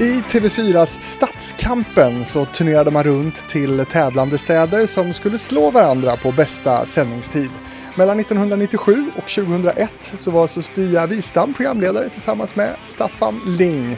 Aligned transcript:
I 0.00 0.20
TV4s 0.20 1.00
Stadskampen 1.00 2.24
så 2.24 2.44
turnerade 2.44 2.90
man 2.90 3.04
runt 3.04 3.48
till 3.48 3.84
tävlande 3.86 4.38
städer 4.38 4.86
som 4.86 5.12
skulle 5.12 5.38
slå 5.38 5.70
varandra 5.70 6.16
på 6.16 6.32
bästa 6.32 6.86
sändningstid. 6.86 7.50
Mellan 7.94 8.20
1997 8.20 9.10
och 9.16 9.28
2001 9.28 9.92
så 10.14 10.30
var 10.30 10.46
Sofia 10.46 11.06
Wistam 11.06 11.54
programledare 11.54 12.08
tillsammans 12.08 12.56
med 12.56 12.76
Staffan 12.82 13.40
Ling. 13.46 13.96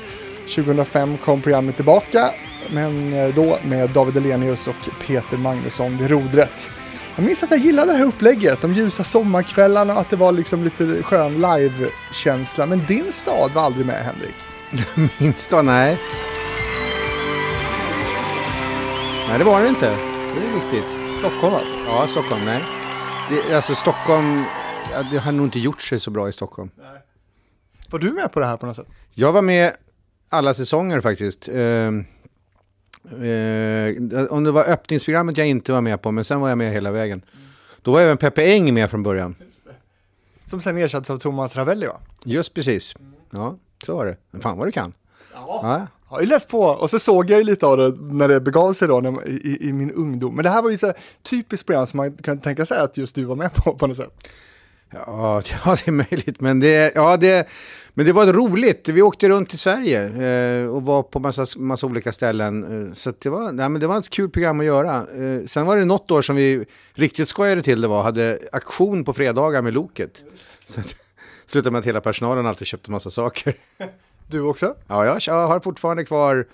2005 0.56 1.18
kom 1.18 1.42
programmet 1.42 1.76
tillbaka, 1.76 2.30
men 2.70 3.12
eh, 3.12 3.34
då 3.34 3.58
med 3.64 3.90
David 3.90 4.16
Elenius 4.16 4.68
och 4.68 4.88
Peter 5.06 5.36
Magnusson 5.36 5.96
vid 5.96 6.10
rodret. 6.10 6.70
Jag 7.16 7.24
minns 7.24 7.42
att 7.42 7.50
jag 7.50 7.60
gillade 7.60 7.92
det 7.92 7.98
här 7.98 8.06
upplägget, 8.06 8.60
de 8.60 8.74
ljusa 8.74 9.04
sommarkvällarna 9.04 9.94
och 9.94 10.00
att 10.00 10.10
det 10.10 10.16
var 10.16 10.32
liksom 10.32 10.64
lite 10.64 11.02
skön 11.02 11.34
live-känsla. 11.34 12.66
Men 12.66 12.86
din 12.86 13.12
stad 13.12 13.50
var 13.54 13.62
aldrig 13.62 13.86
med, 13.86 14.04
Henrik. 14.04 14.47
Min 15.18 15.34
stad? 15.34 15.64
Nej. 15.64 15.98
Nej, 19.28 19.38
det 19.38 19.44
var 19.44 19.62
det 19.62 19.68
inte. 19.68 19.90
Det 19.90 20.46
är 20.46 20.54
riktigt. 20.54 21.18
Stockholm 21.18 21.54
alltså? 21.54 21.74
Ja, 21.86 22.06
Stockholm. 22.08 22.44
Nej. 22.44 22.64
Det, 23.30 23.56
alltså 23.56 23.74
Stockholm, 23.74 24.44
ja, 24.92 25.02
det 25.10 25.18
har 25.18 25.32
nog 25.32 25.46
inte 25.46 25.58
gjort 25.58 25.80
sig 25.82 26.00
så 26.00 26.10
bra 26.10 26.28
i 26.28 26.32
Stockholm. 26.32 26.70
Nej. 26.76 27.02
Var 27.90 27.98
du 27.98 28.12
med 28.12 28.32
på 28.32 28.40
det 28.40 28.46
här 28.46 28.56
på 28.56 28.66
något 28.66 28.76
sätt? 28.76 28.86
Jag 29.14 29.32
var 29.32 29.42
med 29.42 29.72
alla 30.28 30.54
säsonger 30.54 31.00
faktiskt. 31.00 31.48
Eh, 31.48 31.90
Eh, 33.12 34.24
om 34.30 34.44
det 34.44 34.50
var 34.50 34.64
öppningsprogrammet 34.64 35.38
jag 35.38 35.48
inte 35.48 35.72
var 35.72 35.80
med 35.80 36.02
på, 36.02 36.12
men 36.12 36.24
sen 36.24 36.40
var 36.40 36.48
jag 36.48 36.58
med 36.58 36.72
hela 36.72 36.90
vägen. 36.90 37.22
Då 37.82 37.92
var 37.92 38.00
även 38.00 38.16
Peppe 38.16 38.52
Eng 38.52 38.74
med 38.74 38.90
från 38.90 39.02
början. 39.02 39.34
Som 40.44 40.60
sen 40.60 40.78
ersattes 40.78 41.10
av 41.10 41.18
Thomas 41.18 41.56
Ravelli 41.56 41.86
va? 41.86 42.00
Just 42.24 42.54
precis. 42.54 42.94
Ja, 43.30 43.58
så 43.86 43.96
var 43.96 44.06
det. 44.06 44.16
Men 44.30 44.40
fan 44.40 44.58
vad 44.58 44.68
du 44.68 44.72
kan. 44.72 44.92
Ja. 45.34 45.60
ja. 45.62 45.86
Jag 46.10 46.16
har 46.16 46.20
ju 46.20 46.26
läst 46.26 46.48
på 46.48 46.60
och 46.62 46.90
så 46.90 46.98
såg 46.98 47.30
jag 47.30 47.38
ju 47.38 47.44
lite 47.44 47.66
av 47.66 47.76
det 47.76 47.94
när 48.00 48.28
det 48.28 48.40
begav 48.40 48.72
sig 48.72 48.88
då 48.88 49.00
när, 49.00 49.28
i, 49.28 49.58
i, 49.60 49.72
min 49.72 49.90
ungdom. 49.90 50.34
Men 50.34 50.42
det 50.42 50.50
här 50.50 50.62
var 50.62 50.70
ju 50.70 50.78
så 50.78 50.92
typiskt 51.22 51.66
program 51.66 51.86
som 51.86 51.96
man 51.96 52.16
kan 52.16 52.40
tänka 52.40 52.66
sig 52.66 52.78
att 52.78 52.96
just 52.96 53.14
du 53.14 53.24
var 53.24 53.36
med 53.36 53.54
på 53.54 53.74
på 53.74 53.86
något 53.86 53.96
sätt. 53.96 54.28
Ja, 54.90 55.42
ja 55.64 55.76
det 55.84 55.88
är 55.88 55.92
möjligt. 55.92 56.40
Men 56.40 56.60
det, 56.60 56.92
ja, 56.94 57.16
det, 57.16 57.48
men 57.94 58.06
det 58.06 58.12
var 58.12 58.26
roligt. 58.26 58.88
Vi 58.88 59.02
åkte 59.02 59.28
runt 59.28 59.54
i 59.54 59.56
Sverige 59.56 60.04
eh, 60.04 60.70
och 60.70 60.82
var 60.82 61.02
på 61.02 61.20
massa, 61.20 61.46
massa 61.56 61.86
olika 61.86 62.12
ställen. 62.12 62.86
Eh, 62.88 62.92
så 62.94 63.12
det 63.18 63.28
var, 63.28 63.52
nej, 63.52 63.68
men 63.68 63.80
det 63.80 63.86
var 63.86 63.98
ett 63.98 64.10
kul 64.10 64.30
program 64.30 64.60
att 64.60 64.66
göra. 64.66 64.96
Eh, 64.96 65.46
sen 65.46 65.66
var 65.66 65.76
det 65.76 65.84
något 65.84 66.10
år 66.10 66.22
som 66.22 66.36
vi 66.36 66.64
riktigt 66.92 67.28
skojade 67.28 67.62
till 67.62 67.80
det 67.80 67.88
var, 67.88 68.02
hade 68.02 68.38
aktion 68.52 69.04
på 69.04 69.12
fredagar 69.12 69.62
med 69.62 69.74
Loket. 69.74 70.24
Slutade 71.48 71.72
med 71.72 71.78
att 71.78 71.86
hela 71.86 72.00
personalen 72.00 72.46
alltid 72.46 72.66
köpte 72.66 72.90
massa 72.90 73.10
saker. 73.10 73.54
Du 74.30 74.40
också? 74.40 74.74
Ja, 74.86 75.06
jag, 75.06 75.20
jag 75.26 75.48
har 75.48 75.60
fortfarande 75.60 76.04
kvar 76.04 76.46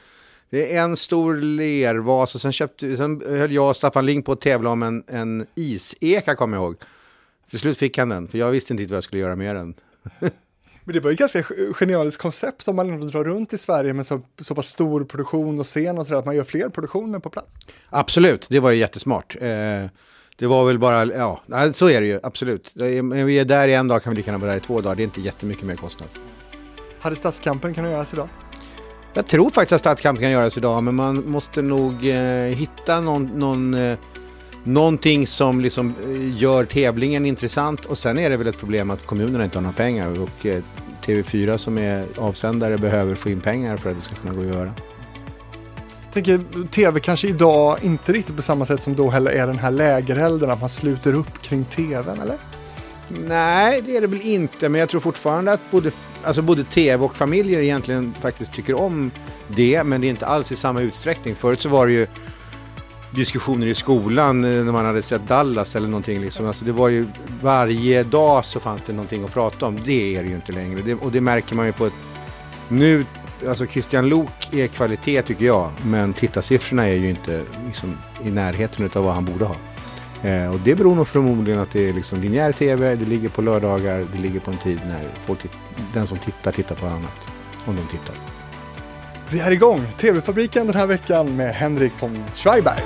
det 0.55 0.77
är 0.77 0.83
en 0.83 0.97
stor 0.97 1.37
lervas 1.37 2.35
och 2.35 2.41
sen, 2.41 2.53
köpte, 2.53 2.97
sen 2.97 3.23
höll 3.27 3.53
jag 3.53 3.69
och 3.69 3.77
Staffan 3.77 4.07
Ling 4.07 4.23
på 4.23 4.33
att 4.33 4.41
tävla 4.41 4.71
om 4.71 4.83
en, 4.83 5.05
en 5.07 5.47
iseka, 5.55 6.35
kommer 6.35 6.57
jag 6.57 6.65
ihåg. 6.65 6.77
Till 7.51 7.59
slut 7.59 7.79
fick 7.79 7.99
han 7.99 8.09
den, 8.09 8.29
för 8.29 8.39
jag 8.39 8.51
visste 8.51 8.73
inte 8.73 8.85
vad 8.85 8.97
jag 8.97 9.05
skulle 9.05 9.23
göra 9.23 9.37
med 9.37 9.57
den. 9.57 9.75
Men 10.85 10.95
det 10.95 11.01
var 11.01 11.11
ju 11.11 11.17
ganska 11.17 11.43
genialiskt 11.73 12.23
koncept 12.23 12.69
om 12.69 12.77
man 12.77 12.91
ändå 12.91 13.07
drar 13.07 13.25
runt 13.25 13.53
i 13.53 13.59
Sverige 13.59 13.93
med 13.93 14.07
så, 14.07 14.21
så 14.41 14.55
pass 14.55 14.67
stor 14.67 15.05
produktion 15.05 15.61
och 15.61 15.67
scen 15.67 15.99
och 15.99 16.07
sådär, 16.07 16.19
att 16.19 16.27
man 16.27 16.37
gör 16.37 16.45
fler 16.45 16.69
produktioner 16.69 17.19
på 17.19 17.31
plats. 17.31 17.55
Absolut, 17.91 18.47
det 18.51 18.61
var 18.61 18.71
ju 18.71 18.77
jättesmart. 18.77 19.37
Eh, 19.41 19.85
det 20.37 20.47
var 20.47 20.65
väl 20.65 20.79
bara, 20.79 21.07
ja, 21.07 21.41
så 21.73 21.89
är 21.89 22.01
det 22.01 22.07
ju, 22.07 22.21
absolut. 22.23 22.73
Vi 22.75 23.39
är 23.39 23.45
där 23.45 23.69
i 23.69 23.75
en 23.75 23.89
dag 23.89 24.03
kan 24.03 24.11
vi 24.11 24.17
lika 24.17 24.31
gärna 24.31 24.39
vara 24.39 24.51
där 24.51 24.59
i 24.59 24.61
två 24.61 24.81
dagar, 24.81 24.97
det 24.97 25.03
är 25.03 25.05
inte 25.05 25.21
jättemycket 25.21 25.65
mer 25.65 25.77
kostnad. 25.77 26.09
Hade 27.01 27.17
Stadskampen 27.17 27.75
kunnat 27.75 27.91
göras 27.91 28.13
idag? 28.13 28.29
Jag 29.15 29.27
tror 29.27 29.51
faktiskt 29.51 29.73
att 29.73 29.81
Stadskampen 29.81 30.23
kan 30.23 30.31
göras 30.31 30.57
idag, 30.57 30.83
men 30.83 30.95
man 30.95 31.31
måste 31.31 31.63
nog 31.63 32.09
eh, 32.09 32.17
hitta 32.57 33.01
någon, 33.01 33.27
någon 33.27 33.75
eh, 33.75 33.99
någonting 34.65 35.27
som 35.27 35.61
liksom 35.61 35.95
eh, 36.05 36.43
gör 36.43 36.65
tävlingen 36.65 37.27
intressant 37.27 37.85
och 37.85 37.99
sen 37.99 38.19
är 38.19 38.31
det 38.31 38.37
väl 38.37 38.47
ett 38.47 38.59
problem 38.59 38.91
att 38.91 39.07
kommunerna 39.07 39.45
inte 39.45 39.59
har 39.59 39.63
några 39.63 39.77
pengar 39.77 40.21
och 40.21 40.47
eh, 40.47 40.63
TV4 41.05 41.57
som 41.57 41.79
är 41.79 42.07
avsändare 42.17 42.79
behöver 42.79 43.15
få 43.15 43.31
in 43.31 43.41
pengar 43.41 43.77
för 43.77 43.91
att 43.91 43.97
det 43.97 44.03
ska 44.03 44.15
kunna 44.15 44.35
gå 44.35 44.41
att 44.41 44.47
göra. 44.47 44.73
Jag 46.15 46.25
tänker, 46.25 46.69
tv 46.69 47.01
kanske 47.01 47.29
idag 47.29 47.79
inte 47.83 48.13
riktigt 48.13 48.37
på 48.37 48.43
samma 48.43 48.65
sätt 48.65 48.83
som 48.83 48.97
då 48.97 49.11
heller 49.11 49.31
är 49.31 49.47
den 49.47 49.59
här 49.59 49.71
lägerelden, 49.71 50.51
att 50.51 50.61
man 50.61 50.69
sluter 50.69 51.15
upp 51.15 51.43
kring 51.43 51.65
tvn, 51.65 52.21
eller? 52.21 52.37
Nej, 53.09 53.83
det 53.87 53.97
är 53.97 54.01
det 54.01 54.07
väl 54.07 54.21
inte, 54.21 54.69
men 54.69 54.79
jag 54.79 54.89
tror 54.89 55.01
fortfarande 55.01 55.53
att 55.53 55.71
både, 55.71 55.91
alltså 56.23 56.43
både 56.43 56.65
tv 56.65 57.05
och 57.05 57.17
familjer 57.17 57.61
egentligen 57.61 58.15
faktiskt 58.21 58.53
tycker 58.53 58.75
om 58.75 59.11
det, 59.49 59.85
men 59.85 60.01
det 60.01 60.07
är 60.07 60.11
inte 60.11 60.27
alls 60.27 60.53
i 60.53 60.57
samma 60.57 60.81
utsträckning. 60.81 61.35
Förut 61.35 61.61
så 61.61 61.69
var 61.69 61.87
det 61.87 61.93
ju 61.93 62.07
diskussioner 63.11 63.67
i 63.67 63.75
skolan 63.75 64.45
eh, 64.45 64.65
när 64.65 64.73
man 64.73 64.85
hade 64.85 65.03
sett 65.03 65.29
Dallas 65.29 65.77
eller 65.77 65.89
någonting. 65.89 66.21
Liksom. 66.21 66.47
Alltså 66.47 66.65
det 66.65 66.73
var 66.73 66.89
ju, 66.89 67.07
varje 67.43 68.03
dag 68.03 68.45
så 68.45 68.61
fanns 68.61 68.83
det 68.83 68.93
någonting 68.93 69.25
att 69.25 69.33
prata 69.33 69.67
om. 69.67 69.79
Det 69.85 70.17
är 70.17 70.23
det 70.23 70.29
ju 70.29 70.35
inte 70.35 70.53
längre. 70.53 70.83
Det, 70.83 70.95
och 70.95 71.13
det 71.13 71.21
märker 71.21 71.55
man 71.55 71.67
ju 71.67 71.73
på 71.73 71.87
ett... 71.87 71.93
Nu, 72.69 73.05
alltså 73.49 73.67
Christian 73.67 74.09
Lok 74.09 74.53
är 74.53 74.67
kvalitet 74.67 75.23
tycker 75.23 75.45
jag. 75.45 75.71
Men 75.85 76.13
tittarsiffrorna 76.13 76.89
är 76.89 76.95
ju 76.95 77.11
inte 77.11 77.43
liksom, 77.67 77.99
i 78.25 78.31
närheten 78.31 78.91
av 78.95 79.05
vad 79.05 79.15
han 79.15 79.25
borde 79.25 79.45
ha. 79.45 79.57
Eh, 80.23 80.53
och 80.53 80.61
det 80.61 80.75
beror 80.75 80.95
nog 80.95 81.09
förmodligen 81.09 81.61
att 81.61 81.71
det 81.71 81.89
är 81.89 81.93
liksom 81.93 82.21
linjär 82.21 82.53
tv, 82.53 82.95
det 82.95 83.05
ligger 83.05 83.29
på 83.29 83.43
lördagar, 83.43 84.07
det 84.13 84.19
ligger 84.19 84.41
på 84.41 84.51
en 84.51 84.57
tid 84.57 84.81
när 84.87 85.03
folk, 85.27 85.39
den 85.93 86.07
som 86.07 86.19
tittar 86.19 86.53
tittar 86.53 86.75
på 86.75 86.87
annat. 86.87 87.29
Om 87.67 87.77
de 87.77 87.87
tittar. 87.87 88.17
Vi 89.31 89.41
är 89.41 89.51
igång! 89.51 89.87
TV-fabriken 89.97 90.67
den 90.67 90.77
här 90.77 90.87
veckan 90.87 91.37
med 91.37 91.55
Henrik 91.55 91.93
von 92.01 92.25
Schweiberg. 92.35 92.83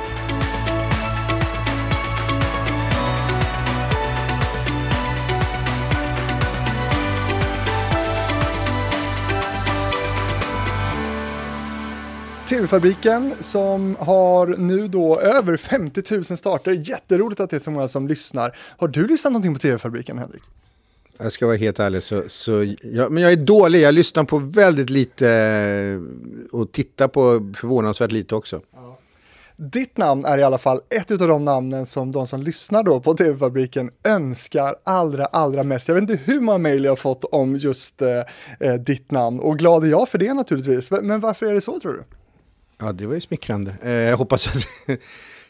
TV-fabriken 12.69 13.35
som 13.41 13.97
har 14.01 14.47
nu 14.47 14.89
då 14.89 15.21
över 15.21 15.57
50 15.57 16.15
000 16.15 16.25
starter. 16.25 16.73
Jätteroligt 16.73 17.41
att 17.41 17.51
det 17.51 17.57
är 17.57 17.61
så 17.61 17.71
många 17.71 17.89
som 17.89 18.09
lyssnar. 18.09 18.57
Har 18.79 18.89
du 18.89 19.07
lyssnat 19.07 19.33
någonting 19.33 19.55
på 19.55 19.61
TV-fabriken, 19.61 20.19
Henrik? 20.19 20.43
Jag 21.19 21.33
ska 21.33 21.47
vara 21.47 21.57
helt 21.57 21.79
ärlig, 21.79 22.03
så, 22.03 22.23
så 22.29 22.75
jag, 22.83 23.13
men 23.13 23.23
jag 23.23 23.33
är 23.33 23.37
dålig. 23.37 23.81
Jag 23.81 23.95
lyssnar 23.95 24.25
på 24.25 24.39
väldigt 24.39 24.91
lite 24.91 25.31
eh, 25.31 26.59
och 26.59 26.73
tittar 26.73 27.09
på 27.09 27.53
förvånansvärt 27.57 28.13
lite 28.13 28.35
också. 28.35 28.61
Ja. 28.75 28.99
Ditt 29.57 29.97
namn 29.97 30.25
är 30.25 30.39
i 30.39 30.43
alla 30.43 30.59
fall 30.59 30.81
ett 30.91 31.11
av 31.11 31.29
de 31.29 31.45
namnen 31.45 31.87
som 31.87 32.13
de 32.13 32.27
som 32.27 32.43
lyssnar 32.43 32.83
då 32.83 33.01
på 33.01 33.15
TV-fabriken 33.15 33.91
önskar 34.05 34.75
allra, 34.85 35.25
allra 35.25 35.63
mest. 35.63 35.89
Jag 35.89 35.95
vet 35.95 36.11
inte 36.11 36.33
hur 36.33 36.41
många 36.41 36.59
mejl 36.59 36.85
jag 36.85 36.93
har 36.93 36.97
fått 36.97 37.25
om 37.25 37.57
just 37.57 38.03
eh, 38.03 38.09
eh, 38.61 38.75
ditt 38.75 39.11
namn 39.11 39.41
och 39.41 39.59
glad 39.59 39.85
är 39.85 39.89
jag 39.89 40.09
för 40.09 40.19
det 40.19 40.35
naturligtvis. 40.35 40.91
Men 40.91 41.21
varför 41.21 41.47
är 41.47 41.55
det 41.55 41.61
så 41.61 41.81
tror 41.81 41.93
du? 41.93 42.18
Ja, 42.79 42.93
det 42.93 43.07
var 43.07 43.15
ju 43.15 43.21
smickrande. 43.21 43.75
Eh, 43.83 43.93
jag 43.93 44.17
hoppas 44.17 44.49
att... 44.49 44.69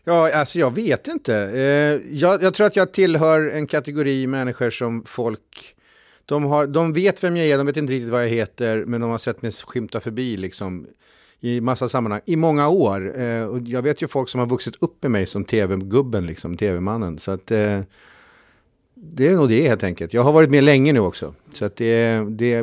ja, 0.04 0.32
alltså 0.32 0.58
jag 0.58 0.74
vet 0.74 1.06
inte. 1.06 1.36
Eh, 1.36 2.16
jag, 2.16 2.42
jag, 2.42 2.54
tror 2.54 2.66
att 2.66 2.76
jag 2.76 2.92
tillhör 2.92 3.48
en 3.48 3.66
kategori 3.66 4.26
människor 4.26 4.70
som 4.70 5.04
folk... 5.06 5.74
De, 6.24 6.44
har, 6.44 6.66
de 6.66 6.92
vet 6.92 7.24
vem 7.24 7.36
jag 7.36 7.46
är, 7.46 7.58
de 7.58 7.66
vet 7.66 7.76
inte 7.76 7.92
riktigt 7.92 8.10
vad 8.10 8.22
jag 8.22 8.28
heter, 8.28 8.84
men 8.84 9.00
de 9.00 9.10
har 9.10 9.18
sett 9.18 9.42
mig 9.42 9.52
skymta 9.52 10.00
förbi 10.00 10.36
liksom, 10.36 10.86
i 11.40 11.60
massa 11.60 11.88
sammanhang 11.88 12.20
i 12.26 12.36
många 12.36 12.68
år. 12.68 13.20
Eh, 13.20 13.44
och 13.44 13.60
jag 13.60 13.82
vet 13.82 14.02
ju 14.02 14.08
folk 14.08 14.28
som 14.28 14.40
har 14.40 14.46
vuxit 14.46 14.74
upp 14.80 15.02
med 15.02 15.10
mig 15.10 15.26
som 15.26 15.44
tv-gubben, 15.44 16.26
liksom, 16.26 16.56
tv-mannen. 16.56 17.18
Så 17.18 17.30
att... 17.30 17.50
Eh, 17.50 17.80
det 19.00 19.28
är 19.28 19.36
nog 19.36 19.48
det 19.48 19.62
helt 19.62 19.84
enkelt. 19.84 20.12
Jag 20.12 20.22
har 20.22 20.32
varit 20.32 20.50
med 20.50 20.64
länge 20.64 20.92
nu 20.92 21.00
också. 21.00 21.34
Så 21.52 21.64
att 21.64 21.76
det, 21.76 22.24
det, 22.28 22.56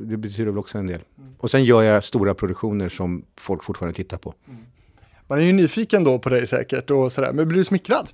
det 0.00 0.16
betyder 0.16 0.44
väl 0.44 0.58
också 0.58 0.78
en 0.78 0.86
del. 0.86 1.00
Och 1.38 1.50
sen 1.50 1.64
gör 1.64 1.82
jag 1.82 2.04
stora 2.04 2.34
produktioner 2.34 2.88
som 2.88 3.24
folk 3.40 3.64
fortfarande 3.64 3.96
tittar 3.96 4.16
på. 4.16 4.34
Man 5.26 5.38
är 5.38 5.42
ju 5.42 5.52
nyfiken 5.52 6.04
då 6.04 6.18
på 6.18 6.28
dig 6.28 6.46
säkert 6.46 6.90
och 6.90 7.12
sådär, 7.12 7.32
men 7.32 7.48
blir 7.48 7.58
du 7.58 7.64
smickrad? 7.64 8.08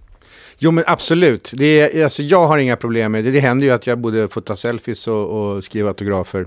Jo 0.59 0.71
men 0.71 0.85
absolut, 0.87 1.53
det 1.57 1.81
är, 1.81 2.05
alltså, 2.05 2.23
jag 2.23 2.47
har 2.47 2.59
inga 2.59 2.77
problem 2.77 3.13
med 3.13 3.25
det. 3.25 3.31
Det 3.31 3.41
händer 3.41 3.67
ju 3.67 3.73
att 3.73 3.87
jag 3.87 3.99
både 3.99 4.29
får 4.29 4.41
ta 4.41 4.57
selfies 4.57 5.09
och, 5.09 5.55
och 5.55 5.65
skriva 5.65 5.89
autografer. 5.89 6.47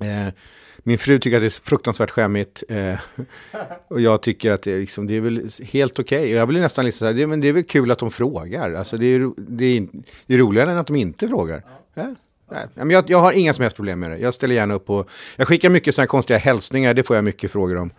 Eh, 0.00 0.34
min 0.78 0.98
fru 0.98 1.18
tycker 1.18 1.36
att 1.36 1.42
det 1.42 1.46
är 1.46 1.62
fruktansvärt 1.64 2.10
skämmigt. 2.10 2.62
Eh, 2.68 2.98
och 3.88 4.00
jag 4.00 4.22
tycker 4.22 4.52
att 4.52 4.62
det, 4.62 4.78
liksom, 4.78 5.06
det 5.06 5.16
är 5.16 5.20
väl 5.20 5.50
helt 5.62 5.98
okej. 5.98 6.18
Okay. 6.18 6.30
Jag 6.32 6.48
blir 6.48 6.60
nästan 6.60 6.84
liksom 6.84 6.98
så 6.98 7.06
här, 7.06 7.14
det, 7.14 7.26
men 7.26 7.40
det 7.40 7.48
är 7.48 7.52
väl 7.52 7.64
kul 7.64 7.90
att 7.90 7.98
de 7.98 8.10
frågar. 8.10 8.72
Alltså, 8.72 8.96
det, 8.96 9.06
är, 9.06 9.30
det, 9.36 9.64
är, 9.64 9.88
det 10.26 10.34
är 10.34 10.38
roligare 10.38 10.70
än 10.70 10.78
att 10.78 10.86
de 10.86 10.96
inte 10.96 11.28
frågar. 11.28 11.62
Ja. 11.94 12.14
Nej, 12.50 12.66
men 12.74 12.90
jag, 12.90 13.10
jag 13.10 13.18
har 13.18 13.32
inga 13.32 13.52
som 13.52 13.62
helst 13.62 13.76
problem 13.76 14.00
med 14.00 14.10
det. 14.10 14.18
Jag 14.18 14.34
ställer 14.34 14.54
gärna 14.54 14.74
upp 14.74 14.90
och 14.90 15.10
jag 15.36 15.48
skickar 15.48 15.70
mycket 15.70 15.94
sådana 15.94 16.06
konstiga 16.06 16.38
hälsningar, 16.38 16.94
det 16.94 17.02
får 17.02 17.16
jag 17.16 17.24
mycket 17.24 17.50
frågor 17.50 17.76
om. 17.76 17.90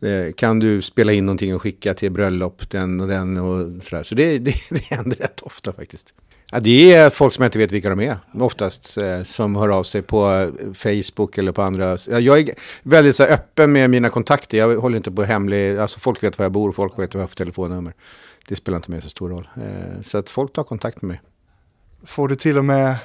Eh, 0.00 0.32
kan 0.32 0.58
du 0.58 0.82
spela 0.82 1.12
in 1.12 1.26
någonting 1.26 1.54
och 1.54 1.62
skicka 1.62 1.94
till 1.94 2.12
bröllop, 2.12 2.70
den 2.70 3.00
och 3.00 3.08
den 3.08 3.38
och 3.38 3.82
sådär. 3.82 4.02
Så 4.02 4.14
det, 4.14 4.38
det, 4.38 4.54
det 4.70 4.82
händer 4.82 5.16
rätt 5.16 5.40
ofta 5.40 5.72
faktiskt. 5.72 6.14
Ja, 6.52 6.60
det 6.60 6.94
är 6.94 7.10
folk 7.10 7.34
som 7.34 7.42
jag 7.42 7.48
inte 7.48 7.58
vet 7.58 7.72
vilka 7.72 7.90
de 7.90 8.00
är, 8.00 8.18
oftast, 8.34 8.98
eh, 8.98 9.22
som 9.22 9.56
hör 9.56 9.68
av 9.68 9.84
sig 9.84 10.02
på 10.02 10.30
eh, 10.30 10.72
Facebook 10.74 11.38
eller 11.38 11.52
på 11.52 11.62
andra. 11.62 11.98
Jag 12.06 12.38
är 12.38 12.54
väldigt 12.82 13.16
så 13.16 13.22
här, 13.22 13.30
öppen 13.30 13.72
med 13.72 13.90
mina 13.90 14.08
kontakter, 14.08 14.58
jag 14.58 14.76
håller 14.76 14.96
inte 14.96 15.10
på 15.10 15.22
hemlig, 15.22 15.78
alltså 15.78 16.00
folk 16.00 16.22
vet 16.22 16.38
var 16.38 16.44
jag 16.44 16.52
bor, 16.52 16.72
folk 16.72 16.92
vet 16.92 17.14
vad 17.14 17.20
jag 17.20 17.24
har 17.24 17.28
för 17.28 17.36
telefonnummer. 17.36 17.92
Det 18.48 18.56
spelar 18.56 18.76
inte 18.76 18.90
med 18.90 19.02
så 19.02 19.08
stor 19.08 19.28
roll. 19.28 19.48
Eh, 19.56 20.02
så 20.02 20.18
att 20.18 20.30
folk 20.30 20.52
tar 20.52 20.64
kontakt 20.64 21.02
med 21.02 21.08
mig. 21.08 21.20
Får 22.04 22.28
du 22.28 22.36
till 22.36 22.58
och 22.58 22.64
med 22.64 22.96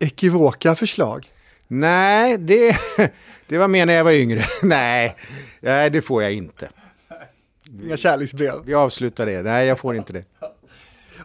ekivoka 0.00 0.74
förslag? 0.74 1.26
Nej, 1.68 2.38
det, 2.38 2.76
det 3.46 3.58
var 3.58 3.68
mer 3.68 3.86
när 3.86 3.94
jag 3.94 4.04
var 4.04 4.12
yngre. 4.12 4.42
Nej, 4.62 5.16
det 5.60 6.02
får 6.02 6.22
jag 6.22 6.32
inte. 6.32 6.68
Inga 7.84 7.96
kärleksbrev? 7.96 8.54
Vi 8.64 8.74
avslutar 8.74 9.26
det. 9.26 9.42
Nej, 9.42 9.66
jag 9.66 9.78
får 9.78 9.96
inte 9.96 10.12
det. 10.12 10.24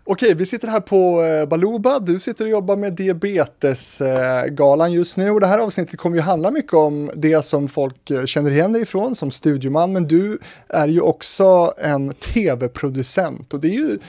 Okej, 0.07 0.33
vi 0.33 0.45
sitter 0.45 0.67
här 0.67 0.79
på 0.79 1.23
eh, 1.23 1.45
Baluba. 1.45 1.99
Du 1.99 2.19
sitter 2.19 2.45
och 2.45 2.51
jobbar 2.51 2.75
med 2.75 2.93
Diabetesgalan 2.93 4.91
just 4.91 5.17
nu 5.17 5.31
och 5.31 5.39
det 5.39 5.47
här 5.47 5.59
avsnittet 5.59 5.99
kommer 5.99 6.17
ju 6.17 6.21
handla 6.21 6.51
mycket 6.51 6.73
om 6.73 7.11
det 7.15 7.45
som 7.45 7.69
folk 7.69 8.09
eh, 8.09 8.25
känner 8.25 8.51
igen 8.51 8.73
dig 8.73 8.81
ifrån 8.81 9.15
som 9.15 9.31
studioman, 9.31 9.93
men 9.93 10.07
du 10.07 10.39
är 10.69 10.87
ju 10.87 11.01
också 11.01 11.73
en 11.77 12.13
tv-producent 12.13 13.53
och 13.53 13.59
det 13.59 13.67
är 13.67 13.71
ju 13.71 13.99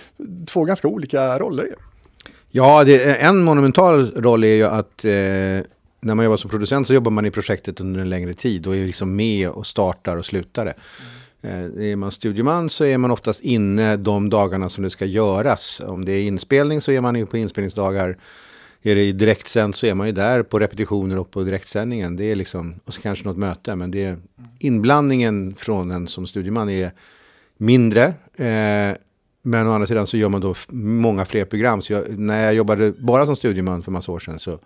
två 0.46 0.64
ganska 0.64 0.88
olika 0.88 1.38
roller. 1.38 1.74
Ja, 2.56 2.84
det, 2.84 3.14
en 3.14 3.44
monumental 3.44 4.12
roll 4.16 4.44
är 4.44 4.54
ju 4.54 4.64
att 4.64 5.04
eh, 5.04 5.10
när 6.00 6.14
man 6.14 6.24
jobbar 6.24 6.36
som 6.36 6.50
producent 6.50 6.86
så 6.86 6.94
jobbar 6.94 7.10
man 7.10 7.26
i 7.26 7.30
projektet 7.30 7.80
under 7.80 8.00
en 8.00 8.08
längre 8.08 8.34
tid 8.34 8.66
och 8.66 8.76
är 8.76 8.84
liksom 8.84 9.16
med 9.16 9.48
och 9.48 9.66
startar 9.66 10.16
och 10.16 10.26
slutar 10.26 10.64
det. 10.64 10.74
Mm. 11.42 11.76
Eh, 11.80 11.90
är 11.90 11.96
man 11.96 12.12
studieman 12.12 12.68
så 12.68 12.84
är 12.84 12.98
man 12.98 13.10
oftast 13.10 13.40
inne 13.40 13.96
de 13.96 14.30
dagarna 14.30 14.68
som 14.68 14.84
det 14.84 14.90
ska 14.90 15.04
göras. 15.04 15.82
Om 15.86 16.04
det 16.04 16.12
är 16.12 16.22
inspelning 16.22 16.80
så 16.80 16.92
är 16.92 17.00
man 17.00 17.16
ju 17.16 17.26
på 17.26 17.36
inspelningsdagar. 17.36 18.16
Är 18.82 18.94
det 18.94 19.12
direktsänd 19.12 19.74
så 19.74 19.86
är 19.86 19.94
man 19.94 20.06
ju 20.06 20.12
där 20.12 20.42
på 20.42 20.58
repetitioner 20.58 21.18
och 21.18 21.30
på 21.30 21.42
direktsändningen. 21.42 22.16
Det 22.16 22.24
är 22.24 22.36
liksom, 22.36 22.80
och 22.84 22.94
så 22.94 23.00
kanske 23.00 23.24
något 23.24 23.36
möte, 23.36 23.76
men 23.76 23.90
det 23.90 24.04
är 24.04 24.16
inblandningen 24.58 25.54
från 25.58 25.90
en 25.90 26.08
som 26.08 26.26
studieman 26.26 26.70
är 26.70 26.90
mindre. 27.56 28.04
Eh, 28.38 28.96
men 29.46 29.66
å 29.66 29.72
andra 29.72 29.86
sidan 29.86 30.06
så 30.06 30.16
gör 30.16 30.28
man 30.28 30.40
då 30.40 30.54
många 30.70 31.24
fler 31.24 31.44
program. 31.44 31.82
Så 31.82 31.92
jag, 31.92 32.18
när 32.18 32.44
jag 32.44 32.54
jobbade 32.54 32.92
bara 32.92 33.26
som 33.26 33.36
studieman 33.36 33.82
för 33.82 33.92
massa 33.92 34.12
år 34.12 34.20
sedan 34.20 34.38
så 34.38 34.58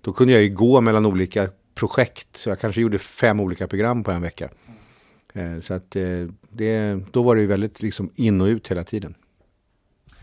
då 0.00 0.12
kunde 0.12 0.32
jag 0.32 0.42
ju 0.42 0.48
gå 0.48 0.80
mellan 0.80 1.06
olika 1.06 1.48
projekt. 1.74 2.36
Så 2.36 2.48
jag 2.48 2.60
kanske 2.60 2.80
gjorde 2.80 2.98
fem 2.98 3.40
olika 3.40 3.66
program 3.66 4.04
på 4.04 4.10
en 4.10 4.22
vecka. 4.22 4.48
Eh, 5.34 5.58
så 5.60 5.74
att 5.74 5.96
eh, 5.96 6.02
det, 6.50 7.00
då 7.12 7.22
var 7.22 7.36
det 7.36 7.40
ju 7.40 7.46
väldigt 7.46 7.82
liksom 7.82 8.10
in 8.14 8.40
och 8.40 8.46
ut 8.46 8.68
hela 8.68 8.84
tiden. 8.84 9.14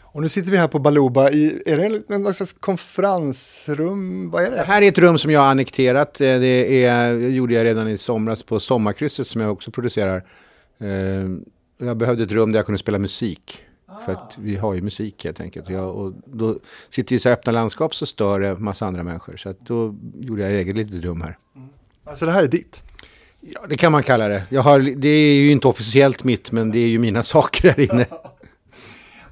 Och 0.02 0.22
nu 0.22 0.30
sitter 0.30 0.52
vi 0.52 0.58
här 0.58 0.68
på 0.68 0.80
Baluba 0.80 1.30
i, 1.30 1.64
är 1.66 1.78
det 1.78 2.18
någon 2.18 2.34
slags 2.34 2.54
konferensrum? 2.54 4.30
Vad 4.30 4.44
är 4.44 4.52
det? 4.52 4.58
Det 4.58 4.64
här 4.64 4.82
är 4.82 4.88
ett 4.88 4.98
rum 4.98 5.18
som 5.18 5.32
jag 5.32 5.40
har 5.40 5.48
annekterat. 5.48 6.22
Eh, 6.22 6.40
det 6.40 6.86
är, 6.86 7.14
gjorde 7.14 7.54
jag 7.54 7.64
redan 7.64 7.88
i 7.88 7.98
somras 7.98 8.44
på 8.44 8.60
Sommarkrysset 8.60 9.28
som 9.28 9.42
jag 9.42 9.52
också 9.52 9.72
producerar. 9.72 10.24
Jag 11.78 11.98
behövde 11.98 12.24
ett 12.24 12.32
rum 12.32 12.52
där 12.52 12.60
jag 12.60 12.66
kunde 12.66 12.80
spela 12.80 13.00
musik. 13.00 13.64
För 14.06 14.12
att 14.12 14.38
vi 14.38 14.56
har 14.56 14.74
ju 14.74 14.82
musik 14.82 15.26
helt 15.26 15.42
enkelt. 15.42 15.70
Jag, 15.70 15.96
och 15.96 16.14
då 16.26 16.60
sitter 16.90 17.16
i 17.16 17.20
så 17.20 17.30
öppna 17.30 17.52
landskap 17.52 17.96
så 17.96 18.06
stör 18.06 18.40
det 18.40 18.60
massa 18.60 18.86
andra 18.86 19.04
människor. 19.04 19.38
Så 19.38 19.50
att 19.50 19.60
då 19.60 19.96
gjorde 20.20 20.42
jag 20.42 20.52
eget 20.52 20.76
litet 20.76 21.04
rum 21.04 21.22
här. 21.22 21.38
Mm. 21.56 21.70
Alltså 22.04 22.26
det 22.26 22.32
här 22.32 22.44
är 22.44 22.48
ditt? 22.48 22.84
Ja, 23.42 23.62
det 23.70 23.78
kan 23.78 23.92
man 23.92 24.04
kalla 24.04 24.28
det. 24.28 24.44
Jag 24.50 24.62
har, 24.62 24.80
det 24.80 25.08
är 25.08 25.36
ju 25.36 25.52
inte 25.52 25.68
officiellt 25.68 26.24
mitt, 26.24 26.52
men 26.52 26.72
det 26.72 26.80
är 26.80 26.88
ju 26.88 27.00
mina 27.00 27.24
saker 27.34 27.70
här 27.70 27.80
inne. 27.80 28.06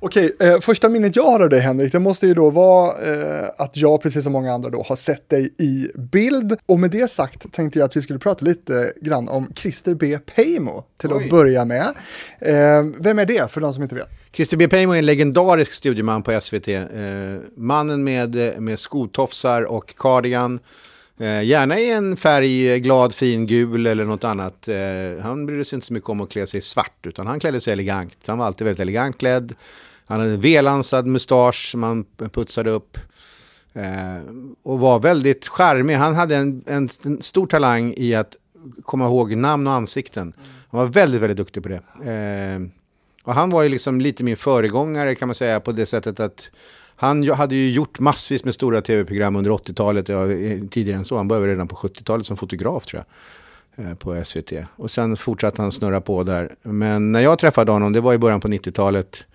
Okej, 0.04 0.36
eh, 0.40 0.60
första 0.60 0.90
minnet 0.90 1.16
jag 1.16 1.24
har 1.24 1.40
av 1.40 1.50
dig 1.50 1.60
Henrik, 1.60 1.92
det 1.92 2.00
måste 2.00 2.28
ju 2.28 2.34
då 2.34 2.50
vara 2.50 2.88
eh, 2.88 3.50
att 3.58 3.78
jag, 3.78 4.02
precis 4.02 4.24
som 4.24 4.34
många 4.34 4.54
andra 4.54 4.70
då, 4.70 4.84
har 4.84 4.96
sett 4.96 5.30
dig 5.30 5.54
i 5.58 5.88
bild. 5.96 6.58
Och 6.66 6.80
med 6.80 6.92
det 6.92 7.10
sagt 7.10 7.54
tänkte 7.54 7.80
jag 7.80 7.86
att 7.86 7.96
vi 7.96 8.02
skulle 8.02 8.20
prata 8.20 8.46
lite 8.46 8.94
grann 9.02 9.30
om 9.30 9.54
Christer 9.56 9.94
B. 9.94 10.18
Peimo 10.36 10.84
till 10.98 11.14
Oj. 11.14 11.24
att 11.24 11.30
börja 11.30 11.66
med. 11.66 11.88
Eh, 12.40 12.84
vem 13.00 13.20
är 13.20 13.26
det, 13.26 13.52
för 13.52 13.62
de 13.62 13.74
som 13.74 13.84
inte 13.84 13.96
vet? 13.96 14.10
Christer 14.34 14.58
B. 14.58 14.68
Peimo 14.68 14.94
är 14.94 15.00
en 15.00 15.06
legendarisk 15.06 15.74
studieman 15.74 16.24
på 16.24 16.42
SVT. 16.42 16.68
Eh, 16.68 16.84
mannen 17.56 18.04
med, 18.04 18.62
med 18.62 18.80
skotofsar 18.80 19.72
och 19.72 19.96
cardigan 19.98 20.60
Eh, 21.22 21.44
gärna 21.44 21.80
i 21.80 21.92
en 21.92 22.18
färg, 22.18 22.80
glad, 22.80 23.16
fin, 23.16 23.46
gul 23.46 23.88
eller 23.88 24.06
något 24.06 24.24
annat. 24.24 24.68
Eh, 24.68 25.24
han 25.24 25.46
brydde 25.46 25.66
sig 25.66 25.78
inte 25.78 25.88
så 25.88 25.94
mycket 25.94 26.10
om 26.10 26.22
att 26.22 26.30
klä 26.30 26.48
sig 26.48 26.62
svart, 26.62 27.06
utan 27.06 27.28
han 27.28 27.40
klädde 27.40 27.62
sig 27.62 27.74
elegant. 27.74 28.18
Han 28.28 28.38
var 28.38 28.46
alltid 28.46 28.66
väldigt 28.66 28.80
elegant 28.80 29.18
klädd. 29.18 29.54
Han 30.12 30.20
hade 30.20 30.34
en 30.34 30.42
velansad 30.42 31.08
mustasch 31.08 31.72
som 31.72 31.84
han 31.84 32.06
putsade 32.32 32.72
upp. 32.72 32.98
Eh, 33.74 34.24
och 34.64 34.80
var 34.80 35.00
väldigt 35.00 35.48
charmig. 35.48 35.96
Han 35.96 36.16
hade 36.16 36.36
en, 36.36 36.64
en, 36.68 36.90
en, 37.06 37.22
stor 37.22 37.48
talang 37.48 37.94
i 37.98 38.16
att 38.16 38.36
komma 38.84 39.06
ihåg 39.06 39.36
namn 39.36 39.68
och 39.68 39.74
ansikten. 39.74 40.34
Han 40.70 40.80
var 40.80 40.88
väldigt, 40.88 41.22
väldigt 41.22 41.38
duktig 41.38 41.64
på 41.64 41.70
det. 41.70 41.82
Eh, 42.12 42.62
och 43.24 43.34
han 43.34 43.50
var 43.50 43.64
ju 43.64 43.70
liksom 43.70 44.02
lite 44.02 44.24
min 44.24 44.38
föregångare 44.38 45.16
kan 45.16 45.28
man 45.28 45.36
säga 45.36 45.60
på 45.60 45.72
det 45.72 45.86
sättet 45.86 46.20
att 46.20 46.52
han 46.96 47.30
hade 47.30 47.56
ju 47.56 47.72
gjort 47.72 48.00
massvis 48.00 48.44
med 48.44 48.54
stora 48.54 48.82
tv-program 48.82 49.36
under 49.36 49.52
80-talet, 49.52 50.10
ja, 50.10 50.26
tidigare 50.70 50.98
än 50.98 51.06
så. 51.06 51.18
Han 51.18 51.28
började 51.28 51.52
redan 51.52 51.68
på 51.68 51.76
70-talet 51.76 52.26
som 52.26 52.38
fotograf 52.38 52.86
tror 52.86 53.04
jag, 53.76 53.86
eh, 53.86 53.96
på 53.96 54.26
SVT. 54.26 54.52
Och 54.76 54.92
sen 54.92 55.18
fortsatte 55.18 55.62
han 55.62 55.72
snurra 55.72 56.02
på 56.02 56.24
där. 56.24 56.56
Men 56.62 57.12
när 57.12 57.20
jag 57.20 57.40
träffade 57.40 57.72
honom, 57.72 57.94
det 57.94 58.02
var 58.02 58.14
i 58.14 58.18
början 58.18 58.40
på 58.40 58.48
90-talet, 58.48 59.26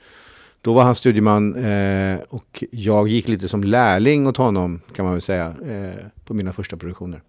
då 0.66 0.72
var 0.72 0.82
han 0.82 0.94
studieman 0.94 1.54
eh, 1.64 2.18
och 2.28 2.64
jag 2.70 3.08
gick 3.08 3.28
lite 3.28 3.48
som 3.48 3.64
lärling 3.64 4.26
åt 4.26 4.36
honom, 4.36 4.80
kan 4.94 5.04
man 5.04 5.14
väl 5.14 5.20
säga, 5.20 5.46
eh, 5.46 6.06
på 6.24 6.34
mina 6.34 6.52
första 6.52 6.76
produktioner. 6.76 7.20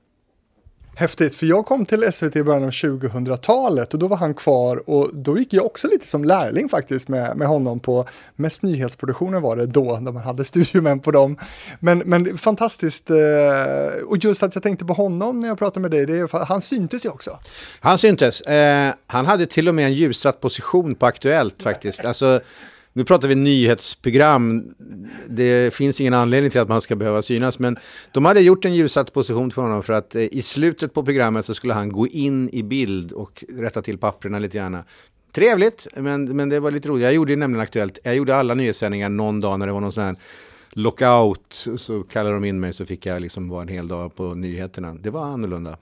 Häftigt, 0.95 1.35
för 1.35 1.45
jag 1.45 1.65
kom 1.65 1.85
till 1.85 2.11
SVT 2.11 2.35
i 2.35 2.43
början 2.43 2.63
av 2.63 2.69
2000-talet 2.69 3.93
och 3.93 3.99
då 3.99 4.07
var 4.07 4.17
han 4.17 4.33
kvar 4.33 4.89
och 4.89 5.09
då 5.13 5.37
gick 5.37 5.53
jag 5.53 5.65
också 5.65 5.87
lite 5.87 6.07
som 6.07 6.23
lärling 6.23 6.69
faktiskt 6.69 7.07
med, 7.07 7.37
med 7.37 7.47
honom 7.47 7.79
på 7.79 8.05
Mest 8.35 8.63
nyhetsproduktioner 8.63 9.39
var 9.39 9.55
det 9.55 9.65
då, 9.65 9.93
där 9.93 10.11
man 10.11 10.23
hade 10.23 10.43
studiomän 10.53 10.99
på 10.99 11.11
dem. 11.11 11.37
Men, 11.79 11.99
men 11.99 12.37
fantastiskt, 12.37 13.09
eh, 13.09 14.03
och 14.05 14.17
just 14.17 14.43
att 14.43 14.55
jag 14.55 14.63
tänkte 14.63 14.85
på 14.85 14.93
honom 14.93 15.39
när 15.39 15.47
jag 15.47 15.57
pratade 15.57 15.79
med 15.81 15.91
dig, 15.91 16.05
det 16.05 16.17
är, 16.17 16.45
han 16.45 16.61
syntes 16.61 17.05
ju 17.05 17.09
också. 17.09 17.39
Han 17.79 17.97
syntes, 17.97 18.41
eh, 18.41 18.93
han 19.07 19.25
hade 19.25 19.45
till 19.45 19.69
och 19.69 19.75
med 19.75 19.85
en 19.85 19.93
ljussatt 19.93 20.41
position 20.41 20.95
på 20.95 21.05
Aktuellt 21.05 21.63
faktiskt. 21.63 22.05
Alltså, 22.05 22.41
nu 22.97 23.03
pratar 23.03 23.27
vi 23.27 23.35
nyhetsprogram. 23.35 24.69
Det 25.27 25.73
finns 25.73 26.01
ingen 26.01 26.13
anledning 26.13 26.51
till 26.51 26.61
att 26.61 26.69
man 26.69 26.81
ska 26.81 26.95
behöva 26.95 27.21
synas. 27.21 27.59
Men 27.59 27.77
de 28.11 28.25
hade 28.25 28.41
gjort 28.41 28.65
en 28.65 28.75
ljussatt 28.75 29.13
position 29.13 29.51
för 29.51 29.61
honom 29.61 29.83
för 29.83 29.93
att 29.93 30.15
eh, 30.15 30.21
i 30.21 30.41
slutet 30.41 30.93
på 30.93 31.05
programmet 31.05 31.45
så 31.45 31.53
skulle 31.53 31.73
han 31.73 31.91
gå 31.91 32.07
in 32.07 32.49
i 32.49 32.63
bild 32.63 33.11
och 33.11 33.43
rätta 33.49 33.81
till 33.81 33.97
papperna 33.97 34.39
lite 34.39 34.57
gärna. 34.57 34.83
Trevligt, 35.31 35.87
men, 35.95 36.37
men 36.37 36.49
det 36.49 36.59
var 36.59 36.71
lite 36.71 36.89
roligt. 36.89 37.03
Jag 37.03 37.13
gjorde 37.13 37.35
nämligen 37.35 37.63
Aktuellt. 37.63 37.99
Jag 38.03 38.15
gjorde 38.15 38.35
alla 38.35 38.53
nyhetssändningar 38.53 39.09
någon 39.09 39.41
dag 39.41 39.59
när 39.59 39.67
det 39.67 39.73
var 39.73 39.81
någon 39.81 39.91
sån 39.91 40.03
här 40.03 40.15
lockout. 40.69 41.67
Så 41.77 42.03
kallade 42.03 42.35
de 42.35 42.45
in 42.45 42.59
mig 42.59 42.73
så 42.73 42.85
fick 42.85 43.05
jag 43.05 43.21
liksom 43.21 43.49
vara 43.49 43.61
en 43.61 43.67
hel 43.67 43.87
dag 43.87 44.15
på 44.15 44.33
nyheterna. 44.33 44.93
Det 44.93 45.09
var 45.09 45.25
annorlunda. 45.25 45.77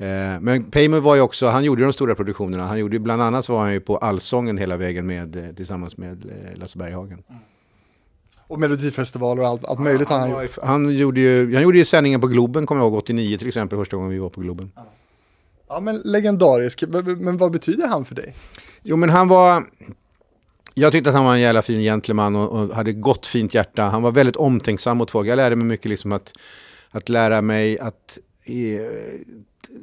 Eh, 0.00 0.40
men 0.40 0.64
Paymer 0.64 1.00
var 1.00 1.14
ju 1.14 1.20
också, 1.20 1.46
han 1.46 1.64
gjorde 1.64 1.82
de 1.82 1.92
stora 1.92 2.14
produktionerna. 2.14 2.66
Han 2.66 2.78
gjorde 2.78 2.98
bland 2.98 3.22
annat 3.22 3.44
så 3.44 3.52
var 3.52 3.60
han 3.60 3.72
ju 3.72 3.80
på 3.80 3.96
Allsången 3.96 4.58
hela 4.58 4.76
vägen 4.76 5.06
med, 5.06 5.36
eh, 5.36 5.54
tillsammans 5.54 5.96
med 5.96 6.24
eh, 6.24 6.58
Lasse 6.58 6.78
Berghagen. 6.78 7.22
Mm. 7.28 7.40
Och 8.46 8.60
Melodifestivaler 8.60 9.42
och 9.42 9.48
allt, 9.48 9.64
allt 9.64 9.80
möjligt 9.80 10.08
han, 10.08 10.20
han, 10.20 10.30
han, 10.32 10.48
han 10.62 10.96
gjorde 10.96 11.20
ju, 11.20 11.54
han 11.54 11.62
gjorde 11.62 11.78
ju 11.78 11.84
sändningen 11.84 12.20
på 12.20 12.26
Globen, 12.26 12.66
kommer 12.66 12.82
jag 12.82 12.86
ihåg, 12.86 12.98
89 12.98 13.38
till 13.38 13.48
exempel, 13.48 13.78
första 13.78 13.96
gången 13.96 14.10
vi 14.10 14.18
var 14.18 14.28
på 14.28 14.40
Globen. 14.40 14.72
Ja, 15.68 15.80
men 15.80 16.00
legendarisk. 16.04 16.84
Men 17.18 17.36
vad 17.36 17.52
betyder 17.52 17.88
han 17.88 18.04
för 18.04 18.14
dig? 18.14 18.34
Jo, 18.82 18.96
men 18.96 19.10
han 19.10 19.28
var... 19.28 19.66
Jag 20.74 20.92
tyckte 20.92 21.10
att 21.10 21.16
han 21.16 21.24
var 21.24 21.34
en 21.34 21.40
jävla 21.40 21.62
fin 21.62 21.80
gentleman 21.80 22.36
och, 22.36 22.48
och 22.48 22.74
hade 22.74 22.92
gott 22.92 23.26
fint 23.26 23.54
hjärta. 23.54 23.82
Han 23.82 24.02
var 24.02 24.12
väldigt 24.12 24.36
omtänksam 24.36 24.98
mot 24.98 25.10
folk. 25.10 25.28
Jag 25.28 25.36
lärde 25.36 25.56
mig 25.56 25.66
mycket 25.66 25.88
liksom 25.88 26.12
att, 26.12 26.32
att 26.90 27.08
lära 27.08 27.42
mig 27.42 27.78
att 27.78 28.18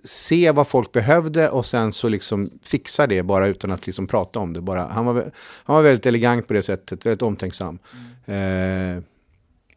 se 0.03 0.51
vad 0.51 0.67
folk 0.67 0.91
behövde 0.91 1.49
och 1.49 1.65
sen 1.65 1.93
så 1.93 2.09
liksom 2.09 2.49
fixa 2.63 3.07
det 3.07 3.23
bara 3.23 3.47
utan 3.47 3.71
att 3.71 3.85
liksom 3.85 4.07
prata 4.07 4.39
om 4.39 4.53
det. 4.53 4.61
Bara, 4.61 4.83
han, 4.83 5.05
var, 5.05 5.31
han 5.63 5.75
var 5.75 5.83
väldigt 5.83 6.05
elegant 6.05 6.47
på 6.47 6.53
det 6.53 6.63
sättet, 6.63 7.05
väldigt 7.05 7.21
omtänksam. 7.21 7.79
Mm. 8.27 8.97
Eh, 8.97 9.03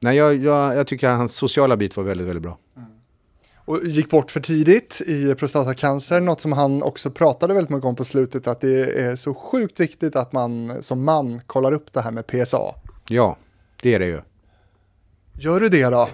nej, 0.01 0.17
jag, 0.17 0.35
jag, 0.35 0.77
jag, 0.77 0.87
tycker 0.87 1.09
att 1.09 1.19
hans 1.19 1.35
sociala 1.35 1.77
bit 1.77 1.97
var 1.97 2.05
väldigt, 2.05 2.27
väldigt 2.27 2.43
bra. 2.43 2.59
Mm. 2.77 2.89
Och 3.65 3.85
gick 3.85 4.11
bort 4.11 4.31
för 4.31 4.41
tidigt 4.41 5.01
i 5.07 5.35
prostatacancer, 5.35 6.21
något 6.21 6.41
som 6.41 6.53
han 6.53 6.83
också 6.83 7.11
pratade 7.11 7.55
väldigt 7.55 7.71
mycket 7.71 7.87
om 7.87 7.97
på 7.97 8.05
slutet, 8.05 8.47
att 8.47 8.61
det 8.61 9.01
är 9.01 9.17
så 9.17 9.35
sjukt 9.35 9.81
viktigt 9.81 10.17
att 10.17 10.33
man 10.33 10.83
som 10.83 11.05
man 11.05 11.41
kollar 11.47 11.73
upp 11.73 11.93
det 11.93 12.01
här 12.01 12.11
med 12.11 12.27
PSA. 12.27 12.75
Ja, 13.09 13.37
det 13.83 13.95
är 13.95 13.99
det 13.99 14.07
ju. 14.07 14.21
Gör 15.33 15.61
du 15.61 15.69
det 15.69 15.85
då? 15.85 16.09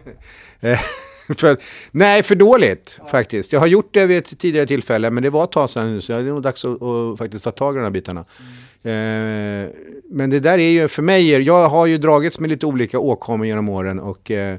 För, 1.37 1.57
nej, 1.90 2.23
för 2.23 2.35
dåligt 2.35 2.97
ja. 2.99 3.07
faktiskt. 3.07 3.52
Jag 3.52 3.61
har 3.61 3.66
gjort 3.66 3.95
det 3.95 4.07
vid 4.07 4.19
ett 4.19 4.38
tidigare 4.38 4.66
tillfälle, 4.66 5.11
men 5.11 5.23
det 5.23 5.31
var 5.31 5.45
ett 5.45 5.52
tag 5.52 5.71
sedan 5.71 5.95
nu, 5.95 6.00
så 6.00 6.12
det 6.12 6.19
är 6.19 6.23
nog 6.23 6.43
dags 6.43 6.64
att, 6.64 6.83
att 6.83 7.19
faktiskt 7.19 7.45
ta 7.45 7.50
tag 7.50 7.75
i 7.75 7.76
de 7.76 7.83
här 7.83 7.90
bitarna. 7.90 8.21
Eh, 8.83 9.71
men 10.11 10.31
det 10.31 10.40
där 10.40 10.59
är 10.59 10.71
ju 10.71 10.88
för 10.88 11.02
mig, 11.02 11.43
jag 11.43 11.69
har 11.69 11.87
ju 11.87 11.99
dragits 11.99 12.38
med 12.40 12.50
lite 12.50 12.66
olika 12.66 12.99
åkommor 12.99 13.47
genom 13.47 13.69
åren 13.69 14.00
och 14.00 14.31
eh, 14.31 14.52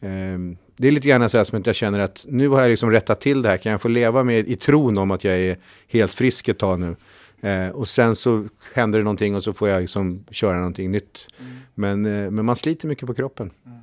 eh, 0.00 0.38
det 0.78 0.88
är 0.88 0.92
lite 0.92 1.08
grann 1.08 1.30
så 1.30 1.36
här 1.36 1.44
som 1.44 1.60
att 1.60 1.66
jag 1.66 1.76
känner 1.76 1.98
att 1.98 2.26
nu 2.28 2.48
har 2.48 2.60
jag 2.60 2.68
liksom 2.68 2.90
rättat 2.90 3.20
till 3.20 3.42
det 3.42 3.48
här. 3.48 3.56
Kan 3.56 3.72
jag 3.72 3.82
få 3.82 3.88
leva 3.88 4.24
med 4.24 4.48
i 4.48 4.56
tron 4.56 4.98
om 4.98 5.10
att 5.10 5.24
jag 5.24 5.34
är 5.34 5.56
helt 5.88 6.14
frisk 6.14 6.48
ett 6.48 6.58
tag 6.58 6.80
nu? 6.80 6.96
Eh, 7.40 7.68
och 7.68 7.88
sen 7.88 8.16
så 8.16 8.44
händer 8.74 8.98
det 8.98 9.04
någonting 9.04 9.34
och 9.34 9.44
så 9.44 9.52
får 9.52 9.68
jag 9.68 9.80
liksom 9.80 10.24
köra 10.30 10.56
någonting 10.56 10.90
nytt. 10.90 11.28
Mm. 11.40 11.52
Men, 11.74 12.06
eh, 12.06 12.30
men 12.30 12.44
man 12.44 12.56
sliter 12.56 12.88
mycket 12.88 13.06
på 13.06 13.14
kroppen. 13.14 13.50
Mm. 13.66 13.78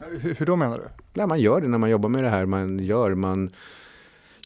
Hur, 0.00 0.34
hur, 0.34 0.46
då 0.46 0.56
menar 0.56 0.78
du? 0.78 0.84
Nej, 1.14 1.26
man 1.26 1.40
gör 1.40 1.60
det 1.60 1.68
när 1.68 1.78
man 1.78 1.90
jobbar 1.90 2.08
med 2.08 2.24
det 2.24 2.30
här. 2.30 2.46
Man 2.46 2.78
gör, 2.78 3.14
man 3.14 3.50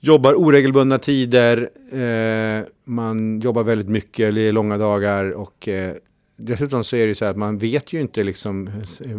jobbar 0.01 0.35
oregelbundna 0.35 0.99
tider, 0.99 1.71
eh, 1.93 2.65
man 2.85 3.41
jobbar 3.41 3.65
väldigt 3.65 3.89
mycket, 3.89 4.29
eller 4.29 4.53
långa 4.53 4.79
dagar 4.79 5.31
och 5.31 5.69
eh, 5.69 5.95
dessutom 6.37 6.85
så 6.85 6.97
är 6.97 7.07
det 7.07 7.15
så 7.15 7.25
här 7.25 7.31
att 7.31 7.37
man 7.37 7.59
vet 7.59 7.93
ju 7.93 8.01
inte 8.01 8.25
liksom, 8.25 8.71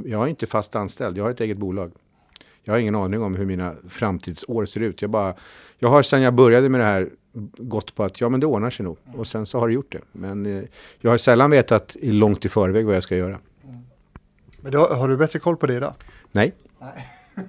jag 0.05 0.23
är 0.23 0.27
inte 0.27 0.47
fast 0.47 0.75
anställd, 0.75 1.17
jag 1.17 1.23
har 1.23 1.31
ett 1.31 1.41
eget 1.41 1.57
bolag. 1.57 1.91
Jag 2.63 2.73
har 2.73 2.79
ingen 2.79 2.95
aning 2.95 3.21
om 3.21 3.35
hur 3.35 3.45
mina 3.45 3.73
framtidsår 3.89 4.65
ser 4.65 4.79
ut. 4.79 5.01
Jag, 5.01 5.11
bara, 5.11 5.33
jag 5.79 5.89
har 5.89 6.03
sedan 6.03 6.21
jag 6.21 6.33
började 6.33 6.69
med 6.69 6.79
det 6.79 6.85
här 6.85 7.09
gått 7.57 7.95
på 7.95 8.03
att 8.03 8.21
ja 8.21 8.29
men 8.29 8.39
det 8.39 8.45
ordnar 8.45 8.69
sig 8.69 8.83
nog. 8.83 8.97
Och 9.15 9.27
sen 9.27 9.45
så 9.45 9.59
har 9.59 9.67
det 9.67 9.73
gjort 9.73 9.91
det. 9.91 10.01
Men 10.11 10.45
eh, 10.45 10.63
jag 11.01 11.11
har 11.11 11.17
sällan 11.17 11.51
vetat 11.51 11.95
långt 12.01 12.45
i 12.45 12.49
förväg 12.49 12.85
vad 12.85 12.95
jag 12.95 13.03
ska 13.03 13.15
göra. 13.15 13.39
Men 14.61 14.71
då, 14.71 14.85
har 14.85 15.09
du 15.09 15.17
bättre 15.17 15.39
koll 15.39 15.57
på 15.57 15.67
det 15.67 15.73
idag? 15.73 15.93
Nej. 16.33 16.53
Nej. 16.81 17.07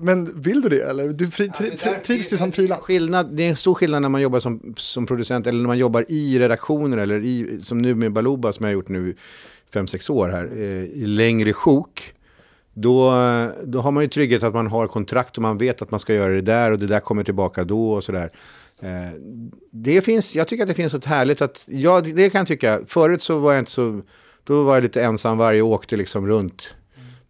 Men 0.00 0.40
vill 0.40 0.60
du 0.60 0.68
det 0.68 0.82
eller? 0.82 1.08
Du 1.08 1.30
fri, 1.30 1.48
tri, 1.48 1.70
alltså, 1.70 1.88
trivs 2.06 2.28
du 2.28 2.36
som 2.36 2.52
frilans? 2.52 2.84
Skillnad, 2.84 3.36
det 3.36 3.42
är 3.42 3.50
en 3.50 3.56
stor 3.56 3.74
skillnad 3.74 4.02
när 4.02 4.08
man 4.08 4.20
jobbar 4.20 4.40
som, 4.40 4.74
som 4.76 5.06
producent 5.06 5.46
eller 5.46 5.60
när 5.60 5.66
man 5.66 5.78
jobbar 5.78 6.04
i 6.08 6.38
redaktioner 6.38 6.98
eller 6.98 7.24
i, 7.24 7.60
som 7.62 7.78
nu 7.78 7.94
med 7.94 8.12
Baluba 8.12 8.52
som 8.52 8.64
jag 8.64 8.70
har 8.70 8.74
gjort 8.74 8.88
nu 8.88 9.16
fem 9.72 9.86
sex 9.86 10.10
år 10.10 10.28
här, 10.28 10.50
eh, 10.56 10.84
i 10.84 11.06
längre 11.06 11.52
sjok. 11.52 12.14
Då, 12.74 13.12
då 13.64 13.80
har 13.80 13.90
man 13.90 14.02
ju 14.02 14.08
trygghet 14.08 14.42
att 14.42 14.54
man 14.54 14.66
har 14.66 14.86
kontrakt 14.86 15.36
och 15.36 15.42
man 15.42 15.58
vet 15.58 15.82
att 15.82 15.90
man 15.90 16.00
ska 16.00 16.14
göra 16.14 16.32
det 16.32 16.40
där 16.40 16.70
och 16.70 16.78
det 16.78 16.86
där 16.86 17.00
kommer 17.00 17.24
tillbaka 17.24 17.64
då 17.64 17.92
och 17.92 18.04
sådär. 18.04 18.30
Eh, 18.80 18.88
det 19.70 20.00
finns, 20.00 20.36
jag 20.36 20.48
tycker 20.48 20.62
att 20.62 20.68
det 20.68 20.74
finns 20.74 20.92
något 20.92 21.04
härligt 21.04 21.42
att, 21.42 21.64
ja 21.68 22.00
det 22.00 22.30
kan 22.30 22.38
jag 22.38 22.48
tycka, 22.48 22.80
förut 22.86 23.22
så 23.22 23.38
var 23.38 23.52
jag 23.52 23.60
inte 23.60 23.70
så, 23.70 24.02
då 24.44 24.62
var 24.62 24.74
jag 24.74 24.82
lite 24.82 25.02
ensam 25.02 25.38
varje 25.38 25.62
och 25.62 25.68
åkte 25.68 25.96
liksom 25.96 26.26
runt 26.26 26.74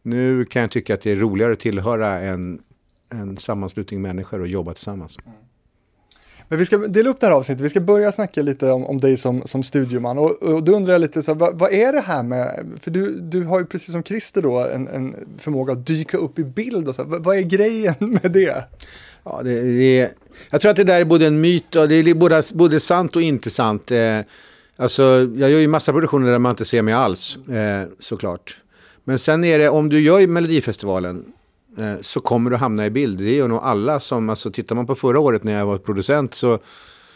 nu 0.03 0.45
kan 0.45 0.63
jag 0.63 0.71
tycka 0.71 0.95
att 0.95 1.01
det 1.01 1.11
är 1.11 1.17
roligare 1.17 1.53
att 1.53 1.61
tillhöra 1.61 2.21
en, 2.21 2.61
en 3.13 3.37
sammanslutning 3.37 4.03
människor 4.03 4.41
och 4.41 4.49
jobba 4.49 4.73
tillsammans. 4.73 5.19
Mm. 5.27 5.39
Men 6.53 6.59
vi 6.59 6.65
ska 6.65 6.79
dela 6.79 7.11
upp 7.11 7.21
det 7.21 7.27
här 7.27 7.33
avsnittet, 7.33 7.65
vi 7.65 7.69
ska 7.69 7.81
börja 7.81 8.13
snacka 8.13 8.43
lite 8.43 8.71
om, 8.71 8.85
om 8.85 9.01
dig 9.01 9.17
som, 9.17 9.43
som 9.45 9.63
studioman. 9.63 10.19
Och, 10.19 10.43
och 10.43 10.65
då 10.65 10.73
undrar 10.73 10.93
jag 10.93 11.01
lite, 11.01 11.23
så 11.23 11.31
här, 11.33 11.39
vad, 11.39 11.59
vad, 11.59 11.73
är 11.73 11.93
det 11.93 12.01
här 12.01 12.23
med, 12.23 12.67
för 12.81 12.91
du, 12.91 13.21
du 13.21 13.45
har 13.45 13.61
ju 13.61 13.67
precis 13.67 13.93
som 13.93 14.03
Christer 14.03 14.43
då 14.43 14.59
en, 14.59 14.89
en 14.89 15.15
förmåga 15.39 15.73
att 15.73 15.87
dyka 15.87 16.17
upp 16.17 16.39
i 16.39 16.45
bild 16.45 16.89
och 16.89 16.95
så, 16.95 17.05
vad, 17.05 17.25
vad 17.25 17.37
är 17.37 17.43
grejen 17.43 17.95
med 18.23 18.33
det? 18.33 18.65
Ja, 19.25 19.41
det, 19.45 19.63
det, 19.63 20.11
jag 20.51 20.61
tror 20.61 20.71
att 20.71 20.77
det 20.77 20.85
där 20.85 21.01
är 21.01 21.05
både 21.05 21.27
en 21.27 21.41
myt 21.41 21.77
och 21.77 21.89
det 21.89 21.95
är 21.95 22.15
både, 22.15 22.43
både 22.55 22.81
sant 22.81 23.17
och 23.17 23.23
inte 23.23 23.51
sant. 23.51 23.91
Eh, 23.91 24.19
alltså, 24.77 25.03
jag 25.37 25.51
gör 25.51 25.59
ju 25.59 25.69
massa 25.69 25.93
produktioner 25.93 26.31
där 26.31 26.39
man 26.39 26.51
inte 26.51 26.65
ser 26.65 26.83
mig 26.83 26.95
alls, 26.95 27.37
eh, 27.37 27.89
såklart. 27.99 28.62
Men 29.05 29.19
sen 29.19 29.45
är 29.45 29.59
det, 29.59 29.69
om 29.69 29.89
du 29.89 30.01
gör 30.01 30.27
Melodifestivalen 30.27 31.25
eh, 31.79 31.95
så 32.01 32.21
kommer 32.21 32.51
du 32.51 32.57
hamna 32.57 32.87
i 32.87 32.91
bild. 32.91 33.19
Det 33.19 33.35
gör 33.35 33.49
nog 33.49 33.59
alla 33.63 34.01
som, 34.01 34.31
alltså 34.31 34.51
tittar 34.51 34.75
man 34.75 34.87
på 34.87 34.95
förra 34.95 35.21
året 35.21 35.45
när 35.45 35.53
jag 35.53 35.67
var 35.67 35.79
producent 35.79 36.35
så, 36.35 36.59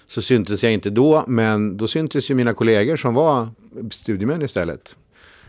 så 0.07 0.23
syntes 0.23 0.63
jag 0.63 0.73
inte 0.73 0.91
då, 0.91 1.25
men 1.27 1.77
då 1.77 1.89
syntes 1.89 2.31
ju 2.31 2.35
mina 2.35 2.55
kollegor 2.55 2.97
som 2.97 3.15
var 3.15 3.49
studiemän 3.91 4.43
istället. 4.43 4.97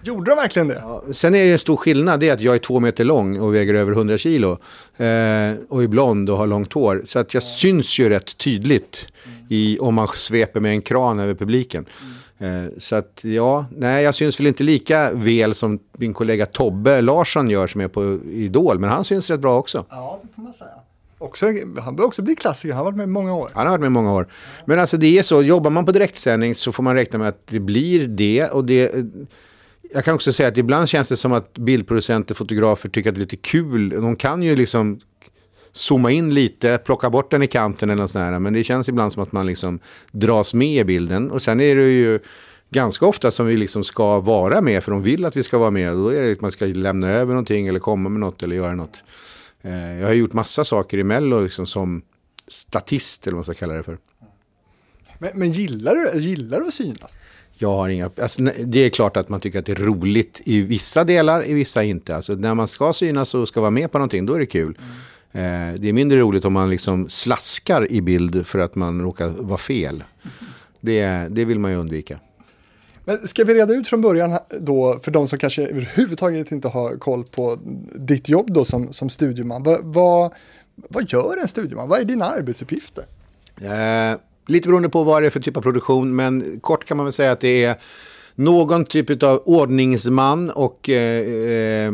Gjorde 0.03 0.31
de 0.31 0.35
verkligen 0.35 0.67
det? 0.67 0.79
Ja, 0.81 1.03
sen 1.11 1.35
är 1.35 1.45
det 1.45 1.51
en 1.51 1.59
stor 1.59 1.77
skillnad, 1.77 2.19
det 2.19 2.29
är 2.29 2.33
att 2.33 2.41
jag 2.41 2.55
är 2.55 2.59
två 2.59 2.79
meter 2.79 3.03
lång 3.03 3.39
och 3.39 3.55
väger 3.55 3.73
över 3.73 3.91
100 3.91 4.17
kilo. 4.17 4.51
Eh, 4.97 5.53
och 5.69 5.83
är 5.83 5.87
blond 5.87 6.29
och 6.29 6.37
har 6.37 6.47
långt 6.47 6.73
hår. 6.73 7.01
Så 7.05 7.19
att 7.19 7.33
jag 7.33 7.43
mm. 7.43 7.53
syns 7.53 7.99
ju 7.99 8.09
rätt 8.09 8.37
tydligt 8.37 9.07
i, 9.49 9.79
om 9.79 9.95
man 9.95 10.07
sveper 10.07 10.59
med 10.59 10.71
en 10.71 10.81
kran 10.81 11.19
över 11.19 11.33
publiken. 11.33 11.85
Mm. 12.01 12.13
Eh, 12.39 12.65
så 12.77 12.95
att 12.95 13.21
ja, 13.23 13.65
nej 13.71 14.03
jag 14.03 14.15
syns 14.15 14.39
väl 14.39 14.47
inte 14.47 14.63
lika 14.63 15.11
väl 15.13 15.55
som 15.55 15.79
min 15.97 16.13
kollega 16.13 16.45
Tobbe 16.45 17.01
Larsson 17.01 17.49
gör 17.49 17.67
som 17.67 17.81
är 17.81 17.87
på 17.87 18.19
Idol, 18.25 18.79
men 18.79 18.89
han 18.89 19.05
syns 19.05 19.29
rätt 19.29 19.39
bra 19.39 19.57
också. 19.57 19.85
Ja, 19.89 20.19
det 20.23 20.33
får 20.35 20.41
man 20.41 20.53
säga. 20.53 20.69
Också, 21.19 21.45
han 21.79 21.95
bör 21.95 22.05
också 22.05 22.21
bli 22.21 22.35
klassiker, 22.35 22.73
han 22.73 22.77
har 22.77 22.85
varit 22.85 22.97
med 22.97 23.03
i 23.03 23.07
många 23.07 23.35
år. 23.35 23.51
Han 23.53 23.65
har 23.65 23.71
varit 23.71 23.81
med 23.81 23.87
i 23.87 23.89
många 23.89 24.13
år. 24.13 24.27
Men 24.65 24.79
alltså 24.79 24.97
det 24.97 25.17
är 25.19 25.23
så, 25.23 25.41
jobbar 25.41 25.69
man 25.69 25.85
på 25.85 25.91
direktsändning 25.91 26.55
så 26.55 26.71
får 26.71 26.83
man 26.83 26.95
räkna 26.95 27.19
med 27.19 27.27
att 27.27 27.47
det 27.47 27.59
blir 27.59 28.07
det. 28.07 28.47
Och 28.47 28.65
det 28.65 28.91
jag 29.93 30.05
kan 30.05 30.15
också 30.15 30.33
säga 30.33 30.49
att 30.49 30.57
ibland 30.57 30.89
känns 30.89 31.09
det 31.09 31.17
som 31.17 31.33
att 31.33 31.53
bildproducenter, 31.53 32.35
fotografer 32.35 32.89
tycker 32.89 33.09
att 33.09 33.15
det 33.15 33.19
är 33.19 33.21
lite 33.21 33.37
kul. 33.37 33.89
De 33.89 34.15
kan 34.15 34.43
ju 34.43 34.55
liksom 34.55 34.99
zooma 35.77 36.11
in 36.11 36.33
lite, 36.33 36.77
plocka 36.77 37.09
bort 37.09 37.31
den 37.31 37.43
i 37.43 37.47
kanten 37.47 37.89
eller 37.89 38.01
något 38.01 38.11
sånt 38.11 38.25
här. 38.25 38.39
Men 38.39 38.53
det 38.53 38.63
känns 38.63 38.89
ibland 38.89 39.13
som 39.13 39.23
att 39.23 39.31
man 39.31 39.45
liksom 39.45 39.79
dras 40.11 40.53
med 40.53 40.81
i 40.81 40.83
bilden. 40.83 41.31
Och 41.31 41.41
sen 41.41 41.59
är 41.59 41.75
det 41.75 41.91
ju 41.91 42.19
ganska 42.69 43.05
ofta 43.05 43.31
som 43.31 43.47
vi 43.47 43.57
liksom 43.57 43.83
ska 43.83 44.19
vara 44.19 44.61
med, 44.61 44.83
för 44.83 44.91
de 44.91 45.03
vill 45.03 45.25
att 45.25 45.37
vi 45.37 45.43
ska 45.43 45.57
vara 45.57 45.71
med. 45.71 45.91
Och 45.91 45.97
då 45.97 46.09
är 46.09 46.23
det 46.23 46.31
att 46.31 46.41
man 46.41 46.51
ska 46.51 46.65
lämna 46.65 47.09
över 47.09 47.33
någonting 47.33 47.67
eller 47.67 47.79
komma 47.79 48.09
med 48.09 48.19
något 48.19 48.43
eller 48.43 48.55
göra 48.55 48.75
något. 48.75 49.03
Eh, 49.61 49.99
jag 49.99 50.07
har 50.07 50.13
gjort 50.13 50.33
massa 50.33 50.65
saker 50.65 50.97
i 50.97 51.03
Mello 51.03 51.41
liksom 51.41 51.65
som 51.65 52.01
statist 52.47 53.27
eller 53.27 53.35
vad 53.35 53.47
man 53.47 53.55
ska 53.55 53.65
kalla 53.65 53.73
det 53.73 53.83
för. 53.83 53.97
Men, 55.19 55.31
men 55.33 55.51
gillar, 55.51 55.95
du, 55.95 56.19
gillar 56.19 56.59
du 56.59 56.67
att 56.67 56.73
synas? 56.73 57.17
Jag 57.59 57.73
har 57.73 57.89
inga, 57.89 58.09
alltså, 58.21 58.41
det 58.41 58.85
är 58.85 58.89
klart 58.89 59.17
att 59.17 59.29
man 59.29 59.39
tycker 59.39 59.59
att 59.59 59.65
det 59.65 59.71
är 59.71 59.75
roligt 59.75 60.41
i 60.45 60.61
vissa 60.61 61.03
delar, 61.03 61.47
i 61.47 61.53
vissa 61.53 61.83
inte. 61.83 62.15
Alltså, 62.15 62.33
när 62.33 62.53
man 62.53 62.67
ska 62.67 62.93
synas 62.93 63.35
och 63.35 63.47
ska 63.47 63.61
vara 63.61 63.71
med 63.71 63.91
på 63.91 63.97
någonting, 63.97 64.25
då 64.25 64.33
är 64.33 64.39
det 64.39 64.45
kul. 64.45 64.77
Mm. 64.79 64.95
Eh, 65.31 65.79
det 65.79 65.89
är 65.89 65.93
mindre 65.93 66.19
roligt 66.19 66.45
om 66.45 66.53
man 66.53 66.69
liksom 66.69 67.09
slaskar 67.09 67.91
i 67.91 68.01
bild 68.01 68.47
för 68.47 68.59
att 68.59 68.75
man 68.75 69.01
råkar 69.01 69.27
vara 69.27 69.57
fel. 69.57 70.03
Det, 70.81 71.07
det 71.29 71.45
vill 71.45 71.59
man 71.59 71.71
ju 71.71 71.77
undvika. 71.77 72.19
Men 73.05 73.27
ska 73.27 73.43
vi 73.43 73.53
reda 73.53 73.73
ut 73.73 73.87
från 73.87 74.01
början 74.01 74.37
då, 74.59 74.99
för 75.03 75.11
de 75.11 75.27
som 75.27 75.39
kanske 75.39 75.67
överhuvudtaget 75.67 76.51
inte 76.51 76.67
har 76.67 76.97
koll 76.97 77.23
på 77.23 77.59
ditt 77.95 78.29
jobb 78.29 78.53
då 78.53 78.65
som, 78.65 78.93
som 78.93 79.09
studieman. 79.09 79.63
Vad, 79.63 79.79
vad, 79.83 80.33
vad 80.73 81.11
gör 81.11 81.37
en 81.41 81.47
studieman? 81.47 81.89
Vad 81.89 81.99
är 81.99 82.03
dina 82.03 82.25
arbetsuppgifter? 82.25 83.05
Eh, 83.61 84.19
lite 84.47 84.67
beroende 84.67 84.89
på 84.89 85.03
vad 85.03 85.23
det 85.23 85.25
är 85.25 85.29
för 85.29 85.39
typ 85.39 85.57
av 85.57 85.61
produktion, 85.61 86.15
men 86.15 86.59
kort 86.59 86.85
kan 86.85 86.97
man 86.97 87.05
väl 87.05 87.13
säga 87.13 87.31
att 87.31 87.39
det 87.39 87.63
är 87.63 87.75
någon 88.35 88.85
typ 88.85 89.23
av 89.23 89.43
ordningsman 89.45 90.49
och 90.49 90.89
eh, 90.89 91.91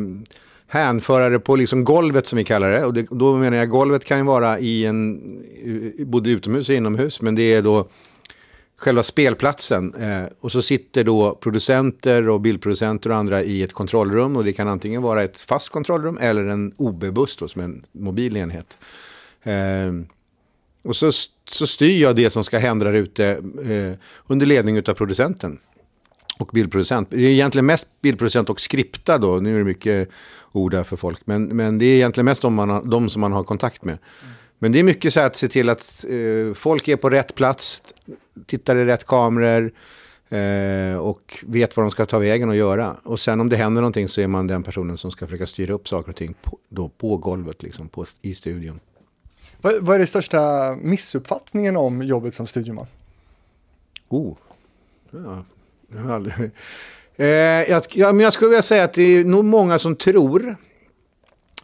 hänföra 0.73 1.23
hänförare 1.23 1.39
på 1.39 1.55
liksom 1.55 1.83
golvet 1.83 2.25
som 2.27 2.37
vi 2.37 2.43
kallar 2.43 2.71
det. 2.71 2.85
Och 2.85 2.93
det, 2.93 3.07
då 3.11 3.35
menar 3.35 3.57
jag 3.57 3.69
golvet 3.69 4.05
kan 4.05 4.17
ju 4.17 4.23
vara 4.23 4.59
i 4.59 4.85
en, 4.85 5.21
både 5.97 6.29
utomhus 6.29 6.69
och 6.69 6.75
inomhus, 6.75 7.21
men 7.21 7.35
det 7.35 7.53
är 7.53 7.61
då 7.61 7.89
själva 8.77 9.03
spelplatsen. 9.03 9.93
Eh, 9.93 10.23
och 10.39 10.51
så 10.51 10.61
sitter 10.61 11.03
då 11.03 11.35
producenter 11.35 12.29
och 12.29 12.41
bildproducenter 12.41 13.09
och 13.09 13.15
andra 13.15 13.43
i 13.43 13.63
ett 13.63 13.73
kontrollrum. 13.73 14.37
Och 14.37 14.43
det 14.43 14.53
kan 14.53 14.67
antingen 14.67 15.01
vara 15.01 15.23
ett 15.23 15.39
fast 15.39 15.69
kontrollrum 15.69 16.17
eller 16.21 16.45
en 16.45 16.73
OB-buss 16.77 17.37
som 17.47 17.61
är 17.61 17.65
en 17.65 17.85
mobil 17.91 18.37
enhet. 18.37 18.77
Eh, 19.43 19.93
och 20.83 20.95
så, 20.95 21.11
så 21.49 21.67
styr 21.67 22.01
jag 22.01 22.15
det 22.15 22.29
som 22.29 22.43
ska 22.43 22.57
hända 22.57 22.85
där 22.85 22.93
ute 22.93 23.25
eh, 23.25 23.99
under 24.27 24.45
ledning 24.45 24.77
av 24.77 24.93
producenten 24.93 25.59
och 26.37 26.49
bildproducent. 26.53 27.11
Det 27.11 27.21
är 27.21 27.29
egentligen 27.29 27.65
mest 27.65 27.87
bildproducent 28.01 28.49
och 28.49 28.61
skripta 28.61 29.17
då. 29.17 29.39
Nu 29.39 29.53
är 29.53 29.57
det 29.57 29.63
mycket 29.63 30.09
ord 30.53 30.73
här 30.73 30.83
för 30.83 30.97
folk. 30.97 31.21
Men, 31.25 31.43
men 31.45 31.77
det 31.77 31.85
är 31.85 31.95
egentligen 31.95 32.25
mest 32.25 32.41
de, 32.41 32.53
man 32.53 32.69
har, 32.69 32.81
de 32.83 33.09
som 33.09 33.21
man 33.21 33.31
har 33.31 33.43
kontakt 33.43 33.83
med. 33.83 33.97
Men 34.59 34.71
det 34.71 34.79
är 34.79 34.83
mycket 34.83 35.13
så 35.13 35.19
att 35.19 35.35
se 35.35 35.47
till 35.47 35.69
att 35.69 36.05
eh, 36.09 36.53
folk 36.53 36.87
är 36.87 36.95
på 36.95 37.09
rätt 37.09 37.35
plats, 37.35 37.83
tittar 38.45 38.75
i 38.75 38.85
rätt 38.85 39.05
kameror 39.05 39.73
eh, 40.29 40.97
och 40.97 41.43
vet 41.47 41.77
vad 41.77 41.83
de 41.85 41.91
ska 41.91 42.05
ta 42.05 42.19
vägen 42.19 42.49
och 42.49 42.55
göra. 42.55 42.97
Och 43.03 43.19
sen 43.19 43.39
om 43.39 43.49
det 43.49 43.55
händer 43.55 43.81
någonting 43.81 44.07
så 44.07 44.21
är 44.21 44.27
man 44.27 44.47
den 44.47 44.63
personen 44.63 44.97
som 44.97 45.11
ska 45.11 45.27
försöka 45.27 45.47
styra 45.47 45.73
upp 45.73 45.87
saker 45.87 46.09
och 46.09 46.15
ting 46.15 46.33
på, 46.41 46.57
då, 46.69 46.89
på 46.89 47.17
golvet, 47.17 47.63
liksom, 47.63 47.89
på, 47.89 48.05
i 48.21 48.35
studion. 48.35 48.79
Vad, 49.61 49.73
vad 49.81 49.95
är 49.95 49.99
den 49.99 50.07
största 50.07 50.75
missuppfattningen 50.81 51.77
om 51.77 52.03
jobbet 52.03 52.35
som 52.35 52.47
studioman? 52.47 52.87
Oh, 54.09 54.37
ja, 55.11 55.43
Eh, 57.15 57.27
jag, 57.69 57.83
ja, 57.89 58.13
men 58.13 58.19
jag 58.19 58.33
skulle 58.33 58.49
vilja 58.49 58.61
säga 58.61 58.83
att 58.83 58.93
det 58.93 59.03
är 59.03 59.23
nog 59.23 59.45
många 59.45 59.79
som 59.79 59.95
tror 59.95 60.55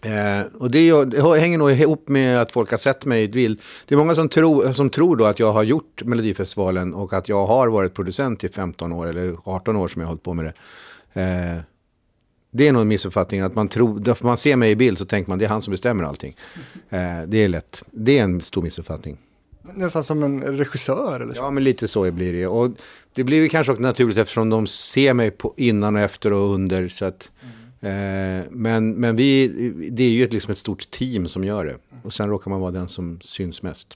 Eh, 0.01 0.45
och 0.59 0.71
det, 0.71 1.05
det, 1.05 1.39
hänger 1.39 1.57
nog 1.57 1.71
ihop 1.71 2.07
med 2.07 2.41
att 2.41 2.51
folk 2.51 2.71
har 2.71 2.77
sett 2.77 3.05
mig 3.05 3.23
i 3.23 3.27
bild. 3.27 3.61
Det 3.85 3.95
är 3.95 3.97
många 3.97 4.15
som, 4.15 4.29
tro, 4.29 4.73
som 4.73 4.89
tror 4.89 5.15
då 5.15 5.25
att 5.25 5.39
jag 5.39 5.53
har 5.53 5.63
gjort 5.63 6.03
Melodifestivalen 6.03 6.93
och 6.93 7.13
att 7.13 7.29
jag 7.29 7.45
har 7.45 7.67
varit 7.67 7.93
producent 7.93 8.43
i 8.43 8.49
15 8.49 8.93
år 8.93 9.07
eller 9.07 9.35
18 9.43 9.75
år 9.75 9.87
som 9.87 10.01
jag 10.01 10.07
har 10.07 10.11
hållit 10.11 10.23
på 10.23 10.33
med 10.33 10.45
det. 10.45 10.53
Eh, 11.21 11.61
det 12.51 12.67
är 12.67 12.73
nog 12.73 12.81
en 12.81 12.87
missuppfattning 12.87 13.41
att 13.41 13.55
man 13.55 13.67
tror, 13.67 13.99
därför 13.99 14.25
man 14.25 14.37
ser 14.37 14.55
mig 14.55 14.71
i 14.71 14.75
bild 14.75 14.97
så 14.97 15.05
tänker 15.05 15.29
man 15.29 15.39
det 15.39 15.45
är 15.45 15.49
han 15.49 15.61
som 15.61 15.71
bestämmer 15.71 16.03
allting. 16.03 16.35
Eh, 16.89 16.99
det 17.27 17.37
är 17.37 17.47
lätt, 17.47 17.83
det 17.91 18.19
är 18.19 18.23
en 18.23 18.41
stor 18.41 18.61
missuppfattning. 18.61 19.17
Nästan 19.73 20.03
som 20.03 20.23
en 20.23 20.43
regissör 20.57 21.19
eller 21.19 21.33
så. 21.33 21.41
Ja, 21.41 21.51
men 21.51 21.63
lite 21.63 21.88
så 21.88 22.11
blir 22.11 22.33
det. 22.33 22.47
Och 22.47 22.71
det 23.13 23.23
blir 23.23 23.38
ju 23.38 23.49
kanske 23.49 23.71
också 23.71 23.81
naturligt 23.81 24.17
eftersom 24.17 24.49
de 24.49 24.67
ser 24.67 25.13
mig 25.13 25.31
på 25.31 25.53
innan 25.57 25.95
och 25.95 26.01
efter 26.01 26.33
och 26.33 26.53
under. 26.53 26.88
Så 26.88 27.05
att, 27.05 27.31
mm. 27.81 28.39
eh, 28.39 28.45
men 28.51 28.91
men 28.91 29.15
vi, 29.15 29.47
det 29.91 30.03
är 30.03 30.09
ju 30.09 30.23
ett, 30.23 30.33
liksom 30.33 30.51
ett 30.51 30.57
stort 30.57 30.91
team 30.91 31.27
som 31.27 31.43
gör 31.43 31.65
det. 31.65 31.75
Och 32.03 32.13
sen 32.13 32.29
råkar 32.29 32.51
man 32.51 32.59
vara 32.59 32.71
den 32.71 32.88
som 32.88 33.19
syns 33.21 33.61
mest. 33.61 33.95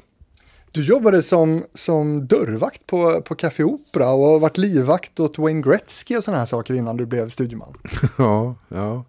Du 0.71 0.83
jobbade 0.83 1.23
som, 1.23 1.63
som 1.73 2.27
dörrvakt 2.27 2.87
på, 2.87 3.21
på 3.21 3.35
Café 3.35 3.63
Opera 3.63 4.09
och 4.11 4.25
har 4.25 4.39
varit 4.39 4.57
livvakt 4.57 5.19
åt 5.19 5.37
Wayne 5.37 5.61
Gretzky 5.61 6.17
och 6.17 6.23
sådana 6.23 6.39
här 6.39 6.45
saker 6.45 6.73
innan 6.73 6.97
du 6.97 7.05
blev 7.05 7.29
studieman. 7.29 7.73
ja, 8.17 8.55
ja. 8.67 9.05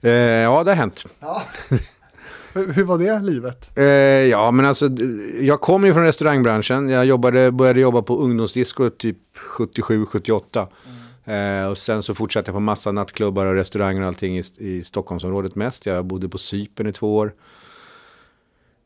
Eh, 0.00 0.12
ja, 0.12 0.64
det 0.64 0.70
har 0.70 0.76
hänt. 0.76 1.06
Ja. 1.20 1.42
Hur 2.54 2.84
var 2.84 2.98
det 2.98 3.22
livet? 3.22 3.78
Eh, 3.78 3.84
ja, 3.84 4.50
men 4.50 4.66
alltså, 4.66 4.88
jag 5.40 5.60
kom 5.60 5.84
ju 5.84 5.94
från 5.94 6.04
restaurangbranschen. 6.04 6.88
Jag 6.88 7.06
jobbade, 7.06 7.52
började 7.52 7.80
jobba 7.80 8.02
på 8.02 8.18
ungdomsdisco 8.18 8.90
typ 8.90 9.18
77-78. 9.58 10.66
Mm. 11.26 11.62
Eh, 11.62 11.70
och 11.70 11.78
sen 11.78 12.02
så 12.02 12.14
fortsatte 12.14 12.48
jag 12.48 12.54
på 12.54 12.60
massa 12.60 12.92
nattklubbar 12.92 13.46
och 13.46 13.54
restauranger 13.54 14.00
och 14.00 14.06
allting 14.06 14.38
i, 14.38 14.42
i 14.58 14.84
Stockholmsområdet 14.84 15.54
mest. 15.54 15.86
Jag 15.86 16.04
bodde 16.04 16.28
på 16.28 16.38
Sypen 16.38 16.86
i 16.86 16.92
två 16.92 17.16
år. 17.16 17.34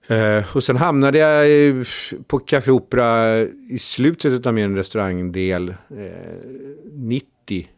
Eh, 0.06 0.56
och 0.56 0.64
sen 0.64 0.76
hamnade 0.76 1.18
jag 1.18 1.48
i, 1.48 1.84
på 2.26 2.38
Café 2.38 2.70
Opera 2.70 3.38
i 3.70 3.78
slutet 3.78 4.46
av 4.46 4.54
min 4.54 4.76
restaurangdel, 4.76 5.68
eh, 5.68 5.76
90. 6.92 7.68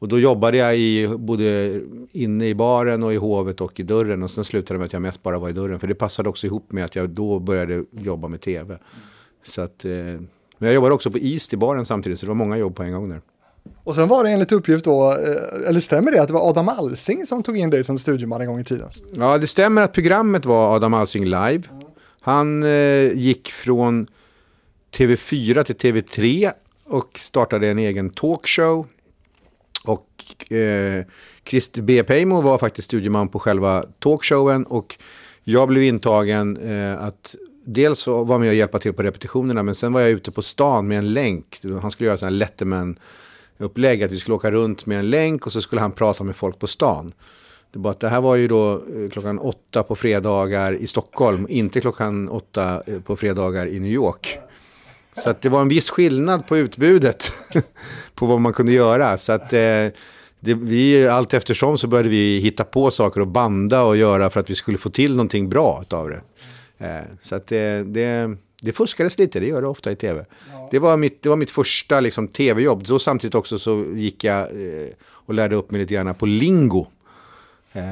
Och 0.00 0.08
då 0.08 0.18
jobbade 0.18 0.56
jag 0.56 0.78
i, 0.78 1.08
både 1.18 1.80
inne 2.12 2.48
i 2.48 2.54
baren 2.54 3.02
och 3.02 3.12
i 3.14 3.16
hovet 3.16 3.60
och 3.60 3.80
i 3.80 3.82
dörren. 3.82 4.22
Och 4.22 4.30
sen 4.30 4.44
slutade 4.44 4.74
det 4.74 4.78
med 4.78 4.86
att 4.86 4.92
jag 4.92 5.02
mest 5.02 5.22
bara 5.22 5.38
var 5.38 5.48
i 5.48 5.52
dörren. 5.52 5.80
För 5.80 5.86
det 5.86 5.94
passade 5.94 6.28
också 6.28 6.46
ihop 6.46 6.72
med 6.72 6.84
att 6.84 6.96
jag 6.96 7.10
då 7.10 7.38
började 7.38 7.84
jobba 7.92 8.28
med 8.28 8.40
tv. 8.40 8.78
Så 9.42 9.62
att, 9.62 9.84
eh, 9.84 9.90
men 9.90 10.28
jag 10.58 10.74
jobbade 10.74 10.94
också 10.94 11.10
på 11.10 11.18
East 11.18 11.52
i 11.52 11.56
baren 11.56 11.86
samtidigt, 11.86 12.20
så 12.20 12.26
det 12.26 12.30
var 12.30 12.34
många 12.34 12.56
jobb 12.56 12.76
på 12.76 12.82
en 12.82 12.92
gång 12.92 13.08
där. 13.08 13.20
Och 13.84 13.94
sen 13.94 14.08
var 14.08 14.24
det 14.24 14.30
enligt 14.30 14.52
uppgift 14.52 14.84
då, 14.84 15.12
eh, 15.12 15.68
eller 15.68 15.80
stämmer 15.80 16.12
det 16.12 16.22
att 16.22 16.28
det 16.28 16.34
var 16.34 16.50
Adam 16.50 16.68
Alsing 16.68 17.26
som 17.26 17.42
tog 17.42 17.58
in 17.58 17.70
dig 17.70 17.84
som 17.84 17.98
studieman 17.98 18.40
en 18.40 18.46
gång 18.46 18.60
i 18.60 18.64
tiden? 18.64 18.88
Ja, 19.12 19.38
det 19.38 19.46
stämmer 19.46 19.82
att 19.82 19.92
programmet 19.92 20.46
var 20.46 20.76
Adam 20.76 20.94
Alsing 20.94 21.24
live. 21.24 21.62
Han 22.20 22.62
eh, 22.62 23.12
gick 23.12 23.50
från 23.50 24.06
TV4 24.96 25.62
till 25.62 25.76
TV3 25.76 26.50
och 26.84 27.18
startade 27.18 27.68
en 27.68 27.78
egen 27.78 28.10
talkshow. 28.10 28.86
Och 30.30 30.52
eh, 30.52 31.04
Christer 31.44 31.82
B. 31.82 32.02
Peimo 32.02 32.40
var 32.40 32.58
faktiskt 32.58 32.88
studieman 32.88 33.28
på 33.28 33.38
själva 33.38 33.84
talkshowen 33.98 34.64
och 34.64 34.96
jag 35.44 35.68
blev 35.68 35.82
intagen 35.82 36.56
eh, 36.56 37.02
att 37.02 37.36
dels 37.64 38.06
vara 38.06 38.38
med 38.38 38.48
och 38.48 38.54
hjälpa 38.54 38.78
till 38.78 38.92
på 38.92 39.02
repetitionerna 39.02 39.62
men 39.62 39.74
sen 39.74 39.92
var 39.92 40.00
jag 40.00 40.10
ute 40.10 40.30
på 40.30 40.42
stan 40.42 40.88
med 40.88 40.98
en 40.98 41.12
länk. 41.12 41.58
Han 41.82 41.90
skulle 41.90 42.06
göra 42.06 42.18
sådana 42.18 42.34
här 42.34 42.38
Letterman 42.38 42.98
upplägg 43.58 44.02
att 44.02 44.12
vi 44.12 44.16
skulle 44.16 44.34
åka 44.34 44.50
runt 44.50 44.86
med 44.86 44.98
en 44.98 45.10
länk 45.10 45.46
och 45.46 45.52
så 45.52 45.62
skulle 45.62 45.80
han 45.80 45.92
prata 45.92 46.24
med 46.24 46.36
folk 46.36 46.58
på 46.58 46.66
stan. 46.66 47.12
Det, 47.72 47.78
bara 47.78 47.90
att 47.90 48.00
det 48.00 48.08
här 48.08 48.20
var 48.20 48.36
ju 48.36 48.48
då 48.48 48.72
eh, 48.72 49.10
klockan 49.10 49.38
åtta 49.38 49.82
på 49.82 49.96
fredagar 49.96 50.72
i 50.72 50.86
Stockholm, 50.86 51.46
inte 51.48 51.80
klockan 51.80 52.28
åtta 52.28 52.82
eh, 52.86 53.00
på 53.00 53.16
fredagar 53.16 53.66
i 53.66 53.80
New 53.80 53.92
York. 53.92 54.38
Så 55.12 55.30
att 55.30 55.42
det 55.42 55.48
var 55.48 55.60
en 55.60 55.68
viss 55.68 55.90
skillnad 55.90 56.46
på 56.46 56.56
utbudet 56.56 57.32
på 58.14 58.26
vad 58.26 58.40
man 58.40 58.52
kunde 58.52 58.72
göra. 58.72 59.18
Så 59.18 59.32
att 59.32 59.52
eh, 59.52 59.86
det, 60.40 60.54
vi, 60.54 61.08
allt 61.08 61.34
eftersom 61.34 61.78
så 61.78 61.86
började 61.86 62.08
vi 62.08 62.38
hitta 62.38 62.64
på 62.64 62.90
saker 62.90 63.20
och 63.20 63.26
banda 63.26 63.82
och 63.82 63.96
göra 63.96 64.30
för 64.30 64.40
att 64.40 64.50
vi 64.50 64.54
skulle 64.54 64.78
få 64.78 64.90
till 64.90 65.10
någonting 65.10 65.48
bra 65.48 65.84
av 65.90 66.08
det. 66.08 66.20
Eh, 66.86 67.02
så 67.20 67.34
att 67.34 67.46
det, 67.46 67.84
det, 67.84 68.36
det 68.62 68.72
fuskades 68.72 69.18
lite, 69.18 69.40
det 69.40 69.46
gör 69.46 69.62
det 69.62 69.68
ofta 69.68 69.92
i 69.92 69.96
tv. 69.96 70.24
Ja. 70.52 70.68
Det, 70.70 70.78
var 70.78 70.96
mitt, 70.96 71.22
det 71.22 71.28
var 71.28 71.36
mitt 71.36 71.50
första 71.50 72.00
liksom, 72.00 72.28
tv-jobb. 72.28 72.84
Då 72.86 72.98
samtidigt 72.98 73.34
också 73.34 73.58
så 73.58 73.84
gick 73.94 74.24
jag 74.24 74.40
eh, 74.40 74.88
och 75.02 75.34
lärde 75.34 75.56
upp 75.56 75.70
mig 75.70 75.80
lite 75.80 75.94
grann 75.94 76.14
på 76.14 76.26
lingo. 76.26 76.86
Eh, 77.72 77.82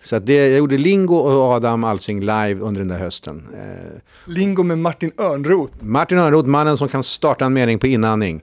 så 0.00 0.16
att 0.16 0.26
det, 0.26 0.48
jag 0.48 0.58
gjorde 0.58 0.78
Lingo 0.78 1.14
och 1.14 1.42
Adam 1.42 1.84
Alsing 1.84 2.20
live 2.20 2.54
under 2.54 2.80
den 2.80 2.88
där 2.88 2.98
hösten. 2.98 3.46
Eh, 3.54 4.00
Lingo 4.24 4.62
med 4.62 4.78
Martin 4.78 5.12
Örnroth. 5.18 5.74
Martin 5.80 6.18
Örnroth, 6.18 6.48
mannen 6.48 6.76
som 6.76 6.88
kan 6.88 7.02
starta 7.02 7.44
en 7.44 7.52
mening 7.52 7.78
på 7.78 7.86
inandning. 7.86 8.42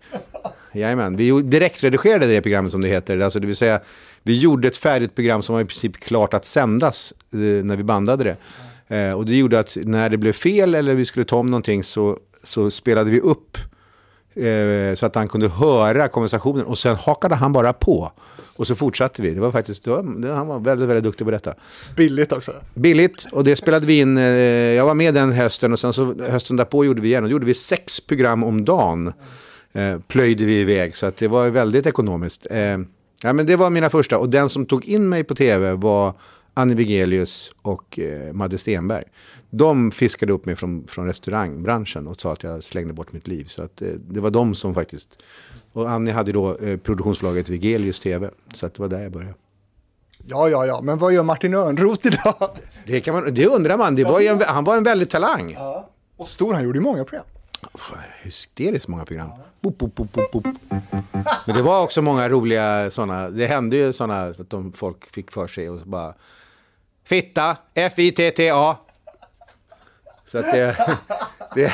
Jajamän, 0.74 1.16
vi 1.16 1.42
direktredigerade 1.42 2.28
det 2.28 2.42
programmet 2.42 2.72
som 2.72 2.82
det 2.82 2.88
heter. 2.88 3.20
Alltså 3.20 3.40
det 3.40 3.48
vill 3.48 3.56
säga, 3.56 3.80
vi 4.24 4.40
gjorde 4.40 4.68
ett 4.68 4.78
färdigt 4.78 5.16
program 5.16 5.42
som 5.42 5.54
var 5.54 5.62
i 5.62 5.66
princip 5.66 5.98
klart 5.98 6.34
att 6.34 6.46
sändas 6.46 7.14
eh, 7.34 7.40
när 7.40 7.78
vi 7.78 7.84
bandade 7.84 8.24
det. 8.24 8.38
Eh, 8.96 9.14
och 9.14 9.26
det 9.26 9.36
gjorde 9.36 9.60
att 9.60 9.78
när 9.84 10.10
det 10.10 10.18
blev 10.18 10.34
fel 10.34 10.76
eller 10.76 10.94
vi 10.94 11.06
skulle 11.06 11.26
ta 11.26 11.38
om 11.38 11.48
någonting 11.48 11.84
så, 11.84 12.18
så 12.44 12.72
spelade 12.72 13.12
vi 13.12 13.20
upp 13.20 13.58
eh, 14.34 14.96
så 14.96 15.06
att 15.06 15.16
han 15.16 15.28
kunde 15.28 15.48
höra 15.48 16.08
konversationen 16.08 16.66
och 16.66 16.78
sen 16.78 16.96
hakade 16.96 17.36
han 17.36 17.54
bara 17.54 17.74
på. 17.74 18.12
Och 18.56 18.68
så 18.68 18.76
fortsatte 18.76 19.22
vi. 19.22 19.34
Det 19.34 19.42
var 19.42 19.52
faktiskt, 19.52 19.84
det 19.84 19.92
var, 19.92 20.34
han 20.34 20.48
var 20.48 20.60
väldigt, 20.60 20.90
väldigt 20.90 21.04
duktig 21.04 21.28
på 21.28 21.32
detta. 21.32 21.54
Billigt 21.96 22.32
också. 22.32 22.52
Billigt, 22.74 23.28
och 23.32 23.44
det 23.44 23.56
spelade 23.56 23.86
vi 23.86 24.00
in. 24.00 24.18
Eh, 24.18 24.24
jag 24.74 24.86
var 24.86 24.94
med 24.94 25.14
den 25.14 25.32
hösten 25.32 25.74
och 25.74 25.80
sen 25.80 25.94
så 25.94 26.16
hösten 26.30 26.56
därpå 26.56 26.86
gjorde 26.86 27.02
vi 27.02 27.08
igen. 27.08 27.24
Och 27.24 27.30
då 27.30 27.34
gjorde 27.34 27.46
vi 27.46 27.54
sex 27.54 28.00
program 28.00 28.44
om 28.44 28.66
dagen. 28.66 29.14
Eh, 29.74 30.00
plöjde 30.00 30.46
vi 30.46 30.60
iväg, 30.60 30.96
så 30.96 31.06
att 31.06 31.18
det 31.18 31.28
var 31.28 31.50
väldigt 31.50 31.86
ekonomiskt. 31.86 32.48
Eh, 32.50 32.78
ja, 33.24 33.34
men 33.34 33.46
det 33.46 33.56
var 33.56 33.70
mina 33.70 33.90
första. 33.90 34.18
Och 34.18 34.30
den 34.30 34.50
som 34.50 34.66
tog 34.66 34.86
in 34.86 35.10
mig 35.10 35.24
på 35.24 35.36
tv 35.36 35.74
var 35.74 36.14
Annie 36.54 36.76
Wigelius 36.76 37.52
och 37.62 38.00
eh, 38.00 38.34
Madde 38.34 38.58
Stenberg. 38.58 39.04
De 39.50 39.92
fiskade 39.92 40.34
upp 40.34 40.46
mig 40.46 40.56
från, 40.56 40.88
från 40.88 41.06
restaurangbranschen 41.06 42.08
och 42.08 42.22
sa 42.22 42.34
att 42.34 42.44
jag 42.44 42.64
slängde 42.64 42.94
bort 42.94 43.14
mitt 43.14 43.28
liv. 43.28 43.46
Så 43.46 43.64
att, 43.64 43.82
eh, 43.82 43.88
det 43.88 44.20
var 44.20 44.30
de 44.30 44.56
som 44.56 44.74
faktiskt... 44.74 45.24
Och 45.74 45.90
Annie 45.90 46.12
hade 46.12 46.32
då 46.32 46.58
eh, 46.58 46.78
produktionsbolaget 46.78 47.50
Wigelius 47.50 48.00
TV. 48.00 48.30
Så 48.54 48.66
att 48.66 48.74
det 48.74 48.82
var 48.82 48.90
där 48.90 49.02
jag 49.02 49.12
började. 49.12 49.34
Ja, 50.26 50.50
ja, 50.50 50.66
ja, 50.66 50.82
men 50.84 50.98
vad 50.98 51.14
gör 51.14 51.24
Martin 51.24 51.54
Örnroth 51.54 52.08
idag? 52.08 52.58
Det, 52.86 53.02
kan 53.02 53.14
man, 53.14 53.34
det 53.34 53.48
undrar 53.48 53.78
man. 53.78 53.96
Det 53.96 54.04
var 54.04 54.22
en, 54.22 54.42
han 54.42 54.64
var 54.64 54.78
en 54.78 54.84
väldig 54.84 55.10
talang. 55.10 55.54
Ja. 55.54 55.90
Och 56.18 56.28
stor, 56.28 56.54
han 56.54 56.64
gjorde 56.64 56.78
ju 56.78 56.84
många 56.84 57.04
program. 57.04 57.26
Hysteriskt 58.24 58.88
många 58.88 59.06
program. 59.06 59.30
Ja. 59.38 59.44
Boop, 59.64 59.78
boop, 59.78 59.96
boop, 59.96 60.32
boop, 60.32 60.48
Men 61.46 61.56
det 61.56 61.62
var 61.62 61.84
också 61.84 62.02
många 62.02 62.30
roliga 62.30 62.90
sådana. 62.92 63.30
Det 63.30 63.46
hände 63.46 63.78
ju 63.78 63.94
sådana 63.94 64.22
att 64.22 64.50
de 64.50 64.74
folk 64.74 65.12
fick 65.12 65.32
för 65.32 65.48
sig 65.48 65.70
och 65.70 65.80
bara 65.86 66.14
Fitta, 67.06 67.58
F-I-T-T-A. 67.74 68.78
Så 70.26 70.38
att 70.38 70.52
det, 70.52 70.78
det, 71.56 71.72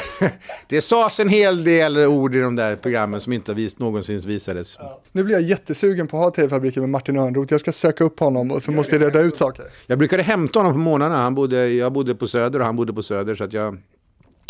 det 0.68 0.82
sades 0.82 1.20
en 1.20 1.30
hel 1.30 1.64
del 1.64 1.98
ord 1.98 2.36
i 2.36 2.40
de 2.40 2.56
där 2.56 2.76
programmen 2.76 3.22
som 3.22 3.34
inte 3.34 3.54
vis, 3.54 3.80
någonsin 3.80 4.20
visades. 4.20 4.76
Ja. 4.80 5.02
Nu 5.12 5.24
blir 5.24 5.36
jag 5.36 5.44
jättesugen 5.44 6.08
på 6.08 6.18
att 6.18 6.24
ha 6.24 6.32
TV-fabriken 6.32 6.84
med 6.84 6.90
Martin 6.90 7.18
Örnroth. 7.18 7.54
Jag 7.54 7.62
ska 7.62 7.72
söka 7.72 8.04
upp 8.04 8.20
honom 8.20 8.62
för 8.62 8.72
måste 8.72 8.98
reda 8.98 9.22
ut 9.22 9.38
saker. 9.38 9.66
Jag 9.88 10.00
brukade 10.00 10.24
hämta 10.24 10.60
honom 10.60 10.74
på 10.74 10.80
morgnarna. 10.80 11.16
Han 11.18 11.36
bodde, 11.36 11.70
jag 11.70 11.94
bodde 11.94 12.16
på 12.16 12.28
Söder 12.28 12.60
och 12.60 12.66
han 12.66 12.76
bodde 12.76 12.94
på 12.94 13.04
Söder. 13.04 13.36
Så 13.36 13.44
att 13.44 13.54
jag 13.54 13.78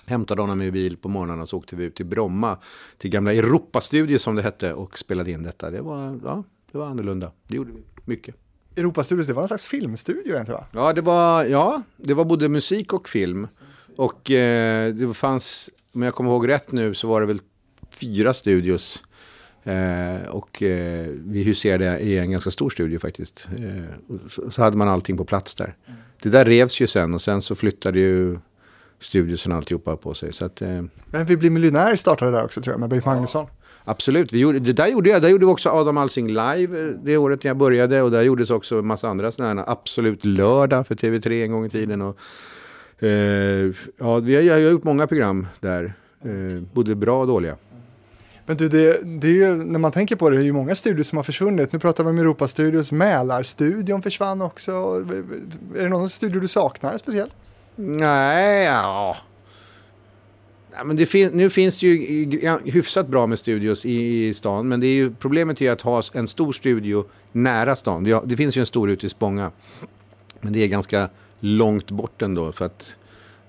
hämtade 0.10 0.42
honom 0.42 0.62
i 0.62 0.72
bil 0.72 0.98
på 0.98 1.10
morgonen 1.10 1.42
och 1.42 1.50
så 1.50 1.58
åkte 1.58 1.76
vi 1.76 1.84
ut 1.84 1.96
till 1.96 2.06
Bromma. 2.06 2.58
Till 2.98 3.10
gamla 3.10 3.34
Europastudio 3.34 4.18
som 4.20 4.36
det 4.36 4.42
hette 4.42 4.74
och 4.74 5.00
spelade 5.00 5.32
in 5.32 5.44
detta. 5.44 5.72
Det 5.72 5.82
var, 5.82 6.20
ja, 6.24 6.44
det 6.72 6.78
var 6.78 6.86
annorlunda. 6.86 7.32
Det 7.48 7.56
gjorde 7.56 7.72
vi 7.72 7.84
mycket. 8.06 8.36
Europastudios, 8.76 9.28
det 9.28 9.34
var 9.34 9.42
en 9.42 9.48
slags 9.48 9.66
filmstudio 9.66 10.34
egentligen 10.34 10.60
va? 10.60 10.68
Ja, 10.72 10.94
det 10.94 11.02
var, 11.02 11.44
ja, 11.44 11.82
det 11.98 12.14
var 12.14 12.26
både 12.26 12.50
musik 12.50 12.94
och 12.94 13.10
film. 13.10 13.48
Och 13.96 14.32
eh, 14.32 14.94
det 14.94 15.14
fanns, 15.14 15.70
om 15.94 16.02
jag 16.02 16.14
kommer 16.14 16.32
ihåg 16.32 16.48
rätt 16.48 16.72
nu, 16.72 16.94
så 16.94 17.08
var 17.08 17.22
det 17.22 17.28
väl 17.28 17.40
fyra 17.90 18.34
studios. 18.34 19.04
Eh, 19.64 20.30
och 20.30 20.64
eh, 20.64 21.08
vi 21.26 21.44
huserade 21.44 22.00
i 22.00 22.18
en 22.18 22.32
ganska 22.32 22.52
stor 22.52 22.70
studio 22.70 23.00
faktiskt. 23.00 23.48
Eh, 23.60 24.18
så, 24.30 24.52
så, 24.52 24.62
hade 24.62 24.78
man 24.78 24.88
allting 24.88 25.18
på 25.18 25.26
plats 25.26 25.56
där. 25.56 25.76
Mm. 25.88 26.00
Det 26.22 26.30
där 26.30 26.46
revs 26.46 26.82
ju 26.82 26.88
sen 26.88 27.14
och 27.14 27.22
sen 27.22 27.42
så 27.42 27.56
flyttade 27.56 28.00
ju 28.00 28.38
studiosen 29.00 29.52
alltihopa 29.52 29.96
på 29.96 30.14
sig. 30.14 30.34
Så 30.34 30.46
att, 30.46 30.62
eh, 30.62 30.82
Men 31.06 31.26
Vi 31.26 31.38
blir 31.38 31.50
miljonär 31.50 31.96
startade 31.96 32.32
där 32.32 32.46
också 32.46 32.62
tror 32.62 32.74
jag 32.74 32.80
med 32.80 32.90
Bengt 32.90 33.06
Magnusson. 33.06 33.46
Ja. 33.50 33.60
Absolut, 33.84 34.34
vi 34.34 34.40
gjorde, 34.40 34.60
det 34.60 34.74
där 34.74 34.88
gjorde 34.88 35.10
jag. 35.10 35.22
Där 35.22 35.30
gjorde 35.30 35.46
vi 35.46 35.52
också 35.52 35.70
Adam 35.70 35.98
Alsing 35.98 36.28
live 36.28 36.82
eh, 36.82 36.96
det 37.04 37.18
året 37.18 37.44
jag 37.44 37.58
började. 37.58 38.02
Och 38.02 38.12
där 38.12 38.22
gjordes 38.22 38.50
också 38.50 38.80
en 38.80 38.88
massa 38.88 39.10
andra 39.10 39.32
sådana 39.32 39.62
här 39.62 39.72
Absolut 39.72 40.26
lördag 40.26 40.88
för 40.88 40.96
TV3 40.96 41.44
en 41.44 41.52
gång 41.52 41.66
i 41.66 41.70
tiden. 41.70 42.02
Och, 42.02 42.18
eh, 43.04 43.72
ja, 43.98 44.18
vi 44.18 44.36
har, 44.36 44.42
jag 44.42 44.54
har 44.54 44.60
gjort 44.60 44.84
många 44.84 45.08
program 45.08 45.48
där, 45.60 45.94
eh, 46.22 46.62
både 46.74 46.96
bra 46.96 47.22
och 47.22 47.28
dåliga. 47.28 47.56
Men 48.46 48.58
du, 48.58 48.68
det, 48.68 49.02
det 49.04 49.44
är, 49.44 49.56
när 49.56 49.80
man 49.80 49.92
tänker 49.92 50.16
på 50.16 50.30
det, 50.30 50.36
det 50.36 50.44
är 50.44 50.46
ju 50.46 50.54
många 50.54 50.76
studios 50.76 51.08
som 51.08 51.18
har 51.18 51.24
försvunnit. 51.24 51.74
Nu 51.74 51.80
pratar 51.80 52.04
vi 52.04 52.10
om 52.10 52.18
Europastudios, 52.18 52.92
Mälarstudion 52.92 54.02
försvann 54.02 54.42
också. 54.42 54.72
Är 55.78 55.84
det 55.84 55.90
någon 55.90 56.10
studio 56.10 56.42
du 56.42 56.48
saknar 56.48 56.98
speciellt? 56.98 57.32
Nej, 57.82 58.66
ja, 58.66 59.18
Ja, 60.72 60.84
men 60.84 60.96
det 60.96 61.06
fin 61.06 61.30
nu 61.34 61.50
finns 61.50 61.80
det 61.80 61.88
ju 61.88 62.50
hyfsat 62.66 63.08
bra 63.08 63.28
med 63.28 63.40
studios 63.40 63.86
i, 63.86 64.28
i 64.28 64.34
stan. 64.34 64.68
Men 64.68 64.80
det 64.80 64.88
är 64.88 64.94
ju, 64.94 65.12
problemet 65.12 65.62
är 65.62 65.72
att 65.72 65.82
ha 65.82 66.04
en 66.14 66.28
stor 66.28 66.54
studio 66.54 67.06
nära 67.32 67.76
stan. 67.76 68.12
Har, 68.12 68.24
det 68.26 68.38
finns 68.38 68.58
ju 68.58 68.60
en 68.60 68.66
stor 68.66 68.90
ute 68.90 69.06
i 69.06 69.10
Spånga. 69.10 69.52
Men 70.42 70.54
det 70.54 70.64
är 70.64 70.68
ganska 70.68 71.10
långt 71.40 71.92
bort 71.92 72.22
ändå. 72.22 72.52
För 72.52 72.66
att 72.66 72.98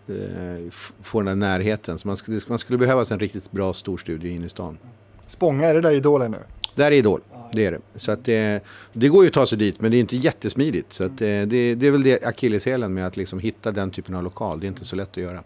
eh, 0.09 0.73
få 1.03 1.21
den 1.21 1.27
där 1.27 1.49
närheten. 1.49 1.99
Så 1.99 2.09
man 2.09 2.17
skulle, 2.17 2.41
man 2.47 2.59
skulle 2.59 2.79
behöva 2.79 3.05
en 3.11 3.19
riktigt 3.19 3.53
bra 3.53 3.73
storstudio 3.73 4.31
in 4.31 4.45
i 4.45 4.49
stan. 4.49 4.79
Spånga, 5.27 5.67
är 5.67 5.75
det 5.75 5.81
där 5.81 5.93
Idol 5.93 6.31
nu? 6.31 6.39
Där 6.75 6.87
är 6.87 6.93
Idol, 6.93 7.21
det 7.53 7.67
är 7.67 7.73
det. 7.73 7.81
Så 7.97 8.13
att 8.13 8.25
det, 8.25 8.65
det 8.93 9.09
går 9.09 9.25
ju 9.25 9.29
att 9.29 9.35
ta 9.35 9.47
sig 9.47 9.59
dit 9.59 9.81
men 9.81 9.91
det 9.91 9.97
är 9.97 10.01
inte 10.01 10.17
jättesmidigt. 10.17 10.93
Så 10.93 11.05
att 11.05 11.19
det, 11.19 11.45
det, 11.45 11.75
det 11.75 11.87
är 11.87 11.91
väl 11.91 12.03
det 12.03 12.25
akilleshälen 12.25 12.95
med 12.95 13.07
att 13.07 13.17
liksom 13.17 13.39
hitta 13.39 13.73
den 13.73 13.91
typen 13.91 14.15
av 14.15 14.23
lokal. 14.23 14.61
Det 14.61 14.67
är 14.67 14.69
inte 14.69 14.85
så 14.85 14.97
lätt 14.97 15.11
att 15.11 15.17
göra. 15.17 15.43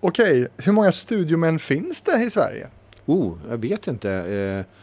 Okej, 0.00 0.48
hur 0.56 0.72
många 0.72 0.92
studiomän 0.92 1.58
finns 1.58 2.00
det 2.00 2.24
i 2.24 2.30
Sverige? 2.30 2.68
Oh, 3.06 3.38
jag 3.50 3.58
vet 3.58 3.86
inte. 3.86 4.12
Eh, 4.12 4.76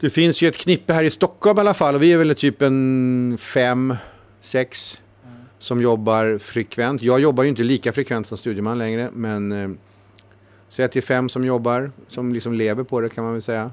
det 0.00 0.10
finns 0.10 0.42
ju 0.42 0.48
ett 0.48 0.56
knippe 0.56 0.92
här 0.92 1.04
i 1.04 1.10
Stockholm 1.10 1.58
i 1.58 1.60
alla 1.60 1.74
fall 1.74 1.94
och 1.94 2.02
vi 2.02 2.12
är 2.12 2.18
väl 2.18 2.34
typ 2.34 2.62
en 2.62 3.38
fem, 3.40 3.94
sex 4.40 5.00
som 5.58 5.82
jobbar 5.82 6.38
frekvent. 6.38 7.02
Jag 7.02 7.20
jobbar 7.20 7.42
ju 7.42 7.48
inte 7.48 7.62
lika 7.62 7.92
frekvent 7.92 8.26
som 8.26 8.38
studieman 8.38 8.78
längre 8.78 9.10
men 9.12 9.52
eh, 9.52 9.70
säg 10.68 10.84
att 10.84 10.92
det 10.92 10.98
är 10.98 11.02
fem 11.02 11.28
som 11.28 11.44
jobbar, 11.44 11.92
som 12.08 12.34
liksom 12.34 12.54
lever 12.54 12.84
på 12.84 13.00
det 13.00 13.08
kan 13.08 13.24
man 13.24 13.32
väl 13.32 13.42
säga. 13.42 13.70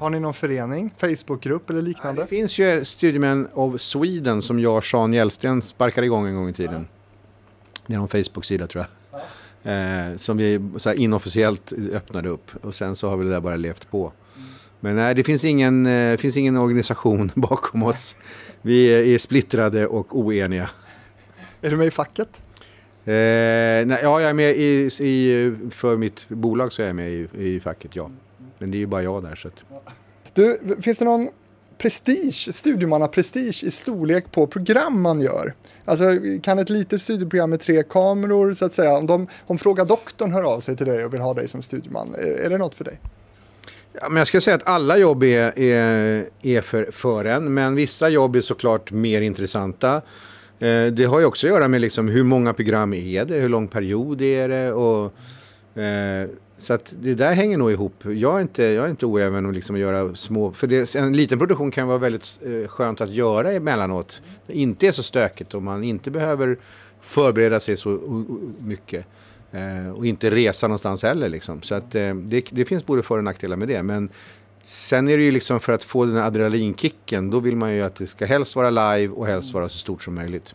Har 0.00 0.10
ni 0.10 0.20
någon 0.20 0.34
förening, 0.34 0.94
Facebookgrupp 0.96 1.70
eller 1.70 1.82
liknande? 1.82 2.22
Det 2.22 2.26
finns 2.26 2.58
ju 2.58 2.84
Studiemän 2.84 3.48
of 3.52 3.80
Sweden 3.80 4.42
som 4.42 4.60
jag 4.60 4.76
och 4.76 4.84
Sean 4.84 5.12
Hjellsten 5.12 5.62
sparkade 5.62 6.06
igång 6.06 6.26
en 6.26 6.34
gång 6.34 6.48
i 6.48 6.52
tiden. 6.52 6.88
Det 7.86 7.94
är 7.94 7.98
någon 7.98 8.08
Facebook-sida 8.08 8.66
tror 8.66 8.84
jag. 8.84 9.20
Eh, 9.72 10.16
som 10.16 10.36
vi 10.36 10.60
så 10.76 10.92
inofficiellt 10.92 11.72
öppnade 11.92 12.28
upp 12.28 12.50
och 12.64 12.74
sen 12.74 12.96
så 12.96 13.08
har 13.08 13.16
vi 13.16 13.24
det 13.24 13.30
där 13.30 13.40
bara 13.40 13.56
levt 13.56 13.90
på. 13.90 14.12
Men 14.80 14.96
nej, 14.96 15.14
det 15.14 15.24
finns 15.24 15.44
ingen, 15.44 15.86
eh, 15.86 16.16
finns 16.16 16.36
ingen 16.36 16.56
organisation 16.56 17.30
bakom 17.34 17.82
oss. 17.82 18.16
Vi 18.62 19.14
är 19.14 19.18
splittrade 19.18 19.86
och 19.86 20.18
oeniga. 20.18 20.70
Är 21.60 21.70
du 21.70 21.76
med 21.76 21.86
i 21.86 21.90
facket? 21.90 22.42
Eh, 23.04 23.12
nej, 23.86 23.98
ja, 24.02 24.20
jag 24.20 24.30
är 24.30 24.34
med 24.34 24.50
i, 24.56 24.90
i, 25.00 25.52
för 25.70 25.96
mitt 25.96 26.28
bolag 26.28 26.72
så 26.72 26.82
är 26.82 26.86
jag 26.86 26.96
med 26.96 27.10
i, 27.10 27.28
i 27.34 27.60
facket, 27.60 27.96
ja. 27.96 28.10
Men 28.60 28.70
det 28.70 28.76
är 28.76 28.78
ju 28.78 28.86
bara 28.86 29.02
jag 29.02 29.22
där 29.22 29.34
så 29.34 29.48
att... 29.48 29.54
Du, 30.34 30.60
finns 30.82 30.98
det 30.98 31.04
någon 31.04 31.28
prestige, 31.78 32.54
studiemannaprestige 32.54 33.64
i 33.64 33.70
storlek 33.70 34.32
på 34.32 34.46
program 34.46 35.00
man 35.00 35.20
gör? 35.20 35.54
Alltså 35.84 36.04
kan 36.42 36.58
ett 36.58 36.70
litet 36.70 37.02
studieprogram 37.02 37.50
med 37.50 37.60
tre 37.60 37.82
kameror 37.82 38.54
så 38.54 38.64
att 38.64 38.72
säga, 38.72 38.96
om, 38.96 39.06
de, 39.06 39.26
om 39.46 39.58
Fråga 39.58 39.84
Doktorn 39.84 40.32
hör 40.32 40.42
av 40.42 40.60
sig 40.60 40.76
till 40.76 40.86
dig 40.86 41.04
och 41.04 41.14
vill 41.14 41.20
ha 41.20 41.34
dig 41.34 41.48
som 41.48 41.62
studieman, 41.62 42.14
är, 42.18 42.44
är 42.44 42.50
det 42.50 42.58
något 42.58 42.74
för 42.74 42.84
dig? 42.84 43.00
Ja, 43.92 44.08
men 44.08 44.16
jag 44.16 44.26
ska 44.26 44.40
säga 44.40 44.56
att 44.56 44.68
alla 44.68 44.98
jobb 44.98 45.22
är, 45.22 45.58
är, 45.58 46.24
är 46.42 46.60
för, 46.60 46.90
för 46.92 47.24
en, 47.24 47.54
men 47.54 47.74
vissa 47.74 48.08
jobb 48.08 48.36
är 48.36 48.40
såklart 48.40 48.90
mer 48.90 49.20
intressanta. 49.20 49.94
Eh, 50.58 50.86
det 50.86 51.04
har 51.04 51.20
ju 51.20 51.26
också 51.26 51.46
att 51.46 51.52
göra 51.52 51.68
med 51.68 51.80
liksom 51.80 52.08
hur 52.08 52.22
många 52.22 52.52
program 52.52 52.94
är 52.94 53.24
det, 53.24 53.34
hur 53.34 53.48
lång 53.48 53.68
period 53.68 54.22
är 54.22 54.48
det 54.48 54.72
och 54.72 55.04
eh, 55.82 56.28
så 56.60 56.72
att 56.72 56.94
det 56.98 57.14
där 57.14 57.34
hänger 57.34 57.58
nog 57.58 57.72
ihop. 57.72 58.04
Jag 58.04 58.36
är 58.36 58.40
inte, 58.40 58.62
jag 58.62 58.84
är 58.84 58.90
inte 58.90 59.06
oäven 59.06 59.46
om 59.46 59.52
liksom 59.52 59.74
att 59.74 59.80
göra 59.80 60.14
små... 60.14 60.52
För 60.52 60.66
det, 60.66 60.94
en 60.94 61.12
liten 61.12 61.38
produktion 61.38 61.70
kan 61.70 61.88
vara 61.88 61.98
väldigt 61.98 62.38
eh, 62.42 62.68
skönt 62.68 63.00
att 63.00 63.10
göra 63.10 63.52
emellanåt. 63.52 64.22
Det 64.46 64.52
inte 64.52 64.86
är 64.86 64.92
så 64.92 65.02
stökigt 65.02 65.54
och 65.54 65.62
man 65.62 65.84
inte 65.84 66.10
behöver 66.10 66.58
förbereda 67.00 67.60
sig 67.60 67.76
så 67.76 67.90
mycket. 68.58 69.06
Eh, 69.50 69.90
och 69.90 70.06
inte 70.06 70.30
resa 70.30 70.68
någonstans 70.68 71.02
heller. 71.02 71.28
Liksom. 71.28 71.62
Så 71.62 71.74
att, 71.74 71.94
eh, 71.94 72.14
det, 72.14 72.44
det, 72.50 72.64
finns 72.64 72.86
både 72.86 73.02
för 73.02 73.18
och 73.18 73.24
nackdelar 73.24 73.56
med 73.56 73.68
det. 73.68 73.82
Men 73.82 74.08
sen 74.62 75.08
är 75.08 75.16
det 75.16 75.22
ju 75.22 75.30
liksom 75.30 75.60
för 75.60 75.72
att 75.72 75.84
få 75.84 76.04
den 76.04 76.16
här 76.16 76.26
adrenalinkicken. 76.26 77.30
Då 77.30 77.38
vill 77.38 77.56
man 77.56 77.74
ju 77.74 77.82
att 77.82 77.94
det 77.94 78.06
ska 78.06 78.26
helst 78.26 78.56
vara 78.56 78.70
live 78.70 79.14
och 79.14 79.26
helst 79.26 79.54
vara 79.54 79.68
så 79.68 79.78
stort 79.78 80.02
som 80.02 80.14
möjligt. 80.14 80.54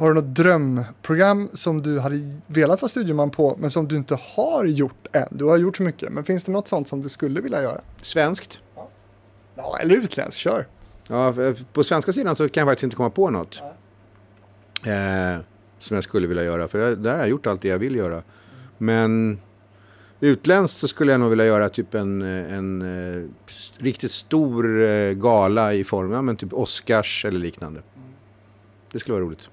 Har 0.00 0.08
du 0.08 0.14
något 0.14 0.34
drömprogram 0.34 1.48
som 1.52 1.82
du 1.82 1.98
hade 1.98 2.40
velat 2.46 2.82
vara 2.82 2.88
studieman 2.88 3.30
på 3.30 3.56
men 3.58 3.70
som 3.70 3.88
du 3.88 3.96
inte 3.96 4.18
har 4.22 4.64
gjort 4.64 5.06
än? 5.12 5.26
Du 5.30 5.44
har 5.44 5.56
gjort 5.56 5.76
så 5.76 5.82
mycket, 5.82 6.12
men 6.12 6.24
finns 6.24 6.44
det 6.44 6.52
något 6.52 6.68
sånt 6.68 6.88
som 6.88 7.02
du 7.02 7.08
skulle 7.08 7.40
vilja 7.40 7.62
göra? 7.62 7.80
Svenskt. 8.02 8.62
Ja, 9.54 9.78
eller 9.80 9.94
utländskt, 9.94 10.40
kör. 10.40 10.66
Ja, 11.08 11.34
på 11.72 11.84
svenska 11.84 12.12
sidan 12.12 12.36
så 12.36 12.48
kan 12.48 12.60
jag 12.60 12.68
faktiskt 12.68 12.84
inte 12.84 12.96
komma 12.96 13.10
på 13.10 13.30
något. 13.30 13.62
Eh, 14.86 15.42
som 15.78 15.94
jag 15.94 16.04
skulle 16.04 16.26
vilja 16.26 16.44
göra, 16.44 16.68
för 16.68 16.78
jag, 16.78 16.98
där 16.98 17.12
har 17.12 17.18
jag 17.18 17.28
gjort 17.28 17.46
allt 17.46 17.62
det 17.62 17.68
jag 17.68 17.78
vill 17.78 17.96
göra. 17.96 18.22
Men 18.78 19.40
utländskt 20.20 20.78
så 20.78 20.88
skulle 20.88 21.12
jag 21.12 21.20
nog 21.20 21.30
vilja 21.30 21.46
göra 21.46 21.68
typ 21.68 21.94
en, 21.94 22.22
en, 22.22 22.82
en 22.82 23.18
eh, 23.18 23.28
riktigt 23.78 24.10
stor 24.10 24.82
eh, 24.82 25.12
gala 25.12 25.74
i 25.74 25.84
form 25.84 26.28
av 26.28 26.34
typ 26.34 26.52
Oscars 26.52 27.24
eller 27.24 27.38
liknande. 27.38 27.82
Det 28.92 28.98
skulle 28.98 29.12
vara 29.12 29.24
roligt. 29.24 29.50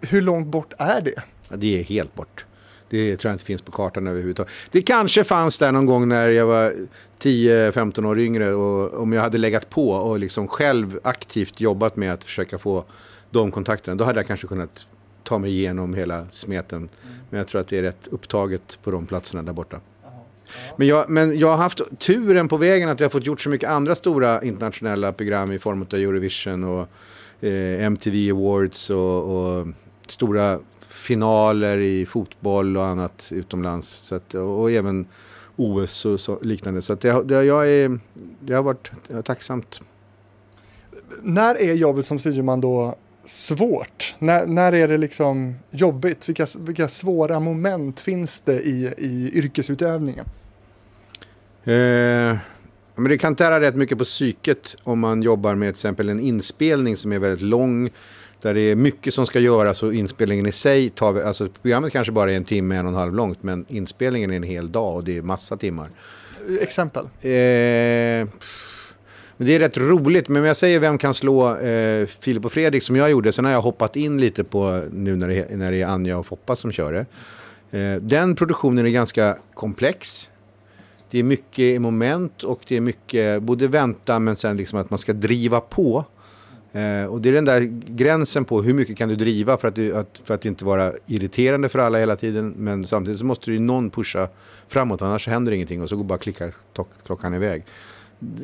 Hur 0.00 0.22
långt 0.22 0.46
bort 0.46 0.72
är 0.78 1.00
det? 1.00 1.14
Ja, 1.48 1.56
det 1.56 1.80
är 1.80 1.82
helt 1.82 2.14
bort. 2.14 2.44
Det 2.90 3.16
tror 3.16 3.30
jag 3.30 3.34
inte 3.34 3.44
finns 3.44 3.62
på 3.62 3.72
kartan 3.72 4.06
överhuvudtaget. 4.06 4.52
Det 4.70 4.82
kanske 4.82 5.24
fanns 5.24 5.58
där 5.58 5.72
någon 5.72 5.86
gång 5.86 6.08
när 6.08 6.28
jag 6.28 6.46
var 6.46 6.74
10-15 7.22 8.06
år 8.06 8.18
yngre 8.18 8.54
och 8.54 9.02
om 9.02 9.12
jag 9.12 9.22
hade 9.22 9.38
legat 9.38 9.70
på 9.70 9.90
och 9.90 10.18
liksom 10.18 10.48
själv 10.48 11.00
aktivt 11.04 11.60
jobbat 11.60 11.96
med 11.96 12.12
att 12.12 12.24
försöka 12.24 12.58
få 12.58 12.84
de 13.30 13.50
kontakterna. 13.50 13.94
Då 13.94 14.04
hade 14.04 14.18
jag 14.18 14.26
kanske 14.26 14.46
kunnat 14.46 14.86
ta 15.22 15.38
mig 15.38 15.50
igenom 15.50 15.94
hela 15.94 16.26
smeten. 16.30 16.88
Men 17.30 17.38
jag 17.38 17.48
tror 17.48 17.60
att 17.60 17.68
det 17.68 17.78
är 17.78 17.82
rätt 17.82 18.06
upptaget 18.10 18.78
på 18.82 18.90
de 18.90 19.06
platserna 19.06 19.42
där 19.42 19.52
borta. 19.52 19.80
Men 20.76 20.86
jag, 20.86 21.10
men 21.10 21.38
jag 21.38 21.48
har 21.48 21.56
haft 21.56 21.80
turen 21.98 22.48
på 22.48 22.56
vägen 22.56 22.88
att 22.88 23.00
jag 23.00 23.04
har 23.04 23.10
fått 23.10 23.26
gjort 23.26 23.40
så 23.40 23.48
mycket 23.48 23.70
andra 23.70 23.94
stora 23.94 24.42
internationella 24.42 25.12
program 25.12 25.52
i 25.52 25.58
form 25.58 25.82
av 25.82 25.94
Eurovision 25.94 26.64
och 26.64 26.88
eh, 27.40 27.84
MTV 27.84 28.30
Awards 28.30 28.90
och, 28.90 29.36
och, 29.36 29.66
stora 30.06 30.58
finaler 30.88 31.78
i 31.78 32.06
fotboll 32.06 32.76
och 32.76 32.84
annat 32.84 33.28
utomlands. 33.34 33.88
Så 33.88 34.14
att, 34.14 34.34
och, 34.34 34.60
och 34.60 34.70
även 34.70 35.06
OS 35.56 36.04
och 36.04 36.20
så, 36.20 36.38
liknande. 36.42 36.82
Så 36.82 36.92
att 36.92 37.00
det, 37.00 37.22
det, 37.24 37.44
jag 37.44 37.70
är, 37.70 37.98
det 38.40 38.54
har 38.54 38.62
varit 38.62 38.90
tacksamt. 39.24 39.80
När 41.22 41.54
är 41.54 41.74
jobbet 41.74 42.06
som 42.06 42.18
studieman 42.18 42.60
då 42.60 42.94
svårt? 43.24 44.14
När, 44.18 44.46
när 44.46 44.72
är 44.72 44.88
det 44.88 44.98
liksom 44.98 45.54
jobbigt? 45.70 46.28
Vilka, 46.28 46.46
vilka 46.58 46.88
svåra 46.88 47.40
moment 47.40 48.00
finns 48.00 48.40
det 48.40 48.60
i, 48.60 48.94
i 48.98 49.30
yrkesutövningen? 49.34 50.24
Eh, 51.64 52.36
men 53.00 53.10
det 53.10 53.18
kan 53.18 53.36
tära 53.36 53.60
rätt 53.60 53.76
mycket 53.76 53.98
på 53.98 54.04
psyket 54.04 54.76
om 54.82 54.98
man 54.98 55.22
jobbar 55.22 55.54
med 55.54 55.66
till 55.66 55.78
exempel 55.78 56.08
en 56.08 56.20
inspelning 56.20 56.96
som 56.96 57.12
är 57.12 57.18
väldigt 57.18 57.42
lång. 57.42 57.90
Där 58.42 58.54
det 58.54 58.60
är 58.60 58.76
mycket 58.76 59.14
som 59.14 59.26
ska 59.26 59.38
göras 59.38 59.82
och 59.82 59.94
inspelningen 59.94 60.46
i 60.46 60.52
sig 60.52 60.90
tar, 60.90 61.22
alltså 61.22 61.48
programmet 61.62 61.92
kanske 61.92 62.12
bara 62.12 62.32
är 62.32 62.36
en 62.36 62.44
timme, 62.44 62.76
en 62.76 62.86
och 62.86 62.92
en 62.92 62.98
halv 62.98 63.14
långt. 63.14 63.42
Men 63.42 63.66
inspelningen 63.68 64.30
är 64.30 64.36
en 64.36 64.42
hel 64.42 64.72
dag 64.72 64.94
och 64.94 65.04
det 65.04 65.16
är 65.16 65.22
massa 65.22 65.56
timmar. 65.56 65.88
Exempel? 66.60 67.04
Eh, 67.04 68.28
men 69.36 69.46
det 69.46 69.54
är 69.54 69.58
rätt 69.58 69.78
roligt, 69.78 70.28
men 70.28 70.44
jag 70.44 70.56
säger 70.56 70.80
vem 70.80 70.98
kan 70.98 71.14
slå 71.14 71.56
eh, 71.56 72.06
Filip 72.06 72.44
och 72.44 72.52
Fredrik 72.52 72.82
som 72.82 72.96
jag 72.96 73.10
gjorde. 73.10 73.32
Sen 73.32 73.44
har 73.44 73.52
jag 73.52 73.62
hoppat 73.62 73.96
in 73.96 74.20
lite 74.20 74.44
på 74.44 74.84
nu 74.92 75.16
när 75.16 75.28
det, 75.28 75.56
när 75.56 75.72
det 75.72 75.82
är 75.82 75.86
Anja 75.86 76.18
och 76.18 76.26
Foppa 76.26 76.56
som 76.56 76.72
kör 76.72 76.92
det. 76.92 77.06
Eh, 77.78 77.96
den 78.02 78.36
produktionen 78.36 78.86
är 78.86 78.90
ganska 78.90 79.36
komplex. 79.54 80.30
Det 81.10 81.18
är 81.18 81.22
mycket 81.22 81.80
moment 81.80 82.42
och 82.42 82.60
det 82.68 82.76
är 82.76 82.80
mycket 82.80 83.42
både 83.42 83.68
vänta 83.68 84.18
men 84.18 84.36
sen 84.36 84.56
liksom 84.56 84.78
att 84.78 84.90
man 84.90 84.98
ska 84.98 85.12
driva 85.12 85.60
på. 85.60 86.04
Eh, 86.72 87.04
och 87.04 87.20
det 87.20 87.28
är 87.28 87.32
den 87.32 87.44
där 87.44 87.60
gränsen 87.86 88.44
på 88.44 88.62
hur 88.62 88.74
mycket 88.74 88.96
kan 88.96 89.08
du 89.08 89.16
driva 89.16 89.56
för 89.56 89.68
att, 89.68 89.74
du, 89.74 89.96
att, 89.96 90.20
för 90.24 90.34
att 90.34 90.44
inte 90.44 90.64
vara 90.64 90.92
irriterande 91.06 91.68
för 91.68 91.78
alla 91.78 91.98
hela 91.98 92.16
tiden. 92.16 92.54
Men 92.56 92.86
samtidigt 92.86 93.18
så 93.18 93.26
måste 93.26 93.52
ju 93.52 93.58
någon 93.58 93.90
pusha 93.90 94.28
framåt 94.68 95.02
annars 95.02 95.28
händer 95.28 95.52
ingenting 95.52 95.82
och 95.82 95.88
så 95.88 95.96
går 95.96 96.04
bara 96.04 96.18
klicka 96.18 96.50
klockan 97.04 97.34
iväg 97.34 97.64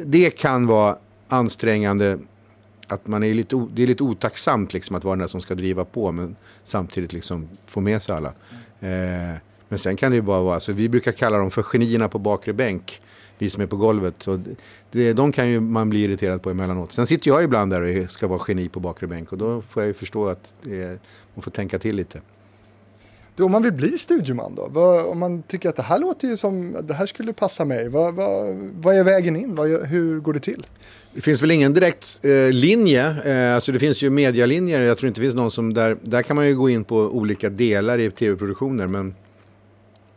det 0.07 0.31
kan 0.31 0.67
vara 0.67 0.97
ansträngande. 1.29 2.19
Att 2.89 3.07
man 3.07 3.23
är 3.23 3.35
lite, 3.35 3.67
det 3.73 3.83
är 3.83 3.87
lite 3.87 4.03
otacksamt 4.03 4.73
liksom 4.73 4.97
att 4.97 5.05
vara 5.05 5.13
den 5.13 5.19
där 5.19 5.27
som 5.27 5.41
ska 5.41 5.55
driva 5.55 5.85
på 5.85 6.13
men 6.13 6.37
samtidigt 6.63 7.13
liksom 7.13 7.49
få 7.67 7.81
med 7.81 8.03
sig 8.03 8.15
alla. 8.15 8.33
Eh, 8.81 9.37
men 9.69 9.79
sen 9.79 9.97
kan 9.97 10.11
det 10.11 10.17
ju 10.17 10.23
bara 10.23 10.43
vara, 10.43 10.55
alltså, 10.55 10.73
vi 10.73 10.89
brukar 10.89 11.13
kalla 11.13 11.39
dem 11.39 11.51
för 11.51 11.63
genierna 11.63 12.09
på 12.09 12.19
bakre 12.19 12.53
bänk. 12.53 13.01
Vi 13.39 13.51
som 13.51 13.63
är 13.63 13.67
på 13.67 13.77
golvet. 13.77 14.15
Så 14.19 14.41
det, 14.91 15.13
de 15.13 15.33
kan 15.33 15.49
ju 15.49 15.61
man 15.61 15.91
bli 15.91 16.05
irriterad 16.05 16.43
på 16.43 16.51
emellanåt. 16.51 16.93
Sen 16.93 17.07
sitter 17.07 17.31
jag 17.31 17.45
ibland 17.45 17.73
där 17.73 18.05
och 18.05 18.11
ska 18.11 18.27
vara 18.27 18.41
geni 18.49 18.69
på 18.69 18.81
bakre 18.81 19.07
bänk. 19.07 19.33
Och 19.33 19.39
då 19.39 19.63
får 19.63 19.83
jag 19.83 19.89
ju 19.89 19.95
förstå 19.95 20.29
att 20.29 20.57
är, 20.67 20.99
man 21.35 21.43
får 21.43 21.51
tänka 21.51 21.79
till 21.79 21.97
lite. 21.97 22.21
Du, 23.37 23.43
om 23.43 23.53
man 23.53 23.63
vill 23.63 23.73
bli 23.73 23.99
studieman 23.99 24.55
då? 24.55 24.69
Vad, 24.71 25.07
om 25.07 25.19
man 25.19 25.43
tycker 25.43 25.69
att 25.69 25.77
det 25.77 25.83
här 25.83 25.99
låter 25.99 26.29
ju 26.29 26.37
som, 26.37 26.77
det 26.83 26.95
här 26.95 27.07
skulle 27.07 27.33
passa 27.33 27.65
mig. 27.65 27.89
Vad, 27.89 28.15
vad, 28.15 28.57
vad 28.81 28.97
är 28.97 29.05
vägen 29.05 29.37
in? 29.37 29.55
Vad, 29.55 29.87
hur 29.87 30.21
går 30.21 30.33
det 30.33 30.41
till? 30.41 30.67
Det 31.15 31.21
finns 31.21 31.43
väl 31.43 31.51
ingen 31.51 31.73
direkt 31.73 32.21
eh, 32.25 32.53
linje. 32.53 33.17
Eh, 33.25 33.55
alltså 33.55 33.73
det 33.73 33.79
finns 33.79 34.03
ju 34.03 34.11
medialinjer. 34.11 34.83
Jag 34.83 34.99
tror 34.99 35.09
inte 35.09 35.21
det 35.21 35.25
finns 35.25 35.35
någon 35.35 35.51
som 35.51 35.75
där, 35.75 35.97
där 36.03 36.23
kan 36.23 36.37
man 36.37 36.47
ju 36.47 36.57
gå 36.57 36.69
in 36.69 36.85
på 36.85 36.97
olika 36.97 37.51
delar 37.51 37.99
i 37.99 38.11
tv-produktioner. 38.11 38.87
Men 38.87 39.15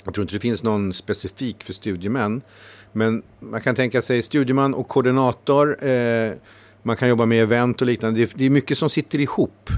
jag 0.06 0.14
tror 0.14 0.22
inte 0.22 0.36
det 0.36 0.40
finns 0.40 0.64
någon 0.64 0.94
specifik 0.94 1.64
för 1.64 1.74
studiemän. 1.74 2.42
Men 2.92 3.24
man 3.40 3.62
kan 3.62 3.76
tänka 3.76 4.02
sig 4.02 4.22
studieman 4.22 4.74
och 4.74 4.88
koordinator. 4.88 5.88
Eh, 5.88 6.34
man 6.84 6.96
kan 6.96 7.10
jobba 7.10 7.26
med 7.26 7.44
event 7.44 7.82
och 7.82 7.88
liknande. 7.88 8.20
Det, 8.20 8.32
det 8.36 8.46
är 8.46 8.50
mycket 8.50 8.78
som 8.78 8.90
sitter 8.90 9.20
ihop. 9.20 9.70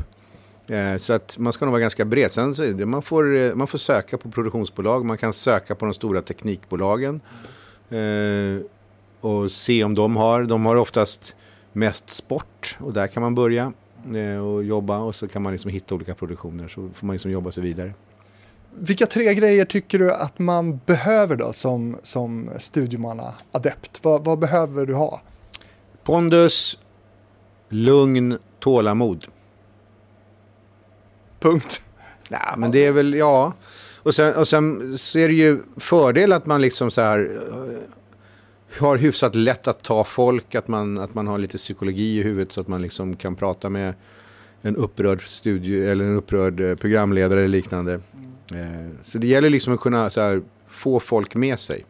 Eh, 0.68 0.98
så 0.98 1.14
att 1.14 1.38
man 1.38 1.54
ska 1.54 1.66
nog 1.66 1.72
vara 1.72 1.82
ganska 1.82 2.06
bred. 2.06 2.32
Sen 2.32 2.56
så 2.56 2.64
det, 2.64 2.86
man, 2.86 3.02
får, 3.02 3.36
eh, 3.36 3.56
man 3.56 3.68
får 3.68 3.78
söka 3.78 4.18
på 4.18 4.32
produktionsbolag, 4.32 5.06
man 5.06 5.18
kan 5.18 5.34
söka 5.34 5.76
på 5.76 5.86
de 5.86 5.94
stora 5.94 6.22
teknikbolagen. 6.22 7.22
Eh, 7.90 8.66
och 9.22 9.52
se 9.52 9.84
om 9.84 9.94
de 9.94 10.16
har, 10.16 10.44
de 10.44 10.66
har 10.66 10.76
oftast 10.76 11.36
mest 11.74 12.10
sport 12.10 12.78
och 12.80 12.94
där 12.94 13.08
kan 13.08 13.24
man 13.24 13.36
börja 13.36 13.74
eh, 14.16 14.46
och 14.46 14.64
jobba 14.64 14.98
och 14.98 15.16
så 15.16 15.28
kan 15.28 15.42
man 15.42 15.52
liksom 15.52 15.72
hitta 15.72 15.96
olika 15.96 16.16
produktioner 16.16 16.68
så 16.68 16.90
får 16.94 17.08
man 17.08 17.14
liksom 17.14 17.32
jobba 17.32 17.52
sig 17.52 17.64
vidare. 17.64 17.94
Vilka 18.76 19.06
tre 19.06 19.34
grejer 19.34 19.66
tycker 19.66 20.00
du 20.00 20.12
att 20.12 20.40
man 20.40 20.80
behöver 20.86 21.36
då 21.36 21.54
som, 21.54 21.98
som 22.04 22.50
studiomanna-adept? 22.58 24.00
Vad, 24.02 24.26
vad 24.26 24.40
behöver 24.40 24.86
du 24.86 24.94
ha? 24.94 25.22
Pondus, 26.04 26.78
lugn, 27.70 28.38
tålamod. 28.60 29.28
Punkt. 31.40 31.82
Ja, 32.30 32.56
men 32.58 32.72
det 32.72 32.86
är 32.86 32.92
väl, 32.92 33.14
ja. 33.14 33.54
Och 34.04 34.16
sen, 34.16 34.36
och 34.36 34.48
sen 34.48 34.98
så 34.98 35.20
är 35.20 35.28
det 35.28 35.34
ju 35.34 35.60
fördel 35.78 36.34
att 36.34 36.46
man 36.46 36.62
liksom 36.62 36.92
så 36.92 37.02
här 37.02 37.32
eh, 37.52 38.82
har 38.82 38.98
hyfsat 38.98 39.36
lätt 39.36 39.68
att 39.68 39.84
ta 39.84 40.04
folk, 40.04 40.56
att 40.56 40.68
man, 40.68 40.98
att 40.98 41.14
man 41.14 41.28
har 41.28 41.38
lite 41.38 41.58
psykologi 41.58 42.20
i 42.20 42.24
huvudet 42.24 42.52
så 42.52 42.62
att 42.62 42.68
man 42.68 42.82
liksom 42.82 43.16
kan 43.16 43.36
prata 43.36 43.70
med 43.70 43.94
en 44.62 44.76
upprörd 44.76 45.28
studie 45.28 45.86
eller 45.86 46.06
en 46.06 46.16
upprörd 46.16 46.60
eh, 46.60 46.76
programledare 46.76 47.40
eller 47.40 47.48
liknande. 47.48 47.94
Mm. 47.94 48.31
Så 49.02 49.18
det 49.18 49.28
gäller 49.28 49.50
liksom 49.50 49.74
att 49.74 49.80
kunna 49.80 50.10
här, 50.16 50.42
få 50.68 51.00
folk 51.00 51.36
med 51.36 51.60
sig. 51.60 51.86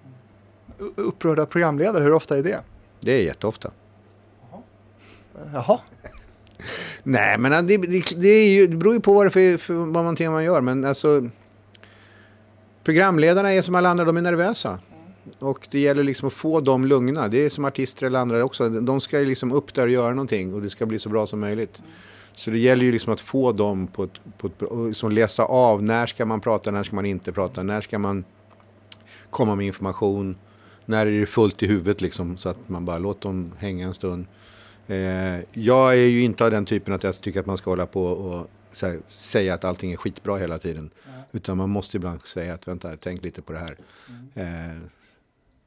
Upprörda 0.96 1.46
programledare, 1.46 2.04
hur 2.04 2.14
ofta 2.14 2.38
är 2.38 2.44
det? 2.44 2.60
Det 3.00 3.12
är 3.12 3.24
jätteofta. 3.24 3.72
Jaha. 5.54 5.80
Nej, 7.04 7.40
men 7.40 7.68
det, 7.68 7.78
det, 7.78 8.04
det, 8.16 8.28
är 8.28 8.50
ju, 8.50 8.68
det 8.68 8.78
beror 8.78 8.94
ju 8.94 9.00
på 9.00 9.14
vad, 9.14 9.26
det 9.26 9.32
för, 9.32 9.58
för, 9.58 9.74
vad 9.74 10.04
man, 10.04 10.18
man 10.20 10.44
gör. 10.44 10.62
Men 10.62 10.86
alltså, 10.86 11.30
programledarna 12.84 13.54
är 13.54 13.62
som 13.62 13.76
alla 13.76 13.90
andra, 13.90 14.06
de 14.06 14.18
är 14.18 14.22
nervösa. 14.22 14.80
Och 15.40 15.68
det 15.72 15.80
gäller 15.80 16.04
liksom 16.04 16.28
att 16.28 16.34
få 16.34 16.60
dem 16.60 16.86
lugna. 16.86 17.28
Det 17.28 17.46
är 17.46 17.50
som 17.50 17.66
artister 17.66 18.06
eller 18.06 18.20
andra 18.20 18.44
också. 18.44 18.70
De 18.70 19.02
ska 19.02 19.20
ju 19.20 19.26
liksom 19.26 19.52
upp 19.52 19.74
där 19.74 19.84
och 19.84 19.90
göra 19.90 20.10
någonting 20.10 20.54
och 20.54 20.62
det 20.62 20.70
ska 20.70 20.86
bli 20.86 21.00
så 21.00 21.10
bra 21.10 21.28
som 21.28 21.40
möjligt. 21.40 21.82
Så 22.34 22.52
det 22.52 22.58
gäller 22.58 22.86
ju 22.86 22.92
liksom 22.92 23.14
att 23.14 23.22
få 23.22 23.52
dem 23.52 23.88
på 23.88 24.04
ett, 24.04 24.22
på 24.38 24.48
ett, 24.48 24.62
och 24.62 24.88
liksom 24.88 25.12
läsa 25.12 25.44
av 25.44 25.84
när 25.84 26.06
ska 26.06 26.26
man 26.26 26.42
prata, 26.42 26.72
när 26.72 26.84
ska 26.84 26.96
man 26.96 27.06
inte 27.06 27.32
prata, 27.32 27.64
när 27.64 27.82
ska 27.82 28.00
man 28.00 28.24
komma 29.30 29.56
med 29.56 29.66
information, 29.66 30.38
när 30.86 31.06
är 31.06 31.20
det 31.20 31.26
fullt 31.26 31.64
i 31.64 31.68
huvudet 31.68 32.02
liksom 32.02 32.38
så 32.38 32.50
att 32.50 32.70
man 32.70 32.86
bara 32.86 32.98
låter 32.98 33.30
dem 33.30 33.52
hänga 33.58 33.88
en 33.88 33.94
stund. 33.94 34.26
Eh, 34.88 35.40
jag 35.54 35.94
är 35.94 36.08
ju 36.08 36.22
inte 36.22 36.46
av 36.46 36.52
den 36.52 36.66
typen 36.66 36.94
att 36.94 37.04
jag 37.04 37.22
tycker 37.22 37.40
att 37.40 37.46
man 37.46 37.58
ska 37.58 37.70
hålla 37.70 37.86
på 37.86 38.04
och 38.04 38.48
här, 38.82 39.00
säga 39.10 39.54
att 39.54 39.66
allting 39.66 39.92
är 39.92 39.98
skitbra 39.98 40.38
hela 40.38 40.58
tiden. 40.58 40.90
Mm. 41.08 41.22
Utan 41.32 41.58
man 41.58 41.70
måste 41.70 41.98
ibland 41.98 42.22
säga 42.22 42.54
att 42.54 42.68
vänta, 42.68 42.98
tänk 43.00 43.24
lite 43.24 43.42
på 43.42 43.54
det 43.54 43.60
här. 43.60 43.78
Mm. 44.36 44.72
Eh, 44.72 44.78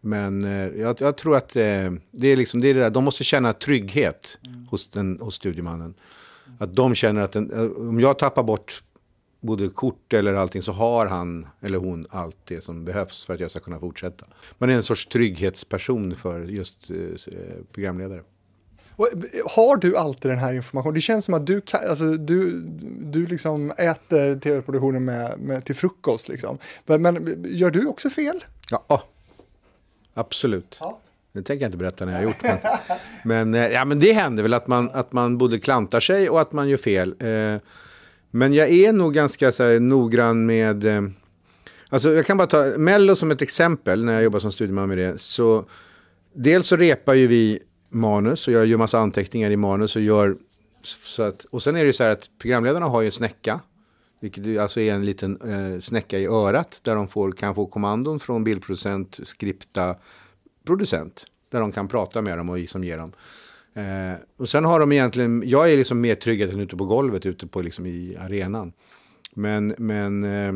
men 0.00 0.44
eh, 0.44 0.80
jag, 0.80 1.00
jag, 1.00 1.16
tror 1.16 1.36
att 1.36 1.56
eh, 1.56 1.92
det 2.10 2.28
är 2.28 2.36
liksom 2.36 2.60
det, 2.60 2.68
är 2.68 2.74
det 2.74 2.80
där. 2.80 2.90
de 2.90 3.04
måste 3.04 3.24
känna 3.24 3.52
trygghet 3.52 4.38
mm. 4.46 4.66
hos, 4.70 4.88
den, 4.88 5.18
hos 5.20 5.34
studiemannen. 5.34 5.94
Att 6.58 6.74
de 6.76 6.94
känner 6.94 7.22
att 7.22 7.32
den, 7.32 7.52
eh, 7.52 7.88
om 7.88 8.00
jag 8.00 8.18
tappar 8.18 8.42
bort 8.42 8.82
både 9.40 9.68
kort 9.68 10.12
eller 10.12 10.34
allting 10.34 10.62
så 10.62 10.72
har 10.72 11.06
han 11.06 11.46
eller 11.60 11.78
hon 11.78 12.06
allt 12.10 12.36
det 12.44 12.60
som 12.60 12.84
behövs 12.84 13.24
för 13.24 13.34
att 13.34 13.40
jag 13.40 13.50
ska 13.50 13.60
kunna 13.60 13.80
fortsätta. 13.80 14.26
Man 14.58 14.70
är 14.70 14.74
en 14.74 14.82
sorts 14.82 15.06
trygghetsperson 15.06 16.14
för 16.14 16.40
just 16.40 16.90
eh, 16.90 16.96
programledare. 17.72 18.22
Och 18.96 19.08
har 19.46 19.76
du 19.76 19.96
alltid 19.96 20.30
den 20.30 20.38
här 20.38 20.54
informationen? 20.54 20.94
Det 20.94 21.00
känns 21.00 21.24
som 21.24 21.34
att 21.34 21.46
du, 21.46 21.62
alltså, 21.72 22.04
du, 22.04 22.60
du 23.00 23.26
liksom 23.26 23.70
äter 23.70 24.40
tv-produktionen 24.40 25.04
med, 25.04 25.38
med, 25.38 25.64
till 25.64 25.74
frukost. 25.74 26.28
Liksom. 26.28 26.58
Men, 26.86 27.02
men, 27.02 27.44
gör 27.48 27.70
du 27.70 27.86
också 27.86 28.10
fel? 28.10 28.44
Ja, 28.70 29.02
absolut. 30.14 30.76
Ja. 30.80 31.00
Det 31.34 31.42
tänker 31.42 31.64
jag 31.64 31.68
inte 31.68 31.78
berätta 31.78 32.04
när 32.04 32.12
jag 32.12 32.18
har 32.18 32.24
gjort. 32.24 32.42
Men, 32.42 32.58
men, 33.52 33.54
eh, 33.54 33.72
ja, 33.72 33.84
men 33.84 33.98
det 34.00 34.12
händer 34.12 34.42
väl 34.42 34.54
att 34.54 34.66
man, 34.66 34.90
att 34.92 35.12
man 35.12 35.38
både 35.38 35.58
klantar 35.58 36.00
sig 36.00 36.30
och 36.30 36.40
att 36.40 36.52
man 36.52 36.68
gör 36.68 36.76
fel. 36.76 37.14
Eh, 37.18 37.60
men 38.30 38.54
jag 38.54 38.68
är 38.70 38.92
nog 38.92 39.14
ganska 39.14 39.52
så 39.52 39.62
här, 39.62 39.80
noggrann 39.80 40.46
med... 40.46 40.84
Eh, 40.84 41.02
alltså 41.88 42.12
jag 42.12 42.26
kan 42.26 42.36
bara 42.36 42.46
ta 42.46 42.64
Mello 42.76 43.16
som 43.16 43.30
ett 43.30 43.42
exempel 43.42 44.04
när 44.04 44.12
jag 44.12 44.22
jobbar 44.22 44.40
som 44.40 44.52
studieman 44.52 44.88
med 44.88 44.98
det. 44.98 45.20
Så 45.20 45.64
dels 46.32 46.66
så 46.66 46.76
repar 46.76 47.14
ju 47.14 47.26
vi 47.26 47.58
manus 47.90 48.48
och 48.48 48.52
jag 48.52 48.66
gör 48.66 48.78
massa 48.78 48.98
anteckningar 48.98 49.50
i 49.50 49.56
manus 49.56 49.96
och 49.96 50.02
gör 50.02 50.36
så 50.82 51.22
att, 51.22 51.44
och 51.44 51.62
sen 51.62 51.76
är 51.76 51.80
det 51.80 51.86
ju 51.86 51.92
så 51.92 52.04
här 52.04 52.10
att 52.10 52.30
programledarna 52.38 52.86
har 52.86 53.00
ju 53.00 53.06
en 53.06 53.12
snäcka, 53.12 53.60
vilket 54.20 54.58
alltså 54.58 54.80
är 54.80 54.94
en 54.94 55.04
liten 55.04 55.40
eh, 55.40 55.80
snäcka 55.80 56.18
i 56.18 56.26
örat 56.26 56.80
där 56.82 56.94
de 56.94 57.08
får, 57.08 57.32
kan 57.32 57.54
få 57.54 57.66
kommandon 57.66 58.20
från 58.20 58.44
bildproducent, 58.44 59.20
skripta, 59.22 59.96
producent, 60.66 61.26
där 61.50 61.60
de 61.60 61.72
kan 61.72 61.88
prata 61.88 62.22
med 62.22 62.38
dem 62.38 62.50
och 62.50 62.58
liksom 62.58 62.84
ge 62.84 62.96
dem. 62.96 63.12
Eh, 63.74 64.18
och 64.36 64.48
sen 64.48 64.64
har 64.64 64.80
de 64.80 64.92
egentligen, 64.92 65.42
jag 65.46 65.72
är 65.72 65.76
liksom 65.76 66.00
mer 66.00 66.14
tryggheten 66.14 66.60
ute 66.60 66.76
på 66.76 66.84
golvet, 66.84 67.26
ute 67.26 67.46
på 67.46 67.62
liksom 67.62 67.86
i 67.86 68.16
arenan. 68.20 68.72
Men, 69.34 69.74
men 69.78 70.24
eh, 70.24 70.54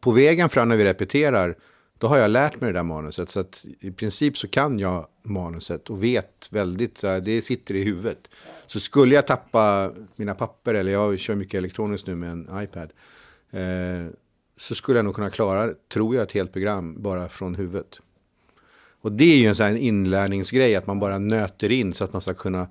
på 0.00 0.10
vägen 0.10 0.48
fram 0.48 0.68
när 0.68 0.76
vi 0.76 0.84
repeterar 0.84 1.56
då 2.02 2.08
har 2.08 2.18
jag 2.18 2.30
lärt 2.30 2.60
mig 2.60 2.72
det 2.72 2.78
där 2.78 2.82
manuset. 2.82 3.30
Så 3.30 3.40
att 3.40 3.66
i 3.80 3.90
princip 3.90 4.36
så 4.36 4.48
kan 4.48 4.78
jag 4.78 5.06
manuset 5.22 5.90
och 5.90 6.02
vet 6.02 6.48
väldigt, 6.50 6.98
så 6.98 7.06
här, 7.08 7.20
det 7.20 7.42
sitter 7.42 7.74
i 7.74 7.82
huvudet. 7.82 8.30
Så 8.66 8.80
skulle 8.80 9.14
jag 9.14 9.26
tappa 9.26 9.92
mina 10.16 10.34
papper, 10.34 10.74
eller 10.74 10.92
jag 10.92 11.18
kör 11.18 11.34
mycket 11.34 11.58
elektroniskt 11.58 12.06
nu 12.06 12.16
med 12.16 12.30
en 12.30 12.48
iPad, 12.62 12.92
eh, 13.50 14.12
så 14.56 14.74
skulle 14.74 14.98
jag 14.98 15.04
nog 15.04 15.14
kunna 15.14 15.30
klara, 15.30 15.74
tror 15.92 16.14
jag, 16.14 16.22
ett 16.22 16.32
helt 16.32 16.52
program 16.52 17.02
bara 17.02 17.28
från 17.28 17.54
huvudet. 17.54 18.00
Och 19.02 19.12
det 19.12 19.24
är 19.24 19.36
ju 19.36 19.46
en 19.46 19.54
sån 19.54 19.66
här 19.66 19.76
inlärningsgrej, 19.76 20.76
att 20.76 20.86
man 20.86 21.00
bara 21.00 21.18
nöter 21.18 21.72
in 21.72 21.92
så 21.92 22.04
att 22.04 22.12
man 22.12 22.22
ska 22.22 22.34
kunna 22.34 22.66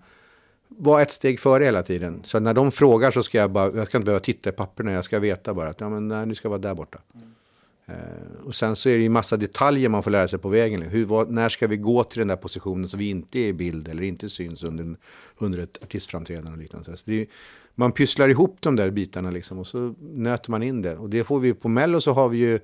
vara 0.67 1.01
ett 1.01 1.11
steg 1.11 1.39
före 1.39 1.63
hela 1.63 1.83
tiden. 1.83 2.21
Så 2.23 2.39
när 2.39 2.53
de 2.53 2.71
frågar 2.71 3.11
så 3.11 3.23
ska 3.23 3.37
jag 3.37 3.51
bara, 3.51 3.75
jag 3.75 3.87
ska 3.87 3.97
inte 3.97 4.05
behöva 4.05 4.19
titta 4.19 4.49
i 4.49 4.53
papperna, 4.53 4.91
jag 4.91 5.03
ska 5.03 5.19
veta 5.19 5.53
bara 5.53 5.69
att 5.69 5.79
ja, 5.79 5.89
men, 5.89 6.07
nej, 6.07 6.25
ni 6.25 6.35
ska 6.35 6.49
vara 6.49 6.59
där 6.59 6.73
borta. 6.73 6.99
Mm. 7.13 7.31
Eh, 7.85 8.45
och 8.45 8.55
sen 8.55 8.75
så 8.75 8.89
är 8.89 8.97
det 8.97 9.03
ju 9.03 9.09
massa 9.09 9.37
detaljer 9.37 9.89
man 9.89 10.03
får 10.03 10.11
lära 10.11 10.27
sig 10.27 10.39
på 10.39 10.49
vägen. 10.49 10.79
Liksom. 10.79 10.97
Hur, 10.97 11.05
vad, 11.05 11.31
när 11.31 11.49
ska 11.49 11.67
vi 11.67 11.77
gå 11.77 12.03
till 12.03 12.19
den 12.19 12.27
där 12.27 12.35
positionen 12.35 12.89
så 12.89 12.97
vi 12.97 13.09
inte 13.09 13.39
är 13.39 13.47
i 13.47 13.53
bild 13.53 13.87
eller 13.87 14.03
inte 14.03 14.29
syns 14.29 14.63
under, 14.63 14.95
under 15.37 15.59
ett 15.59 15.83
artistframträdande 15.83 16.51
och 16.51 16.57
liknande. 16.57 16.97
Så 16.97 17.11
är, 17.11 17.25
man 17.75 17.91
pysslar 17.91 18.29
ihop 18.29 18.57
de 18.59 18.75
där 18.75 18.89
bitarna 18.89 19.31
liksom 19.31 19.59
och 19.59 19.67
så 19.67 19.95
nöter 19.99 20.51
man 20.51 20.63
in 20.63 20.81
det. 20.81 20.97
Och 20.97 21.09
det 21.09 21.23
får 21.23 21.39
vi 21.39 21.53
på 21.53 21.69
Mello 21.69 22.01
så 22.01 22.11
har 22.11 22.29
vi 22.29 22.37
ju 22.37 22.59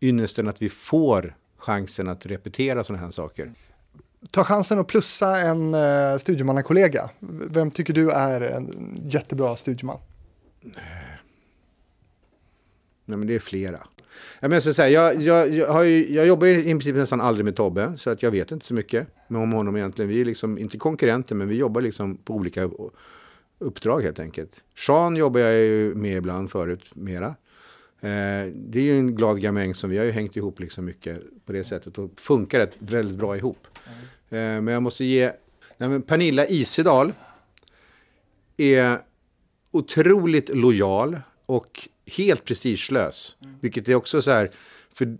ynnesten 0.00 0.48
att 0.48 0.62
vi 0.62 0.68
får 0.68 1.36
chansen 1.58 2.08
att 2.08 2.26
repetera 2.26 2.84
sådana 2.84 3.04
här 3.04 3.10
saker. 3.10 3.52
Ta 4.30 4.44
chansen 4.44 4.78
att 4.78 4.86
plussa 4.86 5.38
en 5.38 5.74
uh, 5.74 6.18
studiemannakollega. 6.18 7.10
Vem 7.50 7.70
tycker 7.70 7.94
du 7.94 8.10
är 8.10 8.40
en 8.40 8.96
jättebra 9.04 9.56
studieman? 9.56 9.98
Nej, 13.04 13.18
men 13.18 13.26
det 13.26 13.34
är 13.34 13.38
flera. 13.38 13.78
Jag, 14.40 14.48
menar 14.48 14.60
så 14.60 14.82
här, 14.82 14.88
jag, 14.88 15.22
jag, 15.22 15.52
jag, 15.52 15.86
ju, 15.86 16.14
jag 16.14 16.26
jobbar 16.26 16.46
i 16.46 16.62
princip 16.62 16.96
nästan 16.96 17.20
aldrig 17.20 17.44
med 17.44 17.56
Tobbe, 17.56 17.92
så 17.96 18.10
att 18.10 18.22
jag 18.22 18.30
vet 18.30 18.52
inte 18.52 18.66
så 18.66 18.74
mycket 18.74 19.06
om 19.28 19.52
honom 19.52 19.76
egentligen. 19.76 20.08
Vi 20.08 20.20
är 20.20 20.24
liksom 20.24 20.58
inte 20.58 20.78
konkurrenter, 20.78 21.34
men 21.34 21.48
vi 21.48 21.56
jobbar 21.56 21.80
liksom 21.80 22.16
på 22.16 22.34
olika 22.34 22.70
uppdrag 23.58 24.00
helt 24.00 24.18
enkelt. 24.18 24.64
Sean 24.76 25.16
jobbar 25.16 25.40
jag 25.40 25.54
ju 25.54 25.94
med 25.94 26.16
ibland 26.16 26.50
förut, 26.50 26.84
mera. 26.94 27.34
Eh, 28.00 28.52
det 28.54 28.78
är 28.78 28.82
ju 28.82 28.98
en 28.98 29.14
glad 29.14 29.40
gamäng 29.40 29.74
som 29.74 29.90
vi 29.90 29.98
har 29.98 30.04
ju 30.04 30.10
hängt 30.10 30.36
ihop 30.36 30.60
liksom 30.60 30.84
mycket 30.84 31.22
på 31.46 31.52
det 31.52 31.64
sättet 31.64 31.98
och 31.98 32.10
funkar 32.16 32.58
rätt, 32.58 32.72
väldigt 32.78 33.16
bra 33.16 33.36
ihop. 33.36 33.66
Mm. 34.30 34.56
Eh, 34.56 34.62
men 34.62 34.74
jag 34.74 34.82
måste 34.82 35.04
ge, 35.04 35.32
nej, 35.76 35.88
men 35.88 36.02
Pernilla 36.02 36.46
Isedal 36.46 37.12
är 38.56 38.98
otroligt 39.70 40.48
lojal 40.48 41.20
och 41.46 41.88
helt 42.06 42.44
prestigelös. 42.44 43.36
Mm. 43.42 43.56
Vilket 43.60 43.88
är 43.88 43.94
också 43.94 44.22
så 44.22 44.30
här, 44.30 44.50
för 44.92 45.16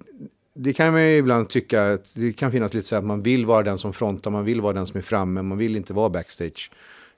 det 0.54 0.72
kan 0.72 0.92
man 0.92 1.02
ju 1.02 1.16
ibland 1.16 1.48
tycka 1.48 1.92
att 1.92 2.14
det 2.14 2.32
kan 2.32 2.52
finnas 2.52 2.74
lite 2.74 2.86
så 2.86 2.94
här 2.94 3.02
att 3.02 3.06
man 3.06 3.22
vill 3.22 3.46
vara 3.46 3.62
den 3.62 3.78
som 3.78 3.92
frontar, 3.92 4.30
man 4.30 4.44
vill 4.44 4.60
vara 4.60 4.72
den 4.72 4.86
som 4.86 4.98
är 4.98 5.02
framme, 5.02 5.42
man 5.42 5.58
vill 5.58 5.76
inte 5.76 5.92
vara 5.92 6.10
backstage. 6.10 6.70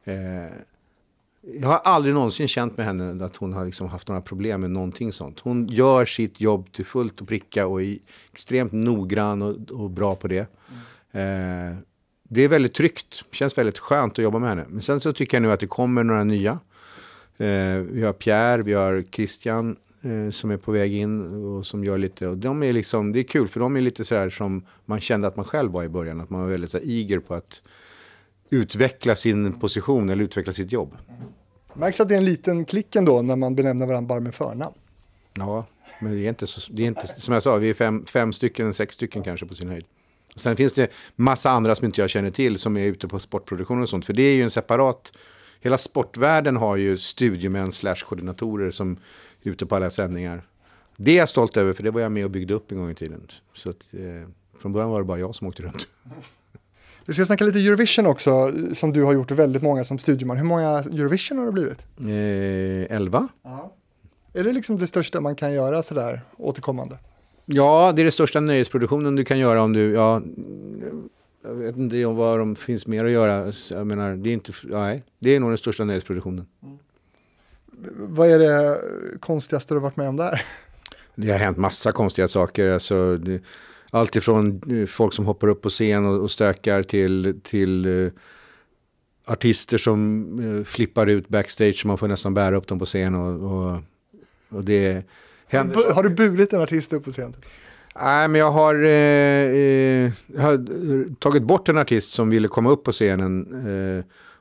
Eh, 0.04 0.14
jag 1.40 1.68
har 1.68 1.78
aldrig 1.84 2.14
någonsin 2.14 2.48
känt 2.48 2.76
med 2.76 2.86
henne 2.86 3.24
att 3.24 3.36
hon 3.36 3.52
har 3.52 3.66
liksom 3.66 3.88
haft 3.88 4.08
några 4.08 4.20
problem 4.20 4.60
med 4.60 4.70
någonting 4.70 5.12
sånt. 5.12 5.40
Hon 5.40 5.68
gör 5.68 6.06
sitt 6.06 6.40
jobb 6.40 6.72
till 6.72 6.84
fullt 6.84 7.20
och 7.20 7.28
pricka 7.28 7.66
och 7.66 7.82
är 7.82 7.98
extremt 8.32 8.72
noggrann 8.72 9.42
och, 9.42 9.70
och 9.70 9.90
bra 9.90 10.14
på 10.14 10.28
det. 10.28 10.50
Mm. 11.12 11.72
Eh, 11.72 11.76
det 12.28 12.42
är 12.42 12.48
väldigt 12.48 12.74
tryggt, 12.74 13.24
känns 13.32 13.58
väldigt 13.58 13.78
skönt 13.78 14.12
att 14.12 14.22
jobba 14.24 14.38
med 14.38 14.48
henne. 14.48 14.64
Men 14.68 14.82
sen 14.82 15.00
så 15.00 15.12
tycker 15.12 15.36
jag 15.36 15.42
nu 15.42 15.52
att 15.52 15.60
det 15.60 15.66
kommer 15.66 16.04
några 16.04 16.24
nya. 16.24 16.58
Eh, 17.36 17.76
vi 17.76 18.02
har 18.04 18.12
Pierre, 18.12 18.62
vi 18.62 18.72
har 18.72 19.04
Christian 19.12 19.76
eh, 20.02 20.30
som 20.30 20.50
är 20.50 20.56
på 20.56 20.72
väg 20.72 20.94
in 20.94 21.44
och 21.44 21.66
som 21.66 21.84
gör 21.84 21.98
lite, 21.98 22.28
och 22.28 22.38
de 22.38 22.62
är 22.62 22.72
liksom, 22.72 23.12
det 23.12 23.20
är 23.20 23.24
kul 23.24 23.48
för 23.48 23.60
de 23.60 23.76
är 23.76 23.80
lite 23.80 24.04
sådär 24.04 24.30
som 24.30 24.66
man 24.84 25.00
kände 25.00 25.26
att 25.26 25.36
man 25.36 25.44
själv 25.44 25.72
var 25.72 25.84
i 25.84 25.88
början, 25.88 26.20
att 26.20 26.30
man 26.30 26.40
var 26.40 26.48
väldigt 26.48 26.70
så 26.70 26.78
eager 26.78 27.18
på 27.18 27.34
att 27.34 27.62
utveckla 28.50 29.16
sin 29.16 29.52
position 29.52 30.10
eller 30.10 30.24
utveckla 30.24 30.52
sitt 30.52 30.72
jobb. 30.72 30.96
Märks 31.74 32.00
att 32.00 32.08
det 32.08 32.14
är 32.14 32.18
en 32.18 32.24
liten 32.24 32.64
klick 32.64 32.96
ändå 32.96 33.22
när 33.22 33.36
man 33.36 33.54
benämner 33.54 33.86
varandra 33.86 34.08
bara 34.08 34.20
med 34.20 34.34
förnamn. 34.34 34.74
Ja, 35.34 35.66
men 36.00 36.12
det 36.12 36.18
är 36.18 36.28
inte, 36.28 36.46
så, 36.46 36.72
det 36.72 36.82
är 36.82 36.86
inte 36.86 37.06
som 37.06 37.34
jag 37.34 37.42
sa, 37.42 37.56
vi 37.56 37.70
är 37.70 37.74
fem, 37.74 38.04
fem 38.06 38.32
stycken, 38.32 38.74
sex 38.74 38.94
stycken 38.94 39.22
kanske 39.22 39.46
på 39.46 39.54
sin 39.54 39.68
höjd. 39.68 39.84
Sen 40.36 40.56
finns 40.56 40.72
det 40.72 40.90
massa 41.16 41.50
andra 41.50 41.76
som 41.76 41.84
inte 41.84 42.00
jag 42.00 42.10
känner 42.10 42.30
till 42.30 42.58
som 42.58 42.76
är 42.76 42.84
ute 42.84 43.08
på 43.08 43.18
sportproduktion 43.18 43.82
och 43.82 43.88
sånt. 43.88 44.06
För 44.06 44.12
det 44.12 44.22
är 44.22 44.34
ju 44.34 44.42
en 44.42 44.50
separat, 44.50 45.12
hela 45.60 45.78
sportvärlden 45.78 46.56
har 46.56 46.76
ju 46.76 46.98
studiemän 46.98 47.72
slash 47.72 47.96
koordinatorer 47.96 48.70
som 48.70 48.98
är 49.42 49.50
ute 49.50 49.66
på 49.66 49.76
alla 49.76 49.90
sändningar. 49.90 50.42
Det 50.96 51.10
är 51.10 51.16
jag 51.16 51.28
stolt 51.28 51.56
över 51.56 51.72
för 51.72 51.82
det 51.82 51.90
var 51.90 52.00
jag 52.00 52.12
med 52.12 52.24
och 52.24 52.30
byggde 52.30 52.54
upp 52.54 52.72
en 52.72 52.78
gång 52.78 52.90
i 52.90 52.94
tiden. 52.94 53.28
Så 53.54 53.70
att, 53.70 53.88
eh, 53.92 54.28
från 54.58 54.72
början 54.72 54.90
var 54.90 54.98
det 54.98 55.04
bara 55.04 55.18
jag 55.18 55.34
som 55.34 55.46
åkte 55.46 55.62
runt. 55.62 55.88
Vi 57.08 57.14
ska 57.14 57.24
snacka 57.24 57.44
lite 57.44 57.58
Eurovision 57.58 58.06
också, 58.06 58.52
som 58.72 58.92
du 58.92 59.02
har 59.02 59.12
gjort 59.12 59.30
väldigt 59.30 59.62
många 59.62 59.84
som 59.84 59.98
studieman. 59.98 60.36
Hur 60.36 60.44
många 60.44 60.68
Eurovision 60.78 61.38
har 61.38 61.46
det 61.46 61.52
blivit? 61.52 61.86
Eh, 62.00 62.96
elva. 62.96 63.28
Ja. 63.42 63.74
Är 64.32 64.44
det 64.44 64.52
liksom 64.52 64.78
det 64.78 64.86
största 64.86 65.20
man 65.20 65.36
kan 65.36 65.52
göra 65.52 65.82
sådär 65.82 66.22
återkommande? 66.36 66.98
Ja, 67.44 67.92
det 67.96 68.02
är 68.02 68.04
det 68.04 68.10
största 68.10 68.40
nöjesproduktionen 68.40 69.16
du 69.16 69.24
kan 69.24 69.38
göra 69.38 69.62
om 69.62 69.72
du, 69.72 69.92
ja, 69.92 70.22
jag 71.44 71.54
vet 71.54 71.76
inte 71.76 72.06
vad 72.06 72.38
de 72.38 72.56
finns 72.56 72.86
mer 72.86 73.04
att 73.04 73.10
göra. 73.10 73.52
Jag 73.70 73.86
menar, 73.86 74.16
det 74.16 74.30
är 74.30 74.34
inte, 74.34 74.52
nej, 74.62 75.04
det 75.18 75.36
är 75.36 75.40
nog 75.40 75.50
den 75.50 75.58
största 75.58 75.84
nöjesproduktionen. 75.84 76.46
Mm. 76.62 76.78
Vad 77.96 78.30
är 78.30 78.38
det 78.38 78.78
konstigaste 79.20 79.74
du 79.74 79.78
har 79.78 79.82
varit 79.82 79.96
med 79.96 80.08
om 80.08 80.16
där? 80.16 80.42
Det 81.14 81.30
har 81.30 81.38
hänt 81.38 81.58
massa 81.58 81.92
konstiga 81.92 82.28
saker. 82.28 82.70
Alltså, 82.70 83.16
det, 83.16 83.40
allt 83.90 84.16
ifrån 84.16 84.60
eh, 84.70 84.86
folk 84.86 85.14
som 85.14 85.26
hoppar 85.26 85.48
upp 85.48 85.62
på 85.62 85.70
scen 85.70 86.06
och, 86.06 86.22
och 86.22 86.30
stökar 86.30 86.82
till, 86.82 87.40
till 87.42 87.86
uh, 87.86 88.12
artister 89.26 89.78
som 89.78 90.24
uh, 90.40 90.64
flippar 90.64 91.06
ut 91.06 91.28
backstage 91.28 91.86
man 91.86 91.98
får 91.98 92.08
nästan 92.08 92.34
bära 92.34 92.56
upp 92.56 92.66
dem 92.66 92.78
på 92.78 92.84
scen. 92.84 93.14
Och, 93.14 93.52
och, 93.52 93.78
och 94.48 94.64
det 94.64 95.06
händer. 95.46 95.92
Har 95.92 96.02
du 96.02 96.10
burit 96.10 96.52
en 96.52 96.60
artist 96.60 96.92
upp 96.92 97.04
på 97.04 97.10
scen? 97.10 97.34
Nej, 98.00 98.28
men 98.28 98.38
jag 98.40 98.50
har, 98.50 98.74
eh, 98.74 100.10
har, 100.38 101.14
tagit 101.14 101.42
bort 101.42 101.68
en 101.68 101.78
artist 101.78 102.10
som 102.10 102.30
ville 102.30 102.48
komma 102.48 102.70
upp 102.70 102.84
på 102.84 102.92
scenen 102.92 103.46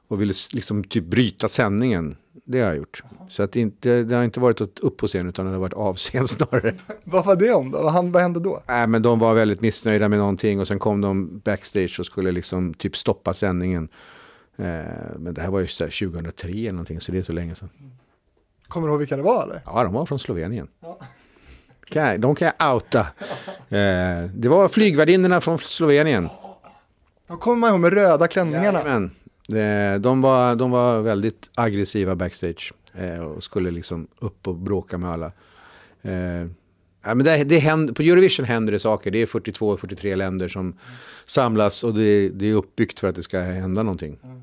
och 0.07 0.21
ville 0.21 0.33
liksom 0.53 0.83
typ 0.83 1.03
bryta 1.03 1.47
sändningen. 1.47 2.15
Det 2.45 2.59
har 2.59 2.67
jag 2.67 2.77
gjort. 2.77 3.03
Så 3.29 3.43
att 3.43 3.55
inte, 3.55 4.03
det 4.03 4.15
har 4.15 4.23
inte 4.23 4.39
varit 4.39 4.61
upp 4.79 4.97
på 4.97 5.07
scen 5.07 5.29
utan 5.29 5.45
det 5.45 5.51
har 5.51 5.59
varit 5.59 5.73
av 5.73 5.95
scen 5.95 6.27
snarare. 6.27 6.73
vad 7.03 7.25
var 7.25 7.35
det 7.35 7.53
om 7.53 7.71
då? 7.71 7.81
Vad, 7.83 8.21
hände 8.21 8.39
då? 8.39 8.63
Nej, 8.67 8.87
men 8.87 9.01
de 9.01 9.19
var 9.19 9.33
väldigt 9.33 9.61
missnöjda 9.61 10.09
med 10.09 10.19
någonting 10.19 10.59
och 10.59 10.67
sen 10.67 10.79
kom 10.79 11.01
de 11.01 11.39
backstage 11.39 11.99
och 11.99 12.05
skulle 12.05 12.31
liksom 12.31 12.73
typ 12.73 12.97
stoppa 12.97 13.33
sändningen. 13.33 13.89
Eh, 14.57 14.65
men 15.17 15.33
det 15.33 15.41
här 15.41 15.51
var 15.51 15.59
ju 15.59 15.67
2003 15.67 16.49
eller 16.49 16.71
någonting 16.71 17.01
så 17.01 17.11
det 17.11 17.17
är 17.17 17.23
så 17.23 17.33
länge 17.33 17.55
sedan. 17.55 17.69
Kommer 18.67 18.87
du 18.87 18.91
ihåg 18.91 18.99
vilka 18.99 19.17
det 19.17 19.23
var 19.23 19.43
eller? 19.43 19.61
Ja, 19.65 19.83
de 19.83 19.93
var 19.93 20.05
från 20.05 20.19
Slovenien. 20.19 20.67
Ja. 20.79 22.17
de 22.17 22.35
kan 22.35 22.51
jag 22.59 22.73
outa. 22.73 22.99
Eh, 23.69 24.29
det 24.33 24.49
var 24.49 24.69
flygvärdinnorna 24.69 25.41
från 25.41 25.59
Slovenien. 25.59 26.29
De 27.27 27.37
kommer 27.37 27.57
man 27.57 27.69
ihåg 27.69 27.79
med 27.79 27.93
röda 27.93 28.27
klänningarna. 28.27 28.79
Jajamän. 28.79 29.11
Eh, 29.55 29.99
de 29.99 30.21
var, 30.21 30.55
de 30.55 30.71
var 30.71 31.01
väldigt 31.01 31.49
aggressiva 31.55 32.15
backstage 32.15 32.73
eh, 32.93 33.19
och 33.19 33.43
skulle 33.43 33.71
liksom 33.71 34.07
upp 34.19 34.47
och 34.47 34.55
bråka 34.55 34.97
med 34.97 35.09
alla. 35.09 35.31
Eh, 36.01 36.47
ja, 37.03 37.15
men 37.15 37.23
det, 37.23 37.43
det 37.43 37.59
händer, 37.59 37.93
på 37.93 38.01
Eurovision 38.01 38.45
händer 38.45 38.73
det 38.73 38.79
saker. 38.79 39.11
Det 39.11 39.21
är 39.21 39.25
42-43 39.25 40.15
länder 40.15 40.47
som 40.47 40.77
samlas 41.25 41.83
och 41.83 41.93
det, 41.93 42.29
det, 42.29 42.49
är 42.49 42.53
uppbyggt 42.53 42.99
för 42.99 43.07
att 43.07 43.15
det 43.15 43.23
ska 43.23 43.39
hända 43.39 43.83
någonting. 43.83 44.19
Mm. 44.23 44.41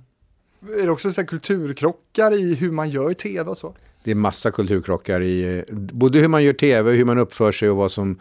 Är 0.81 0.87
det 0.87 0.91
också 0.91 1.13
så 1.13 1.27
kulturkrockar 1.27 2.33
i 2.33 2.55
hur 2.55 2.71
man 2.71 2.91
gör 2.91 3.13
tv 3.13 3.51
och 3.51 3.59
så? 3.59 3.77
Det 4.05 4.11
är 4.11 4.15
massa 4.15 4.51
kulturkrockar 4.51 5.23
i 5.23 5.65
både 5.73 6.19
hur 6.19 6.29
man 6.29 6.45
gör 6.45 6.53
tv, 6.53 6.93
hur 6.93 7.05
man 7.05 7.19
uppför 7.19 7.53
sig 7.53 7.71
och 7.71 7.77
vad 7.77 7.93
som 7.93 8.19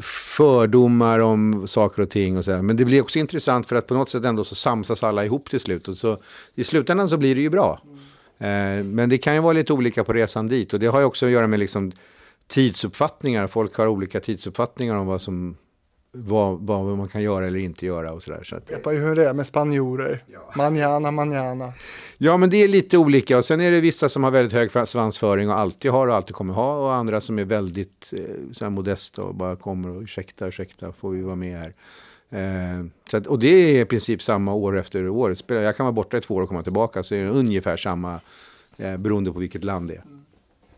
fördomar 0.00 1.18
om 1.18 1.68
saker 1.68 2.02
och 2.02 2.10
ting. 2.10 2.36
Och 2.36 2.44
så 2.44 2.62
Men 2.62 2.76
det 2.76 2.84
blir 2.84 3.02
också 3.02 3.18
intressant 3.18 3.66
för 3.66 3.76
att 3.76 3.86
på 3.86 3.94
något 3.94 4.10
sätt 4.10 4.24
ändå 4.24 4.44
så 4.44 4.54
samsas 4.54 5.02
alla 5.02 5.24
ihop 5.24 5.50
till 5.50 5.60
slut. 5.60 5.88
Och 5.88 5.96
så, 5.96 6.18
I 6.54 6.64
slutändan 6.64 7.08
så 7.08 7.16
blir 7.16 7.34
det 7.34 7.40
ju 7.40 7.50
bra. 7.50 7.80
Mm. 8.38 8.94
men 8.94 9.08
det 9.08 9.18
kan 9.18 9.34
ju 9.34 9.40
vara 9.40 9.52
lite 9.52 9.72
olika 9.72 10.04
på 10.04 10.12
resan 10.12 10.48
dit. 10.48 10.72
Och 10.72 10.80
det 10.80 10.86
har 10.86 11.00
ju 11.00 11.04
också 11.04 11.26
att 11.26 11.32
göra 11.32 11.46
med 11.46 11.58
liksom 11.58 11.92
tidsuppfattningar. 12.46 13.46
Folk 13.46 13.76
har 13.76 13.86
olika 13.86 14.20
tidsuppfattningar 14.20 14.94
om 14.94 15.06
vad 15.06 15.22
som 15.22 15.56
vad, 16.14 16.60
vad 16.60 16.98
man 16.98 17.08
kan 17.08 17.22
göra 17.22 17.46
eller 17.46 17.58
inte 17.58 17.86
göra 17.86 18.12
och 18.12 18.22
sådär. 18.22 18.42
Så 18.42 18.56
att, 18.56 18.70
Vet 18.70 18.86
hur 18.86 19.16
det 19.16 19.28
är 19.28 19.34
med 19.34 19.46
spanjorer. 19.46 20.24
Ja. 20.32 20.52
Manjana, 20.56 21.10
manjana. 21.10 21.72
Ja, 22.18 22.36
men 22.36 22.50
det 22.50 22.56
är 22.56 22.68
lite 22.68 22.98
olika. 22.98 23.38
Och 23.38 23.44
sen 23.44 23.60
är 23.60 23.70
det 23.70 23.80
vissa 23.80 24.08
som 24.08 24.24
har 24.24 24.30
väldigt 24.30 24.52
hög 24.52 24.88
svansföring 24.88 25.48
och 25.50 25.58
alltid 25.58 25.90
har 25.90 26.08
och 26.08 26.14
alltid 26.14 26.34
kommer 26.34 26.54
ha. 26.54 26.86
Och 26.86 26.94
andra 26.94 27.20
som 27.20 27.38
är 27.38 27.44
väldigt 27.44 28.14
eh, 28.16 28.52
så 28.52 28.64
här 28.64 28.70
modesta 28.70 29.22
och 29.22 29.34
bara 29.34 29.56
kommer 29.56 29.88
och 29.88 30.02
ursäkta, 30.02 30.46
ursäkta, 30.46 30.92
får 30.92 31.10
vi 31.10 31.22
vara 31.22 31.36
med 31.36 31.58
här. 31.58 31.74
Eh, 32.30 32.86
så 33.10 33.16
att, 33.16 33.26
och 33.26 33.38
det 33.38 33.48
är 33.48 33.82
i 33.82 33.84
princip 33.84 34.22
samma 34.22 34.54
år 34.54 34.78
efter 34.78 35.08
år. 35.08 35.36
Jag 35.48 35.76
kan 35.76 35.86
vara 35.86 35.92
borta 35.92 36.16
i 36.16 36.20
två 36.20 36.34
år 36.34 36.42
och 36.42 36.48
komma 36.48 36.62
tillbaka 36.62 37.02
så 37.02 37.14
är 37.14 37.24
det 37.24 37.30
ungefär 37.30 37.76
samma 37.76 38.20
eh, 38.76 38.96
beroende 38.96 39.32
på 39.32 39.38
vilket 39.38 39.64
land 39.64 39.88
det 39.88 39.94
är. 39.94 40.02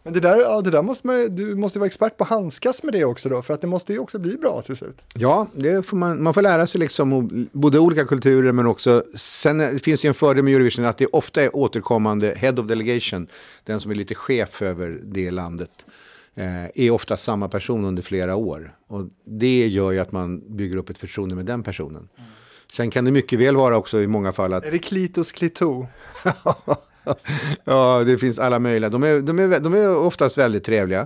Men 0.05 0.13
det 0.13 0.21
där, 0.21 0.41
ja, 0.41 0.61
det 0.61 0.71
där 0.71 0.83
måste 0.83 1.07
man, 1.07 1.37
du 1.37 1.55
måste 1.55 1.79
vara 1.79 1.87
expert 1.87 2.17
på 2.17 2.25
att 2.25 2.31
handskas 2.31 2.83
med 2.83 2.95
det 2.95 3.05
också 3.05 3.29
då, 3.29 3.43
för 3.43 3.55
att 3.55 3.61
det 3.61 3.67
måste 3.67 3.93
ju 3.93 3.99
också 3.99 4.19
bli 4.19 4.37
bra 4.37 4.63
till 4.63 4.77
slut. 4.77 5.03
Ja, 5.15 5.49
det 5.55 5.87
får 5.87 5.97
man, 5.97 6.23
man 6.23 6.35
får 6.35 6.43
lära 6.43 6.67
sig 6.67 6.79
liksom 6.79 7.49
både 7.53 7.79
olika 7.79 8.05
kulturer 8.05 8.53
men 8.53 8.67
också, 8.67 9.05
sen 9.15 9.79
finns 9.79 10.05
ju 10.05 10.09
en 10.09 10.15
fördel 10.15 10.45
med 10.45 10.55
Eurovision 10.55 10.85
att 10.85 10.99
det 10.99 11.07
ofta 11.07 11.43
är 11.43 11.57
återkommande 11.57 12.35
head 12.37 12.53
of 12.53 12.67
delegation, 12.67 13.27
den 13.65 13.81
som 13.81 13.91
är 13.91 13.95
lite 13.95 14.15
chef 14.15 14.63
över 14.63 15.01
det 15.03 15.31
landet, 15.31 15.87
eh, 16.35 16.65
är 16.75 16.91
ofta 16.91 17.17
samma 17.17 17.49
person 17.49 17.85
under 17.85 18.03
flera 18.03 18.37
år. 18.37 18.77
Och 18.89 19.05
det 19.25 19.67
gör 19.67 19.93
ju 19.93 19.99
att 19.99 20.13
man 20.13 20.57
bygger 20.57 20.77
upp 20.77 20.91
ett 20.91 20.99
förtroende 20.99 21.35
med 21.35 21.47
den 21.47 21.63
personen. 21.63 22.09
Mm. 22.17 22.31
Sen 22.69 22.91
kan 22.91 23.05
det 23.05 23.11
mycket 23.11 23.39
väl 23.39 23.57
vara 23.57 23.77
också 23.77 24.01
i 24.01 24.07
många 24.07 24.33
fall 24.33 24.53
att... 24.53 24.65
Är 24.65 24.71
det 24.71 24.79
Klitos 24.79 25.33
Klito? 25.33 25.87
ja, 27.65 28.03
det 28.07 28.19
finns 28.19 28.39
alla 28.39 28.59
möjliga. 28.59 28.91
De 28.91 29.03
är, 29.03 29.21
de 29.21 29.39
är, 29.39 29.61
de 29.61 29.75
är 29.75 29.97
oftast 29.97 30.39
väldigt 30.39 30.65
trevliga. 30.65 31.01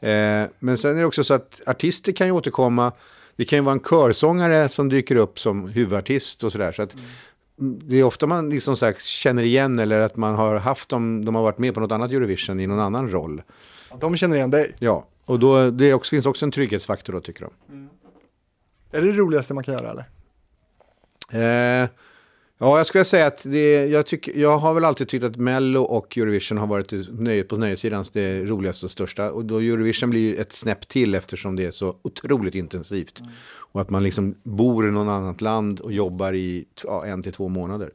Eh, 0.00 0.48
men 0.58 0.78
sen 0.78 0.96
är 0.96 1.00
det 1.00 1.04
också 1.04 1.24
så 1.24 1.34
att 1.34 1.60
artister 1.66 2.12
kan 2.12 2.26
ju 2.26 2.32
återkomma. 2.32 2.92
Det 3.36 3.44
kan 3.44 3.58
ju 3.58 3.62
vara 3.62 3.72
en 3.72 3.80
körsångare 3.80 4.68
som 4.68 4.88
dyker 4.88 5.16
upp 5.16 5.38
som 5.38 5.68
huvudartist 5.68 6.44
och 6.44 6.52
sådär. 6.52 6.72
Så 6.72 6.82
att 6.82 6.94
mm. 7.58 7.78
det 7.82 7.96
är 7.96 8.04
ofta 8.04 8.26
man 8.26 8.50
liksom 8.50 8.76
så 8.76 8.92
känner 8.92 9.42
igen 9.42 9.78
eller 9.78 10.00
att 10.00 10.16
man 10.16 10.34
har 10.34 10.56
haft 10.56 10.88
dem, 10.88 11.24
de 11.24 11.34
har 11.34 11.42
varit 11.42 11.58
med 11.58 11.74
på 11.74 11.80
något 11.80 11.92
annat 11.92 12.10
Eurovision 12.10 12.60
i 12.60 12.66
någon 12.66 12.80
annan 12.80 13.10
roll. 13.10 13.42
De 14.00 14.16
känner 14.16 14.36
igen 14.36 14.50
dig? 14.50 14.74
Ja, 14.78 15.06
och 15.24 15.38
då, 15.38 15.70
det 15.70 15.94
också, 15.94 16.10
finns 16.10 16.26
också 16.26 16.44
en 16.44 16.50
trygghetsfaktor 16.50 17.12
då 17.12 17.20
tycker 17.20 17.40
de. 17.40 17.74
Mm. 17.74 17.88
Är 18.92 19.02
det 19.02 19.12
det 19.12 19.18
roligaste 19.18 19.54
man 19.54 19.64
kan 19.64 19.74
göra 19.74 19.90
eller? 19.90 20.04
Eh, 21.82 21.88
Ja, 22.58 22.76
jag 22.76 22.86
skulle 22.86 23.04
säga 23.04 23.26
att 23.26 23.42
det, 23.44 23.86
jag, 23.86 24.06
tycker, 24.06 24.38
jag 24.38 24.56
har 24.56 24.74
väl 24.74 24.84
alltid 24.84 25.08
tyckt 25.08 25.24
att 25.24 25.36
Mello 25.36 25.82
och 25.82 26.18
Eurovision 26.18 26.58
har 26.58 26.66
varit 26.66 26.92
nöje, 27.20 27.44
på 27.44 27.56
nöjesidans 27.56 28.10
det 28.10 28.44
roligaste 28.44 28.86
och 28.86 28.90
största. 28.90 29.30
Och 29.30 29.44
då 29.44 29.58
Eurovision 29.58 30.10
blir 30.10 30.40
ett 30.40 30.52
snäpp 30.52 30.88
till 30.88 31.14
eftersom 31.14 31.56
det 31.56 31.64
är 31.64 31.70
så 31.70 31.96
otroligt 32.02 32.54
intensivt. 32.54 33.20
Mm. 33.20 33.32
Och 33.72 33.80
att 33.80 33.90
man 33.90 34.02
liksom 34.02 34.34
bor 34.42 34.88
i 34.88 34.90
någon 34.90 35.08
annat 35.08 35.40
land 35.40 35.80
och 35.80 35.92
jobbar 35.92 36.32
i 36.32 36.64
ja, 36.84 37.06
en 37.06 37.22
till 37.22 37.32
två 37.32 37.48
månader. 37.48 37.90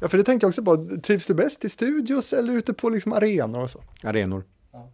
Ja, 0.00 0.08
för 0.08 0.18
det 0.18 0.24
tänkte 0.24 0.44
jag 0.44 0.48
också 0.48 0.64
på. 0.64 1.00
Trivs 1.02 1.26
du 1.26 1.34
bäst 1.34 1.64
i 1.64 1.68
studios 1.68 2.32
eller 2.32 2.52
ute 2.52 2.72
på 2.72 2.88
liksom 2.88 3.12
arenor 3.12 3.62
och 3.62 3.70
så? 3.70 3.82
Arenor. 4.02 4.44
Ja. 4.72 4.90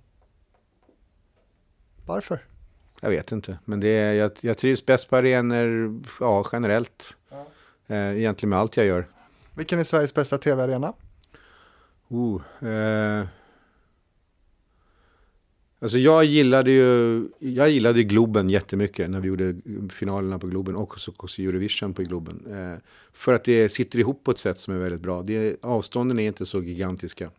Varför? 2.07 2.45
Jag 3.01 3.11
vet 3.11 3.33
inte, 3.33 3.59
men 3.65 3.81
det 3.81 3.89
är, 3.89 4.15
jag, 4.15 4.33
jag 4.41 4.59
trivs 4.59 4.87
bäst 4.87 5.11
på 5.11 5.17
arenor 5.17 6.01
ja, 6.21 6.47
generellt. 6.53 7.17
Ja 7.31 7.47
egentligen 7.97 8.51
med 8.51 8.59
allt 8.59 8.77
jag 8.77 8.87
gör. 8.87 9.07
Vilken 9.55 9.79
är 9.79 9.85
Sveriges 9.85 10.15
bästa 10.15 10.39
tv-arena? 10.39 10.93
Oh, 12.09 12.43
eh, 12.69 13.27
alltså 15.81 15.99
jag 15.99 16.25
gillade 16.25 16.71
ju 16.71 17.29
jag 17.39 17.71
gillade 17.71 18.03
Globen 18.03 18.51
jättemycket 18.51 19.11
när 19.11 19.21
vi 19.21 19.29
gjorde 19.29 19.55
finalerna 19.91 20.39
på 20.39 20.47
Globen 20.47 20.77
och 20.77 20.99
också 21.07 21.43
Eurovision 21.43 21.95
på 21.95 22.03
Globen. 22.03 22.47
Eh, 22.51 22.79
för 23.13 23.35
att 23.35 23.45
det 23.45 23.69
sitter 23.69 23.99
ihop 23.99 24.25
på 24.25 24.31
ett 24.31 24.39
sätt 24.39 24.59
som 24.59 24.75
är 24.75 24.79
väldigt 24.79 25.01
bra. 25.01 25.23
Det, 25.23 25.65
avstånden 25.65 26.19
är 26.19 26.27
inte 26.27 26.47
så 26.47 26.63
gigantiska. 26.63 27.31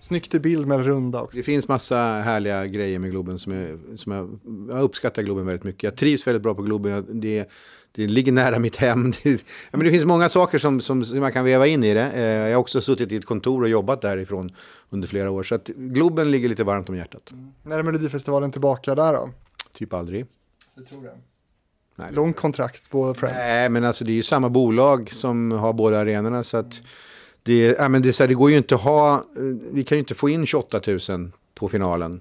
Snyggt 0.00 0.34
i 0.34 0.40
bild 0.40 0.66
med 0.66 0.84
runda 0.84 1.22
också. 1.22 1.36
Det 1.36 1.42
finns 1.42 1.68
massa 1.68 1.96
härliga 1.96 2.66
grejer 2.66 2.98
med 2.98 3.10
Globen 3.10 3.38
som, 3.38 3.52
är, 3.52 3.96
som 3.96 4.12
jag, 4.12 4.38
jag 4.68 4.82
uppskattar 4.82 5.22
Globen 5.22 5.46
väldigt 5.46 5.64
mycket. 5.64 5.82
Jag 5.82 5.96
trivs 5.96 6.26
väldigt 6.26 6.42
bra 6.42 6.54
på 6.54 6.62
Globen. 6.62 7.20
Det, 7.20 7.50
det 7.92 8.06
ligger 8.06 8.32
nära 8.32 8.58
mitt 8.58 8.76
hem. 8.76 9.10
Det, 9.22 9.42
men 9.70 9.84
det 9.84 9.90
finns 9.90 10.04
många 10.04 10.28
saker 10.28 10.58
som, 10.58 10.80
som, 10.80 11.04
som, 11.04 11.20
man 11.20 11.32
kan 11.32 11.44
väva 11.44 11.66
in 11.66 11.84
i 11.84 11.94
det. 11.94 12.10
Eh, 12.10 12.22
jag 12.22 12.56
har 12.56 12.60
också 12.60 12.80
suttit 12.80 13.12
i 13.12 13.16
ett 13.16 13.24
kontor 13.24 13.62
och 13.62 13.68
jobbat 13.68 14.00
därifrån 14.00 14.52
under 14.90 15.08
flera 15.08 15.30
år. 15.30 15.42
Så 15.42 15.54
att 15.54 15.66
Globen 15.66 16.30
ligger 16.30 16.48
lite 16.48 16.64
varmt 16.64 16.88
om 16.88 16.96
hjärtat. 16.96 17.30
Mm. 17.30 17.52
När 17.62 17.78
är 17.78 17.82
Melodifestivalen 17.82 18.52
tillbaka 18.52 18.94
där 18.94 19.12
då? 19.12 19.30
Typ 19.72 19.94
aldrig. 19.94 20.26
Jag 20.74 20.86
tror 20.86 21.02
det. 21.02 21.18
Nej, 21.96 22.12
Långt 22.12 22.36
kontrakt 22.36 22.90
på 22.90 23.14
Friends. 23.14 23.36
Nej, 23.38 23.68
men 23.68 23.84
alltså 23.84 24.04
det 24.04 24.12
är 24.12 24.14
ju 24.14 24.22
samma 24.22 24.50
bolag 24.50 25.12
som 25.12 25.52
har 25.52 25.72
båda 25.72 25.98
arenorna. 25.98 26.44
Så 26.44 26.56
att 26.56 26.80
det, 27.46 27.76
ja, 27.78 27.88
men 27.88 28.02
det, 28.02 28.08
är 28.08 28.12
så 28.12 28.22
här, 28.22 28.28
det 28.28 28.34
går 28.34 28.50
ju 28.50 28.56
inte 28.56 28.74
att 28.74 28.80
ha, 28.80 29.14
eh, 29.14 29.22
vi 29.70 29.84
kan 29.84 29.98
ju 29.98 30.00
inte 30.00 30.14
få 30.14 30.28
in 30.28 30.46
28 30.46 30.80
000 31.08 31.30
på 31.54 31.68
finalen 31.68 32.20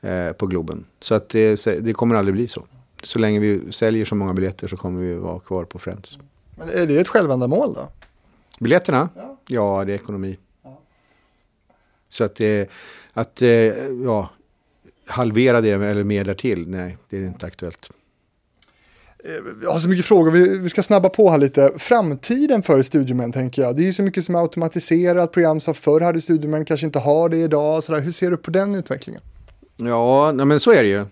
eh, 0.00 0.32
på 0.32 0.46
Globen. 0.46 0.84
Så 1.00 1.14
att 1.14 1.28
det, 1.28 1.64
det 1.64 1.92
kommer 1.92 2.14
aldrig 2.14 2.34
bli 2.34 2.48
så. 2.48 2.66
Så 3.02 3.18
länge 3.18 3.40
vi 3.40 3.72
säljer 3.72 4.04
så 4.04 4.14
många 4.14 4.34
biljetter 4.34 4.68
så 4.68 4.76
kommer 4.76 5.00
vi 5.00 5.14
vara 5.14 5.40
kvar 5.40 5.64
på 5.64 5.78
Friends. 5.78 6.18
Men 6.56 6.68
är 6.68 6.86
det 6.86 6.98
ett 6.98 7.08
självändamål 7.08 7.74
då? 7.74 7.88
Biljetterna? 8.58 9.08
Ja, 9.16 9.38
ja 9.46 9.84
det 9.84 9.92
är 9.92 9.94
ekonomi. 9.94 10.38
Ja. 10.62 10.80
Så 12.08 12.24
att, 12.24 12.34
det, 12.34 12.70
att 13.12 13.42
eh, 13.42 13.48
ja, 14.04 14.30
halvera 15.06 15.60
det 15.60 15.70
eller 15.70 16.04
mer 16.04 16.24
därtill, 16.24 16.68
nej, 16.68 16.98
det 17.10 17.16
är 17.16 17.26
inte 17.26 17.46
aktuellt. 17.46 17.90
Eh, 19.26 19.32
jag 19.62 19.70
har 19.70 19.78
så 19.78 19.88
mycket 19.88 20.06
frågor, 20.06 20.30
vi, 20.30 20.68
ska 20.68 20.82
snabba 20.82 21.08
på 21.08 21.30
här 21.30 21.38
lite. 21.38 21.72
Framtiden 21.76 22.62
för 22.62 22.82
Studiomän 22.82 23.32
tänker 23.32 23.62
jag. 23.62 23.76
Det 23.76 23.82
är 23.82 23.86
ju 23.86 23.92
så 23.92 24.02
mycket 24.02 24.24
som 24.24 24.34
är 24.34 24.38
automatiserat, 24.38 25.32
program 25.32 25.60
som 25.60 25.74
förr 25.74 26.00
hade 26.00 26.20
Studiomän 26.20 26.64
kanske 26.64 26.86
inte 26.86 26.98
har 26.98 27.28
det 27.28 27.36
idag. 27.36 27.84
Så 27.84 27.92
där. 27.92 28.00
Hur 28.00 28.12
ser 28.12 28.30
du 28.30 28.36
på 28.36 28.50
den 28.50 28.74
utvecklingen? 28.74 29.22
Ja, 29.76 30.32
men 30.32 30.60
så 30.60 30.72
är 30.72 30.82
det 30.82 30.88
ju. 30.88 31.04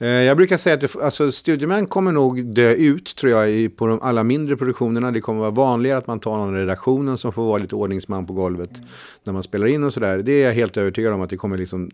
Eh, 0.00 0.08
jag 0.08 0.36
brukar 0.36 0.56
säga 0.56 0.74
att 0.74 0.80
det, 0.80 0.96
alltså, 0.96 1.32
Studiomän 1.32 1.86
kommer 1.86 2.12
nog 2.12 2.46
dö 2.46 2.72
ut 2.72 3.16
tror 3.16 3.32
jag 3.32 3.76
på 3.76 3.86
de 3.86 4.02
alla 4.02 4.24
mindre 4.24 4.56
produktionerna. 4.56 5.10
Det 5.10 5.20
kommer 5.20 5.40
vara 5.40 5.50
vanligare 5.50 5.98
att 5.98 6.06
man 6.06 6.20
tar 6.20 6.36
någon 6.36 6.56
i 6.56 6.60
redaktionen 6.60 7.18
som 7.18 7.32
får 7.32 7.44
vara 7.44 7.58
lite 7.58 7.74
ordningsman 7.74 8.26
på 8.26 8.32
golvet 8.32 8.70
mm. 8.76 8.88
när 9.24 9.32
man 9.32 9.42
spelar 9.42 9.66
in 9.66 9.84
och 9.84 9.92
sådär. 9.92 10.18
Det 10.18 10.32
är 10.32 10.46
jag 10.46 10.52
helt 10.52 10.76
övertygad 10.76 11.12
om 11.12 11.20
att 11.20 11.30
det 11.30 11.36
kommer 11.36 11.58
liksom 11.58 11.90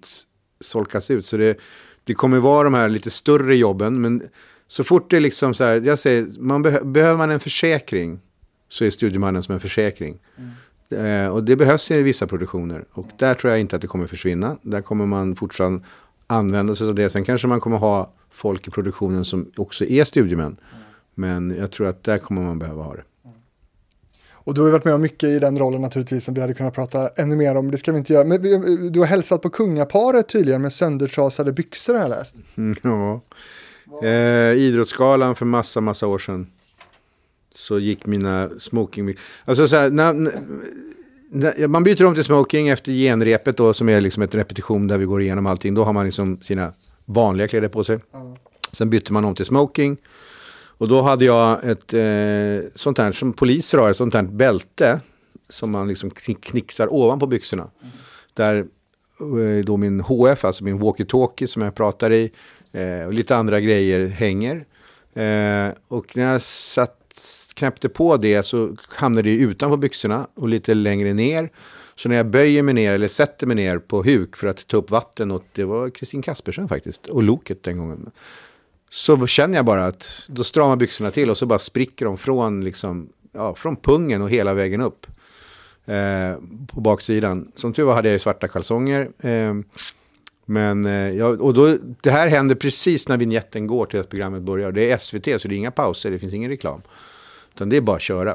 solkas 0.60 1.10
ut. 1.10 1.26
Så 1.26 1.36
det, 1.36 1.58
det 2.04 2.14
kommer 2.14 2.38
vara 2.38 2.64
de 2.64 2.74
här 2.74 2.88
lite 2.88 3.10
större 3.10 3.56
jobben. 3.56 4.00
Men 4.00 4.22
så 4.68 4.84
fort 4.84 5.10
det 5.10 5.16
är 5.16 5.20
liksom 5.20 5.54
så 5.54 5.64
här, 5.64 5.80
jag 5.80 5.98
säger, 5.98 6.26
man 6.38 6.62
beh 6.62 6.84
behöver 6.84 7.18
man 7.18 7.30
en 7.30 7.40
försäkring 7.40 8.20
så 8.68 8.84
är 8.84 8.90
Studiomannen 8.90 9.42
som 9.42 9.54
en 9.54 9.60
försäkring. 9.60 10.18
Mm. 10.36 11.24
Eh, 11.24 11.28
och 11.28 11.44
det 11.44 11.56
behövs 11.56 11.90
i 11.90 12.02
vissa 12.02 12.26
produktioner. 12.26 12.84
Och 12.92 13.06
där 13.18 13.34
tror 13.34 13.50
jag 13.50 13.60
inte 13.60 13.76
att 13.76 13.82
det 13.82 13.88
kommer 13.88 14.06
försvinna. 14.06 14.56
Där 14.62 14.80
kommer 14.80 15.06
man 15.06 15.36
fortfarande 15.36 15.84
använda 16.26 16.74
sig 16.74 16.88
av 16.88 16.94
det. 16.94 17.10
Sen 17.10 17.24
kanske 17.24 17.46
man 17.46 17.60
kommer 17.60 17.76
ha 17.76 18.12
folk 18.30 18.68
i 18.68 18.70
produktionen 18.70 19.24
som 19.24 19.50
också 19.56 19.84
är 19.84 20.04
studiemän. 20.04 20.46
Mm. 20.46 20.58
Men 21.14 21.56
jag 21.58 21.70
tror 21.70 21.86
att 21.86 22.04
där 22.04 22.18
kommer 22.18 22.42
man 22.42 22.58
behöva 22.58 22.82
ha 22.82 22.94
det. 22.94 23.02
Och 24.44 24.54
du 24.54 24.60
har 24.60 24.70
varit 24.70 24.84
med 24.84 24.94
om 24.94 25.00
mycket 25.00 25.28
i 25.28 25.38
den 25.38 25.58
rollen 25.58 25.80
naturligtvis 25.80 26.24
som 26.24 26.34
vi 26.34 26.40
hade 26.40 26.54
kunnat 26.54 26.74
prata 26.74 27.08
ännu 27.08 27.36
mer 27.36 27.54
om. 27.54 27.70
Det 27.70 27.78
ska 27.78 27.92
vi 27.92 27.98
inte 27.98 28.12
göra. 28.12 28.24
Men 28.24 28.92
du 28.92 29.00
har 29.00 29.06
hälsat 29.06 29.42
på 29.42 29.50
kungaparet 29.50 30.28
tydligen 30.28 30.62
med 30.62 30.72
söndertrasade 30.72 31.52
byxor 31.52 31.94
har 31.94 32.00
jag 32.00 32.10
läst. 32.10 32.34
Mm, 32.56 32.76
ja. 32.82 33.20
Eh, 34.02 34.58
idrottsgalan 34.58 35.34
för 35.34 35.46
massa, 35.46 35.80
massa 35.80 36.06
år 36.06 36.18
sedan. 36.18 36.46
Så 37.54 37.78
gick 37.78 38.06
mina 38.06 38.50
smoking... 38.58 39.14
Alltså 39.44 39.68
så 39.68 39.76
här, 39.76 39.90
när, 39.90 40.12
när, 41.30 41.68
man 41.68 41.84
byter 41.84 42.04
om 42.04 42.14
till 42.14 42.24
smoking 42.24 42.68
efter 42.68 42.92
genrepet 42.92 43.56
då 43.56 43.74
som 43.74 43.88
är 43.88 44.00
liksom 44.00 44.22
ett 44.22 44.34
repetition 44.34 44.86
där 44.86 44.98
vi 44.98 45.04
går 45.04 45.22
igenom 45.22 45.46
allting. 45.46 45.74
Då 45.74 45.84
har 45.84 45.92
man 45.92 46.04
liksom 46.04 46.40
sina 46.42 46.72
vanliga 47.04 47.48
kläder 47.48 47.68
på 47.68 47.84
sig. 47.84 47.98
Mm. 48.14 48.36
Sen 48.72 48.90
byter 48.90 49.12
man 49.12 49.24
om 49.24 49.34
till 49.34 49.44
smoking. 49.44 49.96
Och 50.78 50.88
då 50.88 51.02
hade 51.02 51.24
jag 51.24 51.64
ett 51.64 51.94
eh, 51.94 52.70
sånt 52.74 52.98
här 52.98 53.12
som 53.12 53.32
poliser 53.32 53.78
har, 53.78 53.90
ett 53.90 53.96
sånt 53.96 54.14
här 54.14 54.22
bälte 54.22 55.00
som 55.48 55.70
man 55.70 55.88
liksom 55.88 56.10
knixar 56.40 56.94
ovanpå 56.94 57.26
byxorna. 57.26 57.62
Mm. 57.62 57.92
Där 58.34 58.66
eh, 59.20 59.64
då 59.64 59.76
min 59.76 60.00
HF, 60.00 60.44
alltså 60.44 60.64
min 60.64 60.82
walkie-talkie 60.82 61.46
som 61.46 61.62
jag 61.62 61.74
pratar 61.74 62.12
i, 62.12 62.30
eh, 62.74 63.06
och 63.06 63.12
lite 63.12 63.36
andra 63.36 63.60
grejer 63.60 64.06
hänger. 64.06 64.56
Eh, 65.14 65.72
och 65.88 66.16
när 66.16 66.32
jag 66.32 66.42
satt, 66.42 67.00
knäppte 67.54 67.88
på 67.88 68.16
det 68.16 68.42
så 68.42 68.76
hamnade 68.96 69.28
det 69.28 69.36
utanpå 69.36 69.76
byxorna 69.76 70.26
och 70.34 70.48
lite 70.48 70.74
längre 70.74 71.12
ner. 71.12 71.50
Så 71.94 72.08
när 72.08 72.16
jag 72.16 72.26
böjer 72.26 72.62
mig 72.62 72.74
ner 72.74 72.92
eller 72.92 73.08
sätter 73.08 73.46
mig 73.46 73.56
ner 73.56 73.78
på 73.78 74.02
huk 74.02 74.36
för 74.36 74.46
att 74.46 74.66
ta 74.66 74.76
upp 74.76 74.90
vatten 74.90 75.30
och 75.30 75.44
det 75.52 75.64
var 75.64 75.90
Kristin 75.90 76.22
Kaspersen 76.22 76.68
faktiskt 76.68 77.06
och 77.06 77.22
Loket 77.22 77.62
den 77.62 77.78
gången 77.78 78.10
så 78.94 79.26
känner 79.26 79.56
jag 79.56 79.64
bara 79.64 79.86
att 79.86 80.22
då 80.28 80.44
stramar 80.44 80.76
byxorna 80.76 81.10
till 81.10 81.30
och 81.30 81.38
så 81.38 81.46
bara 81.46 81.58
spricker 81.58 82.04
de 82.04 82.18
från, 82.18 82.64
liksom, 82.64 83.08
ja, 83.32 83.54
från 83.54 83.76
pungen 83.76 84.22
och 84.22 84.30
hela 84.30 84.54
vägen 84.54 84.80
upp 84.80 85.06
eh, 85.84 86.36
på 86.66 86.80
baksidan. 86.80 87.52
Som 87.54 87.72
tur 87.72 87.84
var 87.84 87.94
hade 87.94 88.10
jag 88.10 88.20
svarta 88.20 88.48
kalsonger. 88.48 89.08
Eh, 89.18 89.54
men, 90.46 90.84
eh, 90.84 91.10
ja, 91.10 91.26
och 91.26 91.54
då, 91.54 91.76
det 92.00 92.10
här 92.10 92.28
händer 92.28 92.54
precis 92.54 93.08
när 93.08 93.16
vignetten 93.16 93.66
går 93.66 93.86
till 93.86 94.00
att 94.00 94.08
programmet 94.08 94.42
börjar. 94.42 94.72
Det 94.72 94.90
är 94.90 94.98
SVT 94.98 95.42
så 95.42 95.48
det 95.48 95.54
är 95.54 95.58
inga 95.58 95.70
pauser, 95.70 96.10
det 96.10 96.18
finns 96.18 96.34
ingen 96.34 96.50
reklam. 96.50 96.82
Utan 97.54 97.68
det 97.68 97.76
är 97.76 97.80
bara 97.80 97.96
att 97.96 98.02
köra. 98.02 98.30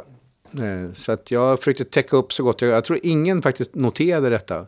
Eh, 0.54 0.94
så 0.94 1.12
att 1.12 1.32
jag 1.32 1.60
försökte 1.60 1.86
täcka 1.86 2.18
upp 2.18 2.34
så 2.34 2.44
gott 2.44 2.62
jag 2.62 2.72
Jag 2.72 2.84
tror 2.84 3.00
ingen 3.04 3.42
faktiskt 3.42 3.76
noterade 3.76 4.30
detta. 4.30 4.66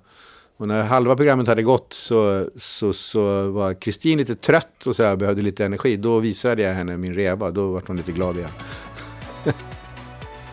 Och 0.58 0.68
när 0.68 0.84
halva 0.84 1.16
programmet 1.16 1.48
hade 1.48 1.64
gått 1.64 1.94
så, 1.94 2.46
så, 2.56 2.94
så 2.94 3.52
var 3.52 3.74
Kristin 3.74 4.18
lite 4.18 4.36
trött 4.36 4.88
och 4.88 4.96
så 4.96 5.04
här, 5.04 5.16
behövde 5.16 5.42
lite 5.42 5.66
energi. 5.66 5.98
Då 5.98 6.20
visade 6.20 6.62
jag 6.62 6.74
henne 6.74 6.98
min 6.98 7.14
reva, 7.14 7.52
då 7.52 7.72
var 7.72 7.84
hon 7.88 7.98
lite 7.98 8.12
glad 8.12 8.38
igen. 8.38 8.50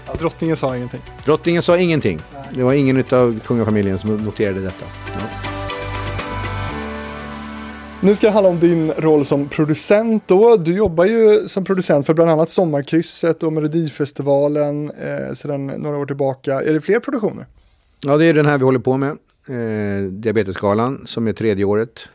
ja, 0.06 0.14
drottningen 0.18 0.56
sa 0.56 0.76
ingenting? 0.76 1.00
Drottningen 1.24 1.62
sa 1.62 1.78
ingenting. 1.78 2.20
Det 2.54 2.62
var 2.62 2.72
ingen 2.72 3.04
av 3.10 3.40
kungafamiljen 3.46 3.98
som 3.98 4.16
noterade 4.16 4.60
detta. 4.60 4.84
Ja. 5.14 5.57
Nu 8.00 8.14
ska 8.14 8.26
det 8.26 8.32
handla 8.32 8.50
om 8.50 8.60
din 8.60 8.92
roll 8.92 9.24
som 9.24 9.48
producent 9.48 10.22
då. 10.26 10.56
Du 10.56 10.74
jobbar 10.74 11.04
ju 11.04 11.48
som 11.48 11.64
producent 11.64 12.06
för 12.06 12.14
bland 12.14 12.30
annat 12.30 12.50
Sommarkrysset 12.50 13.42
och 13.42 13.52
Melodifestivalen 13.52 14.90
eh, 14.90 15.34
sedan 15.34 15.66
några 15.66 15.96
år 15.96 16.06
tillbaka. 16.06 16.54
Är 16.54 16.72
det 16.72 16.80
fler 16.80 17.00
produktioner? 17.00 17.46
Ja, 18.00 18.16
det 18.16 18.24
är 18.24 18.34
den 18.34 18.46
här 18.46 18.58
vi 18.58 18.64
håller 18.64 18.78
på 18.78 18.96
med 18.96 19.10
eh, 19.48 20.10
Diabetesgalan 20.10 21.02
som 21.06 21.28
är 21.28 21.32
tredje 21.32 21.64
året. 21.64 22.08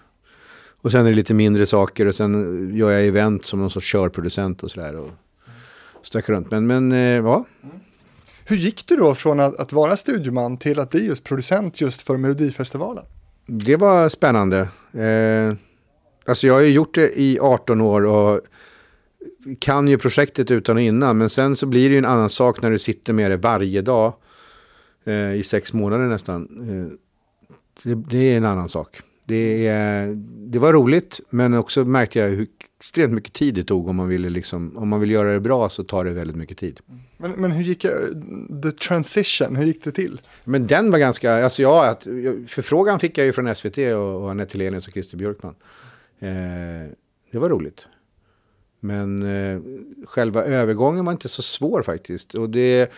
Och 0.82 0.92
sen 0.92 1.06
är 1.06 1.10
det 1.10 1.16
lite 1.16 1.34
mindre 1.34 1.66
saker 1.66 2.06
och 2.06 2.16
sen 2.16 2.72
gör 2.76 2.92
jag 2.92 3.08
event 3.08 3.46
som 3.46 3.60
någon 3.60 3.70
sorts 3.70 3.92
körproducent 3.92 4.64
och 4.64 4.72
sådär. 4.72 4.96
Och 4.96 5.12
stökar 6.02 6.34
runt. 6.34 6.52
Men, 6.52 6.68
men 6.68 6.92
eh, 6.92 6.98
ja. 7.00 7.46
Hur 8.46 8.56
gick 8.56 8.88
du 8.88 8.96
då 8.96 9.16
från 9.16 9.40
att, 9.40 9.60
att, 9.60 9.74
vara 9.74 9.98
studioman 9.98 10.58
till 10.58 10.80
att 10.80 10.90
bli 10.90 11.06
just 11.06 11.24
producent 11.24 11.82
just 11.82 12.02
för 12.02 12.18
Melodifestivalen? 12.18 13.04
Det 13.46 13.76
var 13.76 14.10
spännande. 14.10 14.60
Eh, 14.94 15.56
alltså 16.26 16.48
jag 16.48 16.54
har 16.54 16.62
ju 16.62 16.70
gjort 16.70 16.96
det 16.96 17.20
i 17.20 17.40
18 17.40 17.82
år 17.82 18.06
och 18.06 18.42
kan 19.60 19.88
ju 19.88 19.98
projektet 19.98 20.52
utan 20.52 20.76
och 20.76 20.82
innan. 20.82 21.18
Men 21.18 21.30
sen 21.30 21.56
så 21.56 21.66
blir 21.66 21.90
det 21.90 21.94
ju 21.94 21.98
en 21.98 22.06
annan 22.06 22.30
sak 22.30 22.62
när 22.62 22.72
du 22.72 22.80
sitter 22.80 23.14
med 23.14 23.32
det 23.32 23.38
varje 23.38 23.82
dag. 23.82 24.14
Eh, 25.04 25.34
I 25.34 25.44
sex 25.44 25.74
månader 25.74 26.06
nästan. 26.06 26.42
Eh, 26.44 26.98
det, 27.84 27.96
det, 28.10 28.34
är 28.34 28.38
en 28.38 28.46
annan 28.46 28.70
sak. 28.70 29.02
Det, 29.26 29.70
det 30.38 30.60
var 30.60 30.74
roligt, 30.74 31.20
men 31.30 31.54
också 31.54 31.86
märkte 31.86 32.20
jag 32.20 32.30
hur 32.30 32.48
extremt 32.80 33.14
mycket 33.14 33.34
tid 33.34 33.54
det 33.54 33.64
tog 33.64 33.88
om 33.88 33.96
man 33.96 34.08
ville 34.08 34.30
liksom, 34.30 34.78
om 34.78 34.90
man 34.90 35.00
vill 35.00 35.12
göra 35.12 35.34
det 35.34 35.40
bra 35.40 35.70
så 35.70 35.84
tar 35.84 36.06
det 36.06 36.12
väldigt 36.12 36.36
mycket 36.36 36.58
tid. 36.58 36.80
Men, 37.18 37.32
men 37.32 37.52
hur 37.52 37.64
gick 37.64 37.82
the 38.64 38.72
transition, 38.72 39.56
hur 39.56 39.66
gick 39.66 39.84
det 39.84 39.92
till? 39.92 40.22
Men 40.44 40.68
den 40.68 40.92
var 40.92 41.00
ganska, 41.00 41.44
alltså 41.44 41.62
ja, 41.62 41.90
att, 41.90 42.04
förfrågan 42.48 43.00
fick 43.00 43.18
jag 43.18 43.26
ju 43.26 43.34
från 43.34 43.56
SVT 43.56 43.78
och, 43.78 44.24
och 44.24 44.32
Anette 44.32 44.58
Helenius 44.58 44.88
och 44.88 44.94
Christer 44.94 45.18
Björkman. 45.18 45.56
Eh, 46.24 46.92
det 47.32 47.40
var 47.40 47.50
roligt. 47.50 47.88
Men 48.80 49.24
eh, 49.24 49.62
själva 50.06 50.44
övergången 50.44 51.06
var 51.06 51.12
inte 51.12 51.30
så 51.30 51.42
svår 51.42 51.82
faktiskt. 51.82 52.34
Och 52.34 52.50
det 52.50 52.92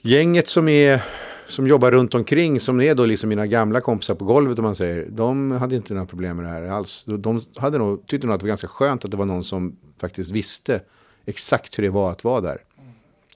gänget 0.00 0.48
som 0.48 0.68
är 0.68 1.02
som 1.46 1.66
jobbar 1.66 1.90
runt 1.90 2.14
omkring, 2.14 2.60
som 2.60 2.80
är 2.80 2.94
då 2.94 3.06
liksom 3.06 3.28
mina 3.28 3.46
gamla 3.46 3.80
kompisar 3.80 4.14
på 4.14 4.24
golvet 4.24 4.58
om 4.58 4.64
man 4.64 4.76
säger, 4.76 5.06
de 5.10 5.50
hade 5.50 5.76
inte 5.76 5.94
några 5.94 6.06
problem 6.06 6.36
med 6.36 6.44
det 6.44 6.50
här 6.50 6.62
alls. 6.62 7.04
De 7.06 7.40
hade 7.56 7.78
nog, 7.78 8.06
tyckte 8.06 8.26
nog 8.26 8.34
att 8.34 8.40
det 8.40 8.44
var 8.44 8.48
ganska 8.48 8.68
skönt 8.68 9.04
att 9.04 9.10
det 9.10 9.16
var 9.16 9.26
någon 9.26 9.44
som 9.44 9.76
faktiskt 10.00 10.30
visste 10.30 10.80
exakt 11.26 11.78
hur 11.78 11.82
det 11.82 11.90
var 11.90 12.10
att 12.10 12.24
vara 12.24 12.40
där. 12.40 12.58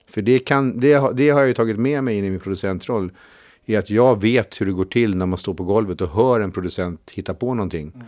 För 0.08 0.22
det, 0.22 0.38
kan, 0.38 0.80
det, 0.80 1.12
det 1.14 1.30
har 1.30 1.40
jag 1.40 1.48
ju 1.48 1.54
tagit 1.54 1.78
med 1.78 2.04
mig 2.04 2.18
in 2.18 2.24
i 2.24 2.30
min 2.30 2.40
producentroll, 2.40 3.12
är 3.66 3.78
att 3.78 3.90
jag 3.90 4.20
vet 4.20 4.60
hur 4.60 4.66
det 4.66 4.72
går 4.72 4.84
till 4.84 5.16
när 5.16 5.26
man 5.26 5.38
står 5.38 5.54
på 5.54 5.64
golvet 5.64 6.00
och 6.00 6.08
hör 6.08 6.40
en 6.40 6.52
producent 6.52 7.10
hitta 7.10 7.34
på 7.34 7.54
någonting. 7.54 7.92
Mm. 7.94 8.06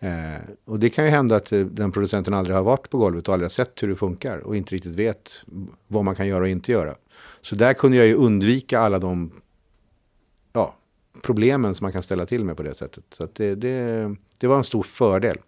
Eh, 0.00 0.42
och 0.64 0.78
det 0.78 0.90
kan 0.90 1.04
ju 1.04 1.10
hända 1.10 1.36
att 1.36 1.50
den 1.50 1.92
producenten 1.92 2.34
aldrig 2.34 2.56
har 2.56 2.62
varit 2.62 2.90
på 2.90 2.98
golvet 2.98 3.28
och 3.28 3.34
aldrig 3.34 3.44
har 3.44 3.50
sett 3.50 3.82
hur 3.82 3.88
det 3.88 3.96
funkar 3.96 4.38
och 4.38 4.56
inte 4.56 4.74
riktigt 4.74 4.94
vet 4.94 5.44
vad 5.86 6.04
man 6.04 6.14
kan 6.14 6.26
göra 6.26 6.42
och 6.42 6.48
inte 6.48 6.72
göra. 6.72 6.94
Så 7.42 7.54
där 7.54 7.74
kunde 7.74 7.96
jag 7.96 8.06
ju 8.06 8.14
undvika 8.14 8.80
alla 8.80 8.98
de 8.98 9.32
ja, 10.52 10.74
problemen 11.22 11.74
som 11.74 11.84
man 11.84 11.92
kan 11.92 12.02
ställa 12.02 12.26
till 12.26 12.44
med 12.44 12.56
på 12.56 12.62
det 12.62 12.74
sättet. 12.74 13.04
Så 13.10 13.28
det, 13.32 13.54
det, 13.54 14.14
det 14.38 14.46
var 14.46 14.56
en 14.56 14.64
stor 14.64 14.82
fördel. 14.82 15.38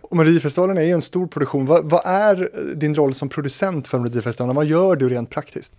Och 0.00 0.16
Melodifestivalen 0.16 0.78
är 0.78 0.82
ju 0.82 0.90
en 0.90 1.02
stor 1.02 1.26
produktion. 1.26 1.66
Vad, 1.66 1.90
vad, 1.90 2.00
är 2.04 2.50
din 2.74 2.94
roll 2.94 3.14
som 3.14 3.28
producent 3.28 3.88
för 3.88 3.98
Melodifestivalen? 3.98 4.56
Vad 4.56 4.66
gör 4.66 4.96
du 4.96 5.08
rent 5.08 5.30
praktiskt? 5.30 5.72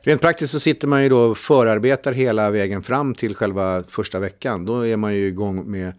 Rent 0.00 0.20
praktiskt 0.20 0.52
så 0.52 0.60
sitter 0.60 0.88
man 0.88 1.02
ju 1.02 1.08
då 1.08 1.18
och 1.18 1.38
förarbetar 1.38 2.12
hela 2.12 2.50
vägen 2.50 2.82
fram 2.82 3.14
till 3.14 3.34
själva 3.34 3.82
första 3.88 4.20
veckan. 4.20 4.64
Då 4.64 4.86
är 4.86 4.96
man 4.96 5.14
ju 5.14 5.26
igång 5.26 5.70
med 5.70 5.92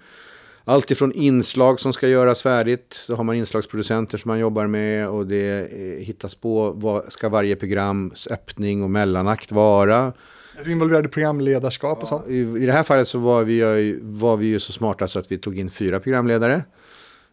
allt 0.67 0.91
ifrån 0.91 1.11
inslag 1.11 1.79
som 1.79 1.93
ska 1.93 2.07
göras 2.07 2.43
färdigt, 2.43 2.93
så 2.93 3.15
har 3.15 3.23
man 3.23 3.35
inslagsproducenter 3.35 4.17
som 4.17 4.29
man 4.29 4.39
jobbar 4.39 4.67
med 4.67 5.07
och 5.09 5.27
det 5.27 5.59
eh, 5.59 6.05
hittas 6.05 6.35
på 6.35 6.71
vad 6.75 7.11
ska 7.13 7.29
varje 7.29 7.55
programs 7.55 8.27
öppning 8.27 8.83
och 8.83 8.89
mellanakt 8.89 9.51
vara. 9.51 10.13
Är 10.59 10.63
du 10.63 10.71
involverad 10.71 11.05
i 11.05 11.07
programledarskap 11.07 12.01
och 12.01 12.07
sånt? 12.07 12.27
I, 12.27 12.37
I 12.39 12.65
det 12.65 12.71
här 12.71 12.83
fallet 12.83 13.07
så 13.07 13.19
var 13.19 13.43
vi, 13.43 13.53
ju- 13.53 13.99
var 14.03 14.37
vi 14.37 14.45
ju 14.47 14.59
så 14.59 14.71
smarta 14.71 15.07
så 15.07 15.19
att 15.19 15.31
vi 15.31 15.37
tog 15.37 15.57
in 15.59 15.69
fyra 15.69 15.99
programledare. 15.99 16.61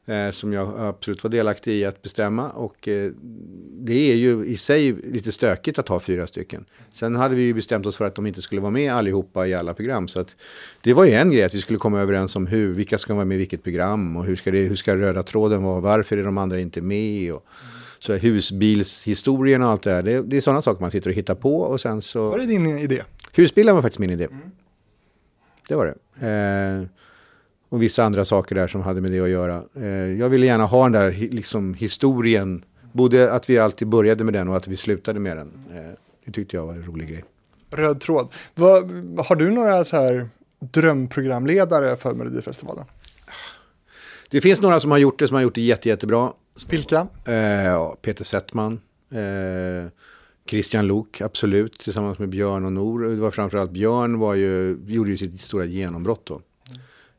Eh, 0.06 0.30
som 0.30 0.52
jag 0.52 0.74
absolut 0.78 1.24
var 1.24 1.30
delaktig 1.30 1.72
i 1.74 1.84
att 1.84 2.02
bestämma. 2.02 2.50
Och 2.50 2.88
eh, 2.88 3.10
det 3.70 4.12
är 4.12 4.16
ju 4.16 4.46
i 4.46 4.56
sig 4.56 4.92
lite 4.92 5.32
stökigt 5.32 5.78
att 5.78 5.88
ha 5.88 6.00
fyra 6.00 6.26
stycken. 6.26 6.64
Sen 6.92 7.16
hade 7.16 7.34
vi 7.34 7.42
ju 7.42 7.54
bestämt 7.54 7.86
oss 7.86 7.96
för 7.96 8.04
att 8.04 8.14
de 8.14 8.26
inte 8.26 8.42
skulle 8.42 8.60
vara 8.60 8.70
med 8.70 8.92
allihopa 8.92 9.46
i 9.46 9.54
alla 9.54 9.74
program. 9.74 10.08
Så 10.08 10.20
att 10.20 10.36
det 10.82 10.94
var 10.94 11.04
ju 11.04 11.12
en 11.12 11.30
grej 11.30 11.42
att 11.42 11.54
vi 11.54 11.60
skulle 11.60 11.78
komma 11.78 12.00
överens 12.00 12.36
om 12.36 12.46
hur, 12.46 12.74
vilka 12.74 12.98
ska 12.98 13.14
vara 13.14 13.24
med 13.24 13.34
i 13.34 13.38
vilket 13.38 13.62
program. 13.62 14.16
Och 14.16 14.24
hur 14.24 14.36
ska, 14.36 14.50
det, 14.50 14.58
hur 14.58 14.76
ska 14.76 14.96
röda 14.96 15.22
tråden 15.22 15.62
vara, 15.62 15.80
varför 15.80 16.18
är 16.18 16.24
de 16.24 16.38
andra 16.38 16.60
inte 16.60 16.80
med. 16.80 17.32
Och, 17.32 17.46
så 17.98 18.14
husbilshistorien 18.14 19.62
och 19.62 19.68
allt 19.68 19.82
det 19.82 19.90
där. 19.90 20.02
Det, 20.02 20.22
det 20.22 20.36
är 20.36 20.40
sådana 20.40 20.62
saker 20.62 20.80
man 20.80 20.90
sitter 20.90 21.10
och 21.10 21.16
hittar 21.16 21.34
på. 21.34 21.56
Och 21.60 21.80
sen 21.80 22.02
så... 22.02 22.30
Var 22.30 22.38
det 22.38 22.46
din 22.46 22.78
idé? 22.78 23.02
Husbilen 23.32 23.74
var 23.74 23.82
faktiskt 23.82 23.98
min 23.98 24.10
idé. 24.10 24.28
Det 25.68 25.74
var 25.74 25.86
det. 25.86 26.26
Eh, 26.26 27.03
och 27.74 27.82
vissa 27.82 28.04
andra 28.04 28.24
saker 28.24 28.54
där 28.54 28.68
som 28.68 28.80
hade 28.80 29.00
med 29.00 29.10
det 29.10 29.20
att 29.20 29.28
göra. 29.28 29.62
Eh, 29.76 29.86
jag 30.18 30.28
ville 30.28 30.46
gärna 30.46 30.64
ha 30.64 30.82
den 30.82 30.92
där 30.92 31.12
liksom, 31.12 31.74
historien. 31.74 32.64
Både 32.92 33.32
att 33.32 33.50
vi 33.50 33.58
alltid 33.58 33.88
började 33.88 34.24
med 34.24 34.34
den 34.34 34.48
och 34.48 34.56
att 34.56 34.68
vi 34.68 34.76
slutade 34.76 35.20
med 35.20 35.36
den. 35.36 35.52
Eh, 35.74 35.90
det 36.24 36.32
tyckte 36.32 36.56
jag 36.56 36.66
var 36.66 36.74
en 36.74 36.84
rolig 36.84 37.08
grej. 37.08 37.24
Röd 37.70 38.00
tråd. 38.00 38.28
Vad, 38.54 38.92
har 39.26 39.36
du 39.36 39.50
några 39.50 39.84
så 39.84 39.96
här 39.96 40.28
drömprogramledare 40.58 41.96
för 41.96 42.14
Melodifestivalen? 42.14 42.84
Det 44.30 44.40
finns 44.40 44.62
några 44.62 44.80
som 44.80 44.90
har 44.90 44.98
gjort 44.98 45.18
det 45.18 45.28
som 45.28 45.34
har 45.34 45.42
gjort 45.42 45.54
det 45.54 45.60
jätte, 45.60 45.88
jättebra. 45.88 46.32
Vilka? 46.68 47.06
Eh, 47.24 47.92
Peter 48.02 48.24
Settman. 48.24 48.80
Eh, 49.12 49.90
Christian 50.50 50.86
Lok, 50.86 51.20
absolut, 51.20 51.78
tillsammans 51.78 52.18
med 52.18 52.28
Björn 52.28 52.64
och 52.64 52.72
Nor. 52.72 53.04
Det 53.04 53.16
var 53.16 53.30
framförallt 53.30 53.70
Björn 53.70 54.18
var 54.18 54.34
ju, 54.34 54.78
gjorde 54.86 55.10
ju 55.10 55.16
sitt 55.16 55.40
stora 55.40 55.64
genombrott 55.64 56.26
då. 56.26 56.40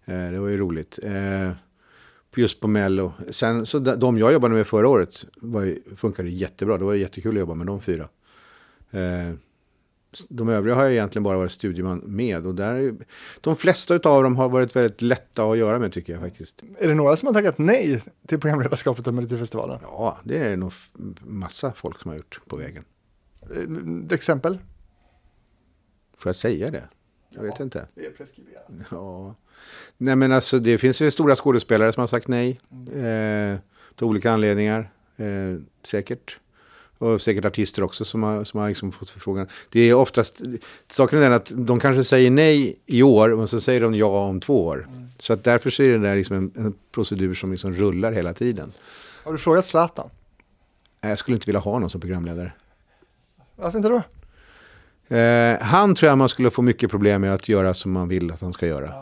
Eh, 0.05 0.31
det 0.31 0.39
var 0.39 0.47
ju 0.47 0.57
roligt. 0.57 0.99
Eh, 1.03 1.51
just 2.35 2.59
på 2.59 2.67
Mello. 2.67 3.13
Sen 3.29 3.65
så 3.65 3.79
de, 3.79 4.17
jag 4.17 4.33
jobbade 4.33 4.53
med 4.53 4.67
förra 4.67 4.87
året 4.87 5.25
var, 5.37 5.61
ju- 5.63 5.81
funkade 5.97 6.29
jättebra. 6.29 6.77
Det 6.77 6.85
var 6.85 6.93
jättekul 6.93 7.35
att 7.35 7.39
jobba 7.39 7.53
med 7.53 7.67
de 7.67 7.81
fyra. 7.81 8.09
Eh, 8.91 9.33
de 10.29 10.49
övriga 10.49 10.75
har 10.75 10.83
jag 10.83 10.91
egentligen 10.91 11.23
bara 11.23 11.37
varit 11.37 11.51
studieman 11.51 12.01
med. 12.05 12.45
Och 12.47 12.55
där 12.55 12.95
de 13.41 13.55
flesta 13.55 13.93
av 13.95 14.23
dem 14.23 14.35
har 14.35 14.49
varit 14.49 14.75
väldigt 14.75 15.01
lätta 15.01 15.43
att 15.51 15.57
göra 15.57 15.79
med 15.79 15.91
tycker 15.93 16.13
jag 16.13 16.21
faktiskt. 16.21 16.63
Är 16.77 16.87
det 16.87 16.93
några 16.95 17.15
som 17.17 17.27
har 17.27 17.33
tackat 17.33 17.57
nej 17.57 18.01
till 18.27 18.39
programledarskapet 18.39 19.07
av 19.07 19.13
Melodifestivalen? 19.13 19.79
Ja, 19.83 20.17
det 20.23 20.37
är 20.37 20.57
nog 20.57 20.73
massa 21.21 21.71
folk 21.71 21.99
som 21.99 22.09
har 22.09 22.17
gjort 22.17 22.39
på 22.47 22.55
vägen. 22.55 22.83
Exempel? 24.11 24.57
Får 26.17 26.29
jag 26.29 26.35
säga 26.35 26.71
det? 26.71 26.83
Jag 27.36 27.43
vet 27.43 27.59
inte. 27.59 27.86
Det 27.95 28.05
är 28.05 28.11
preskriberat. 28.11 28.67
Ja. 28.91 29.36
Nej 29.97 30.15
men 30.15 30.31
alltså 30.31 30.59
det 30.59 30.77
finns 30.77 31.01
ju 31.01 31.11
stora 31.11 31.36
skådespelare 31.36 31.93
som 31.93 32.01
har 32.01 32.07
sagt 32.07 32.27
nej. 32.27 32.59
Eh, 32.71 33.57
till 33.95 34.05
olika 34.05 34.31
anledningar. 34.31 34.91
Eh, 35.17 35.25
säkert. 35.83 36.38
Och 36.97 37.21
säkert 37.21 37.45
artister 37.45 37.83
också 37.83 38.05
som 38.05 38.23
har, 38.23 38.43
som 38.43 38.59
har 38.59 38.67
liksom 38.67 38.91
fått 38.91 39.09
förfrågan. 39.09 39.47
Det 39.69 39.79
är 39.79 39.93
oftast, 39.93 40.41
saken 40.88 41.19
är 41.19 41.23
den 41.23 41.33
att 41.33 41.51
de 41.55 41.79
kanske 41.79 42.03
säger 42.03 42.31
nej 42.31 42.79
i 42.86 43.03
år, 43.03 43.36
men 43.36 43.47
så 43.47 43.61
säger 43.61 43.81
de 43.81 43.95
ja 43.95 44.27
om 44.27 44.39
två 44.39 44.65
år. 44.65 44.88
Så 45.19 45.33
att 45.33 45.43
därför 45.43 45.69
så 45.69 45.83
är 45.83 45.89
det 45.89 45.97
där 45.97 46.15
liksom 46.15 46.36
en, 46.36 46.51
en 46.55 46.73
procedur 46.91 47.33
som 47.33 47.51
liksom 47.51 47.75
rullar 47.75 48.11
hela 48.11 48.33
tiden. 48.33 48.71
Har 49.23 49.31
du 49.31 49.38
frågat 49.38 49.65
Zlatan? 49.65 50.09
Jag 51.01 51.17
skulle 51.17 51.36
inte 51.36 51.45
vilja 51.45 51.59
ha 51.59 51.79
någon 51.79 51.89
som 51.89 52.01
programledare. 52.01 52.53
Varför 53.55 53.77
inte 53.77 53.89
då? 53.89 54.01
Eh, 55.07 55.61
han 55.61 55.95
tror 55.95 56.09
jag 56.09 56.17
man 56.17 56.29
skulle 56.29 56.51
få 56.51 56.61
mycket 56.61 56.91
problem 56.91 57.21
med 57.21 57.33
att 57.33 57.49
göra 57.49 57.73
som 57.73 57.91
man 57.91 58.07
vill 58.07 58.31
att 58.31 58.41
han 58.41 58.53
ska 58.53 58.67
göra. 58.67 58.93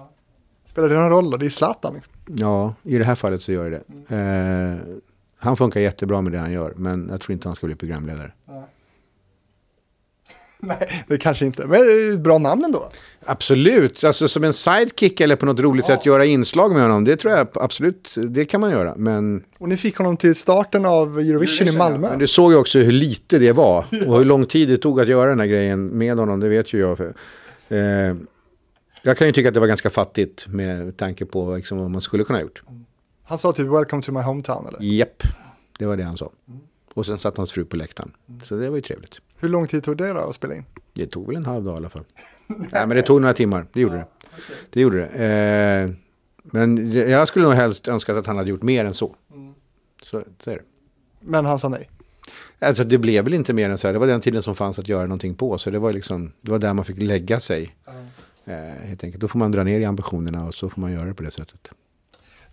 Spelar 0.65 0.89
det 0.89 0.95
någon 0.95 1.09
roll 1.09 1.31
då? 1.31 1.37
Det 1.37 1.45
är 1.45 1.49
Zlatan 1.49 1.93
liksom. 1.93 2.13
Ja, 2.25 2.75
i 2.83 2.97
det 2.97 3.05
här 3.05 3.15
fallet 3.15 3.41
så 3.41 3.51
gör 3.51 3.69
det 3.69 3.83
det. 4.07 4.15
Eh, 4.15 4.97
han 5.39 5.57
funkar 5.57 5.79
jättebra 5.79 6.21
med 6.21 6.31
det 6.31 6.39
han 6.39 6.51
gör, 6.51 6.73
men 6.75 7.07
jag 7.11 7.21
tror 7.21 7.33
inte 7.33 7.47
han 7.47 7.55
ska 7.55 7.65
bli 7.67 7.75
programledare. 7.75 8.31
Nej, 10.67 11.03
det 11.07 11.17
kanske 11.17 11.45
inte. 11.45 11.61
Men 11.67 11.81
det 11.81 11.91
är 11.91 12.13
ett 12.13 12.19
bra 12.19 12.37
namn 12.37 12.63
ändå. 12.65 12.89
Absolut, 13.25 14.03
alltså 14.03 14.27
som 14.27 14.43
en 14.43 14.53
sidekick 14.53 15.21
eller 15.21 15.35
på 15.35 15.45
något 15.45 15.59
roligt 15.59 15.85
sätt 15.85 16.05
göra 16.05 16.25
inslag 16.25 16.73
med 16.73 16.81
honom, 16.81 17.03
det 17.03 17.15
tror 17.15 17.33
jag 17.33 17.47
absolut, 17.53 18.15
det 18.29 18.45
kan 18.45 18.61
man 18.61 18.71
göra. 18.71 18.93
Men, 18.97 19.43
Och 19.57 19.69
ni 19.69 19.77
fick 19.77 19.97
honom 19.97 20.17
till 20.17 20.35
starten 20.35 20.85
av 20.85 21.19
Eurovision 21.19 21.67
i 21.67 21.77
Malmö. 21.77 22.09
men 22.09 22.19
du 22.19 22.27
såg 22.27 22.51
ju 22.51 22.57
också 22.57 22.79
hur 22.79 22.91
lite 22.91 23.39
det 23.39 23.51
var 23.51 23.77
och 24.07 24.17
hur 24.17 24.25
lång 24.25 24.45
tid 24.45 24.69
det 24.69 24.77
tog 24.77 25.01
att 25.01 25.07
göra 25.07 25.29
den 25.29 25.39
här 25.39 25.47
grejen 25.47 25.87
med 25.87 26.17
honom, 26.17 26.39
det 26.39 26.49
vet 26.49 26.73
ju 26.73 26.79
jag. 26.79 26.97
För, 26.97 27.13
eh, 27.69 28.15
jag 29.01 29.17
kan 29.17 29.27
ju 29.27 29.33
tycka 29.33 29.47
att 29.47 29.53
det 29.53 29.59
var 29.59 29.67
ganska 29.67 29.89
fattigt 29.89 30.47
med 30.47 30.97
tanke 30.97 31.25
på 31.25 31.55
liksom, 31.55 31.77
vad 31.77 31.91
man 31.91 32.01
skulle 32.01 32.23
kunna 32.23 32.39
ha 32.39 32.43
gjort. 32.43 32.61
Han 33.23 33.37
sa 33.39 33.53
typ 33.53 33.67
welcome 33.67 34.01
to 34.01 34.11
my 34.11 34.21
hometown 34.21 34.67
eller? 34.67 34.79
Japp, 34.81 35.23
det 35.79 35.85
var 35.85 35.97
det 35.97 36.03
han 36.03 36.17
sa. 36.17 36.31
Och 36.93 37.05
sen 37.05 37.17
satt 37.17 37.37
hans 37.37 37.51
fru 37.51 37.65
på 37.65 37.75
läktaren. 37.75 38.11
Så 38.43 38.55
det 38.55 38.69
var 38.69 38.75
ju 38.75 38.81
trevligt. 38.81 39.19
Hur 39.43 39.49
lång 39.49 39.67
tid 39.67 39.83
tog 39.83 39.97
det 39.97 40.13
då 40.13 40.19
att 40.19 40.35
spela 40.35 40.55
in? 40.55 40.65
Det 40.93 41.05
tog 41.05 41.27
väl 41.27 41.35
en 41.35 41.45
halv 41.45 41.63
dag 41.63 41.73
i 41.73 41.77
alla 41.77 41.89
fall. 41.89 42.03
Nej, 42.47 42.87
men 42.87 42.89
det 42.89 43.01
tog 43.01 43.21
några 43.21 43.33
timmar. 43.33 43.65
Det 43.73 43.81
gjorde 43.81 43.95
det. 43.95 44.05
Det 44.69 44.81
gjorde 44.81 44.97
det. 44.97 45.07
Eh, 45.07 45.89
men 46.43 46.91
jag 46.91 47.27
skulle 47.27 47.45
nog 47.45 47.53
helst 47.53 47.87
önskat 47.87 48.15
att 48.15 48.25
han 48.25 48.37
hade 48.37 48.49
gjort 48.49 48.61
mer 48.61 48.85
än 48.85 48.93
så. 48.93 49.15
Så, 50.03 50.23
så 50.43 50.49
det. 50.49 50.59
Men 51.19 51.45
han 51.45 51.59
sa 51.59 51.69
nej. 51.69 51.89
Alltså 52.59 52.83
det 52.83 52.97
blev 52.97 53.23
väl 53.23 53.33
inte 53.33 53.53
mer 53.53 53.69
än 53.69 53.77
så 53.77 53.87
här. 53.87 53.93
Det 53.93 53.99
var 53.99 54.07
den 54.07 54.21
tiden 54.21 54.43
som 54.43 54.55
fanns 54.55 54.79
att 54.79 54.87
göra 54.87 55.03
någonting 55.03 55.35
på. 55.35 55.57
Så 55.57 55.69
det 55.69 55.79
var 55.79 55.93
liksom, 55.93 56.31
det 56.41 56.51
var 56.51 56.59
där 56.59 56.73
man 56.73 56.85
fick 56.85 56.97
lägga 56.97 57.39
sig. 57.39 57.75
Eh, 58.45 58.87
helt 58.87 59.03
enkelt. 59.03 59.21
Då 59.21 59.27
får 59.27 59.39
man 59.39 59.51
dra 59.51 59.63
ner 59.63 59.79
i 59.79 59.85
ambitionerna 59.85 60.45
och 60.45 60.53
så 60.53 60.69
får 60.69 60.81
man 60.81 60.91
göra 60.91 61.05
det 61.05 61.13
på 61.13 61.23
det 61.23 61.31
sättet. 61.31 61.73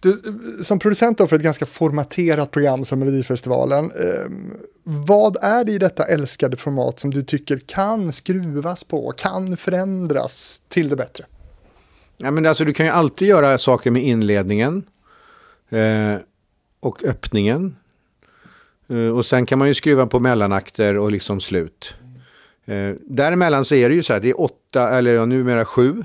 Du, 0.01 0.21
som 0.63 0.79
producent 0.79 1.19
då 1.19 1.27
för 1.27 1.37
ett 1.37 1.43
ganska 1.43 1.67
formaterat 1.67 2.51
program 2.51 2.85
som 2.85 2.99
Melodifestivalen, 2.99 3.85
eh, 3.85 4.31
vad 4.83 5.37
är 5.43 5.65
det 5.65 5.73
i 5.73 5.79
detta 5.79 6.05
älskade 6.05 6.57
format 6.57 7.01
som 7.01 7.11
du 7.11 7.23
tycker 7.23 7.59
kan 7.59 8.13
skruvas 8.13 8.85
på, 8.85 9.13
kan 9.13 9.57
förändras 9.57 10.63
till 10.69 10.89
det 10.89 10.97
bättre? 10.97 11.25
Ja, 12.17 12.31
men 12.31 12.47
alltså, 12.47 12.65
du 12.65 12.73
kan 12.73 12.87
ju 12.87 12.93
alltid 12.93 13.29
göra 13.29 13.59
saker 13.59 13.91
med 13.91 14.03
inledningen 14.03 14.83
eh, 15.69 16.15
och 16.81 17.05
öppningen. 17.05 17.77
Eh, 18.89 19.17
och 19.17 19.27
sen 19.27 19.47
kan 19.47 19.59
man 19.59 19.69
ju 19.69 19.75
skruva 19.75 20.07
på 20.07 20.21
mellanakter 20.21 20.99
och 20.99 21.13
liksom 21.13 21.41
slut. 21.41 21.95
Eh, 22.65 22.95
däremellan 23.01 23.65
så 23.65 23.75
är 23.75 23.89
det 23.89 23.95
ju 23.95 24.03
så 24.03 24.13
här, 24.13 24.21
det 24.21 24.29
är 24.29 24.41
åtta, 24.41 24.91
eller 24.91 25.15
ja, 25.15 25.25
numera 25.25 25.65
sju 25.65 26.05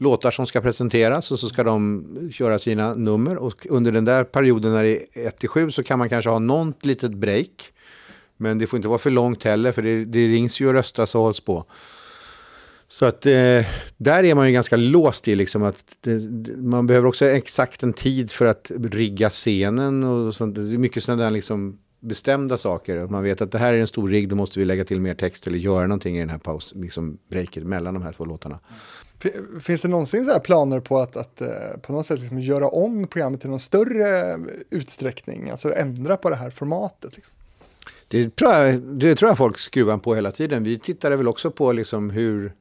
låtar 0.00 0.30
som 0.30 0.46
ska 0.46 0.60
presenteras 0.60 1.32
och 1.32 1.38
så 1.38 1.48
ska 1.48 1.64
de 1.64 2.04
köra 2.32 2.58
sina 2.58 2.94
nummer. 2.94 3.36
Och 3.36 3.66
under 3.70 3.92
den 3.92 4.04
där 4.04 4.24
perioden 4.24 4.72
när 4.72 4.82
det 4.82 4.98
är 5.12 5.26
1 5.26 5.38
till 5.38 5.48
7 5.48 5.70
så 5.70 5.82
kan 5.82 5.98
man 5.98 6.08
kanske 6.08 6.30
ha 6.30 6.38
något 6.38 6.84
litet 6.84 7.12
break. 7.12 7.72
Men 8.36 8.58
det 8.58 8.66
får 8.66 8.76
inte 8.76 8.88
vara 8.88 8.98
för 8.98 9.10
långt 9.10 9.44
heller 9.44 9.72
för 9.72 9.82
det, 9.82 10.04
det 10.04 10.28
rings 10.28 10.60
ju 10.60 10.68
och 10.68 10.74
röstas 10.74 11.14
och 11.14 11.20
hålls 11.20 11.40
på. 11.40 11.64
Så 12.90 13.06
att 13.06 13.26
eh, 13.26 13.66
där 13.96 14.24
är 14.24 14.34
man 14.34 14.46
ju 14.46 14.52
ganska 14.52 14.76
låst 14.76 15.28
i 15.28 15.36
liksom 15.36 15.62
att 15.62 15.84
det, 16.00 16.28
man 16.56 16.86
behöver 16.86 17.08
också 17.08 17.26
exakt 17.26 17.82
en 17.82 17.92
tid 17.92 18.30
för 18.30 18.46
att 18.46 18.72
rigga 18.82 19.30
scenen 19.30 20.04
och 20.04 20.34
sånt. 20.34 20.54
Det 20.54 20.60
är 20.60 20.78
mycket 20.78 21.02
sådana 21.02 21.24
där 21.24 21.30
liksom 21.30 21.78
bestämda 22.00 22.56
saker. 22.56 23.06
Man 23.06 23.22
vet 23.22 23.40
att 23.40 23.52
det 23.52 23.58
här 23.58 23.74
är 23.74 23.78
en 23.78 23.86
stor 23.86 24.08
rigg, 24.08 24.28
då 24.28 24.36
måste 24.36 24.58
vi 24.58 24.64
lägga 24.64 24.84
till 24.84 25.00
mer 25.00 25.14
text 25.14 25.46
eller 25.46 25.58
göra 25.58 25.86
någonting 25.86 26.16
i 26.16 26.20
den 26.20 26.30
här 26.30 26.38
paus, 26.38 26.72
liksom 26.76 27.18
breaket 27.30 27.64
mellan 27.64 27.94
de 27.94 28.02
här 28.02 28.12
två 28.12 28.24
låtarna. 28.24 28.58
Finns 29.60 29.82
det 29.82 29.88
någonsin 29.88 30.24
så 30.24 30.32
här 30.32 30.40
planer 30.40 30.80
på 30.80 30.98
att, 30.98 31.16
att 31.16 31.40
eh, 31.40 31.48
på 31.82 31.92
något 31.92 32.06
sätt 32.06 32.20
liksom 32.20 32.40
göra 32.40 32.68
om 32.68 33.06
programmet 33.06 33.44
i 33.44 33.48
någon 33.48 33.60
större 33.60 34.32
eh, 34.32 34.38
utsträckning, 34.70 35.50
alltså 35.50 35.74
ändra 35.74 36.16
på 36.16 36.30
det 36.30 36.36
här 36.36 36.50
formatet? 36.50 37.16
Liksom? 37.16 37.34
Det 38.08 38.36
tror, 38.36 38.52
jag, 38.52 38.80
det 38.80 39.14
tror 39.14 39.30
jag 39.30 39.38
folk 39.38 39.58
skruvar 39.58 39.98
på 39.98 40.14
hela 40.14 40.30
tiden. 40.30 40.64
Vi 40.64 40.78
tittade 40.78 41.16
väl 41.16 41.28
också 41.28 41.50
på 41.50 41.72
liksom 41.72 42.10
hur 42.10 42.52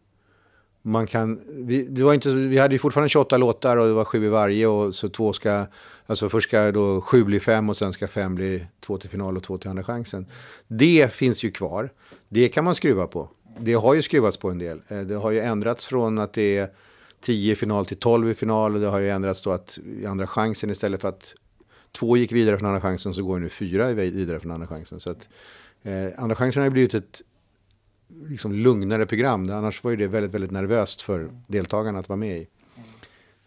man 0.82 1.08
kan... 1.08 1.40
Vi, 1.48 1.84
det 1.84 2.04
var 2.04 2.14
inte, 2.14 2.30
vi 2.30 2.58
hade 2.58 2.76
ju 2.76 2.80
fortfarande 2.80 3.10
28 3.10 3.38
låtar 3.38 3.78
och 3.78 3.88
det 3.88 3.94
var 3.94 4.06
sju 4.06 4.26
i 4.26 4.30
varje. 4.30 4.68
Och 4.68 4.96
så 4.96 5.10
två 5.10 5.34
ska, 5.34 5.66
alltså 6.06 6.30
först 6.30 6.50
ska 6.50 6.72
då 6.72 7.02
sju 7.02 7.24
bli 7.24 7.40
fem 7.40 7.70
och 7.70 7.78
sen 7.78 7.94
ska 7.94 8.08
fem 8.08 8.36
bli 8.36 8.66
två 8.80 8.98
till 8.98 9.10
final 9.10 9.38
och 9.38 9.44
två 9.44 9.58
till 9.58 9.70
andra 9.70 9.84
chansen. 9.84 10.26
Det 10.68 11.14
finns 11.14 11.44
ju 11.44 11.52
kvar. 11.52 11.90
Det 12.30 12.50
kan 12.50 12.64
man 12.64 12.76
skruva 12.76 13.08
på. 13.08 13.30
Det 13.60 13.74
har 13.74 13.94
ju 13.94 14.02
skruvats 14.02 14.38
på 14.38 14.50
en 14.50 14.58
del. 14.58 14.82
Eh, 14.88 15.00
det 15.00 15.16
har 15.16 15.32
ju 15.32 15.40
ändrats 15.40 15.86
från 15.86 16.18
att 16.18 16.34
det 16.34 16.58
är 16.58 16.70
10 17.22 17.52
i 17.52 17.56
final 17.56 17.86
till 17.86 17.98
12 17.98 18.30
i 18.30 18.34
final. 18.34 18.74
Och 18.76 18.82
det 18.82 18.88
har 18.88 19.00
ju 19.00 19.10
ändrats 19.10 19.42
då 19.42 19.52
att 19.52 19.78
i 20.02 20.06
andra 20.06 20.28
chansen 20.28 20.70
istället 20.70 21.02
för 21.02 21.10
att 21.10 21.36
två 21.92 22.18
gick 22.18 22.32
vidare 22.32 22.58
från 22.58 22.68
andra 22.68 22.82
chansen 22.82 23.14
så 23.14 23.24
går 23.24 23.40
nu 23.40 23.50
fyra 23.50 23.94
vidare 23.94 24.40
från 24.40 24.52
andra 24.52 24.68
chansen. 24.68 25.00
Så 25.00 25.12
att, 25.12 25.30
eh, 25.84 26.08
andra 26.18 26.36
chansen 26.36 26.62
har 26.62 26.66
ju 26.66 26.72
blivit 26.72 26.94
ett 26.94 27.22
liksom, 28.28 28.54
lugnare 28.54 29.06
program. 29.06 29.50
Annars 29.50 29.84
var 29.84 29.92
ju 29.92 29.98
det 29.98 30.08
väldigt, 30.08 30.34
väldigt 30.34 30.52
nervöst 30.52 31.02
för 31.02 31.30
deltagarna 31.48 32.00
att 32.00 32.10
vara 32.10 32.18
med 32.18 32.38
i. 32.38 32.48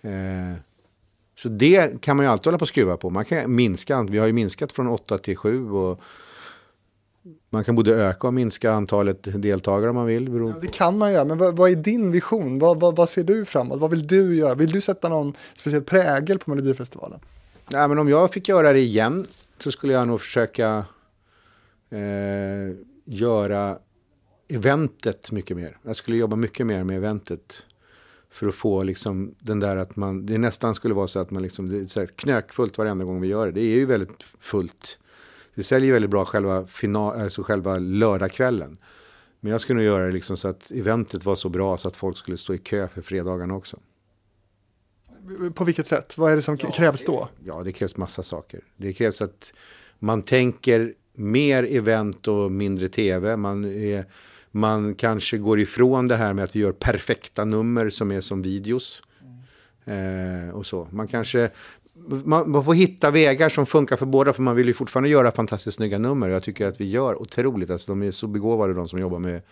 Eh, 0.00 0.56
Så 1.34 1.48
det 1.48 2.00
kan 2.00 2.16
man 2.16 2.26
ju 2.26 2.30
alltid 2.32 2.46
hålla 2.46 2.58
på 2.58 2.62
och 2.62 2.68
skruva 2.68 2.96
på. 2.96 3.10
Man 3.10 3.24
kan 3.24 3.54
minska, 3.54 4.02
vi 4.02 4.18
har 4.18 4.26
ju 4.26 4.32
minskat 4.32 4.72
från 4.72 4.88
8 4.88 5.18
till 5.18 5.36
7 5.36 5.70
och 5.70 6.00
man 7.50 7.64
kan 7.64 7.74
både 7.74 7.94
öka 7.94 8.26
och 8.26 8.34
minska 8.34 8.72
antalet 8.72 9.42
deltagare 9.42 9.90
om 9.90 9.96
man 9.96 10.06
vill. 10.06 10.28
Ja, 10.28 10.54
det 10.60 10.66
kan 10.72 10.98
man 10.98 11.12
göra, 11.12 11.24
men 11.24 11.38
vad, 11.38 11.56
vad 11.56 11.70
är 11.70 11.76
din 11.76 12.12
vision? 12.12 12.58
Vad, 12.58 12.80
vad, 12.80 12.96
vad, 12.96 13.08
ser 13.08 13.24
du 13.24 13.44
framåt? 13.44 13.80
Vad 13.80 13.90
vill 13.90 14.06
du 14.06 14.36
göra? 14.36 14.54
Vill 14.54 14.70
du 14.70 14.80
sätta 14.80 15.08
någon 15.08 15.34
speciell 15.54 15.82
prägel 15.82 16.38
på 16.38 16.50
Melodifestivalen? 16.50 17.20
Nej, 17.70 17.88
men 17.88 17.98
om 17.98 18.08
jag 18.08 18.32
fick 18.32 18.48
göra 18.48 18.72
det 18.72 18.80
igen 18.80 19.26
så 19.58 19.72
skulle 19.72 19.92
jag 19.92 20.08
nog 20.08 20.20
försöka 20.20 20.84
eh, 21.90 22.76
göra 23.04 23.78
eventet 24.48 25.32
mycket 25.32 25.56
mer. 25.56 25.78
Jag 25.82 25.96
skulle 25.96 26.16
jobba 26.16 26.36
mycket 26.36 26.66
mer 26.66 26.84
med 26.84 26.96
eventet. 26.96 27.66
För 28.32 28.46
att 28.46 28.54
få 28.54 28.82
liksom 28.82 29.34
den 29.38 29.60
där 29.60 29.76
att 29.76 29.96
man, 29.96 30.26
det 30.26 30.38
nästan 30.38 30.74
skulle 30.74 30.94
vara 30.94 31.08
så 31.08 31.18
att 31.18 31.30
man 31.30 31.42
liksom, 31.42 31.68
det 31.68 31.78
är 31.78 31.86
så 31.86 32.06
knökfullt 32.06 32.78
varenda 32.78 33.04
gång 33.04 33.20
vi 33.20 33.28
gör 33.28 33.46
det. 33.46 33.52
Det 33.52 33.60
är 33.60 33.76
ju 33.76 33.86
väldigt 33.86 34.22
fullt. 34.38 34.98
Det 35.60 35.64
säljer 35.64 35.92
väldigt 35.92 36.10
bra 36.10 36.24
själva, 36.24 36.66
final, 36.66 37.20
alltså 37.20 37.42
själva 37.42 37.78
lördagskvällen. 37.78 38.76
Men 39.40 39.52
jag 39.52 39.60
skulle 39.60 39.76
nog 39.76 39.84
göra 39.84 40.06
det 40.06 40.12
liksom 40.12 40.36
så 40.36 40.48
att 40.48 40.70
eventet 40.70 41.24
var 41.24 41.34
så 41.34 41.48
bra 41.48 41.76
så 41.76 41.88
att 41.88 41.96
folk 41.96 42.16
skulle 42.16 42.38
stå 42.38 42.54
i 42.54 42.58
kö 42.58 42.88
för 42.88 43.02
fredagarna 43.02 43.54
också. 43.54 43.78
På 45.54 45.64
vilket 45.64 45.86
sätt? 45.86 46.18
Vad 46.18 46.32
är 46.32 46.36
det 46.36 46.42
som 46.42 46.56
krävs 46.56 47.04
då? 47.04 47.28
Ja, 47.44 47.62
det 47.62 47.72
krävs 47.72 47.96
massa 47.96 48.22
saker. 48.22 48.60
Det 48.76 48.92
krävs 48.92 49.22
att 49.22 49.52
man 49.98 50.22
tänker 50.22 50.94
mer 51.14 51.62
event 51.70 52.28
och 52.28 52.52
mindre 52.52 52.88
tv. 52.88 53.36
Man, 53.36 53.64
är, 53.64 54.04
man 54.50 54.94
kanske 54.94 55.38
går 55.38 55.60
ifrån 55.60 56.08
det 56.08 56.16
här 56.16 56.32
med 56.32 56.44
att 56.44 56.56
vi 56.56 56.60
gör 56.60 56.72
perfekta 56.72 57.44
nummer 57.44 57.90
som 57.90 58.12
är 58.12 58.20
som 58.20 58.42
videos. 58.42 59.02
Mm. 59.86 60.48
Eh, 60.48 60.54
och 60.54 60.66
så. 60.66 60.88
Man 60.90 61.08
kanske 61.08 61.50
man, 62.08 62.50
man, 62.50 62.64
får 62.64 62.74
hitta 62.74 63.10
vägar 63.10 63.48
som 63.48 63.66
funkar 63.66 63.96
för 63.96 64.06
båda, 64.06 64.32
för 64.32 64.42
man 64.42 64.56
vill 64.56 64.66
ju 64.66 64.72
fortfarande 64.72 65.08
göra 65.08 65.30
fantastiskt 65.30 65.76
snygga 65.76 65.98
nummer. 65.98 66.28
Jag 66.28 66.42
tycker 66.42 66.66
att 66.66 66.80
vi 66.80 66.90
gör 66.90 67.22
otroligt, 67.22 67.70
alltså 67.70 67.92
de 67.92 68.02
är 68.02 68.10
så 68.10 68.26
begåvade 68.26 68.74
de 68.74 68.88
som 68.88 68.98
jobbar 68.98 69.18
med 69.18 69.42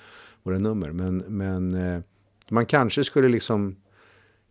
våra 0.43 0.59
nummer. 0.59 0.93
Men, 0.93 1.19
men 1.19 1.75
eh, 1.75 2.01
man 2.49 2.67
kanske 2.67 3.05
skulle 3.05 3.29
liksom 3.29 3.77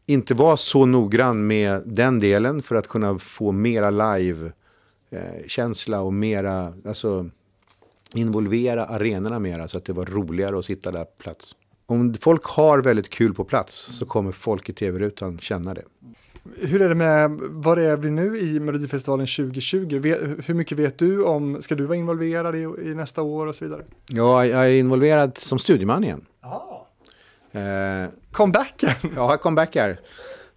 inte 0.06 0.34
vara 0.34 0.58
så 0.58 0.86
noggrann 0.86 1.48
med 1.48 1.82
den 1.86 2.20
delen 2.20 2.62
för 2.62 2.76
att 2.76 2.88
kunna 2.88 3.20
få 3.20 3.52
mera 3.52 3.90
live-känsla 3.90 6.02
och 6.02 6.14
mera, 6.14 6.74
alltså 6.86 7.30
involvera 8.14 8.86
arenorna 8.86 9.40
mera 9.40 9.68
så 9.68 9.78
att 9.78 9.86
det 9.86 9.94
var 9.94 10.06
roligare 10.06 10.60
att 10.60 10.66
sitta 10.66 10.92
där 10.92 11.04
på 11.04 11.12
plats. 11.18 11.56
Om 11.86 12.14
folk 12.14 12.44
har 12.44 12.82
väldigt 12.82 13.10
kul 13.10 13.34
på 13.34 13.44
plats 13.44 13.76
så 13.76 14.06
kommer 14.06 14.32
folk 14.32 14.70
i 14.70 14.74
tv-rutan 14.74 15.40
känna 15.40 15.74
det. 15.74 15.84
Hur 16.56 16.82
är 16.82 16.90
det 16.90 16.96
med, 16.96 17.32
var 17.42 17.78
är 17.78 17.98
vi 17.98 18.10
nu 18.10 18.40
i 18.40 18.60
Melodifestivalen 18.60 19.28
2020? 19.28 20.16
Hur 20.46 20.54
mycket 20.54 20.80
vet 20.80 20.98
du 20.98 21.24
om, 21.24 21.62
ska 21.62 21.76
du 21.76 21.86
vara 21.86 21.98
involverad 21.98 22.56
i, 22.56 22.60
i 22.60 22.94
nästa 22.96 23.22
år 23.22 23.48
och 23.48 23.56
så 23.56 23.66
vidare? 23.66 23.84
Ja, 24.08 24.46
jag 24.46 24.66
är 24.66 24.80
involverad 24.80 25.38
som 25.38 25.60
studieman 25.60 26.04
igen. 26.04 26.26
Eh, 27.52 28.10
comebacken? 28.32 28.94
Ja, 29.16 29.38
comebackar. 29.38 30.00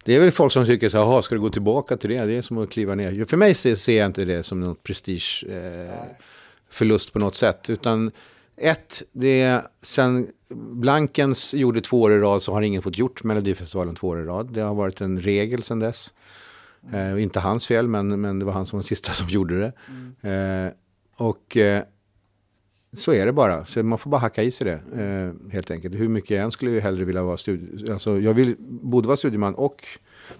Det 0.03 0.15
är 0.15 0.19
väl 0.19 0.31
folk 0.31 0.53
som 0.53 0.65
tycker 0.65 0.89
så 0.89 1.11
här, 1.11 1.21
ska 1.21 1.35
du 1.35 1.41
gå 1.41 1.49
tillbaka 1.49 1.97
till 1.97 2.09
det? 2.09 2.25
Det 2.25 2.33
är 2.33 2.41
som 2.41 2.57
att 2.57 2.69
kliva 2.69 2.95
ner. 2.95 3.25
För 3.25 3.37
mig 3.37 3.55
ser 3.55 3.97
jag 3.97 4.05
inte 4.05 4.25
det 4.25 4.43
som 4.43 4.59
någon 4.59 4.75
prestigeförlust 4.75 7.09
eh, 7.09 7.13
på 7.13 7.19
något 7.19 7.35
sätt. 7.35 7.69
Utan 7.69 8.11
ett, 8.61 9.03
det 9.11 9.41
är 9.41 9.67
sen 9.81 10.27
Blankens 10.55 11.53
gjorde 11.53 11.81
två 11.81 12.01
år 12.01 12.11
i 12.13 12.19
rad 12.19 12.41
så 12.41 12.53
har 12.53 12.61
ingen 12.61 12.81
fått 12.81 12.97
gjort 12.97 13.23
Melodifestivalen 13.23 13.95
två 13.95 14.07
år 14.07 14.19
i 14.21 14.23
rad. 14.23 14.53
Det 14.53 14.61
har 14.61 14.75
varit 14.75 15.01
en 15.01 15.21
regel 15.21 15.63
sen 15.63 15.79
dess. 15.79 16.13
Eh, 16.93 17.23
inte 17.23 17.39
hans 17.39 17.67
fel, 17.67 17.87
men, 17.87 18.21
men 18.21 18.39
det 18.39 18.45
var 18.45 18.53
han 18.53 18.65
som 18.65 18.77
var 18.77 18.83
den 18.83 18.87
sista 18.87 19.11
som 19.13 19.27
gjorde 19.27 19.59
det. 19.59 19.73
Mm. 19.87 20.65
Eh, 20.65 20.73
och 21.15 21.57
eh, 21.57 21.83
så 22.93 23.13
är 23.13 23.25
det 23.25 23.33
bara. 23.33 23.65
Så 23.65 23.83
man 23.83 23.99
får 23.99 24.09
bara 24.09 24.21
hacka 24.21 24.43
i 24.43 24.51
sig 24.51 24.65
det, 24.65 25.01
eh, 25.03 25.53
helt 25.53 25.71
enkelt. 25.71 25.95
Hur 25.95 26.07
mycket 26.07 26.29
jag 26.29 26.43
än 26.43 26.51
skulle 26.51 26.71
jag 26.71 26.81
hellre 26.81 27.05
vilja 27.05 27.23
vara 27.23 27.37
studie... 27.37 27.91
Alltså, 27.91 28.19
jag 28.19 28.33
vill 28.33 28.55
både 28.67 29.07
vara 29.07 29.17
studieman 29.17 29.55
och 29.55 29.87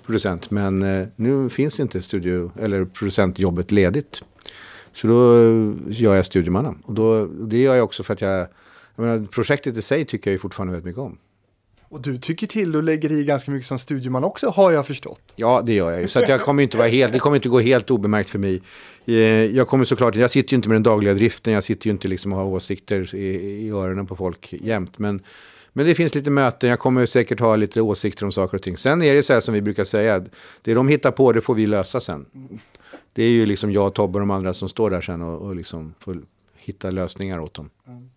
producent, 0.05 0.51
men 0.51 0.83
eh, 0.83 1.07
nu 1.15 1.49
finns 1.49 1.79
inte 1.79 2.01
studio 2.01 2.51
eller 2.59 2.85
producentjobbet 2.85 3.71
ledigt. 3.71 4.23
Så 4.93 5.07
då 5.07 5.35
gör 5.91 6.15
jag 6.15 6.25
studiemanna. 6.25 6.75
Och 6.83 6.93
då, 6.93 7.25
det 7.25 7.57
gör 7.57 7.75
jag 7.75 7.83
också 7.83 8.03
för 8.03 8.13
att 8.13 8.21
jag, 8.21 8.47
jag 8.95 9.05
menar, 9.05 9.27
projektet 9.27 9.77
i 9.77 9.81
sig 9.81 10.05
tycker 10.05 10.31
jag 10.31 10.41
fortfarande 10.41 10.71
väldigt 10.71 10.85
mycket 10.85 11.01
om. 11.01 11.17
Och 11.91 12.01
du 12.01 12.17
tycker 12.17 12.47
till 12.47 12.75
och 12.75 12.83
lägger 12.83 13.11
i 13.11 13.23
ganska 13.23 13.51
mycket 13.51 13.67
som 13.67 13.79
studieman 13.79 14.23
också, 14.23 14.49
har 14.49 14.71
jag 14.71 14.87
förstått. 14.87 15.21
Ja, 15.35 15.61
det 15.65 15.73
gör 15.73 15.91
jag 15.91 16.01
ju. 16.01 16.07
Så 16.07 16.19
att 16.19 16.29
jag 16.29 16.41
kommer 16.41 16.63
inte 16.63 16.77
vara 16.77 16.87
helt, 16.87 17.13
det 17.13 17.19
kommer 17.19 17.35
inte 17.35 17.49
gå 17.49 17.59
helt 17.59 17.91
obemärkt 17.91 18.29
för 18.29 18.39
mig. 18.39 18.61
Eh, 19.05 19.15
jag 19.45 19.67
kommer 19.67 19.85
såklart, 19.85 20.15
jag 20.15 20.31
sitter 20.31 20.53
ju 20.53 20.55
inte 20.55 20.69
med 20.69 20.75
den 20.75 20.83
dagliga 20.83 21.13
driften, 21.13 21.53
jag 21.53 21.63
sitter 21.63 21.87
ju 21.87 21.91
inte 21.91 22.07
liksom 22.07 22.33
och 22.33 22.39
har 22.39 22.45
åsikter 22.45 23.15
i, 23.15 23.27
i 23.65 23.69
öronen 23.69 24.07
på 24.07 24.15
folk 24.15 24.53
jämt. 24.53 24.99
Men, 24.99 25.21
men 25.73 25.85
det 25.85 25.95
finns 25.95 26.15
lite 26.15 26.29
möten, 26.29 26.69
jag 26.69 26.79
kommer 26.79 27.05
säkert 27.05 27.39
ha 27.39 27.55
lite 27.55 27.81
åsikter 27.81 28.25
om 28.25 28.31
saker 28.31 28.57
och 28.57 28.63
ting. 28.63 28.77
Sen 28.77 29.01
är 29.01 29.15
det 29.15 29.23
så 29.23 29.33
här 29.33 29.41
som 29.41 29.53
vi 29.53 29.61
brukar 29.61 29.83
säga, 29.83 30.25
det 30.61 30.73
de 30.73 30.87
hittar 30.87 31.11
på 31.11 31.31
det 31.31 31.41
får 31.41 31.55
vi 31.55 31.67
lösa 31.67 31.99
sen 31.99 32.25
det 33.13 33.23
är 33.23 33.29
ju 33.29 33.45
liksom 33.45 33.71
jag, 33.71 33.93
Tobbe 33.93 34.15
och 34.15 34.19
de 34.19 34.31
andra 34.31 34.53
som 34.53 34.69
står 34.69 34.89
där 34.89 35.01
sen 35.01 35.21
och, 35.21 35.41
och 35.41 35.55
liksom 35.55 35.93
får 35.99 36.21
hitta 36.55 36.91
lösningar 36.91 37.39
åt 37.39 37.53
dem. 37.53 37.69
Mm. 37.87 38.09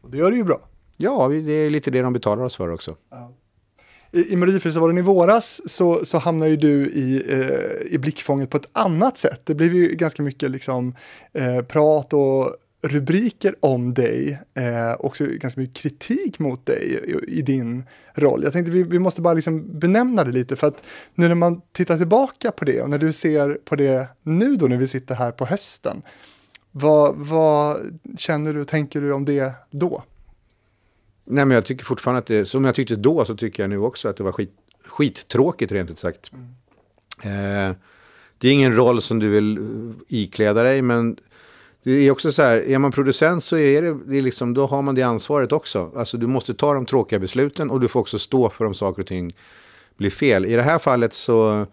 Och 0.00 0.10
det 0.10 0.18
gör 0.18 0.30
du 0.30 0.36
ju 0.36 0.44
bra. 0.44 0.60
Ja, 0.96 1.28
det 1.28 1.52
är 1.52 1.70
lite 1.70 1.90
det 1.90 2.02
de 2.02 2.12
betalar 2.12 2.44
oss 2.44 2.56
för 2.56 2.70
också. 2.70 2.96
Ja. 3.10 3.32
I, 4.12 4.32
i 4.32 4.36
Melodifestivalen 4.36 4.98
i 4.98 5.02
våras 5.02 5.62
så, 5.66 6.04
så 6.04 6.18
hamnar 6.18 6.46
ju 6.46 6.56
du 6.56 6.86
i, 6.86 7.22
eh, 7.28 7.94
i 7.94 7.98
blickfånget 7.98 8.50
på 8.50 8.56
ett 8.56 8.68
annat 8.72 9.18
sätt. 9.18 9.40
Det 9.44 9.54
blev 9.54 9.74
ju 9.74 9.88
ganska 9.88 10.22
mycket 10.22 10.50
liksom, 10.50 10.94
eh, 11.32 11.62
prat 11.62 12.12
och 12.12 12.56
rubriker 12.84 13.54
om 13.60 13.94
dig, 13.94 14.40
eh, 14.54 14.94
också 14.98 15.24
ganska 15.26 15.60
mycket 15.60 15.76
kritik 15.76 16.38
mot 16.38 16.66
dig 16.66 17.00
i, 17.06 17.38
i 17.38 17.42
din 17.42 17.84
roll. 18.14 18.42
Jag 18.42 18.52
tänkte 18.52 18.72
vi, 18.72 18.82
vi 18.82 18.98
måste 18.98 19.22
bara 19.22 19.34
liksom 19.34 19.78
benämna 19.78 20.24
det 20.24 20.32
lite 20.32 20.56
för 20.56 20.66
att 20.66 20.84
nu 21.14 21.28
när 21.28 21.34
man 21.34 21.60
tittar 21.72 21.98
tillbaka 21.98 22.50
på 22.50 22.64
det 22.64 22.82
och 22.82 22.90
när 22.90 22.98
du 22.98 23.12
ser 23.12 23.58
på 23.64 23.76
det 23.76 24.08
nu 24.22 24.56
då 24.56 24.66
när 24.66 24.76
vi 24.76 24.88
sitter 24.88 25.14
här 25.14 25.32
på 25.32 25.46
hösten, 25.46 26.02
vad, 26.70 27.14
vad 27.16 27.80
känner 28.16 28.54
du 28.54 28.60
och 28.60 28.68
tänker 28.68 29.00
du 29.00 29.12
om 29.12 29.24
det 29.24 29.52
då? 29.70 30.02
Nej 31.24 31.44
men 31.44 31.54
jag 31.54 31.64
tycker 31.64 31.84
fortfarande 31.84 32.18
att 32.18 32.26
det, 32.26 32.46
som 32.46 32.64
jag 32.64 32.74
tyckte 32.74 32.96
då 32.96 33.24
så 33.24 33.36
tycker 33.36 33.62
jag 33.62 33.70
nu 33.70 33.78
också 33.78 34.08
att 34.08 34.16
det 34.16 34.22
var 34.22 34.32
skit, 34.32 34.52
skittråkigt 34.86 35.72
rent 35.72 35.90
ut 35.90 35.98
sagt. 35.98 36.30
Mm. 36.32 37.70
Eh, 37.70 37.76
det 38.38 38.48
är 38.48 38.52
ingen 38.52 38.76
roll 38.76 39.02
som 39.02 39.18
du 39.18 39.30
vill 39.30 39.58
ikläda 40.08 40.62
dig 40.62 40.82
men 40.82 41.16
det 41.84 41.92
är 41.92 42.10
också 42.10 42.32
så 42.32 42.42
här, 42.42 42.68
är 42.68 42.78
man 42.78 42.92
producent 42.92 43.44
så 43.44 43.56
är 43.56 43.82
det, 43.82 43.98
det 44.06 44.18
är 44.18 44.22
liksom, 44.22 44.54
då 44.54 44.66
har 44.66 44.82
man 44.82 44.94
det 44.94 45.02
ansvaret 45.02 45.52
också. 45.52 45.92
Alltså 45.96 46.16
du 46.16 46.26
måste 46.26 46.54
ta 46.54 46.74
de 46.74 46.86
tråkiga 46.86 47.18
besluten 47.18 47.70
och 47.70 47.80
du 47.80 47.88
får 47.88 48.00
också 48.00 48.18
stå 48.18 48.50
för 48.50 48.64
om 48.64 48.74
saker 48.74 49.02
och 49.02 49.08
ting 49.08 49.36
blir 49.96 50.10
fel. 50.10 50.46
I 50.46 50.54
det 50.54 50.62
här 50.62 50.78
fallet 50.78 51.12
så, 51.12 51.66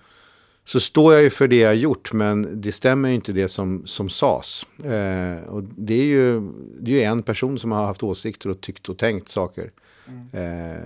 så 0.66 0.80
står 0.80 1.14
jag 1.14 1.24
ju 1.24 1.30
för 1.30 1.48
det 1.48 1.58
jag 1.58 1.76
gjort, 1.76 2.14
men 2.14 2.62
det 2.62 2.72
stämmer 2.72 3.10
ju 3.10 3.16
inte 3.16 3.32
det 3.32 3.48
som, 3.48 3.88
som 3.88 4.10
sades. 4.10 4.66
Eh, 4.84 5.50
och 5.50 5.64
det 5.64 5.94
är, 5.94 6.06
ju, 6.06 6.42
det 6.80 6.92
är 6.92 6.96
ju 6.96 7.02
en 7.02 7.24
person 7.24 7.60
som 7.60 7.72
har 7.72 7.86
haft 7.86 8.04
åsikter 8.04 8.50
och 8.50 8.62
tyckt 8.62 8.90
och 8.90 8.98
tänkt 8.98 9.30
saker. 9.30 9.72
Mm. 10.08 10.72
Eh, 10.74 10.84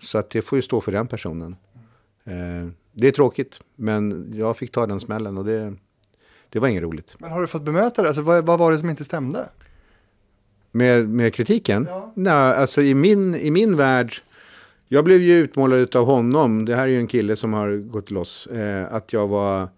så 0.00 0.18
att 0.18 0.30
det 0.30 0.42
får 0.42 0.58
ju 0.58 0.62
stå 0.62 0.80
för 0.80 0.92
den 0.92 1.06
personen. 1.06 1.56
Eh, 2.24 2.68
det 2.92 3.08
är 3.08 3.12
tråkigt, 3.12 3.60
men 3.76 4.32
jag 4.34 4.56
fick 4.56 4.72
ta 4.72 4.86
den 4.86 5.00
smällen 5.00 5.38
och 5.38 5.44
det 5.44 5.74
det 6.50 6.58
var 6.58 6.68
inget 6.68 6.82
roligt. 6.82 7.16
Men 7.18 7.30
har 7.30 7.40
du 7.40 7.46
fått 7.46 7.62
bemöta 7.62 8.02
det? 8.02 8.08
Alltså, 8.08 8.22
vad, 8.22 8.46
vad 8.46 8.58
var 8.58 8.72
det 8.72 8.78
som 8.78 8.90
inte 8.90 9.04
stämde? 9.04 9.48
Med, 10.72 11.08
med 11.08 11.34
kritiken? 11.34 11.86
Ja. 11.90 12.12
Nej, 12.16 12.32
alltså 12.32 12.82
i 12.82 12.94
min, 12.94 13.34
i 13.34 13.50
min 13.50 13.76
värld, 13.76 14.14
jag 14.88 15.04
blev 15.04 15.20
ju 15.20 15.34
utmålad 15.34 15.96
av 15.96 16.06
honom, 16.06 16.64
det 16.64 16.76
här 16.76 16.82
är 16.82 16.88
ju 16.88 16.98
en 16.98 17.06
kille 17.06 17.36
som 17.36 17.52
har 17.52 17.76
gått 17.76 18.10
loss, 18.10 18.46
eh, 18.46 18.94
att 18.94 19.12
jag 19.12 19.28
var 19.28 19.68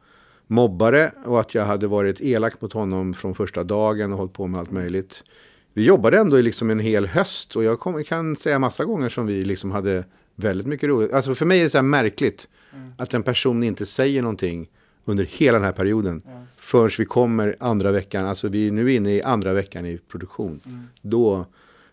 mobbare 0.46 1.12
och 1.24 1.40
att 1.40 1.54
jag 1.54 1.64
hade 1.64 1.86
varit 1.86 2.20
elak 2.20 2.60
mot 2.60 2.72
honom 2.72 3.14
från 3.14 3.34
första 3.34 3.64
dagen 3.64 4.12
och 4.12 4.18
hållit 4.18 4.32
på 4.32 4.46
med 4.46 4.60
allt 4.60 4.70
möjligt. 4.70 5.22
Vi 5.74 5.84
jobbade 5.84 6.18
ändå 6.18 6.38
i 6.38 6.42
liksom 6.42 6.70
en 6.70 6.78
hel 6.78 7.06
höst 7.06 7.56
och 7.56 7.64
jag 7.64 7.80
kom, 7.80 8.04
kan 8.04 8.36
säga 8.36 8.58
massa 8.58 8.84
gånger 8.84 9.08
som 9.08 9.26
vi 9.26 9.44
liksom 9.44 9.70
hade 9.70 10.04
väldigt 10.34 10.66
mycket 10.66 10.88
roligt. 10.88 11.12
Alltså 11.12 11.34
för 11.34 11.46
mig 11.46 11.60
är 11.60 11.64
det 11.64 11.70
så 11.70 11.78
här 11.78 11.82
märkligt 11.82 12.48
mm. 12.72 12.92
att 12.98 13.14
en 13.14 13.22
person 13.22 13.62
inte 13.62 13.86
säger 13.86 14.22
någonting 14.22 14.68
under 15.04 15.24
hela 15.24 15.58
den 15.58 15.64
här 15.64 15.72
perioden. 15.72 16.22
Mm 16.26 16.40
förrän 16.70 16.90
vi 16.98 17.04
kommer 17.04 17.56
andra 17.60 17.92
veckan, 17.92 18.26
alltså 18.26 18.48
vi 18.48 18.68
är 18.68 18.72
nu 18.72 18.92
inne 18.92 19.12
i 19.12 19.22
andra 19.22 19.52
veckan 19.52 19.86
i 19.86 19.98
produktion. 19.98 20.60
Mm. 20.66 20.80
Då, 21.02 21.46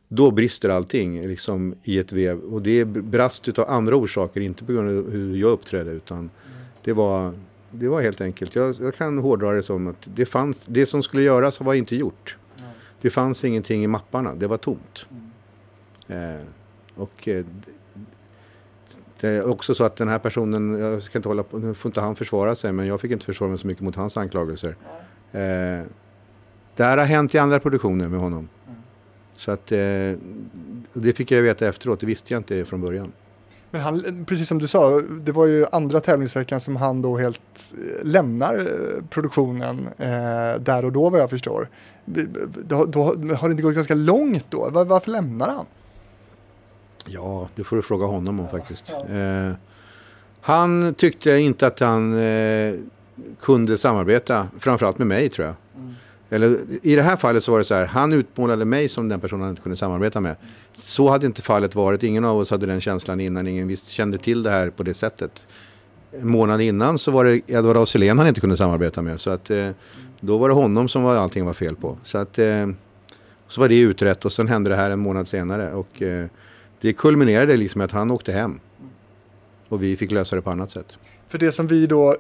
då 0.08 0.32
brister 0.32 0.70
allting 0.70 1.28
liksom, 1.28 1.76
i 1.84 2.00
ett 2.00 2.12
vev. 2.12 2.40
Och 2.40 2.62
det 2.62 2.86
brast 2.86 3.60
av 3.60 3.70
andra 3.70 3.96
orsaker, 3.96 4.42
inte 4.42 4.64
på 4.64 4.72
grund 4.72 4.90
av 4.90 5.12
hur 5.12 5.36
jag 5.36 5.52
uppträdde. 5.52 5.92
Utan 5.92 6.18
mm. 6.18 6.30
det, 6.84 6.94
var, 6.94 7.34
det 7.72 7.88
var 7.88 8.02
helt 8.02 8.22
enkelt, 8.22 8.56
jag, 8.56 8.76
jag, 8.80 8.96
kan 8.96 9.18
hårdra 9.18 9.52
det 9.52 9.64
som 9.64 9.88
att 9.88 10.08
det, 10.16 10.26
fanns, 10.26 10.66
det 10.66 10.86
som 10.86 11.04
skulle 11.04 11.24
göras 11.24 11.60
var 11.60 11.74
inte 11.74 11.96
gjort. 11.96 12.38
Mm. 12.58 12.70
Det 13.02 13.10
fanns 13.10 13.46
ingenting 13.46 13.84
i 13.84 13.88
mapparna, 13.88 14.36
det 14.36 14.48
var 14.48 14.58
tomt. 14.58 15.06
Mm. 16.08 16.40
Eh, 16.40 16.46
och 16.96 17.28
eh, 17.28 17.46
Det 19.20 19.28
är 19.28 19.50
också 19.50 19.76
så 19.76 19.84
att 19.84 19.96
den 19.96 20.08
här 20.08 20.20
personen, 20.20 20.80
jag 20.80 21.02
ska 21.02 21.20
inte 21.20 21.30
hålla 21.30 21.44
på, 21.44 21.58
nu 21.58 21.74
får 21.74 21.90
inte 21.90 22.02
han 22.02 22.16
försvara 22.16 22.56
sig, 22.56 22.74
men 22.74 22.88
jag 22.88 23.02
fick 23.02 23.12
inte 23.12 23.26
försvara 23.26 23.50
mig 23.50 23.60
så 23.60 23.68
mycket 23.68 23.84
mot 23.84 23.96
hans 23.96 24.18
anklagelser. 24.18 24.76
Eh, 25.32 25.40
det 26.76 26.84
här 26.84 26.98
har 26.98 27.06
hänt 27.06 27.36
i 27.36 27.38
andra 27.38 27.60
produktioner 27.60 28.08
med 28.08 28.20
honom. 28.20 28.50
Mm. 28.68 28.80
Så 29.36 29.52
att 29.52 29.72
eh, 29.72 29.78
det 30.94 31.14
fick 31.16 31.32
jag 31.32 31.42
veta 31.42 31.68
efteråt, 31.68 32.00
det 32.00 32.06
visste 32.06 32.34
jag 32.34 32.40
inte 32.40 32.66
från 32.66 32.82
början. 32.82 33.12
Men 33.72 33.82
han, 33.82 34.26
precis 34.26 34.48
som 34.48 34.60
du 34.60 34.68
sa, 34.68 35.02
det 35.02 35.32
var 35.32 35.46
ju 35.46 35.66
andra 35.72 36.00
tävlingsveckan 36.00 36.60
som 36.60 36.76
han 36.76 37.02
då 37.02 37.18
helt 37.18 37.74
eh, 37.74 38.06
lämnar 38.08 38.60
eh, 38.60 39.04
produktionen 39.10 39.88
eh, 39.98 40.62
där 40.62 40.86
och 40.86 40.92
då 40.92 41.10
vad 41.10 41.22
jag 41.22 41.30
förstår. 41.30 41.68
Då, 42.06 42.86
då, 42.86 43.04
har 43.36 43.48
det 43.48 43.52
inte 43.52 43.64
gått 43.64 43.76
ganska 43.76 43.96
långt 43.96 44.46
då? 44.50 44.70
Var, 44.70 44.86
varför 44.86 45.12
lämnar 45.12 45.50
han? 45.50 45.66
Ja, 47.10 47.50
det 47.56 47.64
får 47.64 47.76
du 47.76 47.82
fråga 47.82 48.06
honom 48.06 48.40
om 48.40 48.48
faktiskt. 48.48 48.90
Eh, 49.10 49.52
han 50.42 50.94
tyckte 50.94 51.32
inte 51.32 51.68
att 51.68 51.80
han 51.80 52.20
eh, 52.20 52.74
kunde 53.42 53.78
samarbeta, 53.78 54.48
framförallt 54.60 54.98
med 54.98 55.08
mig 55.08 55.30
tror 55.30 55.48
jag. 55.48 55.56
Mm. 55.76 55.96
Eller 56.30 56.58
i 56.84 56.96
det 56.96 57.02
här 57.02 57.16
fallet 57.16 57.44
så 57.44 57.52
var 57.52 57.60
det 57.60 57.66
så 57.66 57.74
här, 57.74 57.86
han 57.86 58.14
utmålade 58.14 58.66
mig 58.66 58.90
som 58.90 59.10
den 59.10 59.20
person 59.20 59.42
han 59.42 59.50
inte 59.50 59.62
kunde 59.62 59.78
samarbeta 59.78 60.22
med. 60.22 60.36
Så 60.74 61.10
hade 61.10 61.26
inte 61.26 61.42
fallet 61.42 61.76
varit, 61.76 62.04
ingen 62.04 62.26
av 62.26 62.38
oss 62.38 62.52
hade 62.52 62.66
den 62.66 62.82
känslan 62.82 63.20
innan, 63.20 63.48
ingen 63.48 63.68
visst 63.68 63.90
kände 63.90 64.18
till 64.18 64.44
det 64.44 64.50
här 64.50 64.70
på 64.70 64.84
det 64.84 64.94
sättet. 64.94 65.48
En 66.12 66.30
månad 66.30 66.62
innan 66.62 66.98
så 66.98 67.12
var 67.12 67.26
det 67.26 67.42
Edvard 67.48 67.78
af 67.78 67.96
han 68.18 68.28
inte 68.28 68.42
kunde 68.42 68.58
samarbeta 68.58 69.02
med. 69.02 69.20
Så 69.20 69.30
att 69.30 69.50
eh, 69.50 69.70
då 70.20 70.38
var 70.38 70.50
det 70.50 70.56
honom 70.56 70.90
som 70.90 71.04
var, 71.04 71.16
allting 71.16 71.46
var 71.46 71.54
fel 71.54 71.76
på. 71.76 71.98
Så 72.04 72.18
att 72.18 72.40
eh, 72.40 72.68
så 73.48 73.62
var 73.62 73.70
det 73.70 73.80
utrett 73.80 74.26
och 74.26 74.34
sen 74.34 74.48
hände 74.48 74.70
det 74.70 74.76
här 74.76 74.92
en 74.92 75.00
månad 75.00 75.28
senare. 75.28 75.74
Och 75.74 76.02
eh, 76.02 76.26
det 76.82 76.94
kulminerade 76.94 77.58
liksom 77.58 77.80
med 77.80 77.86
att 77.86 77.92
han 77.92 78.12
åkte 78.12 78.32
hem. 78.32 78.60
Och 79.70 79.84
vi 79.84 79.96
fick 79.96 80.12
lösa 80.12 80.36
det 80.36 80.42
på 80.42 80.52
annat 80.52 80.72
sätt. 80.72 80.98
För 81.28 81.38
det 81.38 81.52
som 81.52 81.68
vi 81.68 81.88
då 81.88 82.16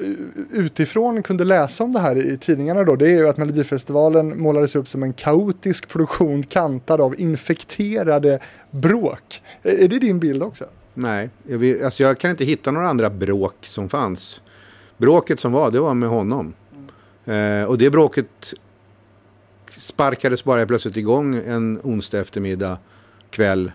utifrån 0.51 1.23
kunde 1.23 1.43
läsa 1.43 1.83
om 1.83 1.93
det 1.93 1.99
här 1.99 2.33
i 2.33 2.37
tidningarna 2.37 2.83
då, 2.83 2.95
det 2.95 3.05
är 3.05 3.17
ju 3.17 3.29
att 3.29 3.37
Melodifestivalen 3.37 4.41
målades 4.41 4.75
upp 4.75 4.87
som 4.87 5.03
en 5.03 5.13
kaotisk 5.13 5.87
produktion 5.87 6.43
kantad 6.43 7.01
av 7.01 7.19
infekterade 7.19 8.39
bråk. 8.71 9.41
Är 9.63 9.87
det 9.87 9.99
din 9.99 10.19
bild 10.19 10.43
också? 10.43 10.65
Nej, 10.93 11.29
jag, 11.47 11.57
vill, 11.57 11.83
alltså 11.83 12.03
jag 12.03 12.17
kan 12.17 12.31
inte 12.31 12.45
hitta 12.45 12.71
några 12.71 12.87
andra 12.87 13.09
bråk 13.09 13.55
som 13.61 13.89
fanns. 13.89 14.41
Bråket 14.97 15.39
som 15.39 15.51
var, 15.51 15.71
det 15.71 15.79
var 15.79 15.93
med 15.93 16.09
honom. 16.09 16.53
Mm. 17.25 17.61
Eh, 17.61 17.67
och 17.67 17.77
det 17.77 17.89
bråket 17.89 18.53
sparkades 19.77 20.43
bara 20.43 20.65
plötsligt 20.65 20.97
igång 20.97 21.35
en 21.35 21.79
onsdag 21.83 22.19
eftermiddag, 22.19 22.77
kväll. 23.29 23.71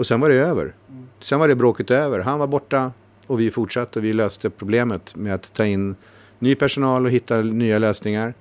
Och 0.00 0.06
sen 0.06 0.20
var 0.20 0.28
det 0.28 0.34
över. 0.34 0.62
Mm. 0.62 1.06
Sen 1.18 1.40
var 1.40 1.48
det 1.48 1.54
bråket 1.54 1.90
över. 1.90 2.20
Han 2.20 2.38
var 2.38 2.46
borta, 2.46 2.92
och 3.26 3.40
vi 3.40 3.50
fortsatte 3.50 3.98
och 3.98 4.04
vi 4.04 4.12
löste 4.12 4.50
problemet 4.50 5.16
med 5.16 5.34
att 5.34 5.52
ta 5.52 5.66
in 5.66 5.96
ny 6.38 6.54
personal 6.54 7.04
och 7.04 7.10
hitta 7.10 7.42
nya 7.42 7.78
lösningar. 7.78 8.34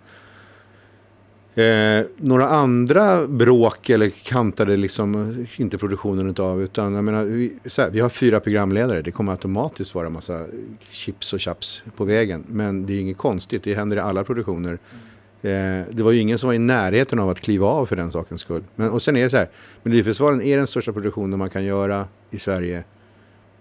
Eh, 1.55 2.05
några 2.18 2.47
andra 2.47 3.28
bråk 3.28 3.89
eller 3.89 4.10
kantade 4.10 4.78
liksom 4.78 5.36
inte 5.57 5.78
produktionen 5.78 6.30
utav 6.30 6.64
utan 6.64 6.93
jag 6.93 7.03
menar, 7.03 7.24
vi, 7.24 7.53
här, 7.78 7.89
vi 7.89 7.99
har 7.99 8.10
fyra 8.10 8.39
programledare. 8.39 9.01
Det 9.01 9.12
kommer 9.12 9.32
automatiskt 9.32 9.95
vara 9.95 10.10
massa 10.10 10.45
chips 10.89 11.34
och 11.34 11.41
chaps 11.41 11.84
på 11.95 12.05
vägen. 12.05 12.43
Men 12.47 12.86
det 12.86 12.93
är 12.93 12.99
inget 12.99 13.18
konstigt, 13.18 13.64
det 13.64 13.74
händer 13.74 13.97
i 13.97 13.99
alla 13.99 14.24
produktioner. 14.24 14.74
Eh, 14.74 15.09
Eh, 15.41 15.85
det 15.91 16.03
var 16.03 16.11
ju 16.11 16.19
ingen 16.19 16.39
som 16.39 16.47
var 16.47 16.53
i 16.53 16.59
närheten 16.59 17.19
av 17.19 17.29
att 17.29 17.39
kliva 17.39 17.67
av 17.67 17.85
för 17.85 17.95
den 17.95 18.11
sakens 18.11 18.41
skull. 18.41 18.63
Men, 18.75 18.89
och 18.89 19.01
sen 19.01 19.17
är 19.17 19.23
det 19.23 19.29
så 19.29 19.37
här, 19.37 19.49
Melodifestivalen 19.83 20.41
är 20.41 20.57
den 20.57 20.67
största 20.67 20.93
produktionen 20.93 21.39
man 21.39 21.49
kan 21.49 21.63
göra 21.63 22.07
i 22.31 22.39
Sverige 22.39 22.83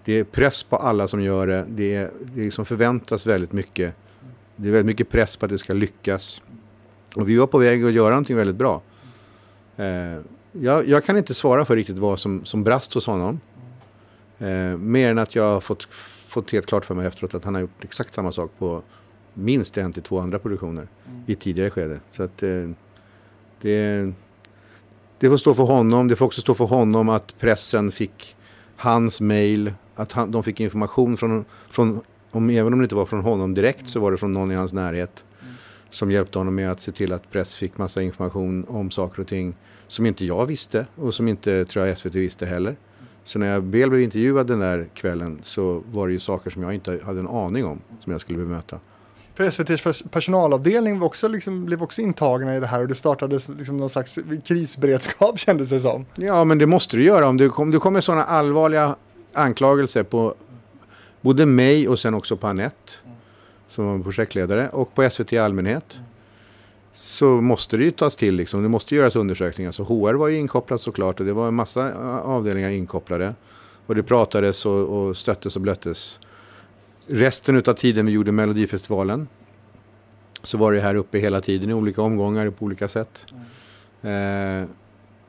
det 0.09 0.19
är 0.19 0.25
press 0.25 0.63
på 0.63 0.77
alla 0.77 1.09
som 1.09 1.23
gör 1.23 1.47
det. 1.47 1.65
Det, 1.69 1.95
är, 1.95 2.11
det 2.35 2.41
liksom 2.41 2.65
förväntas 2.65 3.27
väldigt 3.27 3.53
mycket. 3.53 3.95
Det 4.57 4.69
är 4.69 4.73
väldigt 4.73 4.87
mycket 4.87 5.09
press 5.09 5.37
på 5.37 5.47
att 5.47 5.51
det 5.51 5.59
ska 5.59 5.73
lyckas. 5.73 6.43
Och 7.17 7.29
vi 7.29 7.37
var 7.37 7.47
på 7.47 7.59
väg 7.59 7.85
att 7.85 7.93
göra 7.93 8.11
någonting 8.11 8.37
väldigt 8.37 8.57
bra. 8.57 8.83
Eh, 9.77 9.87
jag, 10.53 10.89
jag, 10.89 11.05
kan 11.05 11.17
inte 11.17 11.35
svara 11.35 11.65
för 11.65 11.77
riktigt 11.77 11.99
vad 11.99 12.19
som, 12.19 12.45
som 12.45 12.65
brast 12.65 12.95
hos 12.95 13.07
honom. 13.07 13.41
Eh, 14.39 14.77
mer 14.77 15.11
än 15.11 15.19
att 15.19 15.35
jag 15.35 15.55
har 15.55 15.61
fått, 15.61 15.89
fått 16.29 16.51
helt 16.51 16.67
klart 16.67 16.85
för 16.85 16.95
mig 16.95 17.07
efteråt 17.07 17.35
att 17.35 17.45
han 17.45 17.55
har 17.55 17.61
gjort 17.61 17.85
exakt 17.85 18.15
samma 18.15 18.33
sak 18.33 18.51
på 18.59 18.83
minst 19.39 19.79
en 19.79 19.93
till 19.93 20.03
två 20.03 20.19
andra 20.19 20.39
produktioner 20.39 20.89
mm. 21.07 21.23
i 21.27 21.35
tidigare 21.35 21.71
skede. 21.71 22.01
Så 22.11 22.23
att 22.23 22.43
eh, 22.43 22.71
det, 23.61 24.13
det 25.19 25.29
får 25.29 25.37
stå 25.37 25.55
för 25.55 25.63
honom. 25.63 26.09
Det 26.09 26.17
får 26.17 26.27
också 26.27 26.41
stå 26.41 26.55
för 26.55 26.65
honom 26.65 27.09
att 27.09 27.39
pressen 27.39 27.93
fick 27.93 28.37
hans 28.77 29.21
mail 29.21 29.73
att 29.95 30.13
han, 30.13 30.31
de 30.31 30.43
fick 30.43 30.61
information 30.61 31.17
från, 31.17 31.45
från 31.71 32.01
om, 32.31 32.51
även 32.51 32.73
om 32.73 32.79
det 32.79 32.83
inte 32.83 32.95
var 32.95 33.07
från 33.07 33.21
honom 33.21 33.55
direkt 33.55 33.89
så 33.89 34.01
var 34.01 34.13
det 34.13 34.19
från 34.19 34.33
någon 34.33 34.53
i 34.53 34.55
hans 34.55 34.73
närhet. 34.73 35.25
Mm. 35.43 35.55
Som 35.91 36.11
hjälpte 36.11 36.39
honom 36.39 36.55
med 36.55 36.71
att 36.71 36.81
se 36.81 36.93
till 36.93 37.13
att 37.13 37.31
press 37.31 37.57
fick 37.57 37.79
massa 37.79 38.03
information 38.03 38.65
om 38.69 38.91
saker 38.91 39.23
och 39.23 39.29
ting 39.29 39.55
som 39.87 40.07
inte 40.07 40.25
jag 40.25 40.47
visste 40.47 40.87
och 40.95 41.15
som 41.15 41.29
inte 41.29 41.65
tror 41.65 41.87
jag 41.87 41.99
SVT 41.99 42.15
visste 42.15 42.47
heller. 42.47 42.77
Så 43.25 43.39
när 43.39 43.53
jag 43.53 43.61
väl 43.61 43.91
blev 43.91 44.03
intervjuad 44.03 44.47
den 44.47 44.59
där 44.59 44.89
kvällen 44.95 45.39
så 45.43 45.83
var 45.93 46.07
det 46.07 46.13
ju 46.13 46.21
saker 46.21 46.51
som 46.51 46.63
jag 46.63 46.75
inte 46.75 47.01
hade 47.05 47.21
en 47.21 47.29
aning 47.29 47.65
om 47.65 47.81
som 48.01 48.13
jag 48.13 48.21
skulle 48.21 48.39
bemöta. 48.39 48.81
För 49.39 49.45
SVTs 49.45 50.03
personalavdelning 50.11 50.99
var 50.99 51.07
också, 51.07 51.29
liksom, 51.29 51.65
blev 51.65 51.83
också 51.83 52.01
intagna 52.01 52.57
i 52.57 52.61
det 52.61 52.67
här 52.67 52.81
och 52.81 52.89
det 52.89 52.95
startades 52.95 53.49
liksom 53.49 53.77
någon 53.77 53.91
slags 53.91 54.19
krisberedskap 54.45 55.39
kändes 55.47 55.71
det 55.71 55.81
som. 55.81 56.07
Ja 56.15 56.45
men 56.45 56.59
det 56.59 56.67
måste 56.67 56.97
du 56.97 57.05
göra 57.05 57.29
om 57.29 57.37
det, 57.37 57.49
om 57.49 57.71
det 57.71 57.79
kommer 57.79 58.01
sådana 58.01 58.25
allvarliga 58.25 58.97
anklagelser 59.33 60.03
på 60.03 60.35
både 61.21 61.47
mig 61.47 61.89
och 61.89 61.99
sen 61.99 62.15
också 62.15 62.37
på 62.37 62.47
Anette 62.47 62.93
som 63.69 63.85
var 63.85 63.99
projektledare 63.99 64.69
och 64.69 64.95
på 64.95 65.11
SVT 65.11 65.33
i 65.33 65.39
allmänhet 65.39 66.01
så 66.93 67.27
måste 67.27 67.77
det 67.77 67.85
ju 67.85 67.91
tas 67.91 68.17
till 68.17 68.35
liksom. 68.35 68.63
Det 68.63 68.69
måste 68.69 68.95
göras 68.95 69.17
undersökningar. 69.17 69.73
Så 69.73 69.85
HR 69.85 70.15
var 70.15 70.29
ju 70.29 70.39
inkopplat 70.39 70.81
såklart 70.81 71.21
och 71.21 71.27
det 71.27 71.33
var 71.33 71.49
en 71.49 71.55
massa 71.55 71.95
avdelningar 72.23 72.71
inkopplade. 72.71 73.35
Och 73.87 73.95
det 73.95 74.03
pratades 74.03 74.67
och, 74.67 75.07
och 75.09 75.17
stöttes 75.17 75.57
och 75.57 75.63
blöttes. 75.63 76.21
Resten 77.11 77.57
av 77.57 77.75
tiden 77.75 78.07
vi 78.07 78.13
gjorde 78.13 78.33
Melodifestivalen 78.33 79.29
så 80.43 80.59
var 80.59 80.73
det 80.73 80.81
här 80.81 80.95
uppe 80.95 81.19
hela 81.19 81.41
tiden 81.41 81.71
i 81.71 81.75
olika 81.75 82.03
omgångar 82.03 82.51
på 82.51 82.65
olika 82.65 82.89
sätt. 82.89 83.27
Mm. 84.03 84.63
Eh, 84.63 84.69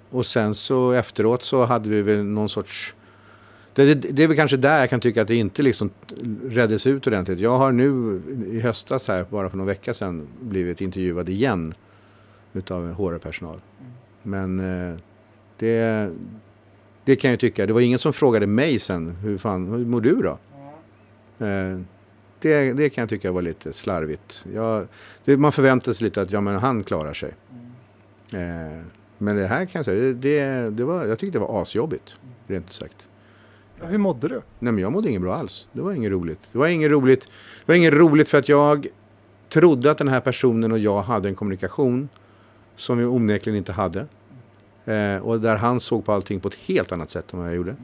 och 0.09 0.25
sen 0.25 0.55
så 0.55 0.91
efteråt 0.91 1.43
så 1.43 1.65
hade 1.65 1.89
vi 1.89 2.01
väl 2.01 2.23
någon 2.23 2.49
sorts 2.49 2.93
det, 3.73 3.93
det, 3.95 4.11
det, 4.11 4.23
är 4.23 4.27
väl 4.27 4.37
kanske 4.37 4.57
där 4.57 4.79
jag 4.79 4.89
kan 4.89 4.99
tycka 4.99 5.21
att 5.21 5.27
det 5.27 5.35
inte 5.35 5.61
liksom 5.61 5.89
reddes 6.45 6.87
ut 6.87 7.07
ordentligt. 7.07 7.39
Jag 7.39 7.57
har 7.57 7.71
nu 7.71 8.21
i 8.51 8.59
höstas 8.59 9.07
här, 9.07 9.25
bara 9.29 9.49
för 9.49 9.57
någon 9.57 9.67
vecka 9.67 9.93
sedan, 9.93 10.27
blivit 10.41 10.81
intervjuad 10.81 11.29
igen 11.29 11.73
utav 12.53 12.93
HR-personal. 12.93 13.61
Mm. 13.79 13.91
Men 14.23 14.89
eh, 14.91 14.97
det, 15.57 16.09
det 17.05 17.15
kan 17.15 17.29
jag 17.29 17.39
tycka. 17.39 17.65
Det 17.65 17.73
var 17.73 17.81
ingen 17.81 17.99
som 17.99 18.13
frågade 18.13 18.47
mig 18.47 18.79
sen, 18.79 19.09
hur 19.09 19.37
fan, 19.37 19.67
hur 19.67 19.85
mår 19.85 20.01
du 20.01 20.15
då? 20.15 20.37
Eh, 21.39 21.79
det, 22.39 22.73
det 22.73 22.89
kan 22.89 23.01
jag 23.01 23.09
tycka 23.09 23.31
var 23.31 23.41
lite 23.41 23.73
slarvigt. 23.73 24.45
Jag, 24.53 24.87
det, 25.25 25.37
man 25.37 25.51
förväntar 25.51 25.93
sig 25.93 26.05
lite 26.05 26.21
att 26.21 26.31
ja, 26.31 26.41
men 26.41 26.55
han 26.55 26.83
klarar 26.83 27.13
sig. 27.13 27.33
Mm. 28.33 28.83
Men 29.17 29.35
det 29.35 29.47
här 29.47 29.65
kan 29.65 29.79
jag 29.79 29.85
säga, 29.85 30.13
det, 30.13 30.69
det 30.69 30.83
var, 30.83 31.05
jag 31.05 31.19
tyckte 31.19 31.39
det 31.39 31.45
var 31.45 31.61
asjobbigt, 31.61 32.15
rent 32.47 32.65
ut 32.65 32.73
sagt. 32.73 33.07
Hur 33.81 33.97
mådde 33.97 34.27
du? 34.27 34.41
Nej, 34.59 34.73
men 34.73 34.77
jag 34.77 34.91
mådde 34.91 35.09
inget 35.09 35.21
bra 35.21 35.35
alls. 35.35 35.67
Det 35.71 35.81
var 35.81 35.91
inget 35.91 36.11
roligt. 36.11 36.39
Det 36.51 36.57
var 36.57 36.67
inget 36.67 36.91
roligt, 36.91 37.25
det 37.25 37.65
var 37.65 37.75
inget 37.75 37.93
roligt 37.93 38.29
för 38.29 38.37
att 38.37 38.49
jag 38.49 38.87
trodde 39.49 39.91
att 39.91 39.97
den 39.97 40.07
här 40.07 40.21
personen 40.21 40.71
och 40.71 40.79
jag 40.79 41.01
hade 41.01 41.29
en 41.29 41.35
kommunikation 41.35 42.09
som 42.75 42.97
vi 42.97 43.05
onekligen 43.05 43.57
inte 43.57 43.71
hade. 43.71 44.05
Eh, 44.85 45.17
och 45.17 45.41
där 45.41 45.55
han 45.55 45.79
såg 45.79 46.05
på 46.05 46.11
allting 46.11 46.39
på 46.39 46.47
ett 46.47 46.55
helt 46.55 46.91
annat 46.91 47.09
sätt 47.09 47.33
än 47.33 47.39
vad 47.39 47.47
jag 47.47 47.55
gjorde. 47.55 47.75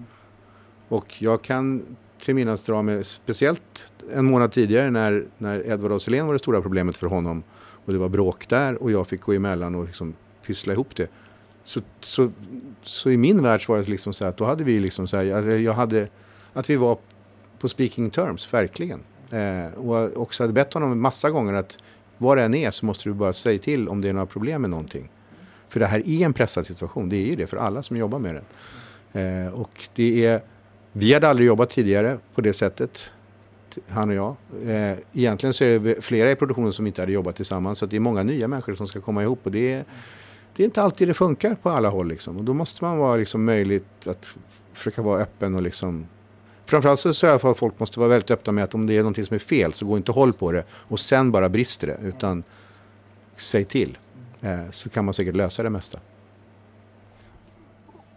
Och 0.88 1.14
jag 1.20 1.42
kan 1.42 1.98
till 2.26 2.36
minnas 2.36 2.64
dra 2.64 3.04
speciellt 3.04 3.84
en 4.14 4.26
månad 4.26 4.52
tidigare 4.52 4.92
när, 4.92 5.26
när 5.38 5.68
Edvard 5.68 5.92
af 5.92 6.08
var 6.08 6.34
det 6.34 6.40
stora 6.40 6.62
problemet 6.62 6.98
för 6.98 7.08
honom. 7.08 7.44
Och 7.86 7.94
det 7.94 8.00
var 8.00 8.10
bråk 8.10 8.50
där 8.50 8.84
och 8.84 8.92
jag 8.92 9.08
fick 9.08 9.22
gå 9.22 9.34
emellan 9.34 9.76
och 9.76 9.86
liksom 9.86 10.14
pyssla 10.46 10.74
ihop 10.74 10.96
det. 10.96 11.08
Så, 11.64 11.82
så, 12.00 12.32
så 12.84 13.10
i 13.10 13.18
min 13.18 13.44
värld 13.44 13.62
var 13.68 13.78
det 13.78 13.88
liksom 13.88 14.14
så 14.14 14.26
att 14.26 14.38
då 14.38 14.46
hade 14.46 14.64
vi 14.64 14.80
liksom 14.80 15.08
så 15.08 15.18
här, 15.18 15.24
jag 15.56 15.74
hade, 15.74 16.08
att 16.54 16.70
vi 16.70 16.76
var 16.76 16.98
på 17.60 17.70
speaking 17.70 18.10
terms, 18.10 18.54
verkligen. 18.54 19.00
Eh, 19.32 19.74
och 19.78 20.18
också 20.18 20.44
hade 20.44 20.54
bett 20.54 20.74
honom 20.74 20.92
en 20.92 21.00
massa 21.00 21.30
gånger 21.30 21.54
att 21.54 21.78
var 22.18 22.36
det 22.36 22.44
än 22.44 22.56
är 22.56 22.72
så 22.72 22.86
måste 22.86 23.10
du 23.10 23.14
bara 23.14 23.34
säga 23.34 23.60
till 23.60 23.88
om 23.88 24.02
det 24.02 24.10
är 24.10 24.14
några 24.14 24.26
problem 24.26 24.62
med 24.62 24.70
någonting. 24.70 25.10
För 25.70 25.80
det 25.80 25.86
här 25.86 26.10
är 26.10 26.26
en 26.26 26.34
pressad 26.34 26.68
situation, 26.68 27.10
det 27.10 27.16
är 27.16 27.26
ju 27.26 27.36
det 27.36 27.48
för 27.48 27.58
alla 27.58 27.84
som 27.84 27.98
jobbar 27.98 28.20
med 28.20 28.36
det. 28.36 28.44
Eh, 29.22 29.54
och 29.54 29.90
det 29.96 30.26
är, 30.26 30.42
vi 30.98 31.14
hade 31.14 31.30
aldrig 31.30 31.48
jobbat 31.48 31.70
tidigare 31.70 32.18
på 32.36 32.42
det 32.42 32.54
sättet, 32.54 33.12
han 33.88 34.10
och 34.10 34.16
jag. 34.16 34.36
Eh, 34.64 34.98
egentligen 35.14 35.54
så 35.54 35.64
är 35.64 35.80
det 35.80 36.02
flera 36.02 36.32
i 36.32 36.36
produktionen 36.36 36.74
som 36.74 36.88
inte 36.88 37.02
hade 37.02 37.12
jobbat 37.12 37.36
tillsammans, 37.36 37.80
så 37.80 37.86
det 37.86 37.96
är 37.96 38.00
många 38.00 38.24
nya 38.24 38.48
människor 38.48 38.76
som 38.76 38.88
ska 38.88 39.02
komma 39.02 39.24
ihop. 39.24 39.40
Och 39.44 39.52
det 39.52 39.74
är, 39.74 39.84
det 40.56 40.64
är 40.64 40.66
inte 40.66 40.82
alltid 40.82 41.08
det 41.08 41.14
funkar 41.14 41.56
på 41.56 41.70
alla 41.70 41.90
håll. 41.90 42.08
Liksom. 42.08 42.38
Och 42.38 42.44
då 42.44 42.54
måste 42.54 42.84
man 42.84 42.98
vara 42.98 43.16
liksom 43.16 43.46
möjligt 43.46 44.08
att 44.08 44.36
försöka 44.74 45.02
vara 45.02 45.22
öppen 45.22 45.56
och 45.56 45.62
liksom 45.62 46.08
framförallt 46.66 47.00
så 47.00 47.14
tror 47.14 47.32
jag 47.32 47.46
att 47.46 47.58
folk 47.58 47.80
måste 47.80 48.00
vara 48.00 48.10
väldigt 48.10 48.32
öppna 48.32 48.54
med 48.54 48.64
att 48.64 48.76
om 48.76 48.88
det 48.88 48.94
är 48.94 49.00
någonting 49.00 49.26
som 49.26 49.36
är 49.36 49.40
fel 49.40 49.74
så 49.74 49.86
gå 49.86 49.98
inte 49.98 50.12
håll 50.12 50.34
på 50.34 50.52
det 50.52 50.64
och 50.70 51.00
sen 51.00 51.32
bara 51.32 51.50
brister 51.50 51.88
det. 51.88 51.98
Utan 52.08 52.44
säg 53.38 53.64
till. 53.64 53.98
Eh, 54.42 54.72
så 54.72 54.90
kan 54.90 55.06
man 55.06 55.14
säkert 55.14 55.36
lösa 55.36 55.64
det 55.64 55.70
mesta. 55.70 56.00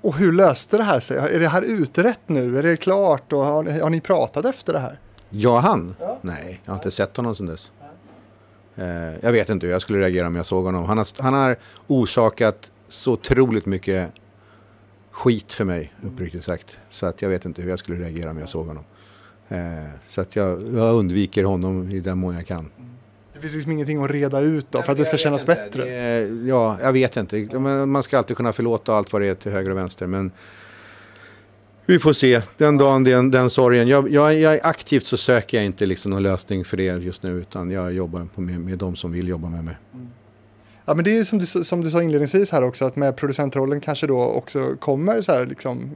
Och 0.09 0.16
hur 0.16 0.32
löste 0.32 0.76
det 0.76 0.82
här 0.82 1.00
sig? 1.00 1.16
Är 1.16 1.40
det 1.40 1.48
här 1.48 1.62
utrett 1.62 2.20
nu? 2.26 2.59
Är 2.59 2.62
det 2.62 2.76
klart? 2.76 3.32
Och 3.32 3.44
har, 3.44 3.62
ni, 3.62 3.80
har 3.80 3.90
ni 3.90 4.00
pratat 4.00 4.44
efter 4.44 4.72
det 4.72 4.78
här? 4.78 5.00
Ja, 5.30 5.59
han? 5.59 5.94
Ja. 6.00 6.18
Nej, 6.22 6.61
jag 6.64 6.72
har 6.72 6.78
inte 6.78 6.90
sett 6.90 7.16
honom 7.16 7.34
sedan 7.34 7.46
dess. 7.46 7.72
Eh, 8.76 9.18
jag 9.20 9.32
vet 9.32 9.48
inte 9.48 9.66
hur 9.66 9.72
jag 9.72 9.82
skulle 9.82 9.98
reagera 9.98 10.26
om 10.26 10.36
jag 10.36 10.46
såg 10.46 10.64
honom. 10.64 10.84
Han 10.84 10.98
har, 10.98 11.22
han 11.22 11.34
har 11.34 11.56
orsakat 11.86 12.72
så 12.88 13.12
otroligt 13.12 13.66
mycket 13.66 14.12
skit 15.11 15.54
för 15.54 15.64
mig, 15.64 15.94
uppriktigt 16.02 16.44
sagt. 16.44 16.78
Så 16.88 17.06
att 17.06 17.22
jag 17.22 17.28
vet 17.28 17.44
inte 17.44 17.62
hur 17.62 17.70
jag 17.70 17.78
skulle 17.78 18.04
reagera 18.04 18.30
om 18.30 18.38
jag 18.38 18.48
såg 18.48 18.66
honom. 18.66 18.84
Eh, 19.48 19.59
så 20.06 20.20
att 20.20 20.36
jag, 20.36 20.74
jag 20.74 20.94
undviker 20.94 21.44
honom 21.44 21.90
i 21.90 22.00
den 22.00 22.18
mån 22.18 22.34
jag 22.34 22.46
kan. 22.46 22.70
Det 23.39 23.43
finns 23.43 23.55
liksom 23.55 23.72
ingenting 23.72 24.05
att 24.05 24.11
reda 24.11 24.41
ut 24.41 24.66
då 24.70 24.82
för 24.82 24.93
att 24.93 24.99
det 24.99 25.05
ska 25.05 25.16
kännas 25.16 25.47
bättre. 25.47 25.84
Det, 25.84 26.49
ja, 26.49 26.78
jag 26.82 26.93
vet 26.93 27.16
inte. 27.16 27.59
Man 27.86 28.03
ska 28.03 28.18
alltid 28.18 28.36
kunna 28.36 28.53
förlåta 28.53 28.95
allt 28.95 29.12
vad 29.12 29.22
det 29.22 29.28
är 29.28 29.34
till 29.34 29.53
höger 29.53 29.70
och 29.70 29.76
vänster. 29.76 30.07
Men 30.07 30.30
vi 31.86 31.99
får 31.99 32.12
se. 32.12 32.43
Den 32.57 32.78
dagen, 32.78 33.05
den, 33.05 33.30
den 33.30 33.51
sorgen. 33.51 33.89
Jag, 33.89 34.12
jag, 34.12 34.39
jag 34.39 34.55
är 34.55 34.66
aktivt 34.66 35.07
så 35.07 35.16
söker 35.16 35.57
jag 35.57 35.66
inte 35.66 35.86
liksom 35.86 36.11
någon 36.11 36.22
lösning 36.22 36.64
för 36.64 36.76
det 36.76 36.82
just 36.82 37.22
nu. 37.22 37.39
Utan 37.39 37.70
jag 37.70 37.93
jobbar 37.93 38.28
med, 38.34 38.61
med 38.61 38.78
de 38.78 38.97
som 38.97 39.12
vill 39.12 39.28
jobba 39.28 39.49
med 39.49 39.64
mig. 39.64 39.76
Ja, 40.89 40.95
men 40.95 41.05
det 41.05 41.18
är 41.18 41.24
som 41.24 41.39
du, 41.39 41.47
som 41.47 41.80
du 41.80 41.91
sa 41.91 42.03
inledningsvis 42.03 42.51
här 42.51 42.62
också, 42.62 42.84
att 42.84 42.97
med 42.97 43.16
producentrollen 43.16 43.80
kanske 43.80 44.07
då 44.07 44.20
också 44.20 44.76
kommer 44.80 45.20
så 45.20 45.32
här 45.32 45.47
liksom 45.47 45.91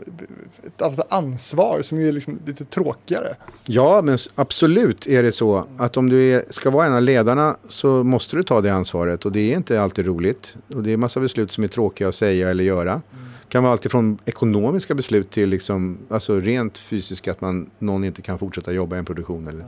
ett 0.66 0.82
annat 0.82 1.12
ansvar 1.12 1.82
som 1.82 1.98
är 1.98 2.12
liksom 2.12 2.38
lite 2.46 2.64
tråkigare. 2.64 3.36
Ja, 3.64 4.00
men 4.04 4.18
absolut 4.34 5.06
är 5.06 5.22
det 5.22 5.32
så 5.32 5.66
att 5.78 5.96
om 5.96 6.08
du 6.08 6.32
är, 6.32 6.44
ska 6.50 6.70
vara 6.70 6.86
en 6.86 6.94
av 6.94 7.02
ledarna 7.02 7.56
så 7.68 8.04
måste 8.04 8.36
du 8.36 8.42
ta 8.42 8.60
det 8.60 8.74
ansvaret. 8.74 9.24
Och 9.24 9.32
det 9.32 9.52
är 9.52 9.56
inte 9.56 9.82
alltid 9.82 10.06
roligt. 10.06 10.56
Och 10.74 10.82
det 10.82 10.92
är 10.92 10.96
massa 10.96 11.20
beslut 11.20 11.52
som 11.52 11.64
är 11.64 11.68
tråkiga 11.68 12.08
att 12.08 12.14
säga 12.14 12.50
eller 12.50 12.64
göra. 12.64 13.02
Det 13.10 13.48
kan 13.48 13.62
vara 13.62 13.72
allt 13.72 13.90
från 13.90 14.18
ekonomiska 14.24 14.94
beslut 14.94 15.30
till 15.30 15.48
liksom, 15.48 15.98
alltså 16.08 16.40
rent 16.40 16.78
fysiska, 16.78 17.30
att 17.30 17.40
man, 17.40 17.70
någon 17.78 18.04
inte 18.04 18.22
kan 18.22 18.38
fortsätta 18.38 18.72
jobba 18.72 18.96
i 18.96 18.98
en 18.98 19.04
produktion. 19.04 19.48
Eller. 19.48 19.64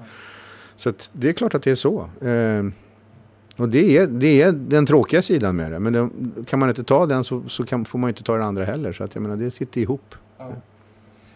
Så 0.77 0.89
att 0.89 1.11
det 1.13 1.29
är 1.29 1.33
klart 1.33 1.55
att 1.55 1.63
det 1.63 1.71
är 1.71 1.75
så. 1.75 2.09
Eh, 2.21 2.65
och 3.57 3.69
det 3.69 3.97
är, 3.97 4.07
det 4.07 4.43
är 4.43 4.53
den 4.53 4.87
tråkiga 4.87 5.23
sidan 5.23 5.57
med 5.57 5.73
det. 5.73 5.79
Men 5.79 5.93
det, 5.93 6.09
kan 6.47 6.59
man 6.59 6.69
inte 6.69 6.85
ta 6.85 7.07
den 7.07 7.25
så, 7.25 7.43
så 7.49 7.65
kan, 7.65 7.85
får 7.85 7.99
man 7.99 8.11
inte 8.11 8.23
ta 8.23 8.33
den 8.33 8.43
andra 8.43 8.65
heller. 8.65 8.93
Så 8.93 9.05
att 9.05 9.15
jag 9.15 9.23
menar, 9.23 9.37
det 9.37 9.51
sitter 9.51 9.81
ihop. 9.81 10.15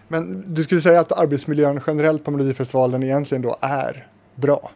Men 0.09 0.45
du 0.47 0.65
skulle 0.65 0.81
säga 0.81 1.01
att 1.01 1.13
arbetsmiljön 1.13 1.81
generellt 1.87 2.25
på 2.25 2.31
Melodifestivalen 2.31 3.03
egentligen 3.03 3.43
då 3.43 3.57
är 3.61 4.07
bra? 4.35 4.71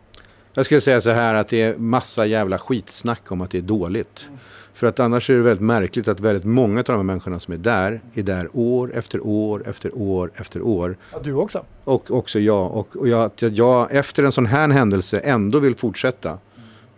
Jag 0.54 0.66
skulle 0.66 0.80
säga 0.80 1.00
så 1.00 1.10
här 1.10 1.34
att 1.34 1.48
det 1.48 1.62
är 1.62 1.76
massa 1.78 2.26
jävla 2.26 2.58
skitsnack 2.58 3.32
om 3.32 3.40
att 3.40 3.50
det 3.50 3.58
är 3.58 3.62
dåligt. 3.62 4.28
För 4.74 4.86
att 4.86 5.00
annars 5.00 5.30
är 5.30 5.34
det 5.34 5.42
väldigt 5.42 5.66
märkligt 5.66 6.08
att 6.08 6.20
väldigt 6.20 6.44
många 6.44 6.78
av 6.78 6.84
de 6.84 6.96
här 6.96 7.02
människorna 7.02 7.40
som 7.40 7.54
är 7.54 7.58
där, 7.58 8.00
är 8.14 8.22
där 8.22 8.48
år 8.52 8.92
efter 8.94 9.26
år 9.26 9.68
efter 9.68 9.96
år 9.96 10.30
efter 10.34 10.62
år. 10.62 10.96
Ja, 11.12 11.18
du 11.24 11.34
också? 11.34 11.64
Och 11.84 12.10
också 12.10 12.38
jag. 12.38 12.72
Och, 12.72 12.96
och 12.96 13.08
jag, 13.08 13.24
att 13.24 13.42
jag 13.42 13.92
efter 13.92 14.22
en 14.22 14.32
sån 14.32 14.46
här 14.46 14.68
händelse 14.68 15.18
ändå 15.18 15.58
vill 15.58 15.74
fortsätta. 15.74 16.38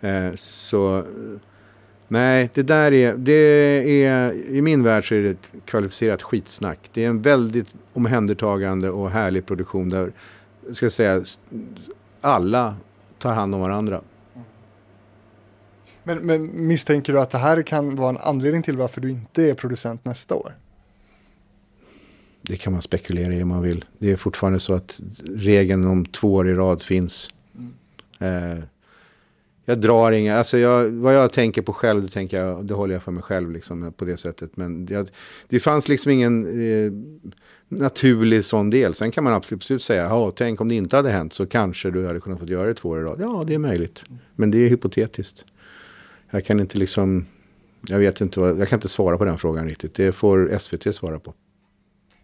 Eh, 0.04 0.34
så 0.34 1.04
nej, 2.08 2.50
det 2.54 2.62
där 2.62 2.92
är, 2.92 3.14
det 3.14 3.32
är, 4.04 4.32
i 4.32 4.62
min 4.62 4.82
värld 4.82 5.08
så 5.08 5.14
är 5.14 5.22
det 5.22 5.30
ett 5.30 5.52
kvalificerat 5.64 6.22
skitsnack. 6.22 6.78
Det 6.92 7.04
är 7.04 7.08
en 7.08 7.22
väldigt 7.22 7.68
omhändertagande 7.92 8.90
och 8.90 9.10
härlig 9.10 9.46
produktion 9.46 9.88
där, 9.88 10.12
ska 10.72 10.86
jag 10.86 10.92
säga, 10.92 11.24
alla 12.20 12.76
tar 13.18 13.34
hand 13.34 13.54
om 13.54 13.60
varandra. 13.60 14.00
Men, 16.02 16.18
men 16.18 16.66
misstänker 16.66 17.12
du 17.12 17.20
att 17.20 17.30
det 17.30 17.38
här 17.38 17.62
kan 17.62 17.96
vara 17.96 18.10
en 18.10 18.16
anledning 18.16 18.62
till 18.62 18.76
varför 18.76 19.00
du 19.00 19.10
inte 19.10 19.42
är 19.42 19.54
producent 19.54 20.04
nästa 20.04 20.34
år? 20.34 20.52
Det 22.42 22.56
kan 22.56 22.72
man 22.72 22.82
spekulera 22.82 23.34
i 23.34 23.42
om 23.42 23.48
man 23.48 23.62
vill. 23.62 23.84
Det 23.98 24.12
är 24.12 24.16
fortfarande 24.16 24.60
så 24.60 24.74
att 24.74 25.00
regeln 25.24 25.86
om 25.86 26.06
två 26.06 26.34
år 26.34 26.48
i 26.48 26.54
rad 26.54 26.82
finns. 26.82 27.30
Eh, 28.18 28.64
jag 29.64 29.80
drar 29.80 30.12
inga, 30.12 30.36
alltså 30.36 30.58
jag, 30.58 30.90
vad 30.90 31.14
jag 31.14 31.32
tänker 31.32 31.62
på 31.62 31.72
själv, 31.72 32.02
det, 32.02 32.08
tänker 32.08 32.44
jag, 32.44 32.66
det 32.66 32.74
håller 32.74 32.94
jag 32.94 33.02
för 33.02 33.12
mig 33.12 33.22
själv 33.22 33.50
liksom, 33.50 33.92
på 33.92 34.04
det 34.04 34.16
sättet. 34.16 34.56
Men 34.56 34.86
jag, 34.90 35.08
det 35.48 35.60
fanns 35.60 35.88
liksom 35.88 36.12
ingen 36.12 36.46
eh, 36.46 36.92
naturlig 37.68 38.44
sån 38.44 38.70
del. 38.70 38.94
Sen 38.94 39.10
kan 39.10 39.24
man 39.24 39.32
absolut 39.32 39.82
säga, 39.82 40.32
tänk 40.36 40.60
om 40.60 40.68
det 40.68 40.74
inte 40.74 40.96
hade 40.96 41.10
hänt 41.10 41.32
så 41.32 41.46
kanske 41.46 41.90
du 41.90 42.06
hade 42.06 42.20
kunnat 42.20 42.38
få 42.38 42.46
göra 42.46 42.66
det 42.66 42.74
två 42.74 42.88
år 42.88 43.00
i 43.00 43.02
rad. 43.02 43.20
Ja, 43.20 43.44
det 43.46 43.54
är 43.54 43.58
möjligt. 43.58 44.04
Men 44.34 44.50
det 44.50 44.58
är 44.58 44.68
hypotetiskt. 44.68 45.44
Jag 46.30 46.44
kan 46.44 46.60
inte 46.60 46.78
liksom, 46.78 47.26
jag 47.88 47.98
vet 47.98 48.20
inte, 48.20 48.40
vad, 48.40 48.60
jag 48.60 48.68
kan 48.68 48.76
inte 48.76 48.88
svara 48.88 49.18
på 49.18 49.24
den 49.24 49.38
frågan 49.38 49.68
riktigt. 49.68 49.94
Det 49.94 50.12
får 50.12 50.58
SVT 50.58 50.94
svara 50.94 51.18
på. 51.18 51.34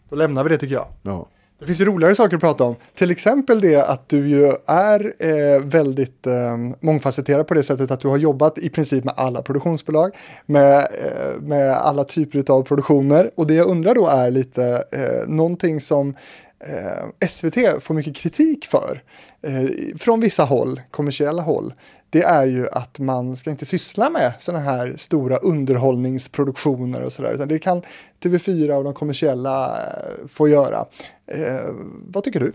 Då 0.09 0.17
lämnar 0.17 0.45
vi 0.45 0.51
det 0.51 0.59
tycker 0.59 0.75
jag. 0.75 0.89
Ja. 1.03 1.29
Det 1.61 1.67
finns 1.67 1.81
ju 1.81 1.85
roligare 1.85 2.15
saker 2.15 2.37
att 2.37 2.43
prata 2.43 2.65
om. 2.65 2.77
Till 2.95 3.11
exempel 3.11 3.61
det 3.61 3.77
att 3.77 4.09
du 4.09 4.29
ju 4.29 4.53
är 4.67 5.15
eh, 5.19 5.61
väldigt 5.65 6.27
eh, 6.27 6.57
mångfacetterad 6.81 7.47
på 7.47 7.55
det 7.55 7.63
sättet 7.63 7.91
att 7.91 8.01
du 8.01 8.09
har 8.09 8.19
jobbat 8.19 8.59
i 8.59 8.69
princip 8.69 9.05
med 9.05 9.15
alla 9.17 9.43
produktionsbolag, 9.43 10.17
med, 10.47 10.79
eh, 10.79 11.41
med 11.41 11.73
alla 11.73 12.05
typer 12.05 12.53
av 12.53 12.63
produktioner. 12.63 13.31
Och 13.35 13.47
det 13.47 13.55
jag 13.55 13.67
undrar 13.67 13.95
då 13.95 14.07
är 14.07 14.31
lite 14.31 14.85
eh, 14.93 15.29
någonting 15.29 15.81
som 15.81 16.15
eh, 16.67 17.29
SVT 17.29 17.83
får 17.83 17.95
mycket 17.95 18.17
kritik 18.17 18.67
för 18.67 19.03
eh, 19.43 19.97
från 19.99 20.21
vissa 20.21 20.45
håll, 20.45 20.81
kommersiella 20.91 21.43
håll. 21.43 21.73
Det 22.11 22.23
är 22.23 22.47
ju 22.47 22.69
att 22.69 22.99
man 22.99 23.37
ska 23.37 23.51
inte 23.51 23.67
syssla 23.67 24.11
med 24.11 24.33
sådana 24.39 24.65
här 24.65 24.95
stora 24.97 25.37
underhållningsproduktioner 25.37 27.03
och 27.03 27.13
sådär. 27.13 27.33
Utan 27.33 27.49
det 27.49 27.59
kan 27.59 27.83
TV4 28.23 28.73
och 28.73 28.85
de 28.85 28.95
kommersiella 28.95 29.69
eh, 29.69 30.27
få 30.29 30.49
göra. 30.49 30.85
Eh, 31.27 31.75
vad 32.07 32.25
tycker 32.25 32.41
du? 32.41 32.53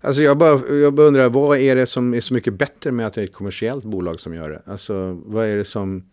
Alltså 0.00 0.22
jag 0.22 0.38
bara, 0.38 0.68
jag 0.68 0.94
bara 0.94 1.06
undrar, 1.06 1.28
vad 1.28 1.58
är 1.58 1.76
det 1.76 1.86
som 1.86 2.14
är 2.14 2.20
så 2.20 2.34
mycket 2.34 2.54
bättre 2.54 2.92
med 2.92 3.06
att 3.06 3.14
det 3.14 3.20
är 3.20 3.24
ett 3.24 3.34
kommersiellt 3.34 3.84
bolag 3.84 4.20
som 4.20 4.34
gör 4.34 4.50
det? 4.50 4.62
Alltså 4.72 5.20
vad 5.26 5.46
är 5.46 5.56
det 5.56 5.64
som... 5.64 6.04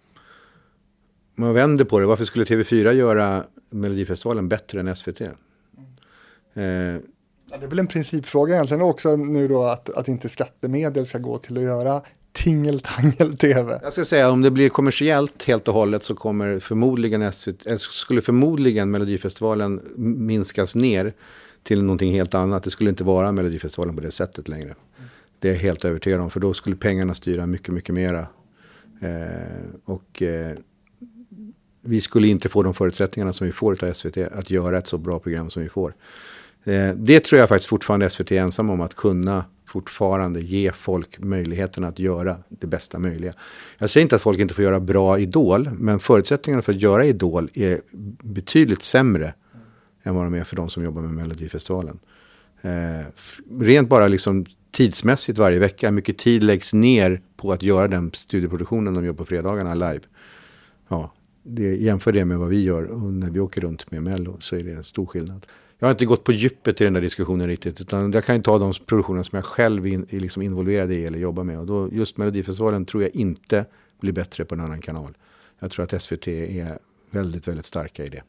Man 1.36 1.54
vänder 1.54 1.86
på 1.86 2.00
det, 2.00 2.06
varför 2.06 2.26
skulle 2.26 2.46
TV4 2.46 2.92
göra 2.92 3.44
Melodifestivalen 3.70 4.50
bättre 4.50 4.80
än 4.80 4.96
SVT? 4.96 5.22
Eh, 5.22 5.32
Ja, 7.52 7.58
det 7.58 7.66
är 7.66 7.70
väl 7.70 7.80
en 7.80 7.88
principfråga 7.88 8.54
egentligen 8.54 8.82
också 8.82 9.16
nu 9.16 9.48
då 9.48 9.64
att, 9.64 9.90
att 9.90 10.08
inte 10.08 10.30
skattemedel 10.30 11.06
ska 11.06 11.18
gå 11.18 11.38
till 11.38 11.58
att 11.58 11.64
göra 11.64 12.02
tingeltangel-tv. 12.34 13.80
jag 13.84 13.94
ska 13.94 14.06
säga 14.06 14.30
om 14.30 14.42
det 14.42 14.52
blir 14.52 14.70
kommersiellt 14.70 15.44
helt 15.44 15.68
och 15.68 15.74
hållet 15.74 16.04
så 16.04 16.16
kommer 16.16 16.60
förmodligen 16.60 17.34
SVT, 17.34 17.68
eh, 17.68 17.78
skulle 17.78 18.22
förmodligen 18.22 18.92
Melodifestivalen 18.92 19.82
minskas 19.96 20.76
ner 20.76 21.14
till 21.64 21.84
någonting 21.84 22.12
helt 22.12 22.34
annat. 22.34 22.64
Det 22.64 22.70
skulle 22.70 22.90
inte 22.90 23.04
vara 23.04 23.32
Melodifestivalen 23.32 23.96
på 23.96 24.02
det 24.02 24.12
sättet 24.12 24.48
längre. 24.48 24.76
Det 25.40 25.50
är 25.50 25.54
jag 25.54 25.60
helt 25.60 25.86
övertygad 25.86 26.22
om, 26.22 26.30
för 26.30 26.40
då 26.40 26.54
skulle 26.54 26.76
pengarna 26.76 27.16
styra 27.16 27.46
mycket, 27.46 27.74
mycket 27.74 27.96
mera. 27.96 28.28
Eh, 29.02 29.66
och 29.86 30.22
eh, 30.22 30.56
vi 31.82 32.02
skulle 32.02 32.28
inte 32.28 32.50
få 32.50 32.64
de 32.64 32.74
förutsättningarna 32.74 33.34
som 33.34 33.48
vi 33.48 33.54
får 33.54 33.84
av 33.84 33.94
SVT 33.94 34.18
att 34.18 34.50
göra 34.50 34.78
ett 34.78 34.88
så 34.88 34.98
bra 34.98 35.20
program 35.20 35.50
som 35.50 35.64
vi 35.64 35.70
får. 35.70 35.96
Eh, 36.64 36.90
det 36.96 37.24
tror 37.24 37.40
jag 37.40 37.50
faktiskt 37.50 37.70
fortfarande 37.70 38.10
SVT 38.10 38.32
är 38.32 38.42
ensam 38.42 38.70
om 38.70 38.82
att 38.82 38.96
kunna 38.96 39.46
fortfarande 39.72 40.42
ge 40.42 40.72
folk 40.72 41.20
möjligheten 41.20 41.84
att 41.84 42.00
göra 42.00 42.38
det 42.50 42.68
bästa 42.68 43.00
möjliga. 43.00 43.34
Jag 43.78 43.90
säger 43.90 44.04
inte 44.04 44.16
att 44.16 44.22
folk 44.22 44.40
inte 44.40 44.54
får 44.54 44.64
göra 44.64 44.80
bra 44.80 45.20
Idol, 45.20 45.70
men 45.72 46.00
förutsättningarna 46.00 46.62
för 46.62 46.74
att 46.74 46.82
göra 46.82 47.06
Idol 47.06 47.50
är 47.54 47.82
betydligt 48.22 48.82
sämre 48.84 49.34
än 50.04 50.16
vad 50.16 50.26
de 50.26 50.34
är 50.34 50.44
för 50.44 50.56
de 50.56 50.70
som 50.70 50.84
jobbar 50.84 51.02
med 51.02 51.12
Melodifestivalen. 51.12 52.00
Eh, 52.62 53.06
rent 53.60 53.90
bara 53.90 54.08
liksom 54.08 54.46
tidsmässigt 54.72 55.38
varje 55.38 55.60
vecka, 55.60 55.88
hur 55.88 55.94
mycket 55.94 56.18
tid 56.18 56.44
läggs 56.44 56.74
ner 56.74 57.22
på 57.38 57.52
att 57.52 57.64
göra 57.64 57.88
den 57.88 58.12
studioproduktionen 58.14 58.94
de 58.94 59.06
gör 59.06 59.14
på 59.14 59.26
fredagarna 59.26 59.74
live. 59.74 60.02
Ja, 60.88 61.14
det, 61.44 61.76
jämför 61.76 62.12
det 62.12 62.26
med 62.26 62.38
vad 62.38 62.50
vi 62.50 62.64
gör 62.64 62.84
och 62.84 63.14
när 63.14 63.30
vi 63.30 63.40
åker 63.40 63.62
runt 63.62 63.92
med 63.92 64.04
Mello 64.04 64.38
så 64.40 64.56
är 64.56 64.64
det 64.64 64.72
en 64.72 64.84
stor 64.84 65.06
skillnad. 65.06 65.46
Jag 65.82 65.88
har 65.88 65.92
inte 65.92 66.06
gått 66.06 66.24
på 66.24 66.32
djupet 66.32 66.82
i 66.82 66.84
den 66.84 66.94
där 66.94 67.02
diskussionen 67.02 67.48
riktigt. 67.48 67.82
Utan 67.82 68.12
jag 68.12 68.26
kan 68.26 68.36
ju 68.36 68.42
ta 68.42 68.58
de 68.58 68.74
produktioner 68.86 69.24
som 69.24 69.36
jag 69.36 69.46
själv 69.46 69.88
in, 69.88 70.06
är 70.10 70.20
liksom 70.20 70.42
involverad 70.42 70.92
i 70.92 71.06
eller 71.06 71.20
jobbar 71.20 71.44
med. 71.44 71.60
Och 71.60 71.66
då, 71.66 71.90
just 71.92 72.18
Melodifestivalen 72.18 72.86
tror 72.86 73.04
jag 73.04 73.16
inte 73.16 73.66
blir 74.00 74.14
bättre 74.14 74.46
på 74.46 74.56
en 74.56 74.62
annan 74.62 74.82
kanal. 74.82 75.18
Jag 75.60 75.72
tror 75.72 75.86
att 75.86 76.04
SVT 76.04 76.28
är 76.28 76.80
väldigt, 77.12 77.48
väldigt 77.48 77.66
starka 77.66 78.06
i 78.06 78.10
det. 78.10 78.24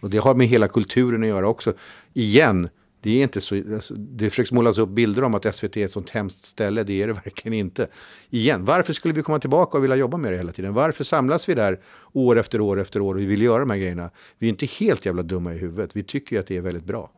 Och 0.00 0.10
det 0.10 0.18
har 0.18 0.34
med 0.34 0.46
hela 0.46 0.68
kulturen 0.68 1.22
att 1.22 1.28
göra 1.28 1.48
också. 1.48 1.72
Igen, 2.14 2.68
det 3.02 3.10
är 3.10 3.22
inte 3.22 3.40
så, 3.40 3.54
alltså, 3.74 3.94
det 3.94 4.30
försöks 4.30 4.52
målas 4.52 4.78
upp 4.78 4.88
bilder 4.88 5.24
om 5.24 5.34
att 5.34 5.56
SVT 5.56 5.76
är 5.76 5.84
ett 5.84 5.92
sånt 5.92 6.10
hemskt 6.10 6.44
ställe. 6.44 6.82
Det 6.82 7.02
är 7.02 7.06
det 7.06 7.12
verkligen 7.24 7.54
inte. 7.54 7.88
Igen, 8.30 8.64
varför 8.64 8.92
skulle 8.92 9.14
vi 9.14 9.22
komma 9.22 9.38
tillbaka 9.38 9.78
och 9.78 9.84
vilja 9.84 9.96
jobba 9.96 10.16
med 10.16 10.32
det 10.32 10.38
hela 10.38 10.52
tiden? 10.52 10.74
Varför 10.74 11.04
samlas 11.04 11.48
vi 11.48 11.54
där 11.54 11.80
år 12.12 12.38
efter 12.38 12.60
år 12.60 12.80
efter 12.80 13.00
år 13.00 13.14
och 13.14 13.20
vi 13.20 13.26
vill 13.26 13.42
göra 13.42 13.58
de 13.58 13.70
här 13.70 13.78
grejerna? 13.78 14.10
Vi 14.38 14.46
är 14.46 14.50
inte 14.50 14.66
helt 14.66 15.06
jävla 15.06 15.22
dumma 15.22 15.54
i 15.54 15.58
huvudet. 15.58 15.96
Vi 15.96 16.02
tycker 16.02 16.36
ju 16.36 16.40
att 16.40 16.46
det 16.46 16.56
är 16.56 16.60
väldigt 16.60 16.84
bra. 16.84 17.10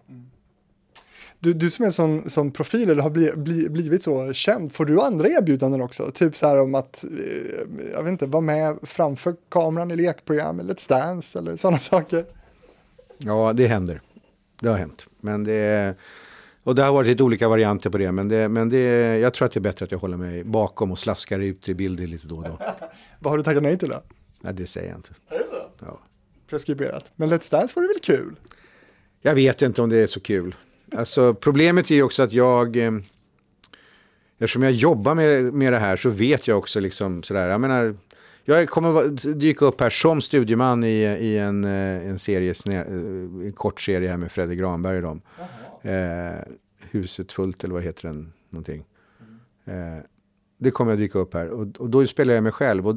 Du, 1.43 1.53
du 1.53 1.70
som 1.70 1.85
är 1.85 1.91
sån, 1.91 2.30
sån 2.30 2.51
profil 2.51 2.91
eller 2.91 3.03
har 3.03 3.11
bli, 3.11 3.33
bli, 3.37 3.68
blivit 3.68 4.03
så 4.03 4.33
känd, 4.33 4.72
får 4.72 4.85
du 4.85 5.01
andra 5.01 5.28
erbjudanden 5.28 5.80
också? 5.80 6.11
Typ 6.11 6.37
så 6.37 6.47
här 6.47 6.61
om 6.61 6.74
att, 6.74 7.05
eh, 7.05 7.11
jag 7.93 8.03
vet 8.03 8.11
inte, 8.11 8.26
vara 8.26 8.41
med 8.41 8.78
framför 8.83 9.35
kameran 9.49 9.91
i 9.91 9.97
lekprogram 9.97 10.61
eller 10.61 10.74
Let's 10.74 10.89
Dance 10.89 11.39
eller 11.39 11.57
sådana 11.57 11.78
saker? 11.78 12.26
Ja, 13.18 13.53
det 13.53 13.66
händer. 13.66 14.01
Det 14.61 14.68
har 14.68 14.78
hänt. 14.78 15.07
Men 15.23 15.45
det 15.45 15.97
och 16.64 16.75
det 16.75 16.83
har 16.83 16.93
varit 16.93 17.09
lite 17.09 17.23
olika 17.23 17.49
varianter 17.49 17.91
på 17.91 17.99
det. 17.99 18.12
Men, 18.12 18.29
det, 18.29 18.49
men 18.49 18.68
det, 18.68 19.18
jag 19.18 19.35
tror 19.35 19.47
att 19.47 19.53
det 19.53 19.59
är 19.59 19.61
bättre 19.61 19.85
att 19.85 19.93
jag 19.93 19.99
håller 19.99 20.16
mig 20.16 20.45
bakom 20.45 20.93
och 20.93 20.99
slaskar 20.99 21.39
ut 21.39 21.68
i 21.68 21.75
bilder 21.75 22.07
lite 22.07 22.27
då 22.27 22.37
och 22.37 22.45
då. 22.45 22.59
Vad 23.18 23.33
har 23.33 23.39
du 23.39 23.45
tackat 23.45 23.62
nej 23.62 23.79
till 23.79 23.89
då? 23.89 24.03
Nej, 24.41 24.55
det 24.55 24.66
säger 24.66 24.89
jag 24.89 24.99
inte. 24.99 25.11
Är 25.29 25.39
det 25.39 25.45
så? 25.45 25.85
Ja. 25.87 26.01
Preskriberat. 26.51 27.12
Men 27.16 27.31
Let's 27.31 27.51
Dance 27.51 27.73
var 27.77 27.83
det 27.83 27.89
väl 27.89 28.18
kul? 28.18 28.37
Jag 29.23 29.35
vet 29.35 29.62
inte 29.62 29.83
om 29.83 29.91
det 29.91 29.99
är 29.99 30.07
så 30.07 30.20
kul. 30.20 30.55
Alltså, 30.97 31.35
problemet 31.35 31.91
är 31.91 31.95
ju 31.95 32.03
också 32.03 32.23
att 32.23 32.33
jag... 32.33 32.77
Eh, 32.77 32.93
eftersom 34.39 34.62
jag 34.62 34.73
jobbar 34.73 35.14
med, 35.14 35.55
med 35.55 35.73
det 35.73 35.79
här 35.79 35.97
så 35.97 36.11
vet 36.11 36.49
jag 36.49 36.59
också 36.59 36.81
liksom 36.81 37.23
sådär. 37.23 37.49
Jag 37.49 37.61
menar, 37.61 37.97
jag 38.45 38.68
kommer 38.68 39.09
dyka 39.34 39.64
upp 39.64 39.80
här 39.80 39.90
som 39.90 40.20
studieman 40.20 40.84
i, 40.84 41.03
i 41.20 41.38
en, 41.38 41.64
eh, 41.64 42.09
en, 42.09 42.18
serie, 42.18 42.55
eh, 42.66 42.80
en 43.47 43.53
kort 43.53 43.80
serie 43.80 44.09
här 44.09 44.16
med 44.16 44.32
Fredrik 44.32 44.59
Granberg 44.59 44.97
och 44.97 45.03
dem. 45.03 45.20
Eh, 45.82 46.55
huset 46.90 47.32
fullt 47.32 47.64
eller 47.64 47.74
vad 47.74 47.82
heter 47.82 48.09
den? 48.09 48.32
Någonting. 48.51 48.84
Mm. 49.66 49.99
Eh, 49.99 50.05
det 50.59 50.70
kommer 50.70 50.93
att 50.93 50.99
dyka 50.99 51.18
upp 51.18 51.34
här 51.34 51.49
och, 51.49 51.80
och, 51.80 51.90
då 51.90 52.07
spelar 52.07 52.34
jag 52.34 52.43
mig 52.43 52.53
själv. 52.53 52.88
Och 52.88 52.97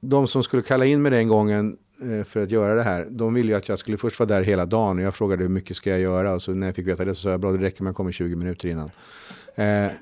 de 0.00 0.26
som 0.26 0.42
skulle 0.42 0.62
kalla 0.62 0.84
in 0.84 1.02
mig 1.02 1.10
den 1.10 1.28
gången 1.28 1.76
eh, 2.02 2.24
för 2.24 2.40
att 2.42 2.50
göra 2.50 2.74
det 2.74 2.82
här, 2.82 3.06
de 3.10 3.34
ville 3.34 3.52
ju 3.52 3.58
att 3.58 3.68
jag 3.68 3.78
skulle 3.78 3.96
först 3.96 4.18
vara 4.18 4.28
där 4.28 4.42
hela 4.42 4.66
dagen 4.66 4.98
och 4.98 5.04
jag 5.04 5.14
frågade 5.14 5.42
hur 5.42 5.50
mycket 5.50 5.76
ska 5.76 5.90
jag 5.90 6.00
göra 6.00 6.32
och 6.32 6.42
så 6.42 6.54
när 6.54 6.66
jag 6.66 6.76
fick 6.76 6.86
veta 6.86 7.04
det 7.04 7.14
så 7.14 7.20
sa 7.20 7.30
jag 7.30 7.40
bra 7.40 7.52
det 7.52 7.58
räcker 7.58 7.88
att 7.88 7.96
komma 7.96 8.12
20 8.12 8.36
minuter 8.36 8.68
innan. 8.68 8.90
Eh, 9.54 9.92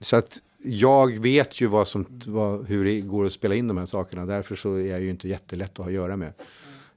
så 0.00 0.16
att 0.16 0.38
jag 0.62 1.18
vet 1.18 1.60
ju 1.60 1.66
vad 1.66 1.88
som, 1.88 2.06
vad, 2.26 2.66
hur 2.66 2.84
det 2.84 3.00
går 3.00 3.26
att 3.26 3.32
spela 3.32 3.54
in 3.54 3.68
de 3.68 3.78
här 3.78 3.86
sakerna. 3.86 4.26
Därför 4.26 4.56
så 4.56 4.74
är 4.74 4.86
jag 4.86 5.00
ju 5.00 5.10
inte 5.10 5.28
jättelätt 5.28 5.70
att 5.70 5.78
ha 5.78 5.86
att 5.86 5.92
göra 5.92 6.16
med. 6.16 6.32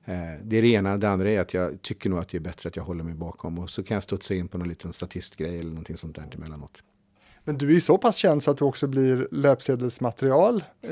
Eh, 0.05 0.15
det 0.43 0.57
är 0.57 0.61
det 0.61 0.67
ena. 0.67 0.97
Det 0.97 1.09
andra 1.09 1.31
är 1.31 1.39
att 1.39 1.53
jag 1.53 1.81
tycker 1.81 2.09
nog 2.09 2.19
att 2.19 2.29
det 2.29 2.37
är 2.37 2.39
bättre 2.39 2.69
att 2.69 2.75
jag 2.75 2.83
håller 2.83 3.03
mig 3.03 3.13
bakom. 3.13 3.59
Och 3.59 3.69
så 3.69 3.83
kan 3.83 3.95
jag 3.95 4.03
studsa 4.03 4.33
in 4.33 4.47
på 4.47 4.57
någon 4.57 4.69
liten 4.69 4.93
statistgrej 4.93 5.59
eller 5.59 5.69
någonting 5.69 5.97
sånt 5.97 6.15
där 6.15 6.27
emellanåt. 6.33 6.81
Men 7.43 7.57
du 7.57 7.69
är 7.69 7.73
ju 7.73 7.81
så 7.81 7.97
pass 7.97 8.15
känd 8.15 8.43
så 8.43 8.51
att 8.51 8.57
du 8.57 8.65
också 8.65 8.87
blir 8.87 9.27
löpsedelsmaterial. 9.31 10.63
Eh, 10.81 10.91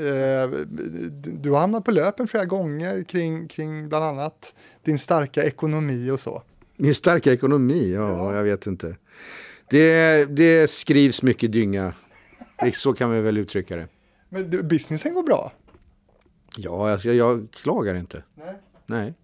du 1.22 1.50
har 1.50 1.60
hamnat 1.60 1.84
på 1.84 1.90
löpen 1.90 2.28
flera 2.28 2.44
gånger 2.44 3.02
kring, 3.02 3.48
kring 3.48 3.88
bland 3.88 4.04
annat 4.04 4.54
din 4.82 4.98
starka 4.98 5.44
ekonomi 5.44 6.10
och 6.10 6.20
så. 6.20 6.42
Min 6.76 6.94
starka 6.94 7.32
ekonomi? 7.32 7.92
Ja, 7.94 8.10
ja. 8.10 8.36
jag 8.36 8.42
vet 8.42 8.66
inte. 8.66 8.96
Det, 9.70 10.24
det 10.24 10.70
skrivs 10.70 11.22
mycket 11.22 11.52
dynga 11.52 11.92
så 12.74 12.92
kan 12.92 13.10
vi 13.10 13.20
väl 13.20 13.38
uttrycka 13.38 13.76
det. 13.76 13.88
Men 14.28 14.50
du, 14.50 14.62
businessen 14.62 15.14
går 15.14 15.22
bra? 15.22 15.52
Ja, 16.56 16.90
alltså, 16.90 17.12
jag 17.12 17.48
klagar 17.52 17.94
inte. 17.94 18.22
Nej. 18.34 18.54
Nej. 18.86 19.14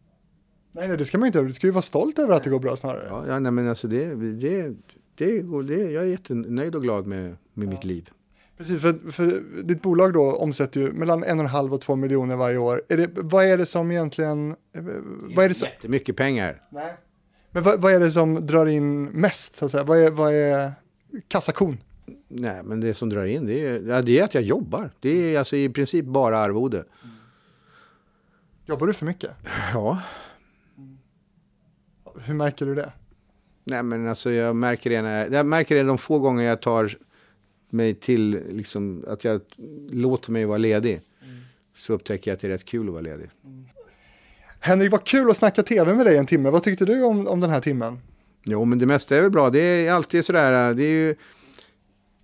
Nej, 0.73 0.89
nej, 0.89 0.97
det 0.97 1.05
ska 1.05 1.19
man 1.19 1.27
inte. 1.27 1.43
Du 1.43 1.53
ska 1.53 1.67
ju 1.67 1.73
vara 1.73 1.83
stolt 1.83 2.19
över 2.19 2.35
att 2.35 2.45
det 2.45 2.51
går 2.51 2.61
bra 2.61 2.77
snarare. 2.77 3.07
Ja, 3.09 3.25
ja 3.29 3.39
nej, 3.39 3.53
men 3.53 3.69
alltså 3.69 3.89
det, 3.89 4.15
det, 4.15 4.75
det, 5.15 5.41
går, 5.41 5.63
det, 5.63 5.91
jag 5.91 6.03
är 6.03 6.07
jättenöjd 6.07 6.75
och 6.75 6.83
glad 6.83 7.07
med, 7.07 7.37
med 7.53 7.67
ja. 7.67 7.71
mitt 7.71 7.85
liv. 7.85 8.11
Precis, 8.57 8.83
för, 8.83 9.11
för 9.11 9.43
ditt 9.63 9.83
bolag 9.83 10.13
då 10.13 10.33
omsätter 10.33 10.81
ju 10.81 10.93
mellan 10.93 11.25
en 11.25 11.39
och 11.39 11.45
en 11.45 11.51
halv 11.51 11.75
och 11.75 11.81
två 11.81 11.97
miljoner 11.97 12.37
varje 12.37 12.59
år. 12.59 12.83
Är 12.89 12.97
det, 12.97 13.11
vad 13.15 13.45
är 13.45 13.59
det 13.59 13.67
som 13.67 13.91
egentligen... 13.91 14.57
Vad 15.35 15.45
är 15.45 15.49
det 15.49 15.55
som, 15.55 15.69
Jättemycket 15.69 16.17
pengar. 16.17 16.63
Nej. 16.71 16.95
Men 17.51 17.63
vad, 17.63 17.81
vad, 17.81 17.93
är 17.93 18.01
det 18.01 18.11
som 18.11 18.47
drar 18.47 18.67
in 18.67 19.05
mest, 19.05 19.57
så 19.57 19.65
att 19.65 19.71
säga? 19.71 19.85
Vad 19.85 19.99
är, 19.99 20.11
vad 20.11 20.35
är 20.35 20.73
kassakon? 21.29 21.79
Nej, 22.29 22.63
men 22.65 22.81
det 22.81 22.95
som 22.95 23.09
drar 23.09 23.25
in 23.25 23.47
det 23.47 23.67
är, 23.67 23.89
ja, 23.89 24.03
det 24.03 24.19
är 24.19 24.25
att 24.25 24.35
jag 24.35 24.43
jobbar. 24.43 24.91
Det 25.01 25.35
är 25.35 25.39
alltså 25.39 25.57
i 25.57 25.69
princip 25.69 26.05
bara 26.05 26.39
arvode. 26.39 26.77
Mm. 26.77 27.17
Jobbar 28.67 28.87
du 28.87 28.93
för 28.93 29.07
mycket? 29.07 29.31
Ja. 29.73 30.03
Hur 32.21 32.35
märker 32.35 32.67
du 32.67 32.75
det? 32.75 32.93
Nej, 33.65 33.83
men 33.83 34.09
alltså 34.09 34.31
jag 34.31 34.57
märker 34.57 34.91
det, 34.91 35.03
när, 35.03 35.31
jag 35.31 35.47
märker 35.47 35.75
det 35.75 35.83
de 35.83 35.99
få 35.99 36.19
gånger 36.19 36.45
jag 36.45 36.61
tar 36.63 36.99
mig 37.71 37.95
till, 37.95 38.43
liksom, 38.51 39.05
att 39.09 39.25
jag 39.25 39.41
låter 39.91 40.33
mig 40.33 40.45
vara 40.45 40.59
ledig. 40.59 41.01
Mm. 41.23 41.37
Så 41.75 41.93
upptäcker 41.93 42.31
jag 42.31 42.37
att 42.37 42.41
det 42.41 42.47
är 42.47 42.51
rätt 42.51 42.65
kul 42.65 42.87
att 42.87 42.93
vara 42.93 43.03
ledig. 43.03 43.31
Mm. 43.45 43.65
Henrik, 44.61 44.93
vad 44.93 45.05
kul 45.05 45.31
att 45.31 45.37
snacka 45.37 45.63
tv 45.63 45.95
med 45.95 46.07
dig 46.07 46.17
en 46.17 46.27
timme. 46.27 46.51
Vad 46.51 46.63
tyckte 46.63 46.85
du 46.85 47.03
om, 47.03 47.29
om 47.29 47.41
den 47.41 47.51
här 47.51 47.61
timmen? 47.61 47.99
Jo, 48.45 48.65
men 48.65 48.79
det 48.79 48.87
mesta 48.87 49.17
är 49.17 49.23
väl 49.23 49.31
bra. 49.31 49.51
Det 49.51 49.61
är 49.61 49.93
alltid 49.93 50.25
sådär, 50.25 50.75
det 50.75 50.85
är 50.85 51.07
ju 51.07 51.15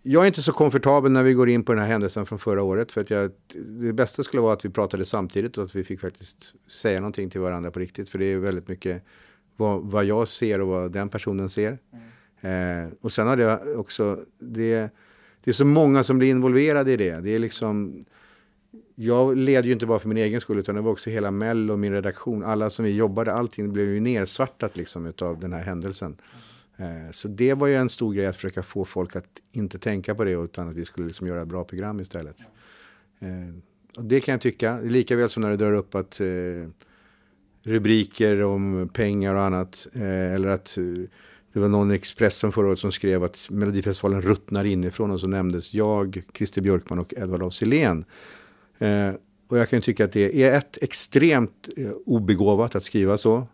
jag 0.03 0.23
är 0.23 0.27
inte 0.27 0.43
så 0.43 0.53
komfortabel 0.53 1.13
när 1.13 1.23
vi 1.23 1.33
går 1.33 1.49
in 1.49 1.65
på 1.65 1.73
den 1.73 1.83
här 1.83 1.89
händelsen 1.89 2.27
från 2.27 2.39
förra 2.39 2.63
året. 2.63 2.93
För 2.93 3.01
att 3.01 3.11
jag, 3.11 3.31
det 3.55 3.93
bästa 3.93 4.23
skulle 4.23 4.43
vara 4.43 4.53
att 4.53 4.65
vi 4.65 4.69
pratade 4.69 5.05
samtidigt 5.05 5.59
och 5.59 5.65
att 5.65 5.75
vi 5.75 5.85
fick 5.85 6.01
faktiskt 6.01 6.55
säga 6.67 7.01
någonting 7.01 7.31
till 7.31 7.41
varandra 7.41 7.71
på 7.71 7.79
riktigt. 7.79 8.09
För 8.09 8.19
det 8.19 8.25
är 8.25 8.37
väldigt 8.37 8.69
mycket 8.69 9.03
vad, 9.57 9.81
vad 9.81 10.05
jag 10.05 10.29
ser 10.29 10.61
och 10.61 10.69
vad 10.69 10.93
den 10.93 11.09
personen 11.09 11.49
ser. 11.49 11.79
Mm. 11.93 12.87
Eh, 12.87 12.93
och 13.01 13.13
sen 13.13 13.29
har 13.29 13.37
det 13.37 13.77
också, 13.77 14.19
det, 14.39 14.91
det 15.45 15.51
är 15.51 15.53
så 15.53 15.65
många 15.65 16.05
som 16.05 16.19
blir 16.19 16.31
involverade 16.31 16.93
i 16.93 16.97
det. 16.97 17.21
Det 17.21 17.31
är 17.31 17.39
liksom, 17.39 18.05
jag 18.95 19.37
leder 19.37 19.67
ju 19.67 19.73
inte 19.73 19.87
bara 19.87 19.99
för 19.99 20.09
min 20.09 20.19
egen 20.19 20.41
skull 20.41 20.59
utan 20.59 20.75
det 20.75 20.81
var 20.81 20.93
också 20.93 21.11
hela 21.11 21.31
Mell 21.31 21.71
och 21.71 21.79
min 21.79 21.93
redaktion. 21.93 22.45
Alla 22.45 22.71
som 22.71 22.85
vi 22.85 22.97
jobbade, 22.97 23.33
allting 23.33 23.73
blev 23.73 23.87
ju 23.87 24.01
nersvartat 24.01 24.77
liksom 24.77 25.13
av 25.21 25.41
den 25.41 25.53
här 25.53 25.63
händelsen. 25.63 26.17
Eh, 26.83 27.11
så 27.11 27.29
det 27.29 27.55
var 27.55 27.67
ju 27.67 27.75
en 27.75 27.89
stor 27.89 28.15
grej 28.15 28.27
att 28.27 28.37
försöka 28.37 28.63
få 28.63 28.85
folk 28.85 29.17
att 29.17 29.27
inte 29.53 29.79
tänka 29.79 30.15
på 30.15 30.25
det 30.25 30.31
utan 30.31 30.69
att 30.69 30.77
vi 30.77 30.85
skulle 30.85 31.07
liksom 31.07 31.27
göra 31.27 31.43
ett 31.43 31.49
bra 31.49 31.65
program 31.65 32.01
istället. 32.01 32.37
Eh, 33.21 33.55
och 33.97 34.05
det 34.05 34.21
kan 34.21 34.33
jag 34.33 34.41
tycka, 34.41 34.81
lika 34.81 35.17
väl 35.17 35.29
som 35.29 35.43
när 35.43 35.51
du 35.51 35.57
drar 35.57 35.73
upp 35.73 35.95
att 35.95 36.21
eh, 36.21 36.27
rubriker 37.63 38.43
om 38.43 38.91
pengar 38.93 39.35
och 39.35 39.43
annat. 39.43 39.87
eller 39.93 40.49
att 40.49 40.79
det 41.53 41.61
var 41.61 41.69
någon 41.69 41.93
i 41.93 41.95
Expressen 41.95 42.53
förra 42.53 42.67
året 42.67 42.79
som 42.79 42.93
skrev 42.93 43.25
att 43.25 43.51
Melodifestivalen 43.51 44.21
ruttnar 44.21 44.65
inifrån 44.65 45.11
och 45.11 45.21
så 45.21 45.27
nämndes 45.27 45.75
jag, 45.75 46.23
Christer 46.35 46.63
Björkman 46.63 46.99
och 46.99 47.15
Edvard 47.17 47.43
af 47.43 47.53
Sillén. 47.55 48.05
och 49.49 49.59
jag 49.59 49.69
kan 49.69 49.83
tycka 49.83 50.05
att 50.05 50.13
det 50.13 50.43
är 50.43 50.57
ett 50.57 50.79
extremt 50.83 51.69
obegåvat 52.07 52.75
att 52.75 52.85
skriva 52.85 53.19
så. 53.19 53.47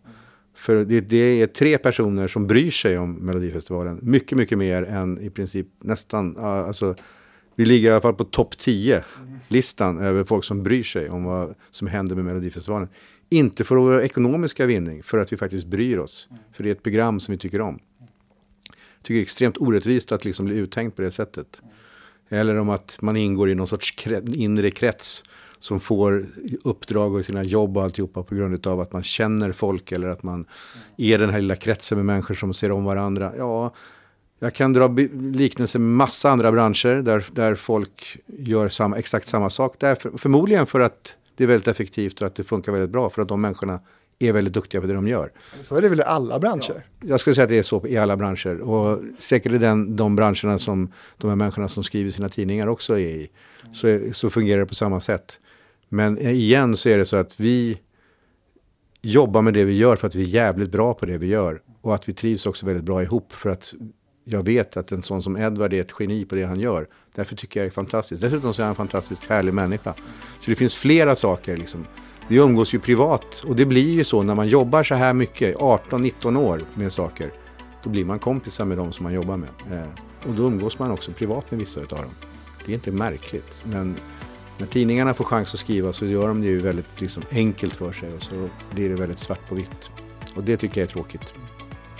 För 0.58 0.84
det, 0.84 1.00
det, 1.00 1.42
är 1.42 1.46
tre 1.46 1.78
personer 1.78 2.28
som 2.28 2.46
bryr 2.46 2.70
sig 2.70 2.98
om 2.98 3.14
Melodifestivalen. 3.14 3.98
Mycket, 4.02 4.38
mycket 4.38 4.58
mer 4.58 4.82
än 4.82 5.20
i 5.20 5.30
princip 5.30 5.66
nästan, 5.78 6.36
alltså 6.36 6.94
vi 7.54 7.64
ligger 7.64 7.88
i 7.88 7.92
alla 7.92 8.00
fall 8.00 8.14
på 8.14 8.24
topp 8.24 8.54
10-listan 8.54 9.98
över 9.98 10.24
folk 10.24 10.44
som 10.44 10.62
bryr 10.62 10.82
sig 10.82 11.08
om 11.08 11.24
vad 11.24 11.54
som 11.70 11.86
händer 11.86 12.16
med 12.16 12.24
Melodifestivalen. 12.24 12.88
Inte 13.28 13.64
för 13.64 13.76
vår 13.76 14.00
ekonomiska 14.00 14.66
vinning, 14.66 15.02
för 15.02 15.18
att 15.18 15.32
vi 15.32 15.36
faktiskt 15.36 15.66
bryr 15.66 15.98
oss. 15.98 16.28
För 16.52 16.64
det 16.64 16.70
är 16.70 16.72
ett 16.72 16.82
program 16.82 17.20
som 17.20 17.32
vi 17.32 17.38
tycker 17.38 17.60
om. 17.60 17.78
Jag 18.68 19.02
tycker 19.02 19.14
det 19.14 19.20
är 19.20 19.22
extremt 19.22 19.56
orättvist 19.56 20.12
att 20.12 20.24
liksom 20.24 20.46
bli 20.46 20.56
uttänkt 20.56 20.96
på 20.96 21.02
det 21.02 21.10
sättet. 21.10 21.62
Eller 22.28 22.56
om 22.56 22.68
att 22.68 22.98
man 23.02 23.16
ingår 23.16 23.50
i 23.50 23.54
någon 23.54 23.68
sorts 23.68 24.06
inre 24.34 24.70
krets 24.70 25.24
som 25.60 25.80
får 25.80 26.26
uppdrag 26.64 27.14
och 27.14 27.24
sina 27.24 27.42
jobb 27.42 27.76
och 27.76 27.82
alltihopa 27.82 28.22
på 28.22 28.34
grund 28.34 28.66
av 28.66 28.80
att 28.80 28.92
man 28.92 29.02
känner 29.02 29.52
folk 29.52 29.92
eller 29.92 30.08
att 30.08 30.22
man 30.22 30.44
är 30.96 31.18
den 31.18 31.30
här 31.30 31.40
lilla 31.40 31.56
kretsen 31.56 31.98
med 31.98 32.04
människor 32.04 32.34
som 32.34 32.54
ser 32.54 32.70
om 32.70 32.84
varandra. 32.84 33.32
Ja, 33.38 33.74
jag 34.38 34.54
kan 34.54 34.72
dra 34.72 34.88
liknelser 35.14 35.78
med 35.78 35.88
massa 35.88 36.30
andra 36.30 36.52
branscher 36.52 37.02
där, 37.02 37.24
där 37.32 37.54
folk 37.54 38.18
gör 38.26 38.68
samma, 38.68 38.96
exakt 38.96 39.28
samma 39.28 39.50
sak. 39.50 39.74
Därför, 39.78 40.10
förmodligen 40.18 40.66
för 40.66 40.80
att 40.80 41.16
det 41.36 41.44
är 41.44 41.48
väldigt 41.48 41.68
effektivt 41.68 42.20
och 42.20 42.26
att 42.26 42.34
det 42.34 42.44
funkar 42.44 42.72
väldigt 42.72 42.90
bra 42.90 43.10
för 43.10 43.22
att 43.22 43.28
de 43.28 43.40
människorna 43.40 43.80
är 44.18 44.32
väldigt 44.32 44.54
duktiga 44.54 44.80
på 44.80 44.86
det 44.86 44.92
de 44.92 45.08
gör. 45.08 45.32
Så 45.62 45.76
är 45.76 45.82
det 45.82 45.88
väl 45.88 46.00
i 46.00 46.02
alla 46.02 46.38
branscher? 46.38 46.86
Ja. 47.00 47.08
Jag 47.08 47.20
skulle 47.20 47.34
säga 47.34 47.44
att 47.44 47.50
det 47.50 47.58
är 47.58 47.62
så 47.62 47.86
i 47.86 47.96
alla 47.96 48.16
branscher. 48.16 48.60
Och 48.60 49.00
säkert 49.18 49.52
i 49.52 49.58
den, 49.58 49.96
de 49.96 50.16
branscherna 50.16 50.58
som 50.58 50.92
de 51.16 51.28
här 51.28 51.36
människorna 51.36 51.68
som 51.68 51.82
skriver 51.84 52.10
sina 52.10 52.28
tidningar 52.28 52.66
också 52.66 52.94
är 52.94 52.98
i. 52.98 53.30
Så, 53.72 54.00
så 54.12 54.30
fungerar 54.30 54.60
det 54.60 54.66
på 54.66 54.74
samma 54.74 55.00
sätt. 55.00 55.40
Men 55.88 56.18
igen 56.18 56.76
så 56.76 56.88
är 56.88 56.98
det 56.98 57.06
så 57.06 57.16
att 57.16 57.40
vi 57.40 57.78
jobbar 59.02 59.42
med 59.42 59.54
det 59.54 59.64
vi 59.64 59.76
gör 59.76 59.96
för 59.96 60.06
att 60.06 60.14
vi 60.14 60.22
är 60.22 60.28
jävligt 60.28 60.70
bra 60.70 60.94
på 60.94 61.06
det 61.06 61.18
vi 61.18 61.26
gör. 61.26 61.62
Och 61.80 61.94
att 61.94 62.08
vi 62.08 62.12
trivs 62.12 62.46
också 62.46 62.66
väldigt 62.66 62.84
bra 62.84 63.02
ihop 63.02 63.32
för 63.32 63.50
att 63.50 63.74
jag 64.24 64.42
vet 64.42 64.76
att 64.76 64.92
en 64.92 65.02
sån 65.02 65.22
som 65.22 65.36
Edvard 65.36 65.72
är 65.72 65.80
ett 65.80 65.92
geni 66.00 66.24
på 66.24 66.34
det 66.34 66.44
han 66.44 66.60
gör. 66.60 66.86
Därför 67.14 67.36
tycker 67.36 67.60
jag 67.60 67.64
det 67.64 67.70
är 67.70 67.74
fantastiskt. 67.74 68.22
Dessutom 68.22 68.54
så 68.54 68.62
är 68.62 68.64
han 68.64 68.72
en 68.72 68.76
fantastiskt 68.76 69.24
härlig 69.24 69.54
människa. 69.54 69.94
Så 70.40 70.50
det 70.50 70.54
finns 70.54 70.74
flera 70.74 71.16
saker 71.16 71.56
liksom. 71.56 71.86
Vi 72.30 72.36
umgås 72.36 72.74
ju 72.74 72.78
privat 72.78 73.44
och 73.46 73.56
det 73.56 73.66
blir 73.66 73.94
ju 73.94 74.04
så 74.04 74.22
när 74.22 74.34
man 74.34 74.48
jobbar 74.48 74.82
så 74.82 74.94
här 74.94 75.12
mycket, 75.12 75.56
18-19 75.56 76.36
år 76.36 76.64
med 76.74 76.92
saker. 76.92 77.32
Då 77.82 77.90
blir 77.90 78.04
man 78.04 78.18
kompisar 78.18 78.64
med 78.64 78.78
de 78.78 78.92
som 78.92 79.02
man 79.04 79.12
jobbar 79.12 79.36
med. 79.36 79.48
Eh, 79.72 80.28
och 80.28 80.34
då 80.34 80.42
umgås 80.42 80.78
man 80.78 80.90
också 80.90 81.12
privat 81.12 81.50
med 81.50 81.60
vissa 81.60 81.80
av 81.80 81.86
dem. 81.86 82.14
Det 82.66 82.72
är 82.72 82.74
inte 82.74 82.90
märkligt, 82.90 83.62
men 83.64 83.96
när 84.58 84.66
tidningarna 84.66 85.14
får 85.14 85.24
chans 85.24 85.54
att 85.54 85.60
skriva 85.60 85.92
så 85.92 86.06
gör 86.06 86.28
de 86.28 86.40
det 86.40 86.46
ju 86.46 86.60
väldigt 86.60 87.00
liksom, 87.00 87.22
enkelt 87.30 87.76
för 87.76 87.92
sig 87.92 88.14
och 88.14 88.22
så 88.22 88.48
blir 88.74 88.88
det 88.88 88.94
väldigt 88.94 89.18
svart 89.18 89.48
på 89.48 89.54
vitt. 89.54 89.90
Och 90.36 90.44
det 90.44 90.56
tycker 90.56 90.80
jag 90.80 90.88
är 90.88 90.92
tråkigt. 90.92 91.34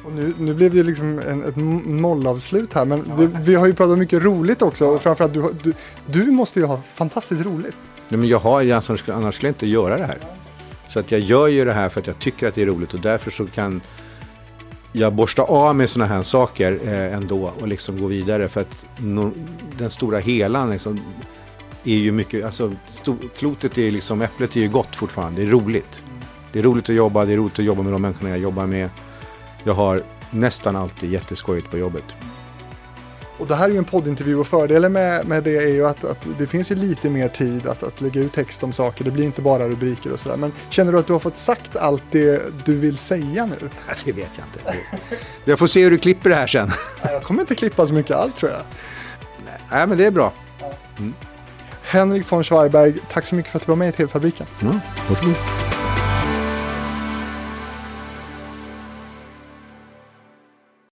Och 0.04 0.12
nu, 0.12 0.34
nu 0.38 0.54
blev 0.54 0.74
det 0.74 0.82
liksom 0.82 1.18
en, 1.18 1.44
ett 1.44 1.56
nollavslut 1.86 2.72
här, 2.72 2.84
men 2.84 3.12
det, 3.16 3.26
vi 3.26 3.54
har 3.54 3.66
ju 3.66 3.74
pratat 3.74 3.98
mycket 3.98 4.22
roligt 4.22 4.62
också 4.62 4.86
och 4.86 5.02
framförallt 5.02 5.34
du, 5.34 5.54
du, 5.62 5.72
du 6.06 6.30
måste 6.30 6.60
ju 6.60 6.66
ha 6.66 6.82
fantastiskt 6.82 7.44
roligt. 7.44 7.74
Nej, 8.08 8.18
men 8.18 8.28
jag 8.28 8.38
har, 8.38 8.70
alltså, 8.72 8.96
annars 9.06 9.34
skulle 9.34 9.48
jag 9.48 9.54
inte 9.54 9.66
göra 9.66 9.98
det 9.98 10.04
här. 10.04 10.18
Så 10.86 11.00
att 11.00 11.10
jag 11.10 11.20
gör 11.20 11.46
ju 11.46 11.64
det 11.64 11.72
här 11.72 11.88
för 11.88 12.00
att 12.00 12.06
jag 12.06 12.18
tycker 12.18 12.48
att 12.48 12.54
det 12.54 12.62
är 12.62 12.66
roligt 12.66 12.94
och 12.94 13.00
därför 13.00 13.30
så 13.30 13.46
kan 13.46 13.80
jag 14.92 15.12
borsta 15.12 15.42
av 15.42 15.76
mig 15.76 15.88
sådana 15.88 16.14
här 16.14 16.22
saker 16.22 16.78
eh, 16.84 17.14
ändå 17.14 17.52
och 17.60 17.68
liksom 17.68 18.00
gå 18.00 18.06
vidare 18.06 18.48
för 18.48 18.60
att 18.60 18.86
no, 18.98 19.32
den 19.78 19.90
stora 19.90 20.18
helan 20.18 20.70
liksom 20.70 21.00
är 21.84 21.96
ju 21.96 22.12
mycket, 22.12 22.44
alltså 22.44 22.72
klotet 23.36 23.78
är 23.78 23.90
liksom, 23.90 24.22
äpplet 24.22 24.56
är 24.56 24.60
ju 24.60 24.68
gott 24.68 24.96
fortfarande, 24.96 25.42
det 25.42 25.48
är 25.48 25.50
roligt. 25.50 26.02
Det 26.52 26.58
är 26.58 26.62
roligt 26.62 26.88
att 26.88 26.94
jobba, 26.94 27.24
det 27.24 27.32
är 27.32 27.36
roligt 27.36 27.58
att 27.58 27.64
jobba 27.64 27.82
med 27.82 27.92
de 27.92 28.02
människorna 28.02 28.30
jag 28.30 28.38
jobbar 28.38 28.66
med. 28.66 28.90
Jag 29.64 29.74
har 29.74 30.02
nästan 30.30 30.76
alltid 30.76 31.12
jätteskojigt 31.12 31.70
på 31.70 31.78
jobbet. 31.78 32.04
Och 33.38 33.46
det 33.46 33.54
här 33.54 33.68
är 33.68 33.72
ju 33.72 33.78
en 33.78 33.84
poddintervju 33.84 34.36
och 34.36 34.46
fördelen 34.46 34.92
med, 34.92 35.26
med 35.26 35.44
det 35.44 35.56
är 35.56 35.68
ju 35.68 35.86
att, 35.86 36.04
att 36.04 36.28
det 36.38 36.46
finns 36.46 36.70
ju 36.70 36.74
lite 36.74 37.10
mer 37.10 37.28
tid 37.28 37.66
att, 37.66 37.82
att 37.82 38.00
lägga 38.00 38.20
ut 38.20 38.32
text 38.32 38.62
om 38.62 38.72
saker. 38.72 39.04
Det 39.04 39.10
blir 39.10 39.24
inte 39.24 39.42
bara 39.42 39.68
rubriker 39.68 40.12
och 40.12 40.20
sådär. 40.20 40.36
Men 40.36 40.52
känner 40.70 40.92
du 40.92 40.98
att 40.98 41.06
du 41.06 41.12
har 41.12 41.20
fått 41.20 41.36
sagt 41.36 41.76
allt 41.76 42.02
det 42.10 42.42
du 42.64 42.76
vill 42.76 42.98
säga 42.98 43.46
nu? 43.46 43.68
Det 44.04 44.12
vet 44.12 44.30
jag 44.36 44.46
inte. 44.46 44.78
Jag 45.44 45.58
får 45.58 45.66
se 45.66 45.82
hur 45.82 45.90
du 45.90 45.98
klipper 45.98 46.30
det 46.30 46.36
här 46.36 46.46
sen. 46.46 46.70
Jag 47.02 47.22
kommer 47.22 47.40
inte 47.40 47.54
klippa 47.54 47.86
så 47.86 47.94
mycket 47.94 48.16
alls 48.16 48.34
tror 48.34 48.52
jag. 48.52 48.60
Nej, 49.70 49.86
men 49.86 49.98
det 49.98 50.06
är 50.06 50.10
bra. 50.10 50.32
Mm. 50.98 51.14
Henrik 51.82 52.32
von 52.32 52.44
Schweiberg, 52.44 52.94
tack 53.08 53.26
så 53.26 53.34
mycket 53.34 53.52
för 53.52 53.58
att 53.58 53.66
du 53.66 53.72
var 53.72 53.76
med 53.76 53.88
i 53.88 53.92
TV-fabriken. 53.92 54.46
Ja, 54.60 54.80
varsågod. 55.08 55.34